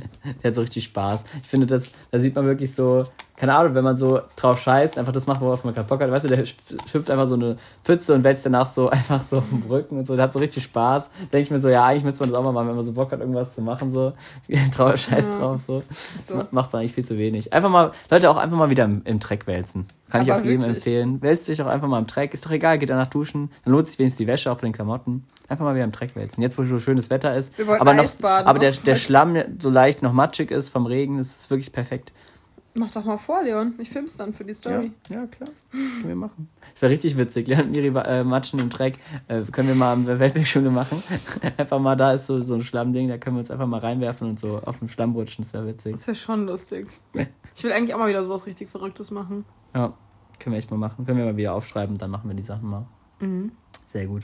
Der 0.44 0.50
hat 0.50 0.56
so 0.56 0.62
richtig 0.62 0.86
Spaß. 0.86 1.24
Ich 1.42 1.48
finde, 1.48 1.68
das, 1.68 1.92
da 2.12 2.20
sieht 2.20 2.36
man 2.36 2.46
wirklich 2.46 2.74
so, 2.74 3.06
keine 3.36 3.56
Ahnung, 3.56 3.76
wenn 3.76 3.84
man 3.84 3.98
so 3.98 4.22
drauf 4.36 4.60
scheißt, 4.60 4.98
einfach 4.98 5.12
das 5.12 5.28
macht, 5.28 5.42
worauf 5.42 5.64
man 5.64 5.74
keinen 5.76 5.88
Bock 5.88 6.02
hat. 6.02 6.12
Weißt 6.12 6.26
du, 6.26 6.30
der 6.30 6.40
hüpft 6.40 7.10
einfach 7.10 7.28
so 7.28 7.36
eine 7.36 7.58
Pfütze 7.84 8.14
und 8.14 8.24
wälzt 8.24 8.46
danach 8.46 8.66
so 8.66 8.90
einfach 8.90 9.24
so 9.24 9.44
im 9.52 9.64
Rücken 9.70 9.98
und 9.98 10.08
so. 10.08 10.16
Der 10.16 10.24
hat 10.24 10.34
so 10.34 10.40
richtig 10.40 10.64
Spaß. 10.64 11.10
Denke 11.20 11.40
ich 11.40 11.52
mir 11.52 11.60
so, 11.60 11.70
ja, 11.70 11.86
eigentlich 11.86 12.04
müsste 12.04 12.22
man 12.22 12.32
das 12.32 12.40
auch 12.40 12.44
mal 12.44 12.52
machen, 12.52 12.70
wenn 12.70 12.76
man 12.76 12.86
so 12.86 12.94
Bock 12.94 13.12
hat, 13.12 13.20
irgendwas 13.20 13.54
zu 13.54 13.62
machen, 13.62 13.92
so. 13.92 14.14
Trau, 14.74 14.96
scheiß 14.96 15.26
ja. 15.26 15.40
drauf, 15.40 15.62
so. 15.62 15.84
Das 15.88 16.28
so. 16.28 16.44
macht 16.52 16.74
man 16.74 16.82
eigentlich 16.82 16.94
viel 16.94 17.06
zu 17.06 17.18
wenig. 17.18 17.54
Einfach 17.54 17.70
mal, 17.70 17.92
Leute, 18.10 18.30
auch 18.30 18.38
einfach 18.38 18.58
mal 18.58 18.70
wieder 18.70 18.86
im, 18.86 19.02
im 19.06 19.20
Dreck 19.20 19.48
wälzen. 19.48 19.88
Kann 20.10 20.22
Aber 20.22 20.30
ich 20.30 20.34
auch 20.34 20.46
jedem 20.46 20.64
empfehlen. 20.64 21.22
Wälzt 21.22 21.50
euch 21.50 21.62
auch 21.62 21.68
einfach 21.68 21.88
mal 21.88 22.00
im 22.00 22.08
Dreck. 22.08 22.34
Ist 22.34 22.46
doch 22.46 22.52
egal, 22.52 22.80
geht 22.80 22.90
danach 22.90 23.08
duschen. 23.08 23.52
Dann 23.64 23.74
lohnt 23.74 23.88
sich 23.88 24.00
wenigstens 24.00 24.20
die 24.20 24.28
Wäsche 24.28 24.52
auf 24.52 24.62
den 24.62 24.72
Klamotten. 24.72 25.26
Einfach 25.50 25.66
mal 25.66 25.76
wieder 25.76 25.84
im 25.84 25.92
Dreck 25.92 26.16
wälzen. 26.16 26.42
Jetzt, 26.42 26.58
wo 26.58 26.64
so 26.64 26.80
schönes 26.80 27.10
Wetter 27.10 27.34
ist. 27.34 27.54
aber 27.60 27.94
noch, 27.94 28.06
aber 28.24 28.60
der, 28.60 28.72
der 28.72 28.96
Schlamm 28.96 29.38
so 29.60 29.70
leicht 29.70 30.02
noch 30.04 30.14
matschig 30.14 30.52
ist 30.52 30.70
vom 30.70 30.86
Regen, 30.86 31.18
das 31.18 31.42
ist 31.42 31.50
wirklich 31.50 31.72
perfekt. 31.72 32.12
Mach 32.80 32.92
doch 32.92 33.04
mal 33.04 33.18
vor, 33.18 33.44
Leon. 33.44 33.74
Ich 33.80 33.90
film's 33.90 34.18
dann 34.18 34.34
für 34.34 34.46
die 34.46 34.54
Story. 34.54 34.92
Ja, 35.10 35.22
ja 35.22 35.26
klar. 35.26 35.50
Können 35.72 36.08
wir 36.08 36.16
machen. 36.16 36.48
Das 36.74 36.84
wäre 36.84 36.92
richtig 36.92 37.18
witzig. 37.18 37.48
Leon 37.48 37.64
und 37.64 37.72
Miri 37.72 37.88
äh, 37.88 38.24
matschen 38.24 38.60
im 38.60 38.70
Dreck. 38.70 39.00
Äh, 39.28 39.42
können 39.52 39.70
wir 39.70 39.76
mal 39.76 39.94
am 39.94 40.06
Weltbergschule 40.06 40.70
machen. 40.70 41.02
einfach 41.58 41.80
mal, 41.80 41.96
da 41.96 42.14
ist 42.14 42.28
so, 42.28 42.40
so 42.42 42.54
ein 42.54 42.64
Schlammding, 42.64 43.08
da 43.08 43.18
können 43.18 43.36
wir 43.36 43.40
uns 43.40 43.50
einfach 43.50 43.66
mal 43.66 43.80
reinwerfen 43.80 44.30
und 44.30 44.40
so 44.40 44.62
auf 44.64 44.78
dem 44.78 44.90
Schlamm 44.90 45.16
rutschen. 45.16 45.44
Das 45.44 45.54
wäre 45.54 45.66
witzig. 45.66 45.94
Das 45.94 46.06
wäre 46.06 46.16
schon 46.16 46.46
lustig. 46.46 46.88
ich 47.56 47.64
will 47.64 47.72
eigentlich 47.72 47.96
auch 47.96 48.00
mal 48.00 48.10
wieder 48.10 48.24
sowas 48.24 48.46
richtig 48.46 48.70
Verrücktes 48.70 49.10
machen. 49.10 49.44
Ja, 49.74 49.94
können 50.40 50.54
wir 50.54 50.60
echt 50.60 50.70
mal 50.70 50.78
machen. 50.78 51.04
Können 51.08 51.18
wir 51.18 51.26
mal 51.26 51.38
wieder 51.38 51.54
aufschreiben, 51.54 51.98
dann 51.98 52.12
machen 52.12 52.30
wir 52.30 52.36
die 52.36 52.44
Sachen 52.44 52.70
mal. 52.70 52.86
Mhm. 53.20 53.54
Sehr 53.86 54.06
gut. 54.06 54.22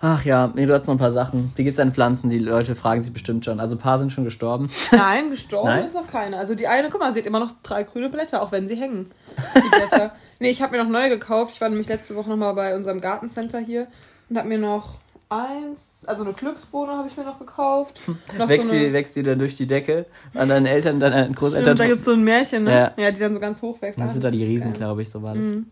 Ach 0.00 0.24
ja, 0.24 0.52
nee, 0.54 0.64
du 0.64 0.74
hast 0.74 0.86
noch 0.86 0.94
ein 0.94 0.98
paar 0.98 1.10
Sachen. 1.10 1.52
Wie 1.56 1.64
geht's 1.64 1.76
deinen 1.76 1.92
Pflanzen? 1.92 2.30
Die 2.30 2.38
Leute 2.38 2.76
fragen 2.76 3.02
sich 3.02 3.12
bestimmt 3.12 3.44
schon. 3.44 3.58
Also 3.58 3.74
ein 3.74 3.80
paar 3.80 3.98
sind 3.98 4.12
schon 4.12 4.24
gestorben. 4.24 4.70
Nein, 4.92 5.30
gestorben 5.30 5.68
Nein? 5.68 5.86
ist 5.86 5.94
noch 5.94 6.06
keine. 6.06 6.38
Also 6.38 6.54
die 6.54 6.68
eine, 6.68 6.88
guck 6.88 7.00
mal, 7.00 7.12
sie 7.12 7.18
hat 7.18 7.26
immer 7.26 7.40
noch 7.40 7.52
drei 7.64 7.82
grüne 7.82 8.08
Blätter, 8.08 8.42
auch 8.42 8.52
wenn 8.52 8.68
sie 8.68 8.76
hängen. 8.76 9.10
Die 9.56 9.68
Blätter. 9.68 10.12
nee, 10.38 10.50
ich 10.50 10.62
habe 10.62 10.76
mir 10.76 10.84
noch 10.84 10.90
neue 10.90 11.08
gekauft. 11.08 11.52
Ich 11.54 11.60
war 11.60 11.68
nämlich 11.68 11.88
letzte 11.88 12.14
Woche 12.14 12.30
nochmal 12.30 12.54
bei 12.54 12.76
unserem 12.76 13.00
Gartencenter 13.00 13.58
hier 13.58 13.88
und 14.30 14.38
habe 14.38 14.46
mir 14.46 14.58
noch 14.58 15.00
eins, 15.30 16.04
also 16.06 16.22
eine 16.22 16.32
Glücksbohne 16.32 16.92
habe 16.92 17.08
ich 17.08 17.16
mir 17.16 17.24
noch 17.24 17.40
gekauft. 17.40 18.00
Noch 18.38 18.48
wächst, 18.48 18.68
so 18.68 18.74
eine... 18.74 18.86
die, 18.86 18.92
wächst 18.92 19.16
die 19.16 19.22
dann 19.24 19.38
durch 19.38 19.56
die 19.56 19.66
Decke 19.66 20.06
an 20.32 20.48
deinen 20.48 20.66
Eltern, 20.66 21.00
dann 21.00 21.12
an 21.12 21.34
Großeltern? 21.34 21.64
Stimmt, 21.64 21.80
da 21.80 21.86
gibt 21.86 21.98
es 22.00 22.04
so 22.04 22.12
ein 22.12 22.22
Märchen, 22.22 22.64
ne? 22.64 22.94
Ja. 22.96 23.02
ja. 23.04 23.10
die 23.10 23.18
dann 23.18 23.34
so 23.34 23.40
ganz 23.40 23.60
hoch 23.60 23.82
wächst. 23.82 23.98
Dann 23.98 24.12
sind 24.12 24.22
da 24.22 24.30
die 24.30 24.44
Riesen, 24.44 24.72
glaube 24.72 25.02
ich, 25.02 25.10
so 25.10 25.22
war 25.22 25.34
das. 25.34 25.46
Mhm. 25.46 25.66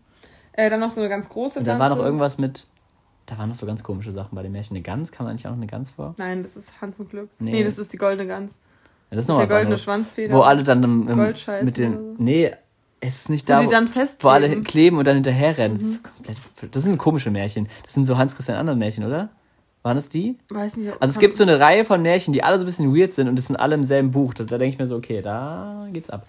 Äh, 0.51 0.69
dann 0.69 0.79
noch 0.79 0.89
so 0.89 0.99
eine 0.99 1.09
ganz 1.09 1.29
große 1.29 1.59
Und 1.59 1.65
da 1.65 1.79
war 1.79 1.89
noch 1.89 1.99
irgendwas 1.99 2.37
mit 2.37 2.65
da 3.27 3.37
waren 3.37 3.49
noch 3.49 3.55
so 3.55 3.65
ganz 3.65 3.83
komische 3.83 4.11
Sachen 4.11 4.35
bei 4.35 4.41
dem 4.41 4.53
Märchen. 4.53 4.75
Eine 4.75 4.81
Gans, 4.81 5.11
kam 5.11 5.27
da 5.27 5.33
nicht 5.33 5.45
auch 5.45 5.51
noch 5.51 5.57
eine 5.57 5.67
Gans 5.67 5.91
vor? 5.91 6.15
Nein, 6.17 6.41
das 6.41 6.55
ist 6.55 6.81
Hans 6.81 6.97
und 6.97 7.09
Glück. 7.09 7.29
Nee, 7.39 7.51
nee 7.51 7.63
das 7.63 7.77
ist 7.77 7.93
die 7.93 7.97
goldene 7.97 8.25
Gans. 8.25 8.57
Ja, 9.11 9.15
das 9.15 9.25
ist 9.25 9.27
noch 9.29 9.37
der 9.37 9.47
goldene 9.47 9.65
anderes. 9.65 9.83
Schwanzfeder. 9.83 10.33
Wo 10.33 10.41
alle 10.41 10.63
dann 10.63 10.81
im, 10.81 11.07
im, 11.07 11.33
mit 11.63 11.77
dem. 11.77 11.93
So. 11.93 12.15
Nee, 12.17 12.51
es 13.01 13.15
ist 13.15 13.29
nicht 13.29 13.47
wo 13.47 13.53
da. 13.53 13.59
Die 13.59 13.67
wo, 13.67 13.71
dann 13.71 13.89
wo 14.21 14.29
alle 14.29 14.61
kleben 14.61 14.97
und 14.97 15.05
dann 15.05 15.15
hinterher 15.15 15.57
rennen. 15.57 15.75
Mhm. 15.75 15.99
Das, 16.25 16.37
das 16.71 16.83
sind 16.83 16.97
komische 16.97 17.29
Märchen. 17.29 17.67
Das 17.83 17.93
sind 17.93 18.05
so 18.05 18.17
Hans 18.17 18.35
Christian 18.35 18.57
Andersen 18.57 18.79
Märchen, 18.79 19.03
oder? 19.03 19.29
Waren 19.83 19.97
es 19.97 20.09
die? 20.09 20.37
Weiß 20.49 20.75
nicht. 20.75 20.91
Also 21.01 21.13
es 21.13 21.19
gibt 21.19 21.37
so 21.37 21.43
eine 21.43 21.59
Reihe 21.59 21.85
von 21.85 22.01
Märchen, 22.01 22.33
die 22.33 22.43
alle 22.43 22.57
so 22.57 22.63
ein 22.63 22.65
bisschen 22.65 22.95
weird 22.95 23.13
sind 23.13 23.29
und 23.29 23.37
das 23.37 23.45
sind 23.45 23.55
alle 23.55 23.75
im 23.75 23.83
selben 23.83 24.11
Buch. 24.11 24.33
Da, 24.33 24.43
da 24.43 24.57
denke 24.57 24.73
ich 24.73 24.79
mir 24.79 24.87
so, 24.87 24.95
okay, 24.95 25.21
da 25.21 25.87
geht's 25.93 26.09
ab. 26.09 26.27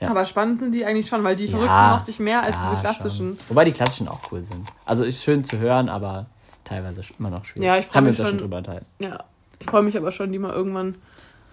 Ja. 0.00 0.10
Aber 0.10 0.24
spannend 0.24 0.60
sind 0.60 0.74
die 0.74 0.84
eigentlich 0.84 1.08
schon, 1.08 1.24
weil 1.24 1.36
die 1.36 1.48
Verrückten 1.48 1.72
ja, 1.72 1.96
mochte 1.96 2.10
ich 2.10 2.18
mehr 2.18 2.42
als 2.42 2.56
diese 2.60 2.80
klassischen. 2.80 3.36
Schon. 3.38 3.48
Wobei 3.48 3.64
die 3.64 3.72
klassischen 3.72 4.08
auch 4.08 4.20
cool 4.30 4.42
sind. 4.42 4.66
Also 4.84 5.04
ist 5.04 5.22
schön 5.22 5.44
zu 5.44 5.58
hören, 5.58 5.88
aber 5.88 6.26
teilweise 6.68 7.02
immer 7.18 7.30
noch 7.30 7.44
schwierig. 7.44 7.66
Ja, 7.66 7.78
ich 7.78 7.86
freue 7.86 8.02
mich 8.02 8.16
schon, 8.16 8.26
schon 8.26 8.38
drüber 8.38 8.58
unterhalten. 8.58 8.86
Ja, 8.98 9.24
ich 9.58 9.66
freue 9.66 9.82
mich 9.82 9.96
aber 9.96 10.12
schon, 10.12 10.32
die 10.32 10.38
mal 10.38 10.52
irgendwann. 10.52 10.96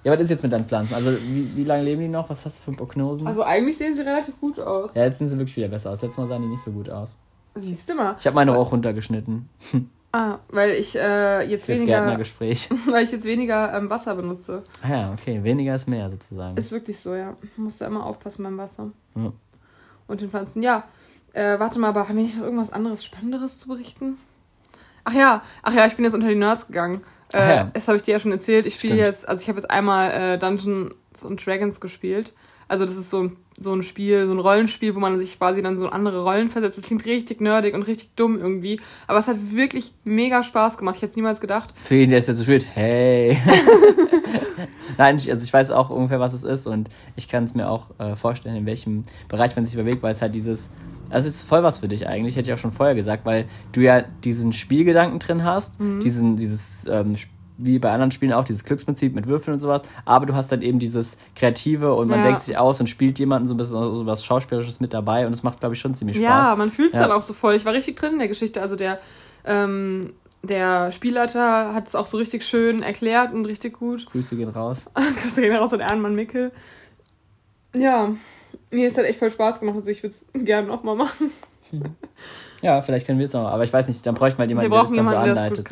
Ja, 0.03 0.13
was 0.13 0.21
ist 0.21 0.29
jetzt 0.29 0.43
mit 0.43 0.53
deinen 0.53 0.65
Pflanzen? 0.65 0.93
Also, 0.93 1.11
wie, 1.11 1.55
wie 1.55 1.63
lange 1.63 1.83
leben 1.83 2.01
die 2.01 2.07
noch? 2.07 2.29
Was 2.29 2.45
hast 2.45 2.59
du 2.59 2.71
für 2.71 2.77
Prognosen? 2.77 3.25
Also, 3.25 3.43
eigentlich 3.43 3.77
sehen 3.77 3.95
sie 3.95 4.01
relativ 4.01 4.39
gut 4.39 4.59
aus. 4.59 4.93
Ja, 4.93 5.05
jetzt 5.05 5.17
sehen 5.17 5.27
sie 5.27 5.37
wirklich 5.37 5.57
wieder 5.57 5.67
besser 5.67 5.91
aus. 5.91 6.01
Letztes 6.01 6.19
Mal 6.19 6.27
sahen 6.27 6.43
die 6.43 6.47
nicht 6.49 6.63
so 6.63 6.71
gut 6.71 6.89
aus. 6.89 7.17
Siehst 7.55 7.89
du 7.89 7.95
mal. 7.95 8.15
Ich 8.19 8.27
habe 8.27 8.35
meine 8.35 8.55
auch 8.55 8.71
runtergeschnitten. 8.71 9.49
Ah, 10.17 10.39
weil 10.47 10.71
ich 10.71 10.95
äh, 10.95 11.41
jetzt 11.45 11.65
Fürs 11.65 11.79
weniger. 11.79 12.15
Gespräch. 12.15 12.69
weil 12.89 13.03
ich 13.03 13.11
jetzt 13.11 13.25
weniger 13.25 13.73
ähm, 13.75 13.89
Wasser 13.89 14.15
benutze. 14.15 14.63
Ah 14.81 14.89
ja, 14.89 15.11
okay. 15.11 15.43
Weniger 15.43 15.75
ist 15.75 15.89
mehr 15.89 16.09
sozusagen. 16.09 16.55
Ist 16.55 16.71
wirklich 16.71 17.01
so, 17.01 17.15
ja. 17.15 17.35
Musst 17.57 17.81
du 17.81 17.85
immer 17.85 18.05
aufpassen 18.05 18.43
beim 18.43 18.57
Wasser. 18.57 18.91
Ja. 19.15 19.33
Und 20.07 20.21
den 20.21 20.29
Pflanzen. 20.29 20.63
Ja. 20.63 20.85
Äh, 21.33 21.59
warte 21.59 21.79
mal, 21.79 21.89
aber 21.89 22.07
haben 22.07 22.15
wir 22.15 22.23
nicht 22.23 22.37
noch 22.37 22.45
irgendwas 22.45 22.71
anderes 22.71 23.03
Spannenderes 23.03 23.57
zu 23.57 23.67
berichten? 23.67 24.17
Ach 25.05 25.13
ja, 25.13 25.43
ach 25.63 25.73
ja, 25.73 25.85
ich 25.85 25.95
bin 25.95 26.03
jetzt 26.03 26.15
unter 26.15 26.27
die 26.27 26.35
Nerds 26.35 26.67
gegangen. 26.67 27.01
Äh, 27.33 27.55
ja. 27.55 27.71
Das 27.73 27.87
habe 27.87 27.97
ich 27.97 28.03
dir 28.03 28.13
ja 28.13 28.19
schon 28.19 28.31
erzählt. 28.31 28.65
Ich 28.65 28.75
spiele 28.75 28.95
jetzt, 28.95 29.27
also 29.27 29.41
ich 29.41 29.47
habe 29.47 29.59
jetzt 29.59 29.69
einmal 29.69 30.11
äh, 30.11 30.37
Dungeons 30.37 30.93
und 31.23 31.45
Dragons 31.45 31.79
gespielt. 31.79 32.33
Also 32.67 32.85
das 32.85 32.95
ist 32.95 33.11
so 33.11 33.23
ein, 33.23 33.37
so 33.59 33.73
ein 33.73 33.83
Spiel, 33.83 34.25
so 34.25 34.33
ein 34.33 34.39
Rollenspiel, 34.39 34.95
wo 34.95 34.99
man 34.99 35.19
sich 35.19 35.37
quasi 35.37 35.61
dann 35.61 35.77
so 35.77 35.85
in 35.85 35.93
andere 35.93 36.23
Rollen 36.23 36.49
versetzt. 36.49 36.77
Das 36.77 36.85
klingt 36.85 37.05
richtig 37.05 37.39
nerdig 37.39 37.75
und 37.75 37.83
richtig 37.83 38.09
dumm 38.15 38.39
irgendwie. 38.39 38.79
Aber 39.05 39.19
es 39.19 39.27
hat 39.27 39.37
wirklich 39.51 39.93
mega 40.03 40.43
Spaß 40.43 40.77
gemacht. 40.77 40.95
Ich 40.95 41.01
hätte 41.03 41.11
es 41.11 41.15
niemals 41.15 41.39
gedacht. 41.39 41.73
Für 41.81 41.95
jeden, 41.95 42.09
der 42.09 42.19
es 42.19 42.27
jetzt 42.27 42.37
so 42.37 42.43
spielt, 42.43 42.65
hey. 42.73 43.37
Nein, 44.97 45.17
ich, 45.17 45.31
also 45.31 45.43
ich 45.43 45.53
weiß 45.53 45.71
auch 45.71 45.89
ungefähr, 45.89 46.19
was 46.19 46.33
es 46.33 46.43
ist 46.43 46.67
und 46.67 46.89
ich 47.15 47.27
kann 47.27 47.43
es 47.43 47.53
mir 47.53 47.69
auch 47.69 47.91
äh, 47.99 48.15
vorstellen, 48.15 48.55
in 48.55 48.65
welchem 48.65 49.03
Bereich 49.27 49.55
man 49.55 49.65
sich 49.65 49.75
bewegt, 49.75 50.01
weil 50.01 50.13
es 50.13 50.21
halt 50.21 50.33
dieses, 50.33 50.71
also 51.09 51.27
es 51.29 51.35
ist 51.35 51.43
voll 51.47 51.63
was 51.63 51.79
für 51.79 51.87
dich 51.87 52.07
eigentlich, 52.07 52.35
hätte 52.35 52.49
ich 52.49 52.53
auch 52.53 52.61
schon 52.61 52.71
vorher 52.71 52.95
gesagt, 52.95 53.25
weil 53.25 53.45
du 53.71 53.81
ja 53.81 54.01
diesen 54.01 54.53
Spielgedanken 54.53 55.19
drin 55.19 55.43
hast, 55.43 55.79
Mhm. 55.79 55.99
diesen, 55.99 56.35
dieses, 56.35 56.85
ähm, 56.87 57.15
wie 57.57 57.79
bei 57.79 57.91
anderen 57.91 58.11
Spielen 58.11 58.33
auch, 58.33 58.43
dieses 58.43 58.65
Glücksprinzip 58.65 59.15
mit 59.15 59.27
Würfeln 59.27 59.53
und 59.53 59.59
sowas, 59.61 59.81
aber 60.03 60.25
du 60.25 60.35
hast 60.35 60.51
dann 60.51 60.61
eben 60.61 60.77
dieses 60.79 61.17
Kreative 61.35 61.93
und 61.93 62.09
man 62.09 62.19
Ja. 62.19 62.25
denkt 62.27 62.41
sich 62.41 62.57
aus 62.57 62.79
und 62.81 62.87
spielt 62.87 63.17
jemanden 63.17 63.47
so 63.47 63.53
ein 63.53 63.57
bisschen 63.57 63.95
so 63.95 64.05
was 64.05 64.25
Schauspielerisches 64.25 64.81
mit 64.81 64.93
dabei 64.93 65.25
und 65.25 65.31
es 65.31 65.41
macht, 65.41 65.61
glaube 65.61 65.73
ich, 65.75 65.79
schon 65.79 65.95
ziemlich 65.95 66.17
Spaß. 66.17 66.27
Ja, 66.49 66.55
man 66.57 66.69
fühlt 66.69 66.93
es 66.93 66.99
Ja. 66.99 67.07
dann 67.07 67.15
auch 67.17 67.21
so 67.21 67.33
voll. 67.33 67.55
Ich 67.55 67.63
war 67.65 67.71
richtig 67.73 67.95
drin 67.95 68.13
in 68.13 68.19
der 68.19 68.27
Geschichte. 68.27 68.61
Also 68.61 68.75
der, 68.75 68.99
ähm, 69.45 70.11
der 70.43 70.91
Spielleiter 70.91 71.73
hat 71.73 71.87
es 71.87 71.95
auch 71.95 72.07
so 72.07 72.17
richtig 72.17 72.43
schön 72.43 72.83
erklärt 72.83 73.33
und 73.33 73.45
richtig 73.45 73.79
gut. 73.79 74.05
Grüße 74.11 74.35
gehen 74.35 74.49
raus. 74.49 74.85
Grüße 75.23 75.41
gehen 75.41 75.55
raus 75.55 75.71
an 75.73 75.79
Ehrenmann 75.79 76.13
Mickel. 76.13 76.51
Ja, 77.73 78.09
mir 78.75 78.89
hat 78.89 78.97
echt 78.99 79.19
voll 79.19 79.31
Spaß 79.31 79.59
gemacht. 79.59 79.75
Also 79.77 79.89
ich 79.91 80.03
würde 80.03 80.15
es 80.15 80.25
gerne 80.45 80.67
nochmal 80.67 80.95
machen. 80.95 81.31
Ja, 82.61 82.81
vielleicht 82.81 83.05
können 83.05 83.19
wir 83.19 83.25
es 83.25 83.33
noch, 83.33 83.47
aber 83.47 83.63
ich 83.63 83.73
weiß 83.73 83.87
nicht, 83.87 84.05
dann 84.05 84.15
bräuchte 84.15 84.37
man 84.39 84.47
jemanden, 84.49 84.71
der 84.71 84.79
das 84.79 84.87
dann 84.89 84.95
jemanden, 84.95 85.19
so 85.19 85.25
der 85.25 85.33
es 85.33 85.39
anleitet. 85.39 85.67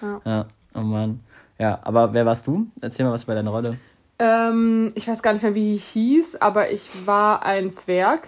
So. 0.00 0.06
Ja. 0.06 0.20
Ja, 0.24 0.46
oh 0.74 0.80
Mann. 0.80 1.20
Ja, 1.58 1.78
aber 1.82 2.12
wer 2.12 2.26
warst 2.26 2.46
du? 2.46 2.66
Erzähl 2.80 3.06
mal 3.06 3.12
was 3.12 3.24
über 3.24 3.34
deine 3.34 3.50
Rolle. 3.50 3.78
Ähm, 4.18 4.92
ich 4.94 5.06
weiß 5.08 5.22
gar 5.22 5.32
nicht 5.32 5.42
mehr, 5.42 5.54
wie 5.54 5.74
ich 5.74 5.84
hieß, 5.84 6.36
aber 6.36 6.70
ich 6.70 6.88
war 7.06 7.44
ein 7.44 7.70
Zwerg. 7.70 8.26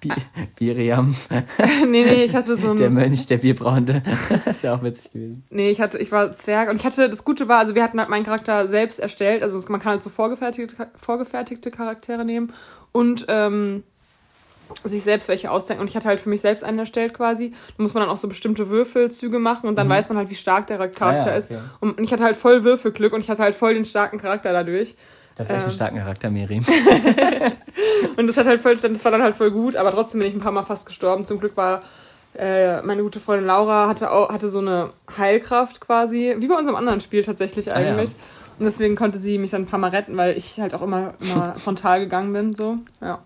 Bi 0.00 0.12
Biriam, 0.56 1.16
nee, 1.88 2.04
nee, 2.04 2.24
ich 2.24 2.34
hatte 2.34 2.58
so 2.58 2.74
der 2.74 2.88
ein. 2.88 2.92
Mönch, 2.94 3.24
der 3.26 3.38
Bierbraunte. 3.38 4.02
das 4.44 4.46
ist 4.56 4.62
ja 4.62 4.74
auch 4.74 4.82
witzig 4.82 5.12
gewesen. 5.12 5.42
Nee, 5.50 5.70
ich 5.70 5.80
hatte, 5.80 5.96
ich 5.98 6.12
war 6.12 6.32
Zwerg 6.34 6.68
und 6.68 6.76
ich 6.76 6.84
hatte, 6.84 7.08
das 7.08 7.24
Gute 7.24 7.48
war, 7.48 7.58
also 7.60 7.74
wir 7.74 7.82
hatten 7.82 7.98
halt 7.98 8.10
meinen 8.10 8.24
Charakter 8.24 8.68
selbst 8.68 9.00
erstellt, 9.00 9.42
also 9.42 9.56
es- 9.56 9.70
man 9.70 9.80
kann 9.80 9.92
halt 9.92 10.02
so 10.02 10.10
vorgefertigte, 10.10 10.88
vorgefertigte 10.96 11.70
Charaktere 11.70 12.26
nehmen 12.26 12.52
und 12.92 13.26
ähm, 13.28 13.82
sich 14.84 15.02
selbst 15.04 15.28
welche 15.28 15.50
ausdenken 15.50 15.80
und 15.82 15.88
ich 15.88 15.94
hatte 15.96 16.08
halt 16.08 16.18
für 16.20 16.28
mich 16.28 16.40
selbst 16.40 16.64
einen 16.64 16.78
erstellt 16.80 17.14
quasi. 17.14 17.52
Da 17.76 17.82
muss 17.82 17.94
man 17.94 18.02
dann 18.02 18.10
auch 18.10 18.16
so 18.18 18.26
bestimmte 18.26 18.68
Würfelzüge 18.68 19.38
machen 19.38 19.68
und 19.68 19.76
dann 19.76 19.88
weiß 19.88 20.08
man 20.08 20.18
halt, 20.18 20.28
wie 20.30 20.34
stark 20.34 20.66
der 20.66 20.76
Charakter 20.78 21.06
Ah 21.06 21.30
ja, 21.30 21.36
ist. 21.36 21.50
okay. 21.50 21.60
Und 21.80 22.00
ich 22.00 22.12
hatte 22.12 22.24
halt 22.24 22.36
voll 22.36 22.64
Würfelglück 22.64 23.12
und 23.12 23.20
ich 23.20 23.30
hatte 23.30 23.42
halt 23.42 23.54
voll 23.54 23.74
den 23.74 23.84
starken 23.84 24.18
Charakter 24.18 24.52
dadurch. 24.52 24.96
Das 25.36 25.48
ist 25.48 25.54
echt 25.54 25.62
Ähm. 25.64 25.68
ein 25.70 25.74
starker 25.74 25.98
Charakter, 25.98 26.30
Miri. 26.30 26.62
Und 28.16 28.26
das 28.26 28.36
hat 28.38 28.46
halt 28.46 28.60
voll, 28.60 28.76
das 28.76 29.04
war 29.04 29.12
dann 29.12 29.22
halt 29.22 29.36
voll 29.36 29.50
gut, 29.50 29.76
aber 29.76 29.90
trotzdem 29.90 30.20
bin 30.20 30.28
ich 30.30 30.34
ein 30.34 30.40
paar 30.40 30.52
Mal 30.52 30.62
fast 30.62 30.86
gestorben. 30.86 31.26
Zum 31.26 31.38
Glück 31.38 31.56
war 31.56 31.80
äh, 32.34 32.80
meine 32.82 33.02
gute 33.02 33.20
Freundin 33.20 33.46
Laura 33.46 33.86
hatte 33.88 34.10
auch, 34.10 34.30
hatte 34.30 34.48
so 34.48 34.58
eine 34.58 34.90
Heilkraft 35.16 35.80
quasi, 35.80 36.34
wie 36.38 36.48
bei 36.48 36.54
unserem 36.56 36.76
anderen 36.76 37.00
Spiel 37.00 37.22
tatsächlich 37.22 37.72
Ah, 37.72 37.80
ja. 37.80 37.90
eigentlich. 37.90 38.10
Und 38.58 38.64
deswegen 38.64 38.96
konnte 38.96 39.18
sie 39.18 39.38
mich 39.38 39.50
dann 39.50 39.62
ein 39.62 39.66
paar 39.66 39.78
Mal 39.78 39.90
retten, 39.90 40.16
weil 40.16 40.36
ich 40.36 40.58
halt 40.60 40.74
auch 40.74 40.82
immer, 40.82 41.14
immer 41.20 41.54
frontal 41.58 42.00
gegangen 42.00 42.32
bin, 42.32 42.54
so. 42.54 42.76
Ja. 43.00 43.20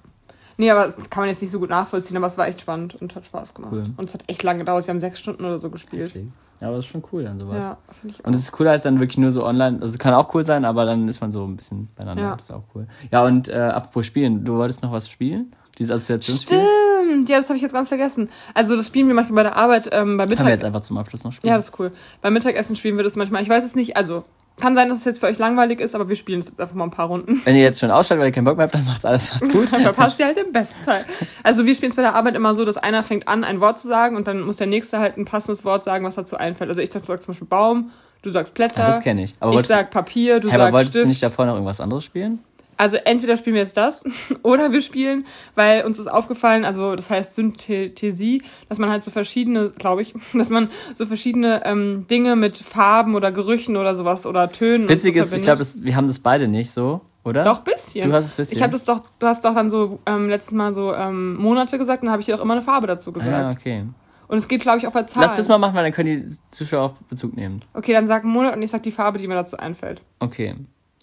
Nee, 0.56 0.70
aber 0.70 0.86
das 0.86 1.08
kann 1.08 1.22
man 1.22 1.30
jetzt 1.30 1.40
nicht 1.40 1.52
so 1.52 1.58
gut 1.58 1.70
nachvollziehen, 1.70 2.16
aber 2.18 2.26
es 2.26 2.36
war 2.36 2.46
echt 2.46 2.60
spannend 2.60 3.00
und 3.00 3.14
hat 3.14 3.24
Spaß 3.24 3.54
gemacht. 3.54 3.72
Cool. 3.72 3.90
Und 3.96 4.08
es 4.08 4.14
hat 4.14 4.24
echt 4.26 4.42
lange 4.42 4.58
gedauert. 4.58 4.86
Wir 4.86 4.92
haben 4.92 5.00
sechs 5.00 5.18
Stunden 5.18 5.44
oder 5.44 5.58
so 5.58 5.70
gespielt. 5.70 6.14
Ja, 6.60 6.66
aber 6.66 6.76
das 6.76 6.84
ist 6.84 6.90
schon 6.90 7.02
cool 7.12 7.24
dann 7.24 7.40
sowas. 7.40 7.56
Ja, 7.56 7.78
finde 7.88 8.14
ich 8.14 8.22
auch. 8.22 8.28
Und 8.28 8.34
es 8.34 8.42
ist 8.42 8.52
cooler 8.52 8.72
als 8.72 8.82
dann 8.82 9.00
wirklich 9.00 9.16
nur 9.16 9.32
so 9.32 9.46
online. 9.46 9.78
Also 9.80 9.94
es 9.94 9.98
kann 9.98 10.12
auch 10.12 10.34
cool 10.34 10.44
sein, 10.44 10.66
aber 10.66 10.84
dann 10.84 11.08
ist 11.08 11.22
man 11.22 11.32
so 11.32 11.44
ein 11.46 11.56
bisschen 11.56 11.88
beieinander. 11.96 12.22
Ja. 12.22 12.36
Das 12.36 12.44
ist 12.44 12.50
auch 12.50 12.64
cool. 12.74 12.86
Ja, 13.10 13.24
und 13.24 13.48
äh, 13.48 13.54
apropos 13.54 14.04
Spielen, 14.04 14.44
du 14.44 14.56
wolltest 14.56 14.82
noch 14.82 14.92
was 14.92 15.08
spielen? 15.08 15.56
Dieses 15.78 15.92
Assoziationsspiel? 15.92 16.60
Stimmt, 16.60 17.30
ja, 17.30 17.38
das 17.38 17.48
habe 17.48 17.56
ich 17.56 17.62
jetzt 17.62 17.72
ganz 17.72 17.88
vergessen. 17.88 18.28
Also 18.52 18.76
das 18.76 18.86
spielen 18.86 19.08
wir 19.08 19.14
manchmal 19.14 19.36
bei 19.36 19.42
der 19.44 19.56
Arbeit, 19.56 19.88
ähm, 19.92 20.18
bei 20.18 20.26
Können 20.26 20.44
wir 20.44 20.50
jetzt 20.50 20.64
einfach 20.64 20.82
zum 20.82 20.98
Abschluss 20.98 21.24
noch 21.24 21.32
spielen? 21.32 21.50
Ja, 21.50 21.56
das 21.56 21.70
ist 21.70 21.78
cool. 21.78 21.90
Beim 22.20 22.34
Mittagessen 22.34 22.76
spielen 22.76 22.98
wir 22.98 23.04
das 23.04 23.16
manchmal. 23.16 23.42
Ich 23.42 23.48
weiß 23.48 23.64
es 23.64 23.74
nicht, 23.74 23.96
also 23.96 24.24
kann 24.60 24.74
sein, 24.74 24.88
dass 24.88 24.98
es 24.98 25.04
jetzt 25.04 25.20
für 25.20 25.26
euch 25.26 25.38
langweilig 25.38 25.80
ist, 25.80 25.94
aber 25.94 26.08
wir 26.08 26.16
spielen 26.16 26.38
es 26.40 26.48
jetzt 26.48 26.60
einfach 26.60 26.74
mal 26.74 26.84
ein 26.84 26.90
paar 26.90 27.06
Runden. 27.06 27.40
Wenn 27.44 27.56
ihr 27.56 27.62
jetzt 27.62 27.80
schon 27.80 27.90
ausschaltet, 27.90 28.20
weil 28.20 28.28
ihr 28.28 28.32
keinen 28.32 28.44
Bock 28.44 28.56
mehr 28.56 28.64
habt, 28.64 28.74
dann 28.74 28.84
macht's 28.84 29.04
alles 29.04 29.32
macht's 29.32 29.50
gut. 29.50 29.72
Dann 29.72 29.82
verpasst 29.82 30.18
ihr 30.18 30.26
halt 30.26 30.36
den 30.36 30.52
besten 30.52 30.84
Teil. 30.84 31.04
Also 31.42 31.66
wir 31.66 31.74
spielen 31.74 31.90
es 31.90 31.96
bei 31.96 32.02
der 32.02 32.14
Arbeit 32.14 32.34
immer 32.34 32.54
so, 32.54 32.64
dass 32.64 32.76
einer 32.76 33.02
fängt 33.02 33.26
an, 33.28 33.44
ein 33.44 33.60
Wort 33.60 33.78
zu 33.78 33.88
sagen 33.88 34.16
und 34.16 34.26
dann 34.26 34.42
muss 34.42 34.56
der 34.58 34.66
nächste 34.66 34.98
halt 34.98 35.16
ein 35.16 35.24
passendes 35.24 35.64
Wort 35.64 35.84
sagen, 35.84 36.04
was 36.04 36.14
dazu 36.14 36.36
einfällt. 36.36 36.70
Also 36.70 36.82
ich 36.82 36.92
sag 36.92 37.04
zum 37.04 37.16
Beispiel 37.16 37.48
Baum, 37.48 37.90
du 38.22 38.30
sagst 38.30 38.54
Blätter. 38.54 38.82
Ah, 38.84 38.86
das 38.86 39.00
kenn 39.00 39.18
ich. 39.18 39.34
Aber 39.40 39.54
ich 39.54 39.66
sag 39.66 39.90
Papier, 39.90 40.40
du 40.40 40.48
aber 40.48 40.58
sagst 40.58 40.72
wolltest 40.72 40.92
Stift. 40.92 41.04
du 41.04 41.08
nicht 41.08 41.22
davor 41.22 41.46
noch 41.46 41.54
irgendwas 41.54 41.80
anderes 41.80 42.04
spielen? 42.04 42.40
Also 42.80 42.96
entweder 42.96 43.36
spielen 43.36 43.56
wir 43.56 43.60
jetzt 43.60 43.76
das 43.76 44.04
oder 44.42 44.72
wir 44.72 44.80
spielen, 44.80 45.26
weil 45.54 45.84
uns 45.84 45.98
ist 45.98 46.06
aufgefallen, 46.06 46.64
also 46.64 46.96
das 46.96 47.10
heißt 47.10 47.34
Synthesie, 47.34 48.42
dass 48.70 48.78
man 48.78 48.88
halt 48.88 49.04
so 49.04 49.10
verschiedene, 49.10 49.68
glaube 49.68 50.00
ich, 50.00 50.14
dass 50.32 50.48
man 50.48 50.70
so 50.94 51.04
verschiedene 51.04 51.60
ähm, 51.66 52.06
Dinge 52.10 52.36
mit 52.36 52.56
Farben 52.56 53.14
oder 53.14 53.32
Gerüchen 53.32 53.76
oder 53.76 53.94
sowas 53.94 54.24
oder 54.24 54.50
Tönen. 54.50 54.88
Witzig 54.88 55.14
so 55.16 55.20
ist, 55.20 55.34
ich 55.34 55.42
glaube, 55.42 55.62
wir 55.62 55.94
haben 55.94 56.06
das 56.06 56.20
beide 56.20 56.48
nicht 56.48 56.70
so, 56.70 57.02
oder? 57.22 57.44
Doch, 57.44 57.60
bisschen. 57.60 58.08
Du 58.08 58.16
hast 58.16 58.24
es 58.24 58.32
bisschen. 58.32 58.56
Ich 58.56 58.62
habe 58.62 58.72
das 58.72 58.84
doch, 58.86 59.02
du 59.18 59.26
hast 59.26 59.44
doch 59.44 59.54
dann 59.54 59.68
so 59.68 59.98
ähm, 60.06 60.30
letztes 60.30 60.54
Mal 60.54 60.72
so 60.72 60.94
ähm, 60.94 61.34
Monate 61.34 61.76
gesagt, 61.76 62.02
dann 62.02 62.10
habe 62.10 62.20
ich 62.20 62.26
dir 62.26 62.36
auch 62.36 62.42
immer 62.42 62.54
eine 62.54 62.62
Farbe 62.62 62.86
dazu 62.86 63.10
Ah, 63.10 63.12
gesagt. 63.12 63.30
ja, 63.30 63.50
okay. 63.50 63.84
Und 64.26 64.38
es 64.38 64.48
geht, 64.48 64.62
glaube 64.62 64.78
ich, 64.78 64.86
auch 64.86 64.92
bei 64.92 65.02
Zahlen. 65.02 65.26
Lass 65.26 65.36
das 65.36 65.48
mal 65.48 65.58
machen, 65.58 65.74
weil 65.74 65.84
dann 65.84 65.92
können 65.92 66.28
die 66.30 66.34
Zuschauer 66.50 66.82
auch 66.82 66.92
Bezug 67.10 67.36
nehmen. 67.36 67.60
Okay, 67.74 67.92
dann 67.92 68.06
sag 68.06 68.22
einen 68.22 68.32
Monat 68.32 68.56
und 68.56 68.62
ich 68.62 68.70
sag 68.70 68.82
die 68.84 68.92
Farbe, 68.92 69.18
die 69.18 69.28
mir 69.28 69.34
dazu 69.34 69.58
einfällt. 69.58 70.00
Okay. 70.18 70.54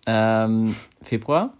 Ähm, 0.08 0.76
Februar? 1.04 1.54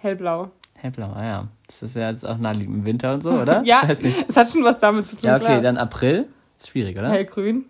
Hellblau. 0.00 0.50
Hellblau, 0.76 1.12
ah 1.12 1.24
ja. 1.24 1.48
Das 1.66 1.82
ist 1.82 1.96
ja 1.96 2.08
jetzt 2.10 2.26
auch 2.26 2.38
naheliegend 2.38 2.76
im 2.76 2.86
Winter 2.86 3.12
und 3.12 3.22
so, 3.22 3.30
oder? 3.32 3.62
Ja, 3.66 3.80
Ich 3.82 3.88
weiß 3.90 4.02
nicht. 4.02 4.28
es 4.28 4.36
hat 4.36 4.48
schon 4.50 4.62
was 4.64 4.78
damit 4.78 5.06
zu 5.08 5.16
tun. 5.16 5.24
Ja, 5.24 5.36
okay, 5.36 5.44
klar. 5.44 5.60
dann 5.60 5.76
April. 5.76 6.26
Ist 6.56 6.68
schwierig, 6.70 6.96
oder? 6.98 7.10
Hellgrün. 7.10 7.64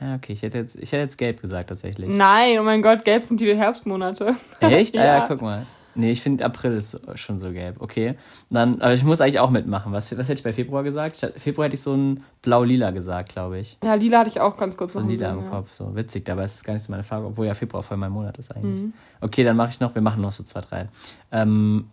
Ja, 0.00 0.14
okay, 0.16 0.32
ich 0.32 0.42
hätte 0.42 0.58
jetzt, 0.58 0.76
ich 0.76 0.90
hätte 0.92 1.02
jetzt 1.02 1.18
gelb 1.18 1.40
gesagt, 1.40 1.68
tatsächlich. 1.68 2.08
Nein, 2.08 2.58
oh 2.58 2.62
mein 2.62 2.80
Gott, 2.82 3.04
gelb 3.04 3.22
sind 3.22 3.38
die 3.40 3.54
Herbstmonate. 3.54 4.34
Echt? 4.60 4.96
Ah 4.96 5.04
ja, 5.04 5.06
Ja. 5.18 5.24
guck 5.28 5.42
mal. 5.42 5.66
Nee, 5.94 6.12
ich 6.12 6.22
finde 6.22 6.44
April 6.44 6.72
ist 6.72 7.00
schon 7.18 7.38
so 7.38 7.50
gelb. 7.52 7.76
Okay. 7.80 8.14
Dann, 8.48 8.80
aber 8.80 8.94
ich 8.94 9.02
muss 9.02 9.20
eigentlich 9.20 9.40
auch 9.40 9.50
mitmachen. 9.50 9.92
Was, 9.92 10.10
was 10.16 10.28
hätte 10.28 10.38
ich 10.38 10.42
bei 10.44 10.52
Februar 10.52 10.82
gesagt? 10.84 11.22
Hatte- 11.22 11.38
Februar 11.40 11.66
hätte 11.66 11.74
ich 11.76 11.82
so 11.82 11.92
ein 11.94 12.22
blau-lila 12.42 12.90
gesagt, 12.92 13.30
glaube 13.30 13.58
ich. 13.58 13.76
Ja, 13.82 13.94
lila 13.94 14.20
hatte 14.20 14.30
ich 14.30 14.40
auch 14.40 14.56
ganz 14.56 14.76
kurz 14.76 14.92
So 14.92 15.00
noch 15.00 15.06
ein 15.06 15.10
lila 15.10 15.32
im 15.32 15.44
ja. 15.44 15.50
Kopf. 15.50 15.72
So 15.72 15.94
witzig, 15.96 16.24
dabei 16.24 16.44
ist 16.44 16.54
es 16.56 16.64
gar 16.64 16.74
nicht 16.74 16.84
so 16.84 16.92
meine 16.92 17.02
Farbe, 17.04 17.26
obwohl 17.26 17.46
ja 17.46 17.54
Februar 17.54 17.82
voll 17.82 17.96
mein 17.96 18.12
Monat 18.12 18.38
ist 18.38 18.54
eigentlich. 18.54 18.82
Mhm. 18.82 18.92
Okay, 19.20 19.42
dann 19.44 19.56
mache 19.56 19.70
ich 19.70 19.80
noch, 19.80 19.94
wir 19.94 20.02
machen 20.02 20.22
noch 20.22 20.30
so 20.32 20.44
zwei, 20.44 20.60
drei. 20.60 20.88
Ähm, 21.32 21.90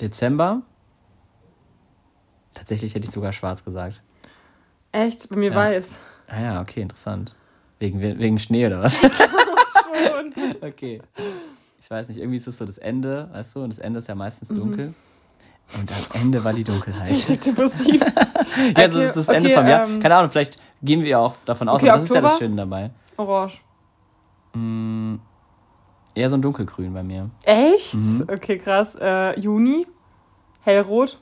Dezember. 0.00 0.62
Tatsächlich 2.54 2.94
hätte 2.94 3.06
ich 3.06 3.12
sogar 3.12 3.32
schwarz 3.32 3.64
gesagt. 3.64 4.00
Echt? 4.92 5.28
Bei 5.28 5.36
mir 5.36 5.50
Ja. 5.50 5.56
weiß. 5.56 5.98
Ah 6.28 6.40
ja, 6.40 6.60
okay, 6.60 6.82
interessant. 6.82 7.34
Wegen, 7.80 8.00
wegen 8.00 8.38
Schnee 8.38 8.66
oder 8.66 8.80
was? 8.80 8.98
Schon. 9.00 10.32
okay. 10.62 11.00
Ich 11.84 11.90
weiß 11.90 12.08
nicht, 12.08 12.16
irgendwie 12.18 12.38
ist 12.38 12.46
es 12.46 12.56
so 12.56 12.64
das 12.64 12.78
Ende, 12.78 13.28
weißt 13.34 13.56
du? 13.56 13.60
Und 13.62 13.68
das 13.68 13.78
Ende 13.78 13.98
ist 13.98 14.08
ja 14.08 14.14
meistens 14.14 14.48
Mhm. 14.48 14.56
dunkel. 14.56 14.94
Und 15.78 15.90
am 15.92 16.20
Ende 16.22 16.42
war 16.42 16.54
die 16.54 16.64
Dunkelheit. 16.64 17.10
Depressiv. 17.46 18.00
ja, 18.76 18.90
so 18.90 18.98
Okay, 18.98 19.08
ist 19.08 19.16
das 19.16 19.28
Ende 19.28 19.50
okay, 19.50 19.58
vom 19.58 19.66
Jahr. 19.68 19.86
ähm, 19.86 20.00
Keine 20.00 20.16
Ahnung, 20.16 20.30
vielleicht 20.30 20.58
gehen 20.82 21.02
wir 21.02 21.08
ja 21.10 21.18
auch 21.18 21.34
davon 21.44 21.68
aus, 21.68 21.76
okay, 21.82 21.90
aber 21.90 21.98
das 21.98 22.04
ist 22.08 22.14
ja 22.14 22.22
das 22.22 22.32
Oktober? 22.32 22.44
Schöne 22.46 22.56
dabei. 22.56 22.90
Orange. 23.18 23.60
Mm, 24.54 25.16
eher 26.14 26.30
so 26.30 26.36
ein 26.38 26.42
dunkelgrün 26.42 26.94
bei 26.94 27.02
mir. 27.02 27.28
Echt? 27.44 27.92
Mhm. 27.94 28.24
Okay, 28.32 28.56
krass. 28.58 28.96
Äh, 28.98 29.38
Juni. 29.38 29.86
Hellrot. 30.62 31.18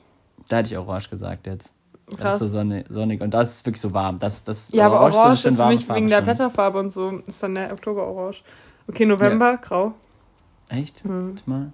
Da 0.47 0.57
hätte 0.57 0.71
ich 0.71 0.77
orange 0.77 1.09
gesagt 1.09 1.45
jetzt. 1.47 1.73
Das 2.09 2.19
Krass. 2.19 2.33
ist 2.35 2.39
so 2.39 2.47
sonnig, 2.47 2.85
sonnig 2.89 3.21
und 3.21 3.33
das 3.33 3.53
ist 3.55 3.65
wirklich 3.65 3.81
so 3.81 3.93
warm. 3.93 4.17
Das, 4.19 4.43
das 4.45 4.71
Ja, 4.71 4.85
aber 4.85 5.01
Orange 5.01 5.17
Orange 5.17 5.39
so 5.41 5.47
ist 5.49 5.55
für 5.57 5.67
mich 5.67 5.89
wegen 5.89 6.07
der 6.07 6.17
schon. 6.17 6.25
Blätterfarbe 6.25 6.79
und 6.79 6.89
so. 6.91 7.09
Ist 7.25 7.43
dann 7.43 7.55
der 7.55 7.71
Oktober 7.73 8.07
Orange. 8.07 8.43
Okay, 8.87 9.05
November, 9.05 9.57
grau. 9.57 9.93
Echt? 10.69 11.05
Mhm. 11.05 11.29
Warte 11.29 11.49
mal. 11.49 11.73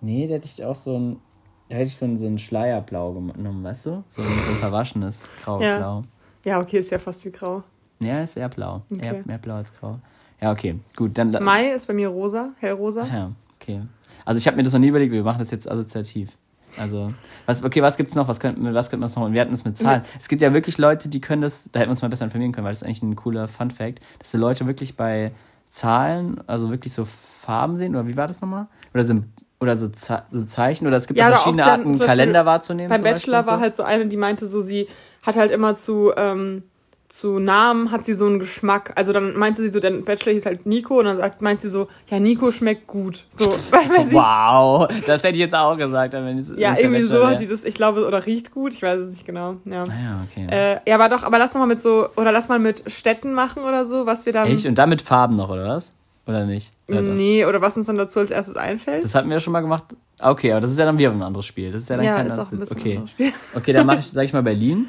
Nee, 0.00 0.26
da 0.26 0.34
hätte 0.34 0.46
ich 0.46 0.64
auch 0.64 0.74
so 0.74 0.98
ein. 0.98 1.20
Da 1.68 1.76
hätte 1.76 1.86
ich 1.86 1.96
so 1.96 2.04
ein, 2.04 2.18
so 2.18 2.26
ein 2.26 2.36
Schleierblau 2.36 3.12
genommen, 3.12 3.64
weißt 3.64 3.86
du? 3.86 4.04
So 4.08 4.20
ein, 4.20 4.28
so 4.28 4.50
ein 4.50 4.56
verwaschenes 4.56 5.30
Grau-Blau. 5.42 6.02
Ja, 6.44 6.60
okay, 6.60 6.78
ist 6.78 6.90
ja 6.90 6.98
fast 6.98 7.24
wie 7.24 7.30
grau. 7.30 7.62
Ja. 7.98 8.22
ist 8.22 8.36
eher 8.36 8.48
blau. 8.48 8.82
Okay. 8.90 9.06
Eher 9.06 9.22
mehr 9.24 9.38
blau 9.38 9.54
als 9.54 9.72
grau. 9.72 9.98
Ja, 10.40 10.52
okay. 10.52 10.78
Gut, 10.96 11.16
dann. 11.16 11.30
Mai 11.30 11.70
ist 11.70 11.86
bei 11.86 11.94
mir 11.94 12.08
rosa, 12.08 12.50
hellrosa. 12.58 13.06
Ja, 13.06 13.32
okay. 13.60 13.82
Also 14.24 14.38
ich 14.38 14.46
habe 14.46 14.56
mir 14.56 14.64
das 14.64 14.72
noch 14.72 14.80
nie 14.80 14.88
überlegt, 14.88 15.12
wir 15.12 15.22
machen 15.22 15.38
das 15.38 15.50
jetzt 15.50 15.70
assoziativ. 15.70 16.36
Also, 16.78 17.12
was, 17.46 17.62
okay, 17.62 17.82
was 17.82 17.96
gibt's 17.96 18.14
noch? 18.14 18.28
Was 18.28 18.40
könnten 18.40 18.64
wir, 18.64 18.72
was 18.72 18.88
könnten 18.88 19.04
wir 19.04 19.08
noch? 19.08 19.26
Und 19.26 19.34
wir 19.34 19.40
hatten 19.40 19.52
es 19.52 19.64
mit 19.64 19.76
Zahlen. 19.76 20.02
Es 20.18 20.28
gibt 20.28 20.40
ja 20.40 20.54
wirklich 20.54 20.78
Leute, 20.78 21.08
die 21.08 21.20
können 21.20 21.42
das, 21.42 21.68
da 21.70 21.80
hätten 21.80 21.88
wir 21.88 21.92
uns 21.92 22.02
mal 22.02 22.08
besser 22.08 22.24
informieren 22.24 22.52
können, 22.52 22.64
weil 22.64 22.72
das 22.72 22.82
ist 22.82 22.88
eigentlich 22.88 23.02
ein 23.02 23.16
cooler 23.16 23.46
Fun-Fact, 23.46 24.00
dass 24.18 24.30
die 24.30 24.38
Leute 24.38 24.66
wirklich 24.66 24.96
bei 24.96 25.32
Zahlen, 25.72 26.42
also 26.46 26.70
wirklich 26.70 26.92
so 26.92 27.06
Farben 27.06 27.76
sehen, 27.78 27.96
oder 27.96 28.06
wie 28.06 28.16
war 28.16 28.28
das 28.28 28.42
nochmal? 28.42 28.66
Oder 28.92 29.04
so, 29.04 29.22
oder 29.58 29.74
so, 29.76 29.88
Ze 29.88 30.22
so 30.30 30.44
Zeichen, 30.44 30.86
oder 30.86 30.98
es 30.98 31.06
gibt 31.06 31.18
Ja, 31.18 31.30
ja, 31.30 31.36
verschiedene 31.36 31.62
dann 31.62 31.80
Arten, 31.80 31.98
Kalender 31.98 32.44
wahrzunehmen. 32.44 32.90
Beim 32.90 33.02
Bachelor 33.02 33.42
so. 33.42 33.50
war 33.50 33.58
halt 33.58 33.74
so 33.74 33.82
eine, 33.82 34.06
die 34.06 34.18
meinte 34.18 34.46
so, 34.46 34.60
sie 34.60 34.86
hat 35.22 35.36
halt 35.36 35.50
immer 35.50 35.74
zu, 35.74 36.12
ähm, 36.14 36.64
zu 37.12 37.38
Namen 37.38 37.90
hat 37.90 38.06
sie 38.06 38.14
so 38.14 38.24
einen 38.24 38.38
Geschmack. 38.38 38.92
Also 38.96 39.12
dann 39.12 39.36
meinte 39.36 39.60
sie 39.60 39.68
so, 39.68 39.80
der 39.80 39.90
Bachelor 39.90 40.32
hieß 40.32 40.46
halt 40.46 40.64
Nico 40.64 40.98
und 40.98 41.04
dann 41.04 41.18
sagt, 41.18 41.42
meint 41.42 41.60
sie 41.60 41.68
so, 41.68 41.88
ja, 42.08 42.18
Nico 42.18 42.50
schmeckt 42.52 42.86
gut. 42.86 43.26
So, 43.28 43.50
sie, 43.50 44.14
Wow, 44.14 44.88
das 45.04 45.22
hätte 45.22 45.34
ich 45.34 45.40
jetzt 45.40 45.54
auch 45.54 45.76
gesagt. 45.76 46.14
Wenn 46.14 46.38
es, 46.38 46.54
ja, 46.56 46.74
irgendwie 46.74 47.02
so 47.02 47.26
hat 47.26 47.38
sie 47.38 47.46
das, 47.46 47.64
ich 47.64 47.74
glaube, 47.74 48.06
oder 48.06 48.24
riecht 48.24 48.54
gut, 48.54 48.72
ich 48.72 48.80
weiß 48.82 48.98
es 49.00 49.10
nicht 49.10 49.26
genau. 49.26 49.56
Ja. 49.66 49.80
Ah 49.80 49.86
ja, 49.88 50.26
okay. 50.26 50.46
Äh, 50.50 50.80
ja, 50.88 50.94
aber 50.94 51.14
doch, 51.14 51.22
aber 51.22 51.38
lass 51.38 51.52
noch 51.52 51.60
mal 51.60 51.66
mit 51.66 51.82
so, 51.82 52.08
oder 52.16 52.32
lass 52.32 52.48
mal 52.48 52.58
mit 52.58 52.90
Städten 52.90 53.34
machen 53.34 53.62
oder 53.64 53.84
so, 53.84 54.06
was 54.06 54.24
wir 54.24 54.32
dann. 54.32 54.48
Echt? 54.48 54.64
Und 54.64 54.78
dann 54.78 54.88
mit 54.88 55.02
Farben 55.02 55.36
noch, 55.36 55.50
oder 55.50 55.68
was? 55.68 55.92
Oder 56.26 56.46
nicht? 56.46 56.72
Oder? 56.88 57.02
Nee, 57.02 57.44
oder 57.44 57.60
was 57.60 57.76
uns 57.76 57.84
dann 57.84 57.96
dazu 57.96 58.20
als 58.20 58.30
erstes 58.30 58.56
einfällt. 58.56 59.04
Das 59.04 59.14
hatten 59.14 59.28
wir 59.28 59.34
ja 59.34 59.40
schon 59.40 59.52
mal 59.52 59.60
gemacht. 59.60 59.84
Okay, 60.18 60.52
aber 60.52 60.62
das 60.62 60.70
ist 60.70 60.78
ja 60.78 60.86
dann 60.86 60.96
wieder 60.96 61.10
ein 61.10 61.20
anderes 61.20 61.44
Spiel. 61.44 61.72
Das 61.72 61.82
ist 61.82 61.90
ja 61.90 61.96
dann 61.96 62.06
ja, 62.06 62.16
kein 62.16 62.26
ist 62.28 62.38
auch 62.38 62.50
anderes 62.50 62.52
ein 62.52 62.58
bisschen 62.60 62.76
Okay. 62.78 62.90
anderes 62.92 63.10
Spiel. 63.10 63.32
Okay, 63.54 63.72
dann 63.74 63.86
mache 63.86 63.98
ich, 63.98 64.06
sag 64.06 64.24
ich 64.24 64.32
mal 64.32 64.42
Berlin. 64.42 64.88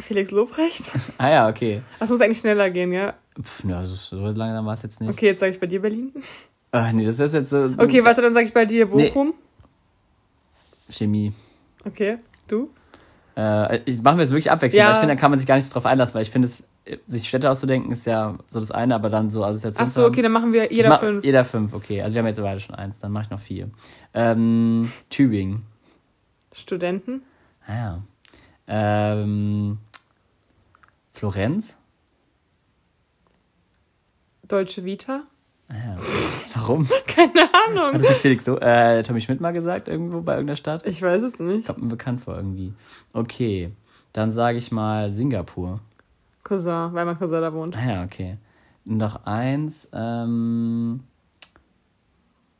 Felix 0.00 0.30
Lobrecht. 0.30 0.82
Ah 1.18 1.28
ja, 1.30 1.48
okay. 1.48 1.82
Das 1.98 2.08
muss 2.10 2.20
eigentlich 2.20 2.38
schneller 2.40 2.70
gehen, 2.70 2.92
ja? 2.92 3.14
Pff, 3.40 3.64
ja, 3.64 3.84
so, 3.84 4.16
langsam 4.16 4.64
war 4.66 4.74
es 4.74 4.82
jetzt 4.82 5.00
nicht. 5.00 5.10
Okay, 5.10 5.26
jetzt 5.26 5.40
sage 5.40 5.52
ich 5.52 5.60
bei 5.60 5.66
dir 5.66 5.80
Berlin. 5.82 6.12
Ah, 6.72 6.92
nee, 6.92 7.04
das 7.04 7.18
ist 7.18 7.34
jetzt 7.34 7.50
so. 7.50 7.70
Okay, 7.78 8.04
warte, 8.04 8.22
dann 8.22 8.32
sage 8.32 8.46
ich 8.46 8.54
bei 8.54 8.64
dir 8.64 8.86
Bochum. 8.86 9.34
Chemie. 10.88 11.32
Okay, 11.84 12.16
du? 12.48 12.70
Äh, 13.36 13.80
ich 13.84 14.02
machen 14.02 14.18
wir 14.18 14.24
es 14.24 14.30
wirklich 14.30 14.50
abwechselnd, 14.50 14.78
Ja. 14.80 14.86
weil 14.88 14.92
ich 14.94 14.98
finde, 15.00 15.14
da 15.14 15.20
kann 15.20 15.30
man 15.30 15.38
sich 15.38 15.46
gar 15.48 15.56
nicht 15.56 15.72
drauf 15.74 15.86
einlassen, 15.86 16.14
weil 16.14 16.22
ich 16.22 16.30
finde, 16.30 16.46
es, 16.46 16.68
sich 17.06 17.28
Städte 17.28 17.50
auszudenken 17.50 17.92
ist 17.92 18.06
ja 18.06 18.36
so 18.50 18.60
das 18.60 18.70
eine, 18.70 18.94
aber 18.94 19.08
dann 19.08 19.30
so 19.30 19.44
Assoziationen. 19.44 19.88
Ach 19.88 19.92
so, 19.92 20.04
okay, 20.06 20.22
dann 20.22 20.32
machen 20.32 20.52
wir 20.52 20.72
jeder 20.72 20.88
mach- 20.88 21.00
fünf. 21.00 21.24
Jeder 21.24 21.44
fünf, 21.44 21.72
okay. 21.74 22.02
Also 22.02 22.14
wir 22.14 22.20
haben 22.20 22.26
jetzt 22.26 22.40
beide 22.40 22.60
schon 22.60 22.74
eins, 22.74 22.98
dann 22.98 23.12
mache 23.12 23.24
ich 23.24 23.30
noch 23.30 23.40
vier. 23.40 23.70
Ähm, 24.14 24.90
Tübingen. 25.10 25.62
Studenten. 26.52 27.22
Ah 27.66 27.74
ja. 27.74 28.02
Ähm, 28.66 29.78
Florenz. 31.20 31.76
Deutsche 34.48 34.86
Vita. 34.86 35.24
Ah 35.68 35.74
ja. 35.74 35.96
Warum? 36.54 36.88
Keine 37.06 37.42
Hat 37.42 37.50
Ahnung. 37.68 37.92
das 37.92 38.00
nicht 38.00 38.14
Felix 38.22 38.46
so, 38.46 38.58
äh, 38.58 39.02
Tommy 39.02 39.20
Schmidt 39.20 39.38
mal 39.38 39.52
gesagt, 39.52 39.88
irgendwo 39.88 40.22
bei 40.22 40.32
irgendeiner 40.32 40.56
Stadt? 40.56 40.86
Ich 40.86 41.02
weiß 41.02 41.22
es 41.22 41.38
nicht. 41.38 41.66
Kommt 41.66 41.82
mir 41.82 41.88
bekannt 41.88 42.22
vor 42.22 42.36
irgendwie. 42.36 42.72
Okay, 43.12 43.70
dann 44.14 44.32
sage 44.32 44.56
ich 44.56 44.72
mal 44.72 45.10
Singapur. 45.10 45.80
Cousin, 46.42 46.94
weil 46.94 47.04
mein 47.04 47.18
Cousin 47.18 47.42
da 47.42 47.52
wohnt. 47.52 47.76
Ah 47.76 47.86
ja, 47.86 48.02
okay. 48.02 48.38
Noch 48.86 49.26
eins, 49.26 49.90
ähm, 49.92 51.00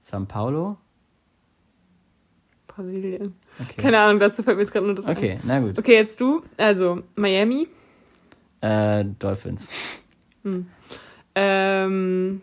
São 0.04 0.26
Paulo. 0.26 0.76
Brasilien. 2.68 3.34
Okay. 3.58 3.80
Keine 3.80 4.00
Ahnung, 4.00 4.20
dazu 4.20 4.42
fällt 4.42 4.58
mir 4.58 4.64
jetzt 4.64 4.72
gerade 4.72 4.84
nur 4.84 4.94
das 4.94 5.06
ein. 5.06 5.16
Okay, 5.16 5.40
na 5.44 5.61
gut. 5.61 5.78
Okay, 5.78 5.94
jetzt 5.94 6.20
du. 6.20 6.42
Also, 6.58 7.04
Miami. 7.16 7.66
Äh, 8.61 9.04
Dolphins. 9.18 9.68
Ähm. 11.34 12.40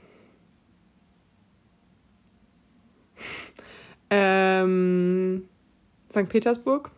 Ähm. 4.09 5.43
St. 6.11 6.29
Petersburg. 6.29 6.89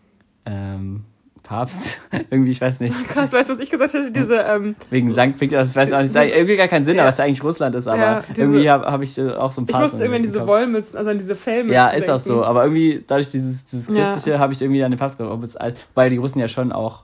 Ähm, 0.45 1.03
Papst. 1.43 1.99
irgendwie, 2.29 2.51
ich 2.51 2.61
weiß 2.61 2.79
nicht. 2.79 2.93
Krass, 3.09 3.33
weißt 3.33 3.49
du, 3.49 3.53
was 3.53 3.59
ich 3.59 3.69
gesagt 3.71 3.93
hätte? 3.93 4.11
Diese, 4.11 4.35
ähm, 4.37 4.75
Wegen 4.91 5.11
Sankt 5.11 5.39
Petersburg, 5.39 5.69
ich 5.71 5.75
weiß 5.89 5.93
auch 5.97 6.01
nicht, 6.03 6.15
das 6.15 6.25
irgendwie 6.27 6.55
gar 6.57 6.67
keinen 6.67 6.85
Sinn, 6.85 6.95
Ja. 6.97 7.03
aber 7.03 7.09
es 7.11 7.17
ja 7.17 7.25
eigentlich 7.25 7.43
Russland 7.43 7.73
ist, 7.75 7.87
aber 7.87 7.99
Ja, 8.01 8.23
diese- 8.29 8.41
irgendwie 8.43 8.69
habe 8.69 8.85
hab 8.85 9.01
ich 9.01 9.17
äh, 9.17 9.31
auch 9.31 9.51
so 9.51 9.61
ein 9.61 9.65
ich 9.65 9.71
paar. 9.71 9.81
musste 9.81 9.97
irgendwie 10.03 10.17
an 10.17 10.21
diese 10.21 10.45
Wollmützen, 10.45 10.97
also 10.97 11.09
an 11.09 11.17
diese 11.17 11.35
Fellmützen. 11.35 11.73
Ja, 11.73 11.89
ist 11.89 12.03
auch 12.09 12.17
denken. 12.17 12.27
so, 12.27 12.43
aber 12.45 12.63
irgendwie 12.63 13.03
dadurch 13.05 13.31
dieses, 13.31 13.65
dieses 13.65 13.87
Ja. 13.89 14.13
Christliche 14.13 14.37
habe 14.39 14.53
ich 14.53 14.61
irgendwie 14.61 14.83
an 14.83 14.91
den 14.91 14.99
Papst 14.99 15.17
gedacht, 15.17 15.75
weil 15.95 16.09
die 16.11 16.17
Russen 16.17 16.39
ja 16.39 16.47
schon 16.47 16.71
auch, 16.71 17.03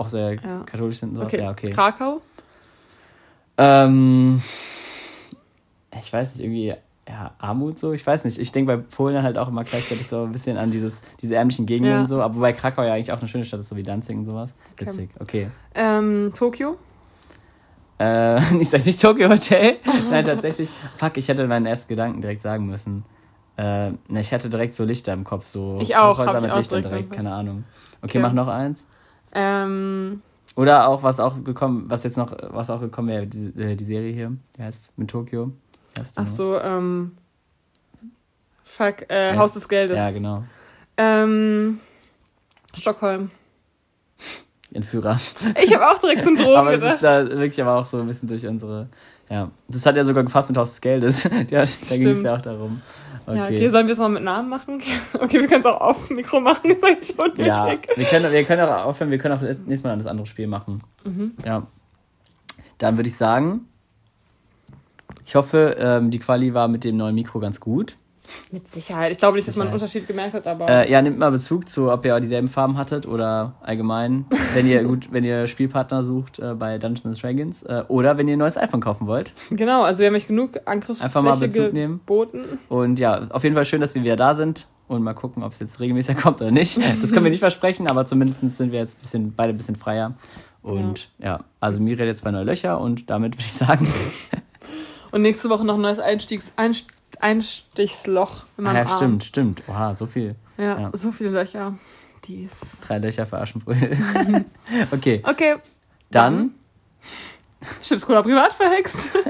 auch 0.00 0.08
sehr 0.08 0.34
Ja. 0.34 0.62
katholisch 0.64 0.98
sind 0.98 1.10
und 1.10 1.16
sowas. 1.16 1.28
Okay. 1.32 1.42
Ja, 1.42 1.50
okay. 1.50 1.70
Krakau. 1.70 2.20
Ähm, 3.58 4.42
ich 6.00 6.12
weiß 6.12 6.34
nicht, 6.36 6.44
irgendwie, 6.44 6.74
ja, 7.08 7.32
Armut 7.38 7.78
so, 7.78 7.92
ich 7.92 8.06
weiß 8.06 8.24
nicht. 8.24 8.38
Ich 8.38 8.52
denke 8.52 8.76
bei 8.76 8.82
Polen 8.82 9.22
halt 9.22 9.36
auch 9.36 9.48
immer 9.48 9.64
gleichzeitig 9.64 10.06
so 10.06 10.22
ein 10.24 10.32
bisschen 10.32 10.56
an 10.56 10.70
dieses, 10.70 11.02
diese 11.20 11.34
ärmlichen 11.34 11.66
Gegenden 11.66 11.92
Ja. 11.94 12.00
und 12.00 12.06
so, 12.08 12.22
aber 12.22 12.36
wobei 12.36 12.52
Krakau 12.52 12.82
ja 12.82 12.94
eigentlich 12.94 13.12
auch 13.12 13.18
eine 13.18 13.28
schöne 13.28 13.44
Stadt 13.44 13.60
ist, 13.60 13.68
so 13.68 13.76
wie 13.76 13.82
Danzig 13.82 14.16
und 14.16 14.24
sowas. 14.24 14.54
Witzig, 14.78 15.10
okay. 15.18 15.48
Ähm, 15.74 16.32
Tokio. 16.36 16.76
Äh, 17.98 18.38
ich 18.60 18.70
sag 18.70 18.86
nicht 18.86 19.00
Tokyo 19.00 19.28
Hotel. 19.28 19.76
Nein, 20.10 20.24
tatsächlich. 20.24 20.70
Fuck, 20.96 21.16
ich 21.18 21.28
hätte 21.28 21.46
meinen 21.46 21.66
ersten 21.66 21.88
Gedanken 21.88 22.22
direkt 22.22 22.40
sagen 22.42 22.66
müssen. 22.66 23.04
Äh, 23.56 23.90
ne, 23.90 24.20
ich 24.20 24.32
hatte 24.32 24.48
direkt 24.48 24.74
so 24.74 24.84
Lichter 24.84 25.12
im 25.12 25.24
Kopf, 25.24 25.46
so 25.46 25.78
Ich 25.82 25.96
auch, 25.96 26.18
ich 26.18 26.40
mit 26.40 26.50
auch 26.50 26.56
Lichtern 26.56 26.80
direkt 26.80 26.90
direkt, 26.92 27.12
keine 27.12 27.34
Ahnung. 27.34 27.64
Okay, 28.00 28.06
Okay. 28.16 28.18
mach 28.20 28.32
noch 28.32 28.48
eins. 28.48 28.86
Ähm, 29.32 30.22
Oder 30.56 30.88
auch, 30.88 31.02
was 31.02 31.20
auch 31.20 31.42
gekommen, 31.44 31.84
was 31.88 32.04
jetzt 32.04 32.16
noch, 32.16 32.36
was 32.50 32.70
auch 32.70 32.80
gekommen 32.80 33.08
wäre, 33.08 33.26
die, 33.26 33.60
äh, 33.60 33.76
die 33.76 33.84
Serie 33.84 34.12
hier, 34.12 34.32
die 34.56 34.62
heißt 34.62 34.98
mit 34.98 35.10
Tokio. 35.10 35.52
Ach 36.14 36.26
so, 36.26 36.58
ähm, 36.58 37.12
fuck, 38.64 39.08
äh, 39.10 39.36
Haus 39.36 39.54
des 39.54 39.68
Geldes. 39.68 39.96
Ja, 39.96 40.10
genau. 40.10 40.44
Ähm, 40.96 41.80
Stockholm. 42.74 43.30
Entführer. 44.72 45.18
Ich 45.62 45.74
habe 45.74 45.88
auch 45.88 45.98
direkt 45.98 46.24
zum 46.24 46.36
Drogen 46.36 46.56
aber 46.56 46.76
das 46.76 46.80
gedacht. 46.80 46.94
ist 46.94 47.02
da 47.02 47.38
wirklich 47.38 47.60
aber 47.60 47.76
auch 47.76 47.84
so 47.84 47.98
ein 47.98 48.06
bisschen 48.06 48.28
durch 48.28 48.46
unsere, 48.46 48.88
ja. 49.28 49.50
Das 49.68 49.84
hat 49.84 49.96
ja 49.96 50.04
sogar 50.04 50.22
gepasst 50.22 50.48
mit 50.48 50.56
Haus 50.56 50.70
des 50.70 50.80
Geldes. 50.80 51.24
ja, 51.50 51.64
da 51.64 51.96
ging 51.96 52.08
es 52.08 52.22
ja 52.22 52.36
auch 52.36 52.40
darum. 52.40 52.80
Okay. 53.26 53.36
Ja, 53.36 53.44
okay, 53.44 53.68
sollen 53.68 53.86
wir 53.86 53.92
es 53.92 53.98
noch 53.98 54.08
mit 54.08 54.22
Namen 54.22 54.48
machen? 54.48 54.80
Okay, 55.14 55.40
wir 55.40 55.46
können 55.46 55.60
es 55.60 55.66
auch 55.66 55.80
auf 55.80 56.08
dem 56.08 56.16
Mikro 56.16 56.40
machen, 56.40 56.70
ist 56.70 56.84
eigentlich 56.84 57.18
unnötig. 57.18 57.46
Ja, 57.46 57.78
wir 57.94 58.04
können, 58.04 58.32
wir 58.32 58.44
können 58.44 58.68
auch 58.68 58.84
aufhören, 58.86 59.10
wir 59.10 59.18
können 59.18 59.36
auch 59.36 59.42
nächstes 59.42 59.82
Mal 59.82 59.96
das 59.98 60.06
andere 60.06 60.26
Spiel 60.26 60.46
machen. 60.46 60.82
Mhm. 61.04 61.32
Ja. 61.44 61.66
Dann 62.78 62.96
würde 62.96 63.08
ich 63.08 63.16
sagen, 63.16 63.66
ich 65.26 65.34
hoffe, 65.34 65.76
ähm, 65.78 66.10
die 66.10 66.18
Quali 66.18 66.54
war 66.54 66.68
mit 66.68 66.84
dem 66.84 66.96
neuen 66.96 67.14
Mikro 67.14 67.38
ganz 67.38 67.60
gut. 67.60 67.96
Mit 68.50 68.70
Sicherheit. 68.70 69.12
Ich 69.12 69.18
glaube 69.18 69.36
nicht, 69.36 69.48
dass 69.48 69.56
man 69.56 69.68
einen. 69.68 69.74
Unterschied 69.74 70.06
gemerkt 70.06 70.34
hat, 70.34 70.46
aber. 70.46 70.68
Äh, 70.68 70.90
ja, 70.90 71.00
nehmt 71.02 71.18
mal 71.18 71.30
Bezug 71.30 71.68
zu, 71.68 71.90
ob 71.90 72.04
ihr 72.04 72.18
dieselben 72.20 72.48
Farben 72.48 72.76
hattet 72.76 73.06
oder 73.06 73.54
allgemein, 73.62 74.26
wenn 74.54 74.66
ihr 74.66 74.84
gut, 74.84 75.08
wenn 75.12 75.24
ihr 75.24 75.46
Spielpartner 75.46 76.02
sucht 76.04 76.38
äh, 76.38 76.54
bei 76.54 76.78
Dungeons 76.78 77.06
and 77.06 77.22
Dragons 77.22 77.62
äh, 77.62 77.84
oder 77.88 78.18
wenn 78.18 78.28
ihr 78.28 78.36
ein 78.36 78.38
neues 78.38 78.56
iPhone 78.56 78.80
kaufen 78.80 79.06
wollt. 79.06 79.32
Genau, 79.50 79.82
also 79.82 80.00
wir 80.00 80.08
haben 80.08 80.14
euch 80.14 80.26
genug 80.26 80.60
Angriffsfläche 80.64 81.04
Einfach 81.04 81.22
mal 81.22 81.36
Bezug 81.36 81.72
nehmen. 81.72 82.00
geboten. 82.00 82.58
Und 82.68 82.98
ja, 82.98 83.28
auf 83.30 83.42
jeden 83.42 83.54
Fall 83.54 83.64
schön, 83.64 83.80
dass 83.80 83.94
wir 83.94 84.02
wieder 84.02 84.16
da 84.16 84.34
sind 84.34 84.66
und 84.88 85.02
mal 85.02 85.14
gucken, 85.14 85.42
ob 85.42 85.52
es 85.52 85.58
jetzt 85.60 85.80
regelmäßig 85.80 86.16
kommt 86.22 86.40
oder 86.40 86.50
nicht. 86.50 86.78
Das 87.00 87.12
können 87.12 87.24
wir 87.24 87.30
nicht 87.30 87.40
versprechen, 87.40 87.86
aber 87.86 88.06
zumindest 88.06 88.40
sind 88.56 88.72
wir 88.72 88.80
jetzt 88.80 88.98
ein 88.98 89.00
bisschen, 89.00 89.34
beide 89.34 89.52
ein 89.52 89.56
bisschen 89.56 89.76
freier. 89.76 90.14
Und 90.62 91.10
ja, 91.18 91.38
also 91.60 91.80
mir 91.80 91.92
redet 91.92 92.08
jetzt 92.08 92.20
zwei 92.22 92.32
neue 92.32 92.44
Löcher 92.44 92.80
und 92.80 93.08
damit 93.08 93.34
würde 93.34 93.44
ich 93.46 93.52
sagen, 93.52 93.88
Und 95.12 95.22
nächste 95.22 95.48
Woche 95.50 95.64
noch 95.64 95.74
ein 95.74 95.80
neues 95.80 95.98
Einstiegs 95.98 96.52
Einst 96.56 96.86
Einstichsloch 97.20 98.44
in 98.56 98.66
ah, 98.66 98.72
meinem 98.72 98.76
ja, 98.86 98.90
Arm. 98.90 98.96
stimmt, 98.96 99.24
stimmt. 99.24 99.62
Oha, 99.68 99.94
so 99.94 100.06
viel. 100.06 100.34
Ja, 100.56 100.78
Ja. 100.78 100.90
so 100.92 101.12
viele 101.12 101.30
Löcher. 101.30 101.78
Dies. 102.24 102.80
Drei 102.86 102.98
Löcher 102.98 103.26
für 103.26 103.38
Aschenbrödel. 103.38 103.96
okay, 104.90 105.22
Okay. 105.24 105.56
dann 106.10 106.52
Chips 107.82 108.06
Cola 108.06 108.22
privat 108.22 108.52
verhext. 108.52 109.16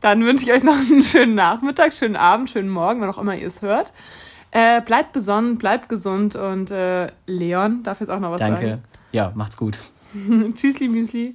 Dann 0.00 0.24
wünsche 0.24 0.44
ich 0.46 0.52
euch 0.52 0.62
noch 0.62 0.76
einen 0.76 1.02
schönen 1.02 1.34
Nachmittag, 1.34 1.92
schönen 1.92 2.16
Abend, 2.16 2.48
schönen 2.48 2.70
Morgen, 2.70 3.02
wann 3.02 3.10
auch 3.10 3.18
immer 3.18 3.36
ihr 3.36 3.46
es 3.46 3.60
hört. 3.60 3.92
Äh, 4.50 4.80
bleibt 4.80 5.12
besonnen, 5.12 5.58
bleibt 5.58 5.90
gesund 5.90 6.36
und 6.36 6.70
äh, 6.70 7.12
Leon 7.26 7.82
darf 7.82 8.00
jetzt 8.00 8.08
auch 8.08 8.18
noch 8.18 8.30
was 8.30 8.40
danke. 8.40 8.80
Ja, 9.12 9.30
macht's 9.34 9.58
gut. 9.58 9.76
sagen. 10.14 10.54
Tschüssli, 10.56 10.88
Müsli. 10.88 11.34